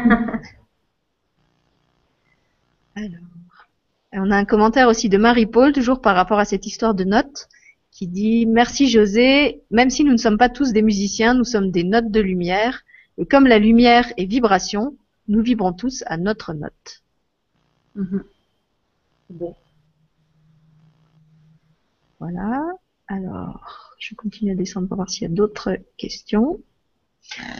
Alors, 2.95 3.19
on 4.13 4.31
a 4.31 4.35
un 4.35 4.45
commentaire 4.45 4.87
aussi 4.87 5.09
de 5.09 5.17
Marie-Paul, 5.19 5.73
toujours 5.73 6.01
par 6.01 6.15
rapport 6.15 6.39
à 6.39 6.45
cette 6.45 6.65
histoire 6.65 6.95
de 6.95 7.03
notes, 7.03 7.49
qui 7.91 8.07
dit 8.07 8.47
Merci 8.47 8.89
José, 8.89 9.61
même 9.69 9.91
si 9.91 10.03
nous 10.03 10.11
ne 10.13 10.17
sommes 10.17 10.39
pas 10.39 10.49
tous 10.49 10.73
des 10.73 10.81
musiciens, 10.81 11.35
nous 11.35 11.43
sommes 11.43 11.69
des 11.69 11.83
notes 11.83 12.09
de 12.09 12.19
lumière, 12.19 12.83
et 13.19 13.27
comme 13.27 13.45
la 13.45 13.59
lumière 13.59 14.11
est 14.17 14.25
vibration, 14.25 14.97
nous 15.27 15.43
vibrons 15.43 15.73
tous 15.73 16.03
à 16.07 16.17
notre 16.17 16.53
note. 16.53 17.03
Mhm. 17.93 18.23
Bon. 19.29 19.55
Voilà. 22.19 22.65
Alors, 23.07 23.95
je 23.99 24.15
continue 24.15 24.51
à 24.51 24.55
descendre 24.55 24.87
pour 24.87 24.97
voir 24.97 25.11
s'il 25.11 25.23
y 25.23 25.31
a 25.31 25.35
d'autres 25.35 25.77
questions. 25.97 26.59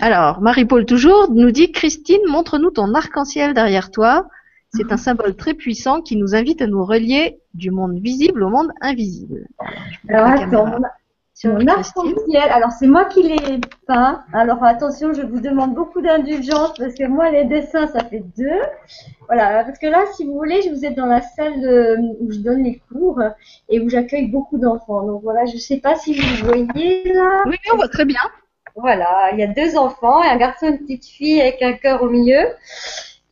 Alors, 0.02 0.42
Marie-Paul 0.42 0.86
toujours 0.86 1.32
nous 1.32 1.52
dit 1.52 1.72
Christine, 1.72 2.22
montre-nous 2.28 2.72
ton 2.72 2.94
arc-en-ciel 2.94 3.54
derrière 3.54 3.92
toi. 3.92 4.28
C'est 4.76 4.92
un 4.92 4.98
symbole 4.98 5.36
très 5.36 5.54
puissant 5.54 6.02
qui 6.02 6.16
nous 6.16 6.34
invite 6.34 6.62
à 6.62 6.68
nous 6.68 6.84
relier 6.84 7.40
du 7.54 7.70
monde 7.70 8.00
visible 8.00 8.44
au 8.44 8.50
monde 8.50 8.72
invisible. 8.82 9.48
Alors 10.10 10.30
attends, 10.30 10.66
mon 11.46 11.68
arc-en-ciel, 11.68 12.50
alors 12.50 12.72
c'est 12.72 12.88
moi 12.88 13.06
qui 13.06 13.22
l'ai 13.22 13.62
peint. 13.86 14.24
Alors 14.34 14.64
attention, 14.64 15.14
je 15.14 15.22
vous 15.22 15.40
demande 15.40 15.76
beaucoup 15.76 16.02
d'indulgence 16.02 16.74
parce 16.76 16.96
que 16.96 17.08
moi 17.08 17.30
les 17.30 17.46
dessins 17.46 17.86
ça 17.88 18.04
fait 18.04 18.24
deux. 18.36 18.62
Voilà, 19.28 19.64
parce 19.64 19.78
que 19.78 19.88
là, 19.88 20.06
si 20.16 20.26
vous 20.26 20.34
voulez, 20.34 20.64
je 20.64 20.70
vous 20.70 20.86
êtes 20.86 20.96
dans 20.96 21.06
la 21.06 21.22
salle 21.22 21.54
où 22.20 22.32
je 22.32 22.40
donne 22.40 22.64
les 22.64 22.82
cours 22.92 23.22
et 23.70 23.80
où 23.80 23.90
j'accueille 23.90 24.28
beaucoup 24.28 24.58
d'enfants. 24.58 25.06
Donc 25.06 25.22
voilà, 25.22 25.46
je 25.46 25.58
sais 25.58 25.78
pas 25.78 25.96
si 25.96 26.20
vous 26.20 26.46
voyez 26.46 27.14
là. 27.14 27.44
Oui, 27.46 27.58
on 27.72 27.76
voit 27.76 27.88
très 27.90 28.06
bien. 28.06 28.22
Voilà, 28.76 29.30
il 29.34 29.40
y 29.40 29.44
a 29.44 29.48
deux 29.48 29.78
enfants, 29.78 30.22
un 30.22 30.38
garçon 30.38 30.68
une 30.68 30.80
petite 30.80 31.06
fille 31.06 31.40
avec 31.42 31.62
un 31.62 31.74
cœur 31.74 32.02
au 32.02 32.10
milieu. 32.10 32.48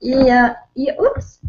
Et, 0.03 0.15
euh, 0.15 0.47
il 0.75 0.95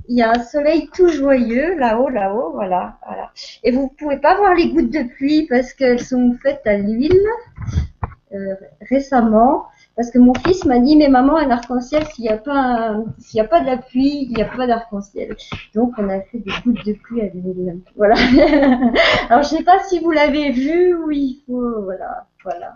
y 0.08 0.22
a 0.22 0.30
un 0.30 0.42
soleil 0.42 0.88
tout 0.92 1.08
joyeux 1.08 1.78
là-haut, 1.78 2.08
là-haut, 2.08 2.52
voilà, 2.52 2.98
voilà. 3.06 3.30
Et 3.62 3.70
vous 3.70 3.88
pouvez 3.88 4.18
pas 4.18 4.36
voir 4.36 4.54
les 4.54 4.70
gouttes 4.70 4.90
de 4.90 5.04
pluie 5.14 5.46
parce 5.46 5.72
qu'elles 5.72 6.02
sont 6.02 6.36
faites 6.42 6.66
à 6.66 6.76
l'huile 6.76 7.12
euh, 8.34 8.54
récemment. 8.88 9.66
Parce 9.94 10.10
que 10.10 10.18
mon 10.18 10.32
fils 10.34 10.64
m'a 10.64 10.78
dit, 10.78 10.96
mais 10.96 11.08
maman, 11.08 11.36
un 11.36 11.50
arc-en-ciel, 11.50 12.06
s'il 12.06 12.24
n'y 12.24 12.30
a 12.30 12.38
pas, 12.38 12.96
s'il 13.18 13.40
a 13.40 13.44
pas 13.44 13.60
de 13.60 13.66
la 13.66 13.76
pluie, 13.76 14.26
il 14.28 14.34
n'y 14.34 14.42
a 14.42 14.46
pas 14.46 14.66
d'arc-en-ciel. 14.66 15.36
Donc, 15.74 15.92
on 15.98 16.08
a 16.08 16.20
fait 16.22 16.38
des 16.38 16.50
gouttes 16.64 16.86
de 16.86 16.94
pluie 16.94 17.20
à 17.20 17.26
l'huile. 17.26 17.78
Voilà. 17.96 18.14
Alors, 19.28 19.42
je 19.42 19.48
sais 19.48 19.62
pas 19.62 19.80
si 19.84 19.98
vous 19.98 20.10
l'avez 20.10 20.50
vu, 20.50 20.94
oui, 21.04 21.42
faut, 21.46 21.82
voilà, 21.82 22.26
voilà. 22.42 22.72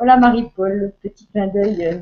Voilà 0.00 0.16
Marie-Paul, 0.16 0.94
petit 1.02 1.26
clin 1.26 1.48
d'œil 1.48 1.84
euh, 1.84 1.98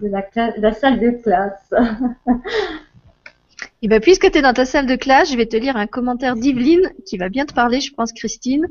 de 0.00 0.06
la, 0.06 0.72
salle 0.72 1.00
de 1.00 1.10
classe. 1.10 1.72
Et 1.72 2.26
eh 3.82 3.88
ben, 3.88 4.00
puisque 4.00 4.30
tu 4.30 4.38
es 4.38 4.42
dans 4.42 4.52
ta 4.52 4.64
salle 4.64 4.86
de 4.86 4.94
classe, 4.94 5.32
je 5.32 5.36
vais 5.36 5.46
te 5.46 5.56
lire 5.56 5.76
un 5.76 5.88
commentaire 5.88 6.36
d'Yveline 6.36 6.88
qui 7.04 7.18
va 7.18 7.28
bien 7.28 7.44
te 7.44 7.52
parler, 7.52 7.80
je 7.80 7.92
pense, 7.92 8.12
Christine. 8.12 8.68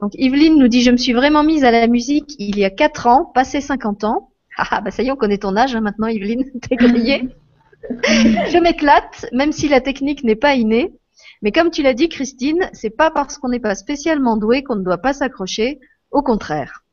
Donc, 0.00 0.10
Yveline 0.16 0.58
nous 0.58 0.66
dit, 0.66 0.82
je 0.82 0.90
me 0.90 0.96
suis 0.96 1.12
vraiment 1.12 1.44
mise 1.44 1.62
à 1.62 1.70
la 1.70 1.86
musique 1.86 2.34
il 2.40 2.58
y 2.58 2.64
a 2.64 2.70
4 2.70 3.06
ans, 3.06 3.30
passé 3.32 3.60
50 3.60 4.02
ans. 4.02 4.30
Ah, 4.58 4.66
ah, 4.72 4.80
bah 4.80 4.90
ça 4.90 5.04
y 5.04 5.06
est, 5.06 5.12
on 5.12 5.16
connaît 5.16 5.38
ton 5.38 5.56
âge 5.56 5.76
hein, 5.76 5.80
maintenant, 5.80 6.08
Yveline, 6.08 6.50
t'es 6.68 6.74
grillée. 6.74 7.28
je 7.90 8.60
m'éclate, 8.60 9.26
même 9.32 9.52
si 9.52 9.68
la 9.68 9.80
technique 9.80 10.24
n'est 10.24 10.34
pas 10.34 10.56
innée. 10.56 10.92
Mais 11.42 11.52
comme 11.52 11.70
tu 11.70 11.82
l'as 11.84 11.94
dit, 11.94 12.08
Christine, 12.08 12.68
c'est 12.72 12.90
pas 12.90 13.12
parce 13.12 13.38
qu'on 13.38 13.50
n'est 13.50 13.60
pas 13.60 13.76
spécialement 13.76 14.36
doué 14.36 14.64
qu'on 14.64 14.74
ne 14.74 14.82
doit 14.82 14.98
pas 14.98 15.12
s'accrocher. 15.12 15.78
Au 16.10 16.22
contraire. 16.22 16.83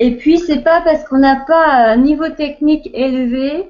Et 0.00 0.16
puis, 0.16 0.38
c'est 0.38 0.62
pas 0.62 0.80
parce 0.82 1.04
qu'on 1.04 1.18
n'a 1.18 1.44
pas 1.46 1.66
un 1.66 1.96
niveau 1.96 2.28
technique 2.28 2.88
élevé 2.94 3.68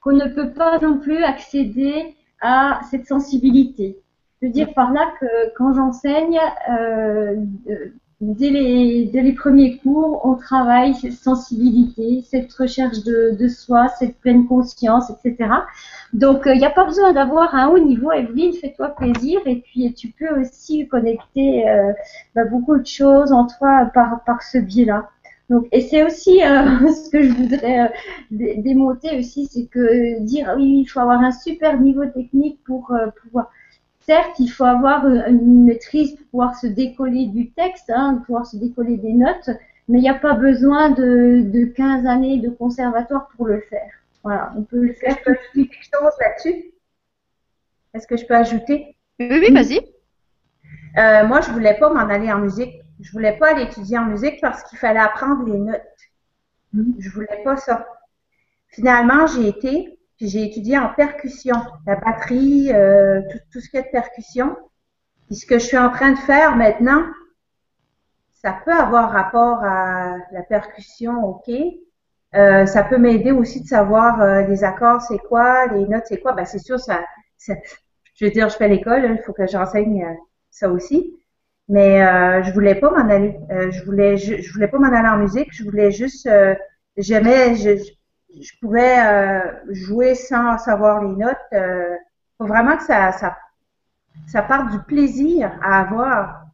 qu'on 0.00 0.12
ne 0.12 0.26
peut 0.26 0.50
pas 0.50 0.78
non 0.78 0.98
plus 0.98 1.22
accéder 1.22 2.14
à 2.40 2.80
cette 2.90 3.06
sensibilité. 3.06 3.98
Je 4.40 4.46
veux 4.46 4.52
dire 4.52 4.72
par 4.74 4.92
là 4.92 5.12
que 5.20 5.26
quand 5.56 5.74
j'enseigne, 5.74 6.38
euh, 6.70 7.36
dès, 8.20 8.50
les, 8.50 9.06
dès 9.06 9.22
les 9.22 9.32
premiers 9.32 9.76
cours, 9.78 10.22
on 10.24 10.34
travaille 10.34 10.94
cette 10.94 11.12
sensibilité, 11.12 12.22
cette 12.26 12.52
recherche 12.52 13.02
de, 13.04 13.36
de 13.38 13.48
soi, 13.48 13.88
cette 13.88 14.18
pleine 14.18 14.46
conscience, 14.46 15.10
etc. 15.10 15.50
Donc, 16.12 16.42
il 16.46 16.52
euh, 16.52 16.54
n'y 16.56 16.64
a 16.64 16.70
pas 16.70 16.84
besoin 16.84 17.12
d'avoir 17.12 17.54
un 17.54 17.68
haut 17.68 17.78
niveau. 17.78 18.12
Evelyne, 18.12 18.52
fais-toi 18.54 18.88
plaisir. 18.88 19.40
Et 19.46 19.56
puis, 19.56 19.92
tu 19.92 20.08
peux 20.08 20.40
aussi 20.40 20.88
connecter 20.88 21.68
euh, 21.68 21.92
bah, 22.34 22.44
beaucoup 22.44 22.78
de 22.78 22.86
choses 22.86 23.32
en 23.32 23.46
toi 23.46 23.90
par, 23.92 24.24
par 24.24 24.42
ce 24.42 24.58
biais-là. 24.58 25.08
Donc, 25.50 25.66
et 25.72 25.80
c'est 25.80 26.04
aussi 26.04 26.42
euh, 26.42 26.88
ce 26.92 27.10
que 27.10 27.22
je 27.22 27.32
voudrais 27.32 27.80
euh, 27.80 27.88
démonter 28.30 29.18
aussi, 29.18 29.46
c'est 29.46 29.66
que 29.66 30.20
dire 30.20 30.54
oui, 30.56 30.82
il 30.82 30.86
faut 30.86 31.00
avoir 31.00 31.20
un 31.20 31.32
super 31.32 31.78
niveau 31.78 32.06
technique 32.06 32.62
pour 32.64 32.92
euh, 32.92 33.08
pouvoir. 33.20 33.50
Certes, 33.98 34.38
il 34.38 34.48
faut 34.48 34.64
avoir 34.64 35.06
une 35.06 35.64
maîtrise 35.64 36.12
pour 36.14 36.26
pouvoir 36.28 36.54
se 36.56 36.66
décoller 36.68 37.26
du 37.26 37.50
texte, 37.50 37.90
hein, 37.94 38.22
pouvoir 38.24 38.46
se 38.46 38.56
décoller 38.56 38.96
des 38.96 39.12
notes, 39.12 39.50
mais 39.88 39.98
il 39.98 40.02
n'y 40.02 40.08
a 40.08 40.14
pas 40.14 40.34
besoin 40.34 40.90
de, 40.90 41.42
de 41.44 41.64
15 41.64 42.06
années 42.06 42.38
de 42.38 42.48
conservatoire 42.48 43.28
pour 43.36 43.46
le 43.46 43.60
faire. 43.60 43.90
Voilà, 44.22 44.52
on 44.56 44.62
peut 44.62 44.80
le 44.80 44.92
faire. 44.94 45.16
Je 45.18 45.24
peux 45.24 45.32
ajouter 45.32 45.68
quelque 45.68 45.84
chose 45.92 46.12
là-dessus? 46.20 46.64
Est-ce 47.92 48.06
que 48.06 48.16
je 48.16 48.24
peux 48.24 48.34
ajouter? 48.34 48.96
Oui, 49.18 49.28
oui, 49.30 49.52
vas-y. 49.52 49.80
Euh, 50.98 51.26
moi, 51.26 51.40
je 51.40 51.50
voulais 51.50 51.74
pas 51.74 51.92
m'en 51.92 52.08
aller 52.08 52.32
en 52.32 52.38
musique 52.38 52.80
je 53.00 53.12
voulais 53.12 53.36
pas 53.38 53.52
aller 53.52 53.62
étudier 53.64 53.98
en 53.98 54.06
musique 54.06 54.40
parce 54.40 54.62
qu'il 54.64 54.78
fallait 54.78 55.00
apprendre 55.00 55.44
les 55.44 55.58
notes. 55.58 55.82
Mm-hmm. 56.74 56.94
Je 56.98 57.10
voulais 57.10 57.40
pas 57.44 57.56
ça. 57.56 57.86
Finalement, 58.68 59.26
j'ai 59.26 59.48
été, 59.48 59.98
puis 60.16 60.28
j'ai 60.28 60.44
étudié 60.44 60.78
en 60.78 60.92
percussion, 60.94 61.56
la 61.86 61.96
batterie, 61.96 62.72
euh, 62.72 63.20
tout, 63.52 63.60
ce 63.60 63.68
qui 63.68 63.76
est 63.76 63.82
de 63.82 63.90
percussion. 63.90 64.56
Puis 65.26 65.36
ce 65.36 65.46
que 65.46 65.58
je 65.58 65.64
suis 65.64 65.78
en 65.78 65.90
train 65.90 66.12
de 66.12 66.18
faire 66.18 66.56
maintenant, 66.56 67.04
ça 68.42 68.58
peut 68.64 68.72
avoir 68.72 69.10
rapport 69.10 69.62
à 69.64 70.16
la 70.32 70.42
percussion, 70.42 71.24
ok. 71.24 71.50
Euh, 72.36 72.64
ça 72.66 72.84
peut 72.84 72.98
m'aider 72.98 73.32
aussi 73.32 73.60
de 73.60 73.66
savoir 73.66 74.20
euh, 74.20 74.42
les 74.42 74.62
accords, 74.62 75.02
c'est 75.02 75.18
quoi, 75.18 75.66
les 75.66 75.86
notes, 75.88 76.04
c'est 76.06 76.20
quoi. 76.20 76.32
Ben 76.32 76.44
c'est 76.44 76.60
sûr, 76.60 76.78
ça, 76.78 77.04
je 77.38 78.24
veux 78.24 78.30
dire, 78.30 78.48
je 78.48 78.56
fais 78.56 78.68
l'école, 78.68 79.16
il 79.18 79.22
faut 79.24 79.32
que 79.32 79.46
j'enseigne 79.48 80.06
ça 80.50 80.70
aussi. 80.70 81.19
Mais 81.70 82.04
euh, 82.04 82.42
je 82.42 82.52
voulais 82.52 82.74
pas 82.74 82.90
m'en 82.90 83.08
aller. 83.08 83.38
Euh, 83.52 83.70
je 83.70 83.84
voulais 83.84 84.16
je, 84.16 84.52
voulais 84.52 84.66
pas 84.66 84.78
m'en 84.78 84.92
aller 84.92 85.08
en 85.08 85.18
musique. 85.18 85.52
Je 85.52 85.62
voulais 85.62 85.92
juste 85.92 86.26
euh, 86.26 86.52
j'aimais 86.96 87.54
je, 87.54 87.78
je 88.40 88.50
pouvais 88.60 88.98
euh, 88.98 89.40
jouer 89.68 90.16
sans 90.16 90.58
savoir 90.58 91.04
les 91.04 91.14
notes. 91.14 91.36
Euh, 91.52 91.94
faut 92.38 92.46
vraiment 92.46 92.76
que 92.76 92.82
ça 92.82 93.12
ça 93.12 93.36
ça 94.26 94.42
parte 94.42 94.72
du 94.72 94.80
plaisir 94.80 95.56
à 95.62 95.80
avoir. 95.80 96.46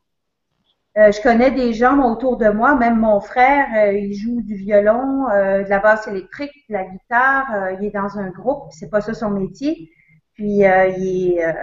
je 0.97 1.23
connais 1.23 1.51
des 1.51 1.73
gens 1.73 1.99
autour 2.11 2.37
de 2.37 2.49
moi, 2.51 2.75
même 2.75 2.99
mon 2.99 3.21
frère, 3.21 3.93
il 3.93 4.15
joue 4.15 4.43
du 4.43 4.55
violon, 4.55 5.25
de 5.29 5.69
la 5.69 5.79
basse 5.79 6.07
électrique, 6.09 6.53
de 6.69 6.75
la 6.75 6.85
guitare. 6.85 7.71
il 7.81 7.87
est 7.87 7.91
dans 7.91 8.19
un 8.19 8.29
groupe, 8.31 8.65
c'est 8.71 8.91
pas 8.91 9.01
ça 9.01 9.15
son 9.15 9.31
métier. 9.31 9.91
Puis 10.35 10.59
il 10.59 10.63
est, 10.63 11.55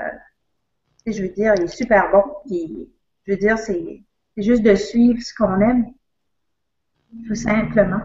je 1.08 1.22
veux 1.22 1.30
dire, 1.30 1.54
il 1.58 1.64
est 1.64 1.68
super 1.68 2.12
bon. 2.12 2.24
Je 3.26 3.32
veux 3.32 3.38
dire, 3.38 3.58
c'est 3.58 4.02
juste 4.38 4.64
de 4.64 4.76
suivre 4.76 5.22
ce 5.22 5.34
qu'on 5.34 5.60
aime, 5.62 5.86
tout 7.28 7.36
simplement. 7.36 8.02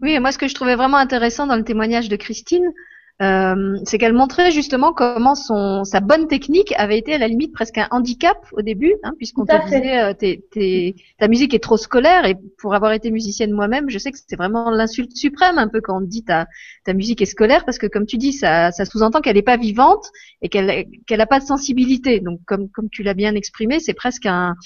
Oui, 0.00 0.12
et 0.12 0.20
moi, 0.20 0.32
ce 0.32 0.38
que 0.38 0.48
je 0.48 0.54
trouvais 0.54 0.74
vraiment 0.74 0.96
intéressant 0.96 1.46
dans 1.46 1.56
le 1.56 1.64
témoignage 1.64 2.08
de 2.08 2.16
Christine, 2.16 2.72
euh, 3.20 3.76
c'est 3.84 3.98
qu'elle 3.98 4.14
montrait 4.14 4.50
justement 4.50 4.92
comment 4.92 5.34
son 5.34 5.84
sa 5.84 6.00
bonne 6.00 6.26
technique 6.26 6.72
avait 6.76 6.98
été 6.98 7.14
à 7.14 7.18
la 7.18 7.28
limite 7.28 7.52
presque 7.52 7.78
un 7.78 7.86
handicap 7.90 8.38
au 8.52 8.62
début, 8.62 8.94
hein, 9.04 9.12
puisqu'on 9.16 9.44
te 9.44 9.64
disait 9.64 10.00
euh, 10.00 10.92
ta 11.18 11.28
musique 11.28 11.54
est 11.54 11.62
trop 11.62 11.76
scolaire 11.76 12.24
et 12.24 12.34
pour 12.58 12.74
avoir 12.74 12.92
été 12.92 13.10
musicienne 13.10 13.52
moi-même, 13.52 13.90
je 13.90 13.98
sais 13.98 14.10
que 14.10 14.18
c'est 14.26 14.36
vraiment 14.36 14.70
l'insulte 14.70 15.16
suprême 15.16 15.58
un 15.58 15.68
peu 15.68 15.80
quand 15.80 15.98
on 15.98 16.00
dit 16.00 16.24
ta 16.24 16.46
ta 16.84 16.94
musique 16.94 17.22
est 17.22 17.26
scolaire 17.26 17.64
parce 17.64 17.78
que 17.78 17.86
comme 17.86 18.06
tu 18.06 18.16
dis 18.16 18.32
ça 18.32 18.72
ça 18.72 18.84
sous-entend 18.84 19.20
qu'elle 19.20 19.36
n'est 19.36 19.42
pas 19.42 19.58
vivante 19.58 20.06
et 20.40 20.48
qu'elle 20.48 20.86
qu'elle 21.06 21.20
a 21.20 21.26
pas 21.26 21.38
de 21.38 21.44
sensibilité. 21.44 22.20
Donc 22.20 22.40
comme 22.46 22.70
comme 22.70 22.88
tu 22.90 23.02
l'as 23.02 23.14
bien 23.14 23.34
exprimé, 23.34 23.78
c'est 23.78 23.94
presque 23.94 24.26
un, 24.26 24.56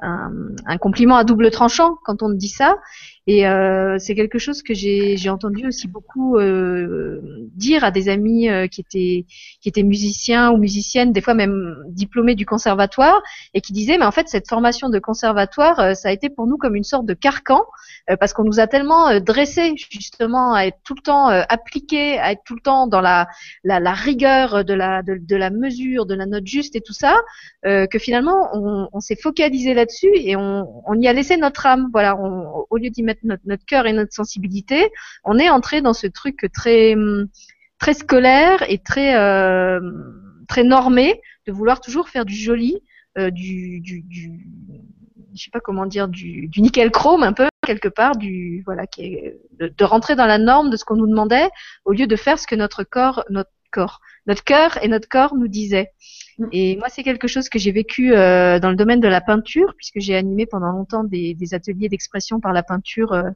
un, 0.00 0.30
un 0.66 0.78
compliment 0.78 1.16
à 1.16 1.24
double 1.24 1.50
tranchant 1.50 1.96
quand 2.04 2.22
on 2.22 2.28
te 2.28 2.36
dit 2.36 2.48
ça. 2.48 2.76
Et 3.26 3.46
euh, 3.46 3.96
c'est 3.98 4.14
quelque 4.14 4.38
chose 4.38 4.62
que 4.62 4.74
j'ai 4.74 5.30
entendu 5.30 5.66
aussi 5.66 5.88
beaucoup 5.88 6.36
euh, 6.36 7.22
dire 7.54 7.82
à 7.82 7.90
des 7.90 8.10
amis 8.10 8.50
euh, 8.50 8.66
qui 8.66 8.82
étaient 8.82 9.24
qui 9.62 9.68
étaient 9.68 9.82
musiciens 9.82 10.50
ou 10.50 10.58
musiciennes, 10.58 11.12
des 11.12 11.22
fois 11.22 11.32
même 11.32 11.74
diplômés 11.88 12.34
du 12.34 12.44
conservatoire, 12.44 13.22
et 13.54 13.62
qui 13.62 13.72
disaient 13.72 13.96
mais 13.96 14.04
en 14.04 14.10
fait 14.12 14.28
cette 14.28 14.46
formation 14.46 14.90
de 14.90 14.98
conservatoire, 14.98 15.80
euh, 15.80 15.94
ça 15.94 16.10
a 16.10 16.12
été 16.12 16.28
pour 16.28 16.46
nous 16.46 16.58
comme 16.58 16.76
une 16.76 16.84
sorte 16.84 17.06
de 17.06 17.14
carcan 17.14 17.62
euh, 18.10 18.16
parce 18.16 18.34
qu'on 18.34 18.44
nous 18.44 18.60
a 18.60 18.66
tellement 18.66 19.08
euh, 19.08 19.20
dressés 19.20 19.74
justement 19.90 20.52
à 20.52 20.66
être 20.66 20.78
tout 20.84 20.94
le 20.94 21.02
temps 21.02 21.28
appliqués, 21.28 22.18
à 22.18 22.32
être 22.32 22.42
tout 22.44 22.54
le 22.54 22.60
temps 22.60 22.86
dans 22.86 23.00
la 23.00 23.26
la, 23.64 23.80
la 23.80 23.94
rigueur 23.94 24.66
de 24.66 24.74
la 24.74 25.02
de, 25.02 25.36
la 25.36 25.48
mesure, 25.48 26.04
de 26.04 26.14
la 26.14 26.26
note 26.26 26.46
juste 26.46 26.76
et 26.76 26.82
tout 26.82 26.92
ça, 26.92 27.16
que 27.64 27.98
finalement 27.98 28.50
on, 28.52 28.88
on 28.92 29.00
s'est 29.00 29.16
focalisé 29.16 29.72
là-dessus 29.72 30.10
et 30.14 30.36
on, 30.36 30.82
on 30.86 31.00
y 31.00 31.08
a 31.08 31.12
laissé 31.14 31.36
notre 31.38 31.64
âme. 31.66 31.88
Voilà, 31.92 32.16
on, 32.18 32.66
au 32.68 32.76
lieu 32.76 32.90
d'y 32.90 33.02
mettre 33.02 33.13
notre, 33.22 33.64
cœur 33.66 33.86
et 33.86 33.92
notre 33.92 34.12
sensibilité, 34.12 34.90
on 35.24 35.38
est 35.38 35.48
entré 35.48 35.82
dans 35.82 35.94
ce 35.94 36.06
truc 36.06 36.46
très 36.52 36.94
très 37.78 37.94
scolaire 37.94 38.64
et 38.68 38.78
très 38.78 39.16
euh, 39.16 39.80
très 40.48 40.64
normé 40.64 41.20
de 41.46 41.52
vouloir 41.52 41.80
toujours 41.80 42.08
faire 42.08 42.24
du 42.24 42.34
joli, 42.34 42.78
euh, 43.18 43.30
du, 43.30 43.82
je 45.34 45.42
sais 45.42 45.50
pas 45.50 45.60
comment 45.60 45.86
dire, 45.86 46.08
du, 46.08 46.48
nickel 46.56 46.90
chrome 46.90 47.22
un 47.22 47.32
peu 47.32 47.46
quelque 47.66 47.88
part, 47.88 48.16
du 48.16 48.62
voilà, 48.64 48.84
de, 48.98 49.68
de, 49.68 49.84
rentrer 49.84 50.16
dans 50.16 50.26
la 50.26 50.38
norme 50.38 50.70
de 50.70 50.76
ce 50.76 50.84
qu'on 50.84 50.96
nous 50.96 51.06
demandait, 51.06 51.48
au 51.84 51.92
lieu 51.92 52.06
de 52.06 52.16
faire 52.16 52.38
ce 52.38 52.46
que 52.46 52.54
notre 52.54 52.84
corps, 52.84 53.24
notre 53.30 53.50
corps. 53.74 54.00
Notre 54.26 54.44
cœur 54.44 54.78
et 54.82 54.88
notre 54.88 55.08
corps 55.08 55.34
nous 55.34 55.48
disaient. 55.48 55.90
Mm. 56.38 56.46
Et 56.52 56.76
moi, 56.76 56.88
c'est 56.88 57.02
quelque 57.02 57.28
chose 57.28 57.48
que 57.48 57.58
j'ai 57.58 57.72
vécu 57.72 58.14
euh, 58.14 58.58
dans 58.58 58.70
le 58.70 58.76
domaine 58.76 59.00
de 59.00 59.08
la 59.08 59.20
peinture, 59.20 59.74
puisque 59.76 59.98
j'ai 59.98 60.16
animé 60.16 60.46
pendant 60.46 60.70
longtemps 60.70 61.04
des, 61.04 61.36
ateliers 61.52 61.88
d'expression 61.88 62.40
par 62.40 62.52
la 62.52 62.62
peinture 62.62 63.12
euh, 63.12 63.30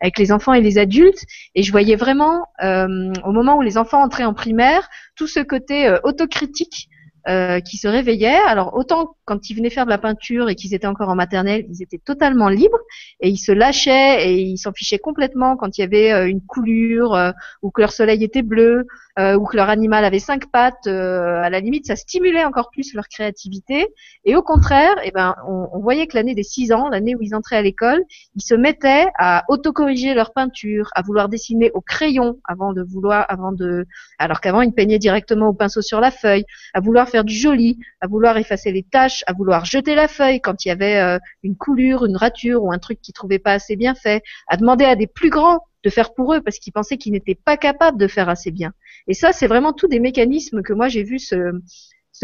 avec 0.00 0.18
les 0.18 0.32
enfants 0.32 0.52
et 0.52 0.60
les 0.60 0.78
adultes. 0.78 1.24
Et 1.54 1.62
je 1.62 1.70
voyais 1.70 1.96
vraiment, 1.96 2.46
euh, 2.62 3.12
au 3.24 3.32
moment 3.32 3.56
où 3.56 3.62
les 3.62 3.78
enfants 3.78 4.02
entraient 4.02 4.24
en 4.24 4.34
primaire, 4.34 4.88
tout 5.16 5.26
ce 5.26 5.40
côté 5.40 5.94
autocritique 6.02 6.88
euh, 7.28 7.60
qui 7.60 7.76
se 7.76 7.88
réveillaient. 7.88 8.40
Alors 8.46 8.74
autant 8.74 9.16
quand 9.24 9.48
ils 9.48 9.54
venaient 9.54 9.70
faire 9.70 9.86
de 9.86 9.90
la 9.90 9.98
peinture 9.98 10.48
et 10.48 10.54
qu'ils 10.54 10.74
étaient 10.74 10.86
encore 10.86 11.08
en 11.08 11.14
maternelle, 11.14 11.64
ils 11.70 11.82
étaient 11.82 11.98
totalement 11.98 12.48
libres 12.48 12.80
et 13.20 13.28
ils 13.28 13.38
se 13.38 13.52
lâchaient 13.52 14.28
et 14.28 14.40
ils 14.42 14.58
s'en 14.58 14.72
fichaient 14.72 14.98
complètement 14.98 15.56
quand 15.56 15.78
il 15.78 15.80
y 15.80 15.84
avait 15.84 16.12
euh, 16.12 16.28
une 16.28 16.42
coulure 16.42 17.14
euh, 17.14 17.32
ou 17.62 17.70
que 17.70 17.80
leur 17.80 17.92
soleil 17.92 18.22
était 18.24 18.42
bleu 18.42 18.86
ou 19.16 19.46
que 19.46 19.56
leur 19.56 19.68
animal 19.68 20.04
avait 20.04 20.18
cinq 20.18 20.50
pattes. 20.50 20.88
à 20.88 21.48
la 21.48 21.60
limite, 21.60 21.86
ça 21.86 21.94
stimulait 21.94 22.44
encore 22.44 22.70
plus 22.72 22.94
leur 22.94 23.06
créativité. 23.06 23.86
Et 24.24 24.34
au 24.34 24.42
contraire, 24.42 24.96
eh 25.04 25.12
ben, 25.12 25.36
on, 25.46 25.68
on 25.72 25.78
voyait 25.78 26.08
que 26.08 26.16
l'année 26.16 26.34
des 26.34 26.42
six 26.42 26.72
ans, 26.72 26.88
l'année 26.88 27.14
où 27.14 27.22
ils 27.22 27.32
entraient 27.32 27.56
à 27.56 27.62
l'école, 27.62 28.02
ils 28.34 28.42
se 28.42 28.56
mettaient 28.56 29.06
à 29.16 29.44
autocorriger 29.48 30.14
leur 30.14 30.32
peinture, 30.32 30.88
à 30.94 31.02
vouloir 31.02 31.28
dessiner 31.28 31.70
au 31.74 31.80
crayon 31.80 32.40
avant 32.44 32.72
de 32.72 32.82
vouloir, 32.82 33.24
avant 33.28 33.52
de, 33.52 33.86
alors 34.18 34.40
qu'avant 34.40 34.62
ils 34.62 34.72
peignaient 34.72 34.98
directement 34.98 35.48
au 35.48 35.54
pinceau 35.54 35.82
sur 35.82 36.00
la 36.00 36.10
feuille, 36.10 36.44
à 36.72 36.80
vouloir 36.80 37.08
faire 37.14 37.22
du 37.22 37.36
joli, 37.36 37.78
à 38.00 38.08
vouloir 38.08 38.36
effacer 38.38 38.72
les 38.72 38.82
taches, 38.82 39.22
à 39.28 39.32
vouloir 39.32 39.64
jeter 39.64 39.94
la 39.94 40.08
feuille 40.08 40.40
quand 40.40 40.64
il 40.64 40.68
y 40.68 40.70
avait 40.72 40.96
euh, 40.96 41.18
une 41.44 41.54
coulure, 41.54 42.04
une 42.06 42.16
rature 42.16 42.64
ou 42.64 42.72
un 42.72 42.78
truc 42.78 43.00
qu'ils 43.00 43.14
trouvaient 43.14 43.38
pas 43.38 43.52
assez 43.52 43.76
bien 43.76 43.94
fait, 43.94 44.20
à 44.48 44.56
demander 44.56 44.84
à 44.84 44.96
des 44.96 45.06
plus 45.06 45.30
grands 45.30 45.60
de 45.84 45.90
faire 45.90 46.12
pour 46.12 46.34
eux 46.34 46.40
parce 46.40 46.58
qu'ils 46.58 46.72
pensaient 46.72 46.96
qu'ils 46.96 47.12
n'étaient 47.12 47.36
pas 47.36 47.56
capables 47.56 47.98
de 47.98 48.08
faire 48.08 48.28
assez 48.28 48.50
bien. 48.50 48.72
Et 49.06 49.14
ça, 49.14 49.30
c'est 49.30 49.46
vraiment 49.46 49.72
tous 49.72 49.86
des 49.86 50.00
mécanismes 50.00 50.62
que 50.62 50.72
moi 50.72 50.88
j'ai 50.88 51.04
vu 51.04 51.20
se, 51.20 51.36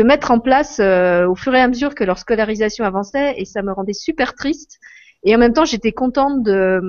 mettre 0.02 0.32
en 0.32 0.40
place 0.40 0.80
euh, 0.80 1.28
au 1.28 1.36
fur 1.36 1.54
et 1.54 1.60
à 1.60 1.68
mesure 1.68 1.94
que 1.94 2.02
leur 2.02 2.18
scolarisation 2.18 2.84
avançait 2.84 3.34
et 3.36 3.44
ça 3.44 3.62
me 3.62 3.70
rendait 3.70 3.92
super 3.92 4.34
triste. 4.34 4.80
Et 5.22 5.36
en 5.36 5.38
même 5.38 5.52
temps, 5.52 5.64
j'étais 5.64 5.92
contente 5.92 6.42
de 6.42 6.80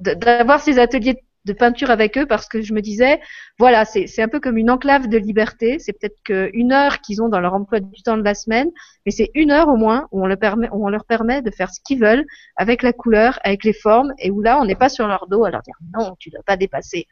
d'avoir 0.00 0.60
ces 0.60 0.78
ateliers 0.78 1.14
de 1.14 1.20
peinture 1.52 1.90
avec 1.90 2.18
eux 2.18 2.26
parce 2.26 2.46
que 2.46 2.62
je 2.62 2.72
me 2.72 2.80
disais, 2.80 3.20
voilà, 3.58 3.84
c'est 3.84 4.22
un 4.22 4.28
peu 4.28 4.40
comme 4.40 4.56
une 4.56 4.70
enclave 4.70 5.08
de 5.08 5.18
liberté. 5.18 5.78
C'est 5.78 5.92
peut-être 5.92 6.22
qu'une 6.24 6.72
heure 6.72 7.00
qu'ils 7.00 7.22
ont 7.22 7.28
dans 7.28 7.40
leur 7.40 7.54
emploi 7.54 7.80
du 7.80 8.02
temps 8.02 8.16
de 8.16 8.22
la 8.22 8.34
semaine, 8.34 8.68
mais 9.06 9.12
c'est 9.12 9.30
une 9.34 9.50
heure 9.50 9.68
au 9.68 9.76
moins 9.76 10.08
où 10.12 10.22
on, 10.22 10.26
leur 10.26 10.38
permet, 10.38 10.68
où 10.70 10.86
on 10.86 10.90
leur 10.90 11.04
permet 11.04 11.42
de 11.42 11.50
faire 11.50 11.72
ce 11.72 11.80
qu'ils 11.84 12.00
veulent 12.00 12.24
avec 12.56 12.82
la 12.82 12.92
couleur, 12.92 13.38
avec 13.42 13.64
les 13.64 13.72
formes, 13.72 14.12
et 14.18 14.30
où 14.30 14.40
là, 14.42 14.60
on 14.60 14.64
n'est 14.64 14.74
pas 14.76 14.88
sur 14.88 15.06
leur 15.06 15.26
dos 15.28 15.44
à 15.44 15.50
leur 15.50 15.62
dire 15.62 15.76
non, 15.96 16.14
tu 16.18 16.30
dois 16.30 16.42
pas 16.44 16.56
dépasser. 16.56 17.06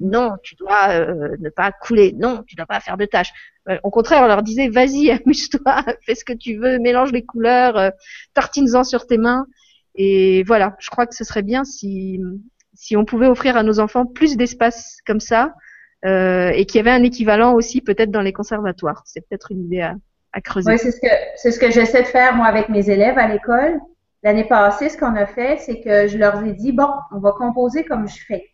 Non, 0.00 0.32
tu 0.42 0.56
dois 0.56 0.90
euh, 0.90 1.36
ne 1.38 1.48
pas 1.50 1.70
couler. 1.70 2.12
Non, 2.18 2.42
tu 2.46 2.56
dois 2.56 2.66
pas 2.66 2.80
faire 2.80 2.96
de 2.96 3.04
tâches. 3.04 3.32
Euh, 3.68 3.78
au 3.84 3.90
contraire, 3.90 4.22
on 4.24 4.26
leur 4.26 4.42
disait 4.42 4.68
vas-y, 4.68 5.10
amuse-toi, 5.24 5.84
fais 6.02 6.14
ce 6.14 6.24
que 6.24 6.32
tu 6.32 6.56
veux, 6.56 6.78
mélange 6.78 7.12
les 7.12 7.24
couleurs, 7.24 7.76
euh, 7.76 7.90
tartine-en 8.34 8.82
sur 8.82 9.06
tes 9.06 9.18
mains. 9.18 9.46
Et 9.94 10.42
voilà, 10.44 10.74
je 10.80 10.90
crois 10.90 11.06
que 11.06 11.14
ce 11.14 11.22
serait 11.22 11.42
bien 11.42 11.64
si 11.64 12.20
si 12.74 12.96
on 12.96 13.04
pouvait 13.04 13.26
offrir 13.26 13.56
à 13.56 13.62
nos 13.62 13.80
enfants 13.80 14.06
plus 14.06 14.36
d'espace 14.36 14.98
comme 15.06 15.20
ça 15.20 15.54
euh, 16.04 16.50
et 16.50 16.66
qu'il 16.66 16.76
y 16.76 16.80
avait 16.80 16.90
un 16.90 17.02
équivalent 17.02 17.54
aussi 17.54 17.80
peut-être 17.80 18.10
dans 18.10 18.20
les 18.20 18.32
conservatoires. 18.32 19.02
C'est 19.06 19.26
peut-être 19.26 19.52
une 19.52 19.64
idée 19.64 19.80
à, 20.32 20.40
creuser. 20.40 20.72
Oui, 20.72 20.78
c'est 20.78 20.90
ce 20.90 21.00
que 21.00 21.50
ce 21.50 21.58
que 21.58 21.70
j'essaie 21.70 22.02
de 22.02 22.08
faire 22.08 22.34
moi 22.34 22.46
avec 22.46 22.68
mes 22.68 22.90
élèves 22.90 23.18
à 23.18 23.28
l'école. 23.28 23.78
L'année 24.22 24.44
passée, 24.44 24.88
ce 24.88 24.98
qu'on 24.98 25.14
a 25.14 25.26
fait, 25.26 25.58
c'est 25.58 25.80
que 25.80 26.08
je 26.08 26.18
leur 26.18 26.42
ai 26.44 26.52
dit 26.52 26.72
bon, 26.72 26.88
on 27.12 27.18
va 27.18 27.32
composer 27.32 27.84
comme 27.84 28.08
je 28.08 28.24
fais. 28.26 28.44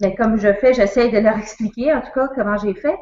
Mais 0.00 0.14
comme 0.14 0.38
je 0.38 0.52
fais, 0.54 0.72
j'essaie 0.72 1.10
de 1.10 1.18
leur 1.18 1.38
expliquer 1.38 1.92
en 1.92 2.00
tout 2.00 2.12
cas 2.14 2.28
comment 2.34 2.56
j'ai 2.56 2.74
fait. 2.74 2.96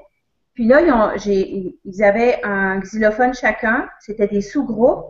Puis 0.55 0.67
là, 0.67 0.81
ils, 1.25 1.79
ils 1.85 2.03
avaient 2.03 2.41
un 2.43 2.81
xylophone 2.81 3.33
chacun. 3.33 3.89
C'était 4.01 4.27
des 4.27 4.41
sous-groupes 4.43 5.07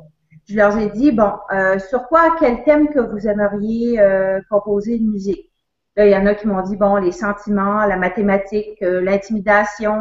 je 0.49 0.57
leur 0.57 0.77
ai 0.79 0.89
dit, 0.91 1.13
bon, 1.13 1.33
euh, 1.53 1.79
sur 1.79 2.09
quoi, 2.09 2.37
quel 2.39 2.65
thème 2.65 2.89
que 2.89 2.99
vous 2.99 3.27
aimeriez 3.27 4.01
euh, 4.01 4.41
composer 4.51 4.97
une 4.97 5.11
musique? 5.11 5.51
Là, 5.97 6.07
il 6.07 6.13
y 6.13 6.17
en 6.17 6.27
a 6.27 6.35
qui 6.35 6.47
m'ont 6.47 6.63
dit, 6.63 6.77
bon, 6.77 6.97
les 6.97 7.13
sentiments, 7.13 7.85
la 7.87 7.97
mathématique, 7.97 8.83
euh, 8.83 9.01
l'intimidation. 9.01 10.01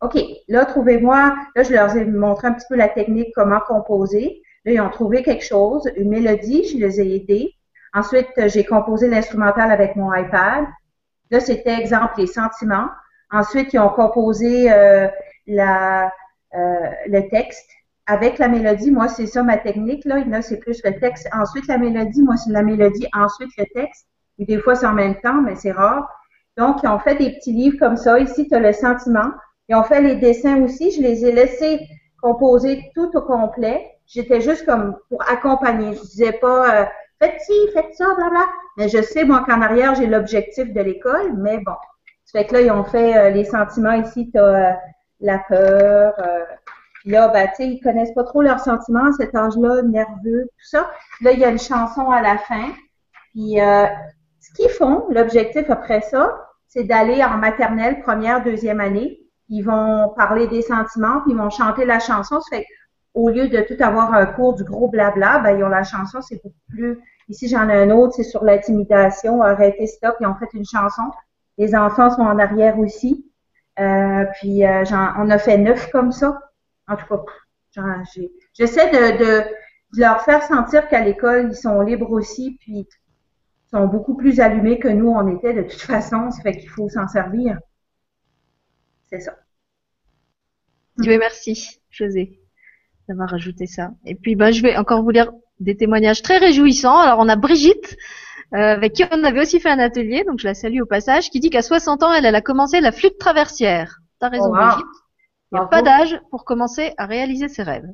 OK, 0.00 0.18
là, 0.48 0.64
trouvez-moi, 0.64 1.36
là, 1.54 1.62
je 1.62 1.72
leur 1.72 1.96
ai 1.96 2.04
montré 2.04 2.48
un 2.48 2.52
petit 2.52 2.66
peu 2.68 2.76
la 2.76 2.88
technique, 2.88 3.28
comment 3.34 3.60
composer. 3.60 4.42
Là, 4.64 4.72
ils 4.72 4.80
ont 4.80 4.90
trouvé 4.90 5.22
quelque 5.22 5.44
chose, 5.44 5.90
une 5.96 6.08
mélodie, 6.08 6.64
je 6.68 6.78
les 6.78 7.00
ai 7.00 7.16
aidés. 7.16 7.54
Ensuite, 7.94 8.28
j'ai 8.46 8.64
composé 8.64 9.08
l'instrumental 9.08 9.70
avec 9.70 9.96
mon 9.96 10.12
iPad. 10.14 10.64
Là, 11.30 11.40
c'était 11.40 11.78
exemple 11.78 12.14
les 12.18 12.26
sentiments. 12.26 12.88
Ensuite, 13.30 13.72
ils 13.72 13.78
ont 13.78 13.90
composé 13.90 14.70
la, 15.46 16.12
le 16.52 17.28
texte 17.28 17.68
avec 18.06 18.38
la 18.38 18.48
mélodie, 18.48 18.90
moi, 18.90 19.08
c'est 19.08 19.26
ça 19.26 19.42
ma 19.42 19.58
technique. 19.58 20.04
Là, 20.04 20.24
là 20.24 20.42
c'est 20.42 20.58
plus 20.58 20.80
le 20.84 20.98
texte. 20.98 21.28
Ensuite, 21.32 21.66
la 21.68 21.78
mélodie, 21.78 22.22
moi, 22.22 22.36
c'est 22.36 22.52
la 22.52 22.62
mélodie, 22.62 23.06
ensuite 23.14 23.50
le 23.56 23.64
texte. 23.74 24.06
Et 24.38 24.44
des 24.44 24.58
fois, 24.58 24.74
c'est 24.74 24.86
en 24.86 24.92
même 24.92 25.20
temps, 25.20 25.40
mais 25.40 25.54
c'est 25.54 25.72
rare. 25.72 26.08
Donc, 26.56 26.82
ils 26.82 26.88
ont 26.88 26.98
fait 26.98 27.14
des 27.14 27.30
petits 27.30 27.52
livres 27.52 27.78
comme 27.78 27.96
ça. 27.96 28.18
Ici, 28.18 28.48
tu 28.48 28.54
as 28.54 28.60
le 28.60 28.72
sentiment. 28.72 29.30
Ils 29.68 29.76
ont 29.76 29.84
fait 29.84 30.00
les 30.00 30.16
dessins 30.16 30.60
aussi. 30.62 30.90
Je 30.90 31.00
les 31.00 31.24
ai 31.24 31.32
laissés 31.32 31.80
composer 32.20 32.90
tout 32.94 33.10
au 33.14 33.22
complet. 33.22 33.88
J'étais 34.06 34.40
juste 34.40 34.66
comme 34.66 34.96
pour 35.08 35.22
accompagner. 35.30 35.94
Je 35.94 36.00
disais 36.00 36.32
pas, 36.32 36.82
euh, 36.82 36.84
faites 37.20 37.40
ci, 37.40 37.52
faites 37.72 37.94
ça, 37.94 38.06
bla 38.16 38.30
Mais 38.76 38.88
je 38.88 39.00
sais, 39.00 39.24
moi, 39.24 39.44
qu'en 39.46 39.62
arrière, 39.62 39.94
j'ai 39.94 40.06
l'objectif 40.06 40.72
de 40.72 40.80
l'école. 40.80 41.34
Mais 41.38 41.58
bon. 41.58 41.76
Ça 42.24 42.40
fait 42.40 42.46
que 42.46 42.54
là, 42.54 42.60
ils 42.62 42.70
ont 42.70 42.84
fait 42.84 43.16
euh, 43.16 43.30
les 43.30 43.44
sentiments. 43.44 43.92
Ici, 43.92 44.30
tu 44.30 44.38
as 44.38 44.44
euh, 44.44 44.72
la 45.20 45.38
peur, 45.48 46.14
puis 47.02 47.10
là, 47.10 47.26
ben, 47.28 47.48
tu 47.48 47.56
sais, 47.56 47.68
ils 47.68 47.80
connaissent 47.80 48.14
pas 48.14 48.22
trop 48.22 48.42
leurs 48.42 48.60
sentiments 48.60 49.06
à 49.06 49.12
cet 49.12 49.34
âge-là, 49.34 49.82
nerveux, 49.82 50.44
tout 50.44 50.68
ça. 50.70 50.88
là, 51.20 51.32
il 51.32 51.40
y 51.40 51.44
a 51.44 51.50
une 51.50 51.58
chanson 51.58 52.08
à 52.10 52.22
la 52.22 52.38
fin. 52.38 52.68
Puis 53.32 53.60
euh, 53.60 53.86
ce 54.40 54.52
qu'ils 54.52 54.70
font, 54.70 55.06
l'objectif 55.10 55.68
après 55.68 56.02
ça, 56.02 56.32
c'est 56.68 56.84
d'aller 56.84 57.24
en 57.24 57.38
maternelle, 57.38 58.02
première, 58.02 58.44
deuxième 58.44 58.78
année. 58.78 59.18
Ils 59.48 59.62
vont 59.62 60.12
parler 60.16 60.46
des 60.46 60.62
sentiments, 60.62 61.22
puis 61.22 61.32
ils 61.32 61.36
vont 61.36 61.50
chanter 61.50 61.84
la 61.84 61.98
chanson. 61.98 62.40
Ça 62.40 62.56
fait 62.56 62.66
au 63.14 63.30
lieu 63.30 63.48
de 63.48 63.62
tout 63.62 63.82
avoir 63.82 64.14
un 64.14 64.24
cours 64.24 64.54
du 64.54 64.62
gros 64.62 64.88
blabla, 64.88 65.40
ben, 65.40 65.58
ils 65.58 65.64
ont 65.64 65.68
la 65.68 65.82
chanson, 65.82 66.20
c'est 66.22 66.36
beaucoup 66.36 66.54
plus. 66.70 67.00
Ici, 67.28 67.48
j'en 67.48 67.68
ai 67.68 67.82
un 67.82 67.90
autre, 67.90 68.14
c'est 68.14 68.22
sur 68.22 68.44
l'intimidation, 68.44 69.42
arrêtez, 69.42 69.88
stop. 69.88 70.14
Ils 70.20 70.26
ont 70.26 70.36
fait 70.36 70.48
une 70.54 70.64
chanson. 70.64 71.02
Les 71.58 71.74
enfants 71.74 72.10
sont 72.10 72.22
en 72.22 72.38
arrière 72.38 72.78
aussi. 72.78 73.26
Euh, 73.80 74.24
puis 74.34 74.64
euh, 74.64 74.84
on 75.18 75.30
a 75.30 75.38
fait 75.38 75.58
neuf 75.58 75.90
comme 75.90 76.12
ça. 76.12 76.38
En 76.88 76.96
tout 76.96 77.06
cas, 77.06 78.02
j'essaie 78.54 78.90
de, 78.90 79.44
leur 79.94 80.22
faire 80.22 80.42
sentir 80.42 80.88
qu'à 80.88 81.04
l'école, 81.04 81.48
ils 81.50 81.56
sont 81.56 81.80
libres 81.82 82.10
aussi, 82.10 82.56
puis 82.60 82.78
ils 82.78 82.86
sont 83.70 83.86
beaucoup 83.86 84.16
plus 84.16 84.40
allumés 84.40 84.78
que 84.78 84.88
nous, 84.88 85.08
on 85.08 85.36
était 85.36 85.52
de 85.52 85.62
toute 85.62 85.80
façon. 85.80 86.30
Ça 86.30 86.42
fait 86.42 86.56
qu'il 86.56 86.70
faut 86.70 86.88
s'en 86.88 87.06
servir. 87.08 87.58
C'est 89.10 89.20
ça. 89.20 89.36
Oui, 90.98 91.18
merci, 91.18 91.80
José, 91.90 92.40
d'avoir 93.08 93.30
rajouté 93.30 93.66
ça. 93.66 93.90
Et 94.06 94.14
puis, 94.14 94.36
ben, 94.36 94.50
je 94.50 94.62
vais 94.62 94.76
encore 94.76 95.02
vous 95.02 95.10
lire 95.10 95.30
des 95.60 95.76
témoignages 95.76 96.22
très 96.22 96.38
réjouissants. 96.38 96.98
Alors, 96.98 97.18
on 97.18 97.28
a 97.28 97.36
Brigitte, 97.36 97.96
euh, 98.54 98.58
avec 98.58 98.94
qui 98.94 99.04
on 99.10 99.24
avait 99.24 99.40
aussi 99.40 99.60
fait 99.60 99.70
un 99.70 99.78
atelier, 99.78 100.24
donc 100.26 100.38
je 100.38 100.46
la 100.46 100.54
salue 100.54 100.80
au 100.80 100.86
passage, 100.86 101.30
qui 101.30 101.40
dit 101.40 101.50
qu'à 101.50 101.62
60 101.62 102.02
ans, 102.02 102.12
elle, 102.12 102.26
elle 102.26 102.34
a 102.34 102.42
commencé 102.42 102.80
la 102.80 102.92
flûte 102.92 103.18
traversière. 103.18 103.98
T'as 104.20 104.28
raison, 104.28 104.50
oh, 104.50 104.56
Brigitte. 104.56 105.01
Il 105.52 105.56
n'y 105.56 105.60
a 105.60 105.66
pas 105.66 105.82
d'âge 105.82 106.18
pour 106.30 106.44
commencer 106.44 106.94
à 106.96 107.04
réaliser 107.04 107.48
ses 107.48 107.62
rêves. 107.62 107.88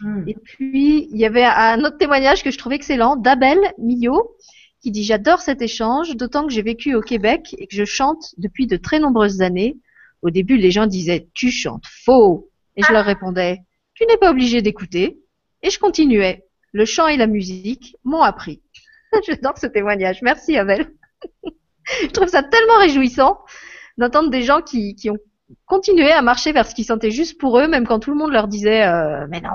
Hmm. 0.00 0.22
Et 0.28 0.34
puis, 0.34 1.08
il 1.10 1.18
y 1.18 1.24
avait 1.24 1.44
un 1.44 1.84
autre 1.84 1.98
témoignage 1.98 2.44
que 2.44 2.50
je 2.50 2.58
trouvais 2.58 2.76
excellent 2.76 3.16
d'Abel 3.16 3.58
Millot, 3.78 4.36
qui 4.80 4.92
dit 4.92 5.02
J'adore 5.02 5.40
cet 5.40 5.62
échange, 5.62 6.16
d'autant 6.16 6.46
que 6.46 6.52
j'ai 6.52 6.62
vécu 6.62 6.94
au 6.94 7.00
Québec 7.00 7.56
et 7.58 7.66
que 7.66 7.74
je 7.74 7.84
chante 7.84 8.34
depuis 8.38 8.66
de 8.66 8.76
très 8.76 9.00
nombreuses 9.00 9.42
années. 9.42 9.78
Au 10.22 10.30
début, 10.30 10.56
les 10.56 10.70
gens 10.70 10.86
disaient 10.86 11.28
Tu 11.34 11.50
chantes 11.50 11.86
faux. 11.86 12.50
Et 12.76 12.82
je 12.82 12.92
leur 12.92 13.04
répondais 13.04 13.58
Tu 13.94 14.06
n'es 14.06 14.16
pas 14.16 14.30
obligé 14.30 14.62
d'écouter. 14.62 15.20
Et 15.62 15.70
je 15.70 15.80
continuais. 15.80 16.44
Le 16.72 16.84
chant 16.84 17.08
et 17.08 17.16
la 17.16 17.26
musique 17.26 17.96
m'ont 18.04 18.22
appris. 18.22 18.62
J'adore 19.26 19.58
ce 19.58 19.66
témoignage. 19.66 20.22
Merci, 20.22 20.56
Abel. 20.56 20.92
je 22.02 22.10
trouve 22.10 22.28
ça 22.28 22.44
tellement 22.44 22.78
réjouissant 22.78 23.40
d'entendre 23.98 24.30
des 24.30 24.42
gens 24.42 24.62
qui, 24.62 24.94
qui 24.94 25.10
ont 25.10 25.18
continuer 25.66 26.10
à 26.12 26.22
marcher 26.22 26.52
vers 26.52 26.66
ce 26.66 26.74
qu'ils 26.74 26.84
sentaient 26.84 27.10
juste 27.10 27.38
pour 27.38 27.58
eux, 27.58 27.68
même 27.68 27.86
quand 27.86 27.98
tout 27.98 28.10
le 28.10 28.16
monde 28.16 28.32
leur 28.32 28.48
disait 28.48 28.86
euh, 28.86 29.26
mais 29.28 29.40
non, 29.40 29.50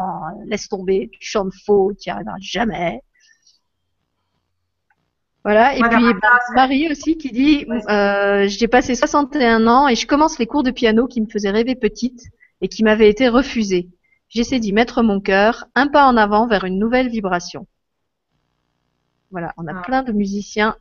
laisse 0.45 0.68
tomber, 0.68 1.10
tu 1.11 1.19
chantes 1.22 1.53
faux, 1.65 1.94
tu 1.94 2.10
n'y 2.10 2.14
arriveras 2.14 2.38
jamais. 2.40 3.02
Voilà, 5.44 5.78
et 5.78 5.82
puis 5.82 6.03
Marie 6.56 6.91
aussi 6.91 7.18
qui 7.18 7.32
dit 7.32 7.65
euh, 7.90 8.48
j'ai 8.49 8.68
passé 8.68 8.95
61 8.95 9.65
ans 9.68 9.88
et 9.88 9.95
je 9.95 10.06
commence 10.06 10.40
les 10.40 10.45
cours 10.45 10.64
de 10.64 10.72
piano 10.72 11.07
qui 11.07 11.22
me 11.22 11.28
faisaient 11.28 11.52
rêver 11.52 11.76
petite 11.76 12.22
et 12.60 12.68
qui 12.68 12.84
m'avaient 12.84 13.10
été 13.10 13.30
refusés. 13.30 13.88
J'essaie 14.28 14.60
d'y 14.60 14.74
mettre 14.74 15.03
mon 15.03 15.22
cœur, 15.22 15.65
un 15.74 15.88
pas 15.88 16.06
en 16.06 16.18
avant 16.18 16.48
vers 16.48 16.65
une 16.65 16.78
nouvelle 16.78 17.07
vibration. 17.07 17.65
Voilà, 19.32 19.53
on 19.57 19.68
a 19.68 19.74
ah. 19.74 19.82
plein 19.84 20.03
de 20.03 20.11
musiciens 20.11 20.76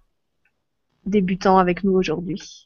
débutants 1.05 1.59
avec 1.59 1.84
nous 1.84 1.93
aujourd'hui. 1.93 2.65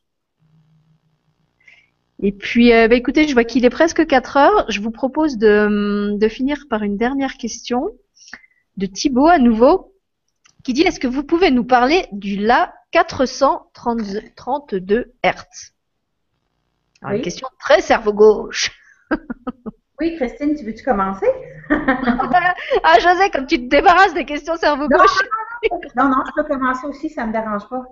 Et 2.22 2.32
puis, 2.32 2.72
euh, 2.72 2.88
bah, 2.88 2.96
écoutez, 2.96 3.26
je 3.26 3.32
vois 3.32 3.44
qu'il 3.44 3.64
est 3.64 3.70
presque 3.70 4.06
4 4.06 4.36
heures. 4.36 4.64
Je 4.68 4.80
vous 4.80 4.90
propose 4.90 5.38
de, 5.38 6.16
de 6.18 6.28
finir 6.28 6.64
par 6.68 6.82
une 6.82 6.96
dernière 6.96 7.34
question 7.34 7.90
de 8.76 8.86
Thibaut 8.86 9.26
à 9.26 9.38
nouveau, 9.38 9.94
qui 10.62 10.72
dit 10.72 10.82
est-ce 10.82 11.00
que 11.00 11.06
vous 11.06 11.24
pouvez 11.24 11.50
nous 11.50 11.64
parler 11.64 12.06
du 12.12 12.36
La 12.36 12.74
432 12.92 15.12
Hertz? 15.22 15.74
Alors, 17.02 17.12
Oui. 17.12 17.16
Une 17.18 17.22
question 17.22 17.48
très 17.58 17.80
cerveau 17.80 18.12
gauche. 18.12 18.70
Oui, 20.00 20.16
Christine, 20.16 20.56
tu 20.56 20.64
veux-tu 20.64 20.82
commencer? 20.82 21.26
Ah, 21.70 22.98
José, 23.00 23.28
comme 23.30 23.46
tu 23.46 23.58
te 23.58 23.68
débarrasses 23.68 24.14
des 24.14 24.24
questions 24.24 24.56
cerveau 24.56 24.88
Non. 24.88 24.96
gauche. 24.96 25.20
Non, 25.94 26.08
non, 26.08 26.24
je 26.26 26.42
peux 26.42 26.48
commencer 26.48 26.86
aussi, 26.86 27.10
ça 27.10 27.26
me 27.26 27.32
dérange 27.32 27.68
pas. 27.68 27.82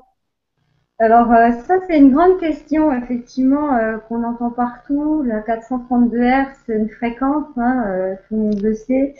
Alors 1.00 1.32
euh, 1.32 1.52
ça 1.64 1.76
c'est 1.86 1.96
une 1.96 2.10
grande 2.12 2.40
question 2.40 2.92
effectivement 2.92 3.72
euh, 3.76 3.98
qu'on 4.08 4.24
entend 4.24 4.50
partout. 4.50 5.22
La 5.22 5.42
432 5.42 6.18
Hz 6.18 6.46
c'est 6.66 6.74
une 6.76 6.88
fréquence, 6.88 7.46
hein, 7.56 7.84
euh, 7.86 8.14
tout 8.26 8.34
le 8.34 8.42
monde 8.42 8.60
le 8.60 8.74
sait. 8.74 9.14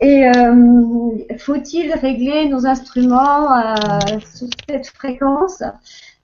Et 0.00 0.28
euh, 0.28 1.10
faut-il 1.38 1.92
régler 1.92 2.48
nos 2.48 2.66
instruments 2.66 3.52
euh, 3.52 4.20
sur 4.32 4.46
cette 4.68 4.86
fréquence? 4.86 5.58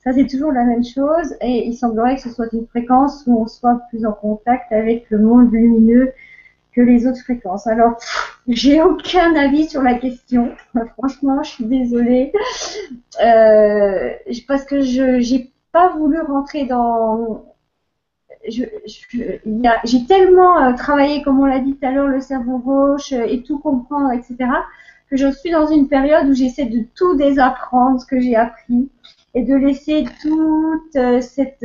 Ça 0.04 0.12
c'est 0.12 0.26
toujours 0.28 0.52
la 0.52 0.62
même 0.62 0.84
chose. 0.84 1.34
Et 1.40 1.66
il 1.66 1.74
semblerait 1.74 2.14
que 2.14 2.22
ce 2.22 2.30
soit 2.30 2.52
une 2.52 2.66
fréquence 2.68 3.24
où 3.26 3.42
on 3.42 3.48
soit 3.48 3.80
plus 3.88 4.06
en 4.06 4.12
contact 4.12 4.70
avec 4.70 5.06
le 5.10 5.18
monde 5.18 5.52
lumineux 5.52 6.12
que 6.74 6.80
les 6.80 7.06
autres 7.06 7.20
fréquences. 7.20 7.66
Alors 7.66 7.96
j'ai 8.48 8.82
aucun 8.82 9.34
avis 9.36 9.68
sur 9.68 9.82
la 9.82 9.94
question. 9.94 10.52
Franchement, 10.98 11.42
je 11.42 11.50
suis 11.50 11.64
désolée. 11.64 12.32
Euh, 13.24 14.10
parce 14.48 14.64
que 14.64 14.80
je 14.80 15.20
j'ai 15.20 15.52
pas 15.72 15.88
voulu 15.90 16.20
rentrer 16.20 16.64
dans 16.66 17.44
j'ai 18.46 20.06
tellement 20.06 20.62
euh, 20.62 20.72
travaillé 20.74 21.22
comme 21.22 21.40
on 21.40 21.46
l'a 21.46 21.60
dit 21.60 21.74
tout 21.76 21.86
à 21.86 21.92
l'heure 21.92 22.08
le 22.08 22.20
cerveau 22.20 22.58
gauche 22.58 23.12
euh, 23.12 23.24
et 23.24 23.42
tout 23.42 23.58
comprendre 23.58 24.12
etc 24.12 24.36
que 25.08 25.16
je 25.16 25.30
suis 25.30 25.50
dans 25.50 25.66
une 25.66 25.88
période 25.88 26.26
où 26.28 26.34
j'essaie 26.34 26.66
de 26.66 26.84
tout 26.94 27.16
désapprendre 27.16 28.00
ce 28.00 28.06
que 28.06 28.20
j'ai 28.20 28.36
appris 28.36 28.90
et 29.34 29.42
de 29.42 29.54
laisser 29.54 30.04
toute 30.20 31.22
cette 31.22 31.64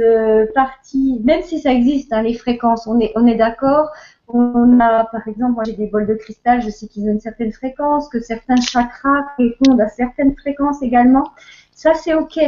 partie 0.55 1.19
même 1.23 1.41
si 1.41 1.59
ça 1.59 1.73
existe 1.73 2.13
hein, 2.13 2.21
les 2.21 2.35
fréquences 2.35 2.87
on 2.87 2.99
est 2.99 3.11
on 3.15 3.27
est 3.27 3.35
d'accord 3.35 3.89
on 4.29 4.79
a 4.79 5.05
par 5.05 5.27
exemple 5.27 5.53
moi 5.53 5.63
j'ai 5.65 5.73
des 5.73 5.87
bols 5.87 6.07
de 6.07 6.15
cristal 6.15 6.61
je 6.61 6.69
sais 6.69 6.87
qu'ils 6.87 7.07
ont 7.07 7.11
une 7.11 7.19
certaine 7.19 7.51
fréquence 7.51 8.09
que 8.09 8.19
certains 8.19 8.59
chakras 8.61 9.25
répondent 9.37 9.81
à 9.81 9.89
certaines 9.89 10.35
fréquences 10.35 10.81
également 10.81 11.25
ça 11.71 11.93
c'est 11.93 12.13
ok 12.13 12.39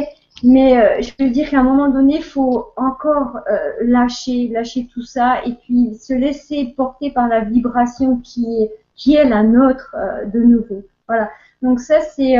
mais 0.42 0.76
euh, 0.76 1.00
je 1.00 1.14
peux 1.14 1.30
dire 1.30 1.50
qu'à 1.50 1.60
un 1.60 1.62
moment 1.62 1.88
donné, 1.88 2.16
il 2.16 2.24
faut 2.24 2.72
encore 2.76 3.38
euh, 3.48 3.72
lâcher, 3.82 4.48
lâcher 4.48 4.88
tout 4.92 5.02
ça 5.02 5.40
et 5.46 5.54
puis 5.54 5.94
se 5.94 6.12
laisser 6.12 6.74
porter 6.76 7.10
par 7.10 7.28
la 7.28 7.40
vibration 7.40 8.18
qui 8.18 8.62
est, 8.62 8.72
qui 8.96 9.14
est 9.14 9.24
la 9.24 9.44
nôtre 9.44 9.94
euh, 9.96 10.24
de 10.26 10.40
nouveau. 10.40 10.82
Voilà. 11.06 11.30
Donc 11.62 11.78
ça, 11.78 12.00
c'est... 12.00 12.34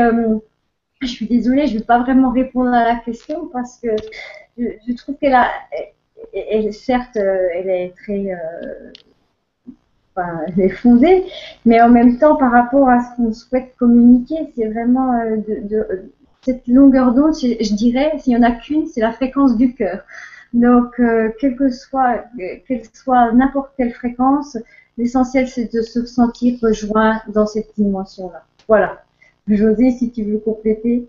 je 1.01 1.07
suis 1.07 1.27
désolée, 1.27 1.67
je 1.67 1.75
ne 1.75 1.79
vais 1.79 1.85
pas 1.85 1.99
vraiment 1.99 2.31
répondre 2.31 2.73
à 2.73 2.83
la 2.83 2.95
question 2.97 3.47
parce 3.53 3.77
que 3.77 3.89
je, 4.57 4.65
je 4.85 4.93
trouve 4.93 5.15
qu'elle 5.15 5.35
a... 5.35 5.49
Elle, 6.33 6.73
certes, 6.73 7.15
elle 7.15 7.69
est 7.69 7.93
très... 7.95 8.35
enfin, 10.15 10.45
fondée, 10.81 11.25
mais 11.65 11.81
en 11.81 11.89
même 11.89 12.17
temps, 12.17 12.35
par 12.35 12.51
rapport 12.51 12.89
à 12.89 13.01
ce 13.01 13.15
qu'on 13.15 13.33
souhaite 13.33 13.75
communiquer, 13.77 14.51
c'est 14.55 14.67
vraiment 14.67 15.13
euh, 15.13 15.37
de, 15.37 15.67
de 15.67 15.87
cette 16.41 16.67
longueur 16.67 17.13
d'onde, 17.13 17.33
je, 17.33 17.73
dirais, 17.73 18.13
s'il 18.19 18.33
y 18.33 18.37
en 18.37 18.43
a 18.43 18.51
qu'une, 18.51 18.87
c'est 18.87 19.01
la 19.01 19.13
fréquence 19.13 19.57
du 19.57 19.73
cœur. 19.73 20.01
Donc, 20.53 20.99
euh, 20.99 21.31
quelle 21.39 21.55
que 21.55 21.69
soit, 21.69 22.25
euh, 22.39 22.57
quelle 22.67 22.83
soit 22.93 23.31
n'importe 23.31 23.71
quelle 23.77 23.93
fréquence, 23.93 24.57
l'essentiel 24.97 25.47
c'est 25.47 25.73
de 25.73 25.81
se 25.81 26.05
sentir 26.05 26.59
rejoint 26.61 27.21
dans 27.27 27.47
cette 27.47 27.73
dimension-là. 27.75 28.43
Voilà. 28.67 29.03
José, 29.47 29.91
si 29.91 30.11
tu 30.11 30.23
veux 30.23 30.37
compléter. 30.39 31.07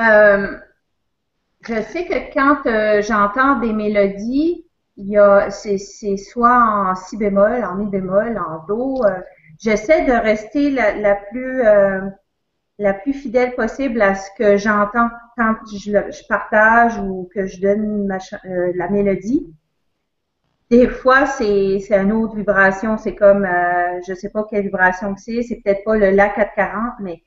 Euh, 0.00 0.56
je 1.62 1.74
sais 1.82 2.04
que 2.06 2.32
quand 2.34 2.66
euh, 2.66 3.02
j'entends 3.02 3.60
des 3.60 3.72
mélodies, 3.72 4.63
il 4.96 5.08
y 5.08 5.18
a, 5.18 5.50
c'est, 5.50 5.78
c'est 5.78 6.16
soit 6.16 6.56
en 6.56 6.94
si 6.94 7.16
bémol, 7.16 7.64
en 7.64 7.76
mi 7.76 7.86
bémol, 7.86 8.38
en 8.38 8.64
do. 8.66 9.04
euh, 9.04 9.20
j'essaie 9.60 10.04
de 10.06 10.12
rester 10.12 10.70
la, 10.70 10.94
la 10.96 11.16
plus 11.16 11.62
euh, 11.66 12.00
la 12.78 12.94
plus 12.94 13.12
fidèle 13.12 13.54
possible 13.54 14.02
à 14.02 14.14
ce 14.14 14.30
que 14.38 14.56
j'entends 14.56 15.08
quand 15.36 15.54
je, 15.72 15.90
je 15.90 16.26
partage 16.28 16.98
ou 16.98 17.28
que 17.34 17.46
je 17.46 17.60
donne 17.60 18.06
ma 18.06 18.18
euh, 18.46 18.72
la 18.76 18.88
mélodie. 18.88 19.46
Des 20.70 20.88
fois, 20.88 21.26
c'est, 21.26 21.78
c'est 21.80 21.96
une 22.02 22.12
autre 22.12 22.34
vibration. 22.36 22.96
C'est 22.98 23.14
comme, 23.14 23.44
euh, 23.44 24.00
je 24.08 24.14
sais 24.14 24.30
pas 24.30 24.44
quelle 24.50 24.62
vibration 24.64 25.14
que 25.14 25.20
c'est. 25.20 25.42
C'est 25.42 25.56
peut-être 25.56 25.84
pas 25.84 25.96
le 25.96 26.10
La 26.10 26.28
440, 26.28 26.94
mais 27.00 27.22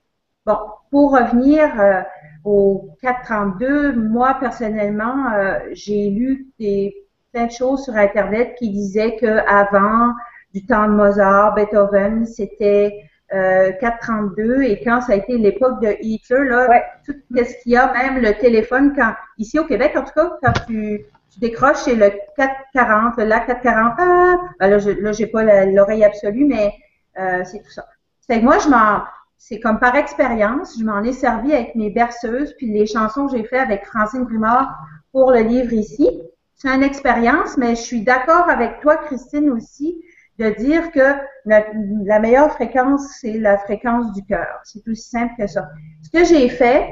bon, 0.45 0.57
pour 0.91 1.11
revenir 1.11 1.79
euh, 1.79 2.01
au 2.43 2.89
432, 3.01 3.93
moi, 3.93 4.37
personnellement, 4.39 5.31
euh, 5.33 5.59
j'ai 5.71 6.09
lu 6.09 6.47
des, 6.59 6.95
plein 7.37 7.45
de 7.45 7.51
choses 7.51 7.83
sur 7.83 7.95
Internet 7.95 8.55
qui 8.57 8.71
disaient 8.71 9.15
que 9.15 9.47
avant 9.47 10.13
du 10.55 10.65
temps 10.65 10.87
de 10.87 10.93
Mozart, 10.93 11.53
Beethoven, 11.53 12.25
c'était 12.25 13.03
euh, 13.33 13.71
432 13.79 14.63
et 14.63 14.81
quand 14.83 15.01
ça 15.01 15.13
a 15.13 15.15
été 15.17 15.37
l'époque 15.37 15.79
de 15.81 15.95
Hitler, 15.99 16.45
là, 16.45 16.67
Ouais. 16.69 16.83
tout 17.05 17.13
ce 17.35 17.61
qu'il 17.61 17.73
y 17.73 17.77
a, 17.77 17.93
même 17.93 18.23
le 18.23 18.33
téléphone, 18.33 18.93
quand 18.95 19.13
ici 19.37 19.59
au 19.59 19.65
Québec, 19.65 19.91
en 19.95 20.01
tout 20.03 20.13
cas, 20.15 20.31
quand 20.41 20.53
tu, 20.65 21.05
tu 21.31 21.39
décroches, 21.39 21.77
c'est 21.77 21.95
le 21.95 22.11
440, 22.37 23.17
le 23.17 23.25
la 23.25 23.41
440, 23.41 23.93
ah, 23.99 24.37
ben 24.59 24.69
là, 24.69 24.79
je, 24.79 24.89
là, 24.89 25.11
j'ai 25.11 25.27
pas 25.27 25.43
l'oreille 25.65 26.03
absolue, 26.03 26.45
mais 26.45 26.73
euh, 27.19 27.43
c'est 27.43 27.59
tout 27.59 27.71
ça. 27.71 27.85
C'est 28.21 28.39
que 28.39 28.43
moi, 28.45 28.57
je 28.57 28.69
m'en, 28.69 29.01
c'est 29.37 29.59
comme 29.59 29.77
par 29.79 29.95
expérience, 29.95 30.75
je 30.79 30.83
m'en 30.85 31.03
ai 31.03 31.13
servi 31.13 31.53
avec 31.53 31.75
mes 31.75 31.91
berceuses, 31.91 32.55
puis 32.57 32.71
les 32.71 32.87
chansons 32.87 33.27
que 33.27 33.37
j'ai 33.37 33.43
fait 33.43 33.59
avec 33.59 33.85
Francine 33.85 34.23
Grimard 34.23 34.75
pour 35.11 35.31
le 35.31 35.41
livre 35.41 35.73
ici. 35.73 36.09
C'est 36.57 36.69
une 36.69 36.81
expérience, 36.83 37.55
mais 37.55 37.75
je 37.75 37.81
suis 37.81 38.01
d'accord 38.01 38.49
avec 38.49 38.79
toi, 38.81 38.97
Christine, 38.97 39.51
aussi, 39.51 40.01
de 40.39 40.49
dire 40.49 40.91
que 40.91 41.15
la, 41.45 42.19
meilleure 42.19 42.51
fréquence, 42.51 43.07
c'est 43.21 43.33
la 43.37 43.57
fréquence 43.59 44.11
du 44.13 44.23
cœur. 44.25 44.59
C'est 44.63 44.87
aussi 44.87 45.07
simple 45.09 45.33
que 45.37 45.45
ça. 45.47 45.67
Ce 46.03 46.09
que 46.09 46.25
j'ai 46.25 46.49
fait, 46.49 46.91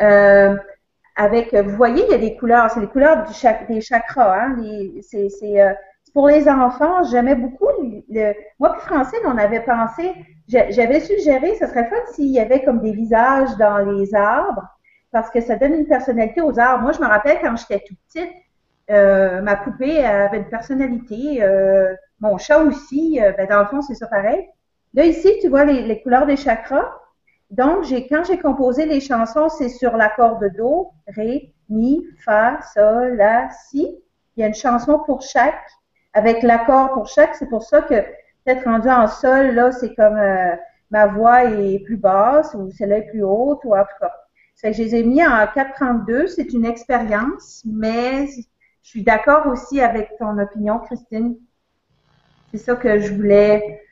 euh, 0.00 0.56
avec, 1.16 1.52
vous 1.54 1.76
voyez, 1.76 2.04
il 2.06 2.10
y 2.12 2.14
a 2.14 2.18
des 2.18 2.36
couleurs, 2.36 2.70
c'est 2.70 2.80
les 2.80 2.86
couleurs 2.86 3.24
des 3.68 3.80
chakras. 3.80 4.44
Hein, 4.44 4.56
c'est, 5.02 5.60
euh, 5.60 5.72
pour 6.14 6.28
les 6.28 6.48
enfants, 6.48 7.02
j'aimais 7.10 7.34
beaucoup. 7.34 7.66
le- 7.82 8.02
le- 8.10 8.34
moi 8.60 8.72
puis 8.74 8.82
Francine, 8.86 9.18
on 9.24 9.36
avait 9.38 9.60
pensé, 9.64 10.12
j'a- 10.48 10.70
j'avais 10.70 11.00
suggéré, 11.00 11.54
ce 11.56 11.66
serait 11.66 11.88
fun 11.88 11.96
s'il 12.12 12.26
y 12.30 12.38
avait 12.40 12.62
comme 12.64 12.80
des 12.80 12.92
visages 12.92 13.56
dans 13.58 13.78
les 13.78 14.14
arbres, 14.14 14.66
parce 15.12 15.30
que 15.30 15.40
ça 15.40 15.56
donne 15.56 15.74
une 15.74 15.86
personnalité 15.86 16.40
aux 16.40 16.58
arbres. 16.58 16.82
Moi, 16.84 16.92
je 16.92 17.00
me 17.00 17.06
rappelle 17.06 17.38
quand 17.42 17.56
j'étais 17.56 17.82
toute 17.86 17.98
petite, 18.06 18.30
euh, 18.90 19.40
ma 19.40 19.56
poupée 19.56 20.04
avait 20.04 20.38
une 20.38 20.48
personnalité. 20.48 21.42
euh, 21.42 21.94
mon 22.20 22.36
chat 22.38 22.58
aussi, 22.58 23.20
euh, 23.20 23.32
ben, 23.32 23.48
dans 23.48 23.60
le 23.60 23.66
fond, 23.66 23.80
c'est 23.82 23.94
ça 23.94 24.06
pareil. 24.06 24.46
Là, 24.94 25.04
ici, 25.04 25.32
tu 25.40 25.48
vois 25.48 25.64
les, 25.64 26.02
couleurs 26.02 26.26
des 26.26 26.36
chakras. 26.36 26.92
Donc, 27.50 27.84
quand 28.08 28.24
j'ai 28.24 28.38
composé 28.38 28.86
les 28.86 29.00
chansons, 29.00 29.48
c'est 29.48 29.68
sur 29.68 29.96
l'accord 29.96 30.38
de 30.38 30.48
Do, 30.48 30.90
Ré, 31.08 31.54
Mi, 31.68 32.04
Fa, 32.24 32.60
Sol, 32.74 33.16
La, 33.16 33.48
Si. 33.50 33.98
Il 34.36 34.40
y 34.40 34.44
a 34.44 34.48
une 34.48 34.54
chanson 34.54 35.00
pour 35.06 35.22
chaque, 35.22 35.60
avec 36.12 36.42
l'accord 36.42 36.92
pour 36.92 37.06
chaque. 37.08 37.34
C'est 37.34 37.48
pour 37.48 37.62
ça 37.62 37.82
que 37.82 37.94
peut-être 38.44 38.64
rendu 38.64 38.88
en 38.88 39.06
Sol, 39.06 39.54
là, 39.54 39.72
c'est 39.72 39.94
comme 39.94 40.16
euh, 40.16 40.54
ma 40.90 41.06
voix 41.06 41.44
est 41.44 41.78
plus 41.80 41.96
basse 41.96 42.54
ou 42.54 42.70
celle-là 42.70 42.98
est 42.98 43.10
plus 43.10 43.22
haute, 43.22 43.60
ou 43.64 43.74
en 43.74 43.82
tout 43.82 43.98
cas. 44.00 44.12
Que 44.62 44.72
je 44.72 44.82
les 44.82 44.94
ai 44.94 45.02
mis 45.04 45.24
en 45.24 45.46
432. 45.54 46.26
C'est 46.26 46.52
une 46.52 46.66
expérience, 46.66 47.62
mais 47.64 48.26
je 48.82 48.88
suis 48.88 49.02
d'accord 49.02 49.46
aussi 49.46 49.80
avec 49.80 50.10
ton 50.18 50.38
opinion, 50.38 50.78
Christine. 50.80 51.36
C'est 52.50 52.58
ça 52.58 52.74
que 52.74 52.98
je 52.98 53.14
voulais 53.14 53.82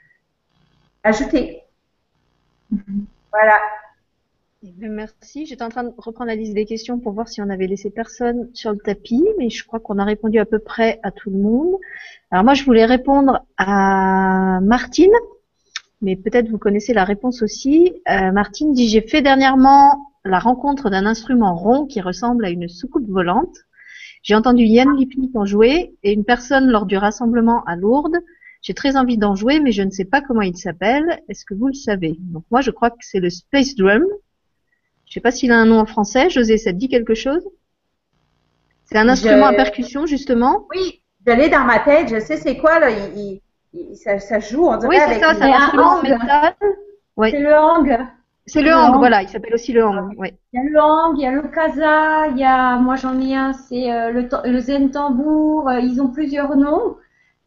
ajouter. 1.04 1.62
Voilà. 3.30 3.58
Eh 4.64 4.88
Merci. 4.88 5.46
J'étais 5.46 5.62
en 5.62 5.68
train 5.68 5.84
de 5.84 5.92
reprendre 5.96 6.28
la 6.28 6.34
liste 6.34 6.54
des 6.54 6.64
questions 6.64 6.98
pour 6.98 7.12
voir 7.12 7.28
si 7.28 7.40
on 7.40 7.48
avait 7.48 7.68
laissé 7.68 7.90
personne 7.90 8.50
sur 8.54 8.72
le 8.72 8.78
tapis, 8.78 9.24
mais 9.38 9.50
je 9.50 9.64
crois 9.64 9.78
qu'on 9.78 9.98
a 9.98 10.04
répondu 10.04 10.40
à 10.40 10.44
peu 10.44 10.58
près 10.58 10.98
à 11.04 11.12
tout 11.12 11.30
le 11.30 11.38
monde. 11.38 11.76
Alors 12.32 12.44
moi, 12.44 12.54
je 12.54 12.64
voulais 12.64 12.84
répondre 12.84 13.44
à 13.56 14.58
Martine, 14.60 15.12
mais 16.02 16.16
peut-être 16.16 16.48
vous 16.48 16.58
connaissez 16.58 16.92
la 16.92 17.04
réponse 17.04 17.42
aussi. 17.42 18.02
Euh, 18.10 18.32
Martine 18.32 18.72
dit 18.72 18.88
j'ai 18.88 19.02
fait 19.02 19.22
dernièrement 19.22 19.96
la 20.24 20.40
rencontre 20.40 20.90
d'un 20.90 21.06
instrument 21.06 21.54
rond 21.54 21.86
qui 21.86 22.00
ressemble 22.00 22.44
à 22.44 22.50
une 22.50 22.68
soucoupe 22.68 23.08
volante. 23.08 23.56
J'ai 24.28 24.34
entendu 24.34 24.64
Yann 24.64 24.94
Lipnik 24.94 25.34
en 25.34 25.46
jouer 25.46 25.94
et 26.02 26.12
une 26.12 26.22
personne 26.22 26.66
lors 26.66 26.84
du 26.84 26.98
rassemblement 26.98 27.64
à 27.64 27.76
Lourdes. 27.76 28.18
J'ai 28.60 28.74
très 28.74 28.94
envie 28.94 29.16
d'en 29.16 29.34
jouer, 29.34 29.58
mais 29.58 29.72
je 29.72 29.80
ne 29.80 29.88
sais 29.90 30.04
pas 30.04 30.20
comment 30.20 30.42
il 30.42 30.54
s'appelle. 30.54 31.22
Est-ce 31.30 31.46
que 31.46 31.54
vous 31.54 31.68
le 31.68 31.72
savez? 31.72 32.14
Donc 32.20 32.44
moi, 32.50 32.60
je 32.60 32.70
crois 32.70 32.90
que 32.90 32.98
c'est 33.00 33.20
le 33.20 33.30
Space 33.30 33.74
Drum. 33.74 34.04
Je 35.06 35.14
sais 35.14 35.20
pas 35.20 35.30
s'il 35.30 35.50
a 35.50 35.56
un 35.56 35.64
nom 35.64 35.78
en 35.78 35.86
français. 35.86 36.28
José, 36.28 36.58
ça 36.58 36.72
te 36.72 36.76
dit 36.76 36.90
quelque 36.90 37.14
chose? 37.14 37.42
C'est 38.84 38.98
un 38.98 39.08
instrument 39.08 39.46
Je- 39.46 39.52
à 39.52 39.54
percussion, 39.54 40.04
justement? 40.04 40.66
Oui, 40.76 41.00
je 41.26 41.32
l'ai 41.32 41.48
dans 41.48 41.64
ma 41.64 41.78
tête, 41.78 42.10
je 42.10 42.20
sais 42.20 42.36
c'est 42.36 42.58
quoi, 42.58 42.80
là. 42.80 42.90
Il, 42.90 43.40
il, 43.72 43.96
ça, 43.96 44.18
ça, 44.18 44.40
joue, 44.40 44.66
on 44.66 44.76
dirait. 44.76 44.88
Oui, 44.88 44.96
c'est 45.08 45.20
ça, 45.20 45.32
c'est 45.32 45.42
un 45.44 45.52
instrument 45.54 46.02
métal. 46.02 46.54
Oui. 47.16 47.30
C'est 47.30 47.40
le 47.40 47.54
hang. 47.54 47.98
C'est 48.48 48.62
le, 48.62 48.72
hang, 48.72 48.96
voilà, 48.96 49.22
il 49.22 49.28
s'appelle 49.28 49.54
aussi 49.54 49.72
le 49.72 49.84
hang. 49.84 50.14
Oui. 50.16 50.32
Il 50.52 50.60
y 50.60 50.66
a 50.66 50.68
le 50.68 50.80
hang, 50.80 51.16
il 51.16 51.22
y 51.22 51.26
a 51.26 51.32
le 51.32 51.42
kaza, 51.42 52.28
il 52.28 52.38
y 52.38 52.44
a, 52.44 52.76
moi 52.78 52.96
j'en 52.96 53.20
ai 53.20 53.36
un, 53.36 53.52
c'est 53.52 53.92
euh, 53.92 54.10
le, 54.10 54.28
le 54.44 54.58
zen 54.60 54.90
tambour, 54.90 55.68
euh, 55.68 55.80
ils 55.80 56.00
ont 56.00 56.08
plusieurs 56.08 56.56
noms. 56.56 56.96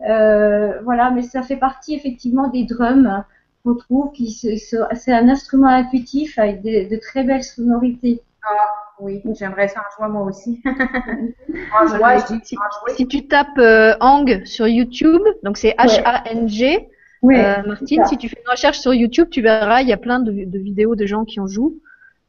Euh, 0.08 0.80
voilà, 0.84 1.12
mais 1.12 1.22
ça 1.22 1.44
fait 1.44 1.58
partie 1.58 1.96
effectivement 1.96 2.48
des 2.48 2.64
drums 2.64 3.24
qu'on 3.64 3.76
trouve, 3.76 4.12
qui 4.14 4.32
c'est 4.32 5.14
un 5.14 5.30
instrument 5.30 5.68
intuitif 5.68 6.40
avec 6.40 6.62
de, 6.62 6.90
de 6.90 7.00
très 7.00 7.24
belles 7.24 7.44
sonorités. 7.44 8.22
Ah 8.44 8.70
oui, 9.00 9.22
j'aimerais 9.38 9.68
ça 9.68 9.82
en 9.82 9.96
jouer 9.96 10.12
moi 10.12 10.24
aussi. 10.24 10.62
en 10.66 11.88
jouer, 11.88 12.18
je 12.30 12.36
dis, 12.36 12.58
si, 12.96 13.08
tu 13.08 13.28
tapes 13.28 13.58
euh, 13.60 13.96
Hang 14.00 14.46
sur 14.46 14.68
YouTube, 14.68 15.22
donc 15.44 15.58
c'est 15.58 15.76
H-A-N-G, 15.78 16.90
oui, 17.22 17.38
euh, 17.38 17.62
Martine, 17.68 18.06
si 18.06 18.18
tu 18.18 18.30
fais 18.30 18.40
une 18.44 18.50
recherche 18.50 18.80
sur 18.80 18.94
YouTube, 18.94 19.28
tu 19.30 19.42
verras, 19.42 19.82
il 19.82 19.88
y 19.88 19.94
a 19.94 19.98
plein 19.98 20.20
de, 20.20 20.32
de 20.32 20.60
vidéos 20.60 20.96
de 20.96 21.06
gens 21.06 21.24
qui 21.24 21.40
en 21.40 21.48
jouent. 21.48 21.78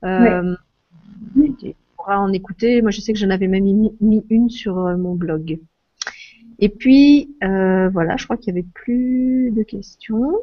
Euh, 0.05 0.55
oui. 1.37 1.55
Tu 1.59 1.75
pourras 1.97 2.19
en 2.19 2.33
écouter. 2.33 2.83
Moi, 2.83 2.91
je 2.91 3.01
sais 3.01 3.13
que 3.13 3.19
j'en 3.19 3.31
avais 3.31 3.49
même 3.49 3.65
mis, 3.65 3.95
mis 4.01 4.25
une 4.29 4.51
sur 4.51 4.79
euh, 4.79 4.97
mon 4.97 5.15
blog. 5.15 5.59
Et 6.59 6.69
puis, 6.69 7.35
euh, 7.43 7.89
voilà, 7.89 8.17
je 8.17 8.25
crois 8.25 8.37
qu'il 8.37 8.55
y 8.55 8.59
avait 8.59 8.69
plus 8.75 9.51
de 9.51 9.63
questions. 9.63 10.35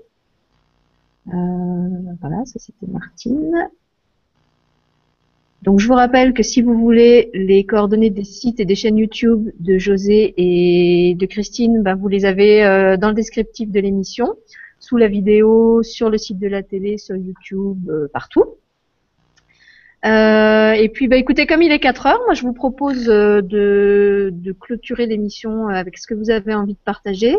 Euh, 1.27 2.13
voilà, 2.19 2.43
ça 2.45 2.59
c'était 2.59 2.88
Martine. 2.88 3.69
Donc 5.64 5.80
je 5.80 5.88
vous 5.88 5.94
rappelle 5.94 6.34
que 6.34 6.44
si 6.44 6.61
vous 6.61 6.73
voulez 6.73 7.30
les 7.34 7.65
coordonnées 7.65 8.10
des 8.10 8.23
sites 8.23 8.60
et 8.61 8.65
des 8.65 8.76
chaînes 8.76 8.98
YouTube 8.98 9.49
de 9.60 9.77
José 9.77 10.34
et 10.38 11.15
de 11.15 11.26
Christine, 11.26 11.84
ben, 11.84 11.95
vous 11.95 12.07
les 12.07 12.26
avez 12.26 12.64
euh, 12.64 12.95
dans 12.95 13.10
le 13.10 13.14
descriptif 13.14 13.69
de 13.69 13.80
l'émission, 13.80 14.36
sous 14.80 14.95
la 14.95 15.07
vidéo, 15.07 15.84
sur 15.84 16.10
le 16.10 16.18
site 16.18 16.40
de 16.40 16.48
la 16.48 16.64
télé, 16.64 16.98
sur 16.98 17.15
YouTube, 17.18 17.90
euh, 17.90 18.07
partout. 18.14 18.45
Euh, 20.06 20.72
et 20.72 20.88
puis 20.88 21.10
bah 21.10 21.18
écoutez, 21.18 21.45
comme 21.45 21.61
il 21.61 21.73
est 21.73 21.80
4 21.80 22.06
heures, 22.06 22.22
moi 22.23 22.34
je 22.34 22.44
vous 22.44 22.53
propose 22.53 23.03
de, 23.03 24.34
clôturer 24.61 25.07
l'émission 25.07 25.68
avec 25.68 25.98
ce 25.98 26.07
que 26.07 26.14
vous 26.14 26.30
avez 26.30 26.53
envie 26.53 26.76
de 26.76 26.80
partager. 26.86 27.36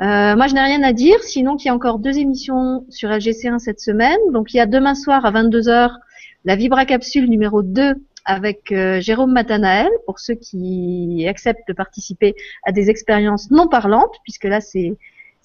moi 0.00 0.46
je 0.46 0.54
n'ai 0.54 0.62
rien 0.62 0.82
à 0.82 0.94
dire, 0.94 1.22
sinon 1.22 1.56
qu'il 1.56 1.66
y 1.66 1.68
a 1.68 1.74
encore 1.74 1.98
deux 1.98 2.16
émissions 2.16 2.86
sur 2.88 3.10
LGC1 3.10 3.58
cette 3.58 3.80
semaine. 3.80 4.18
Donc 4.32 4.54
il 4.54 4.56
y 4.56 4.60
a 4.60 4.64
demain 4.64 4.94
soir 4.94 5.26
à 5.26 5.32
22h 5.32 5.98
la 6.44 6.56
Vibra 6.56 6.84
Capsule 6.84 7.28
numéro 7.28 7.62
2 7.62 7.94
avec 8.24 8.70
euh, 8.70 9.00
Jérôme 9.00 9.32
Matanael, 9.32 9.88
pour 10.06 10.20
ceux 10.20 10.34
qui 10.34 11.26
acceptent 11.28 11.66
de 11.66 11.72
participer 11.72 12.34
à 12.64 12.72
des 12.72 12.88
expériences 12.88 13.50
non 13.50 13.68
parlantes, 13.68 14.14
puisque 14.24 14.44
là 14.44 14.60
c'est 14.60 14.96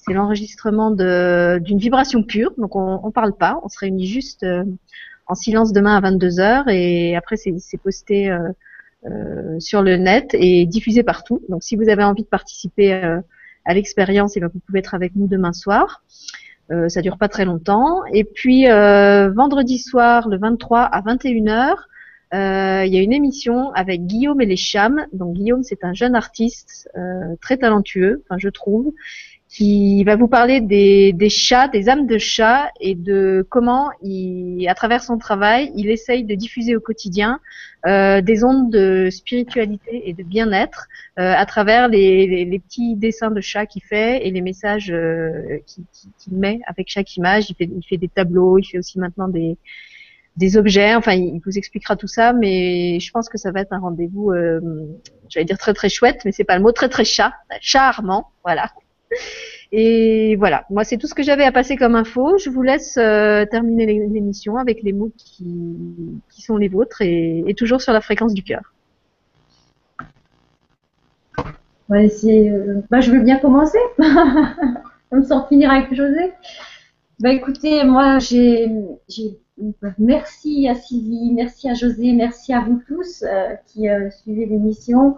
c'est 0.07 0.13
l'enregistrement 0.13 0.91
d'une 0.91 1.77
vibration 1.77 2.23
pure, 2.23 2.53
donc 2.57 2.75
on 2.75 3.05
ne 3.05 3.11
parle 3.11 3.35
pas, 3.35 3.59
on 3.63 3.67
se 3.67 3.77
réunit 3.77 4.07
juste 4.07 4.43
euh, 4.43 4.63
en 5.25 5.35
silence 5.35 5.73
demain 5.73 5.97
à 5.97 6.11
22h 6.11 6.69
et 6.69 7.15
après 7.17 7.35
c'est 7.35 7.77
posté 7.77 8.29
euh, 8.29 8.39
euh, 9.05 9.59
sur 9.59 9.81
le 9.81 9.97
net 9.97 10.33
et 10.33 10.65
diffusé 10.65 11.03
partout. 11.03 11.41
Donc 11.49 11.63
si 11.63 11.75
vous 11.75 11.89
avez 11.89 12.03
envie 12.03 12.23
de 12.23 12.27
participer 12.27 12.93
à 12.93 13.73
l'expérience, 13.73 14.37
eh 14.37 14.39
ben, 14.39 14.49
vous 14.53 14.59
pouvez 14.59 14.79
être 14.79 14.95
avec 14.95 15.13
nous 15.15 15.27
demain 15.27 15.51
soir. 15.51 16.03
Euh, 16.69 16.89
ça 16.89 17.01
dure 17.01 17.17
pas 17.17 17.29
très 17.29 17.45
longtemps. 17.45 18.03
Et 18.11 18.23
puis 18.23 18.69
euh, 18.69 19.29
vendredi 19.31 19.79
soir, 19.79 20.27
le 20.27 20.37
23 20.37 20.81
à 20.81 21.01
21h, 21.01 21.75
euh, 22.33 22.83
il 22.85 22.93
y 22.93 22.97
a 22.97 23.01
une 23.01 23.13
émission 23.13 23.71
avec 23.71 24.05
Guillaume 24.05 24.41
et 24.41 24.45
les 24.45 24.57
Chams. 24.57 25.07
Donc 25.13 25.35
Guillaume, 25.35 25.63
c'est 25.63 25.83
un 25.83 25.93
jeune 25.93 26.15
artiste 26.15 26.89
euh, 26.97 27.35
très 27.41 27.57
talentueux, 27.57 28.23
enfin 28.25 28.37
je 28.37 28.49
trouve, 28.49 28.93
qui 29.49 30.03
va 30.03 30.15
vous 30.15 30.27
parler 30.27 30.59
des, 30.59 31.13
des, 31.13 31.29
chats, 31.29 31.67
des 31.69 31.87
âmes 31.87 32.05
de 32.05 32.17
chats 32.17 32.69
et 32.81 32.95
de 32.95 33.45
comment, 33.49 33.89
il, 34.03 34.67
à 34.67 34.75
travers 34.75 35.01
son 35.01 35.17
travail, 35.17 35.71
il 35.75 35.89
essaye 35.89 36.25
de 36.25 36.35
diffuser 36.35 36.75
au 36.75 36.81
quotidien 36.81 37.39
euh, 37.85 38.21
des 38.21 38.43
ondes 38.43 38.69
de 38.71 39.09
spiritualité 39.09 40.09
et 40.09 40.13
de 40.13 40.23
bien-être 40.23 40.87
euh, 41.17 41.33
à 41.33 41.45
travers 41.45 41.87
les, 41.87 42.27
les, 42.27 42.43
les, 42.43 42.59
petits 42.59 42.95
dessins 42.95 43.31
de 43.31 43.39
chats 43.39 43.65
qu'il 43.65 43.83
fait 43.83 44.27
et 44.27 44.31
les 44.31 44.41
messages 44.41 44.91
euh, 44.91 45.59
qu'il 45.65 45.85
qui, 45.93 46.33
met 46.33 46.59
avec 46.67 46.89
chaque 46.89 47.15
image. 47.15 47.49
Il 47.49 47.55
fait, 47.55 47.69
il 47.73 47.83
fait 47.87 47.97
des 47.97 48.09
tableaux, 48.09 48.57
il 48.57 48.65
fait 48.65 48.79
aussi 48.79 48.99
maintenant 48.99 49.29
des, 49.29 49.57
des 50.35 50.57
objets. 50.57 50.95
Enfin, 50.95 51.13
il 51.13 51.39
vous 51.45 51.57
expliquera 51.57 51.95
tout 51.95 52.07
ça, 52.07 52.33
mais 52.33 52.99
je 52.99 53.11
pense 53.11 53.29
que 53.29 53.37
ça 53.37 53.51
va 53.51 53.61
être 53.61 53.71
un 53.71 53.79
rendez-vous, 53.79 54.31
euh, 54.31 54.59
j'allais 55.29 55.45
dire 55.45 55.57
très 55.57 55.73
très 55.73 55.89
chouette, 55.89 56.21
mais 56.25 56.33
c'est 56.33 56.43
pas 56.43 56.57
le 56.57 56.63
mot, 56.63 56.71
très 56.71 56.89
très 56.89 57.05
chat, 57.05 57.33
charmant, 57.61 58.31
voilà. 58.43 58.71
Et 59.71 60.35
voilà, 60.37 60.65
moi 60.69 60.83
c'est 60.83 60.97
tout 60.97 61.07
ce 61.07 61.13
que 61.13 61.23
j'avais 61.23 61.43
à 61.43 61.51
passer 61.51 61.75
comme 61.75 61.95
info. 61.95 62.37
Je 62.37 62.49
vous 62.49 62.61
laisse 62.61 62.97
euh, 62.97 63.45
terminer 63.45 63.85
l'émission 63.85 64.57
avec 64.57 64.81
les 64.81 64.93
mots 64.93 65.11
qui, 65.17 66.21
sont 66.29 66.57
les 66.57 66.69
vôtres 66.69 67.01
et, 67.01 67.53
toujours 67.57 67.81
sur 67.81 67.93
la 67.93 68.01
fréquence 68.01 68.33
du 68.33 68.43
cœur. 68.43 68.61
Ouais, 71.89 72.09
euh, 72.25 72.81
bah, 72.89 72.99
je 73.01 73.11
veux 73.11 73.21
bien 73.21 73.37
commencer. 73.39 73.79
Comme 75.09 75.23
sans 75.23 75.47
finir 75.47 75.71
avec 75.71 75.93
José. 75.93 76.33
Bah 77.19 77.31
écoutez, 77.31 77.83
moi 77.85 78.19
j'ai, 78.19 78.69
merci 79.97 80.67
à 80.67 80.75
Sylvie, 80.75 81.31
merci 81.33 81.69
à 81.69 81.73
José, 81.73 82.11
merci 82.11 82.53
à 82.53 82.59
vous 82.59 82.81
tous 82.87 83.23
euh, 83.23 83.55
qui 83.65 83.87
suivez 84.21 84.45
l'émission. 84.45 85.15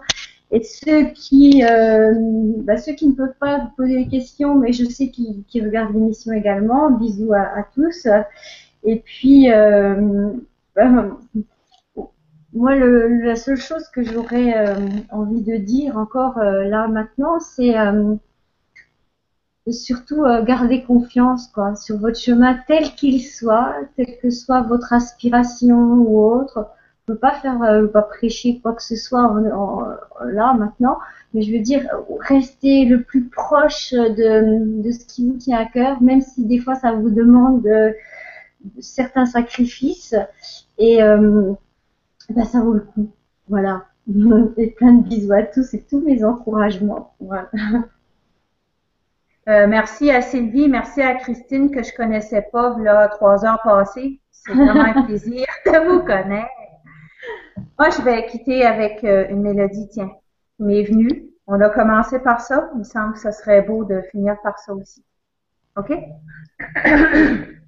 Et 0.52 0.62
ceux 0.64 1.10
qui, 1.10 1.64
euh, 1.64 2.12
bah, 2.64 2.76
ceux 2.76 2.92
qui 2.92 3.08
ne 3.08 3.14
peuvent 3.14 3.36
pas 3.38 3.70
poser 3.76 4.04
des 4.04 4.08
questions, 4.08 4.56
mais 4.56 4.72
je 4.72 4.84
sais 4.84 5.08
qu'ils 5.08 5.44
qui 5.44 5.60
regardent 5.60 5.94
l'émission 5.94 6.32
également, 6.32 6.90
bisous 6.90 7.32
à, 7.32 7.42
à, 7.58 7.62
tous. 7.74 8.08
Et 8.82 9.00
puis, 9.00 9.52
euh, 9.52 10.32
bah, 10.74 11.06
moi, 12.52 12.74
le, 12.74 13.24
la 13.24 13.36
seule 13.36 13.56
chose 13.56 13.88
que 13.88 14.02
j'aurais 14.02 14.56
euh, 14.56 14.74
envie 15.10 15.42
de 15.42 15.56
dire 15.56 15.96
encore 15.96 16.38
euh, 16.38 16.64
là 16.64 16.88
maintenant, 16.88 17.38
c'est 17.38 17.78
euh, 17.78 18.16
surtout 19.70 20.24
garder 20.44 20.82
confiance 20.82 21.46
quoi, 21.48 21.76
sur 21.76 21.98
votre 21.98 22.18
chemin 22.18 22.58
tel 22.66 22.94
qu'il 22.96 23.22
soit, 23.22 23.76
tel 23.96 24.18
que 24.20 24.30
soit 24.30 24.62
votre 24.62 24.92
aspiration 24.92 25.76
ou 25.76 26.18
autre 26.24 26.66
peux 27.12 27.18
pas 27.18 27.32
faire, 27.34 27.62
euh, 27.62 27.86
pas 27.86 28.02
prêcher 28.02 28.60
quoi 28.62 28.72
que 28.72 28.82
ce 28.82 28.96
soit 28.96 29.32
là 30.24 30.54
maintenant, 30.54 30.98
mais 31.34 31.42
je 31.42 31.52
veux 31.52 31.60
dire 31.60 31.86
rester 32.20 32.84
le 32.84 33.02
plus 33.02 33.28
proche 33.28 33.92
de, 33.92 34.82
de 34.82 34.90
ce 34.90 35.04
qui 35.06 35.28
vous 35.28 35.36
tient 35.36 35.58
à 35.58 35.66
cœur, 35.66 36.02
même 36.02 36.20
si 36.20 36.44
des 36.44 36.58
fois 36.58 36.74
ça 36.74 36.92
vous 36.92 37.10
demande 37.10 37.62
de, 37.62 37.94
certains 38.80 39.26
sacrifices, 39.26 40.14
et 40.78 41.02
euh, 41.02 41.52
ben, 42.30 42.44
ça 42.44 42.60
vaut 42.60 42.74
le 42.74 42.80
coup. 42.80 43.10
Voilà. 43.48 43.84
Et 44.56 44.70
plein 44.72 44.94
de 44.94 45.02
bisous 45.02 45.32
à 45.32 45.42
tous 45.42 45.74
et 45.74 45.82
tous 45.88 46.00
mes 46.00 46.24
encouragements. 46.24 47.14
Voilà. 47.20 47.50
Euh, 49.48 49.66
merci 49.66 50.10
à 50.10 50.20
Sylvie, 50.20 50.68
merci 50.68 51.00
à 51.00 51.14
Christine 51.14 51.70
que 51.70 51.82
je 51.82 51.94
connaissais 51.94 52.46
pas 52.52 52.76
là 52.78 53.08
trois 53.08 53.44
heures 53.44 53.60
passées. 53.62 54.20
C'est 54.30 54.52
vraiment 54.52 54.84
un 54.84 55.02
plaisir 55.06 55.46
de 55.66 55.88
vous 55.88 56.00
connaître. 56.00 56.59
Moi, 57.78 57.90
je 57.90 58.02
vais 58.02 58.26
quitter 58.26 58.64
avec 58.64 59.04
euh, 59.04 59.26
une 59.30 59.42
mélodie, 59.42 59.88
tiens, 59.88 60.10
qui 60.56 60.62
m'est 60.62 60.84
venue. 60.84 61.26
On 61.46 61.60
a 61.60 61.70
commencé 61.70 62.18
par 62.20 62.40
ça. 62.40 62.70
Il 62.74 62.80
me 62.80 62.84
semble 62.84 63.14
que 63.14 63.20
ce 63.20 63.32
serait 63.32 63.62
beau 63.62 63.84
de 63.84 64.02
finir 64.10 64.36
par 64.42 64.58
ça 64.58 64.72
aussi. 64.72 65.04
OK? 65.76 65.92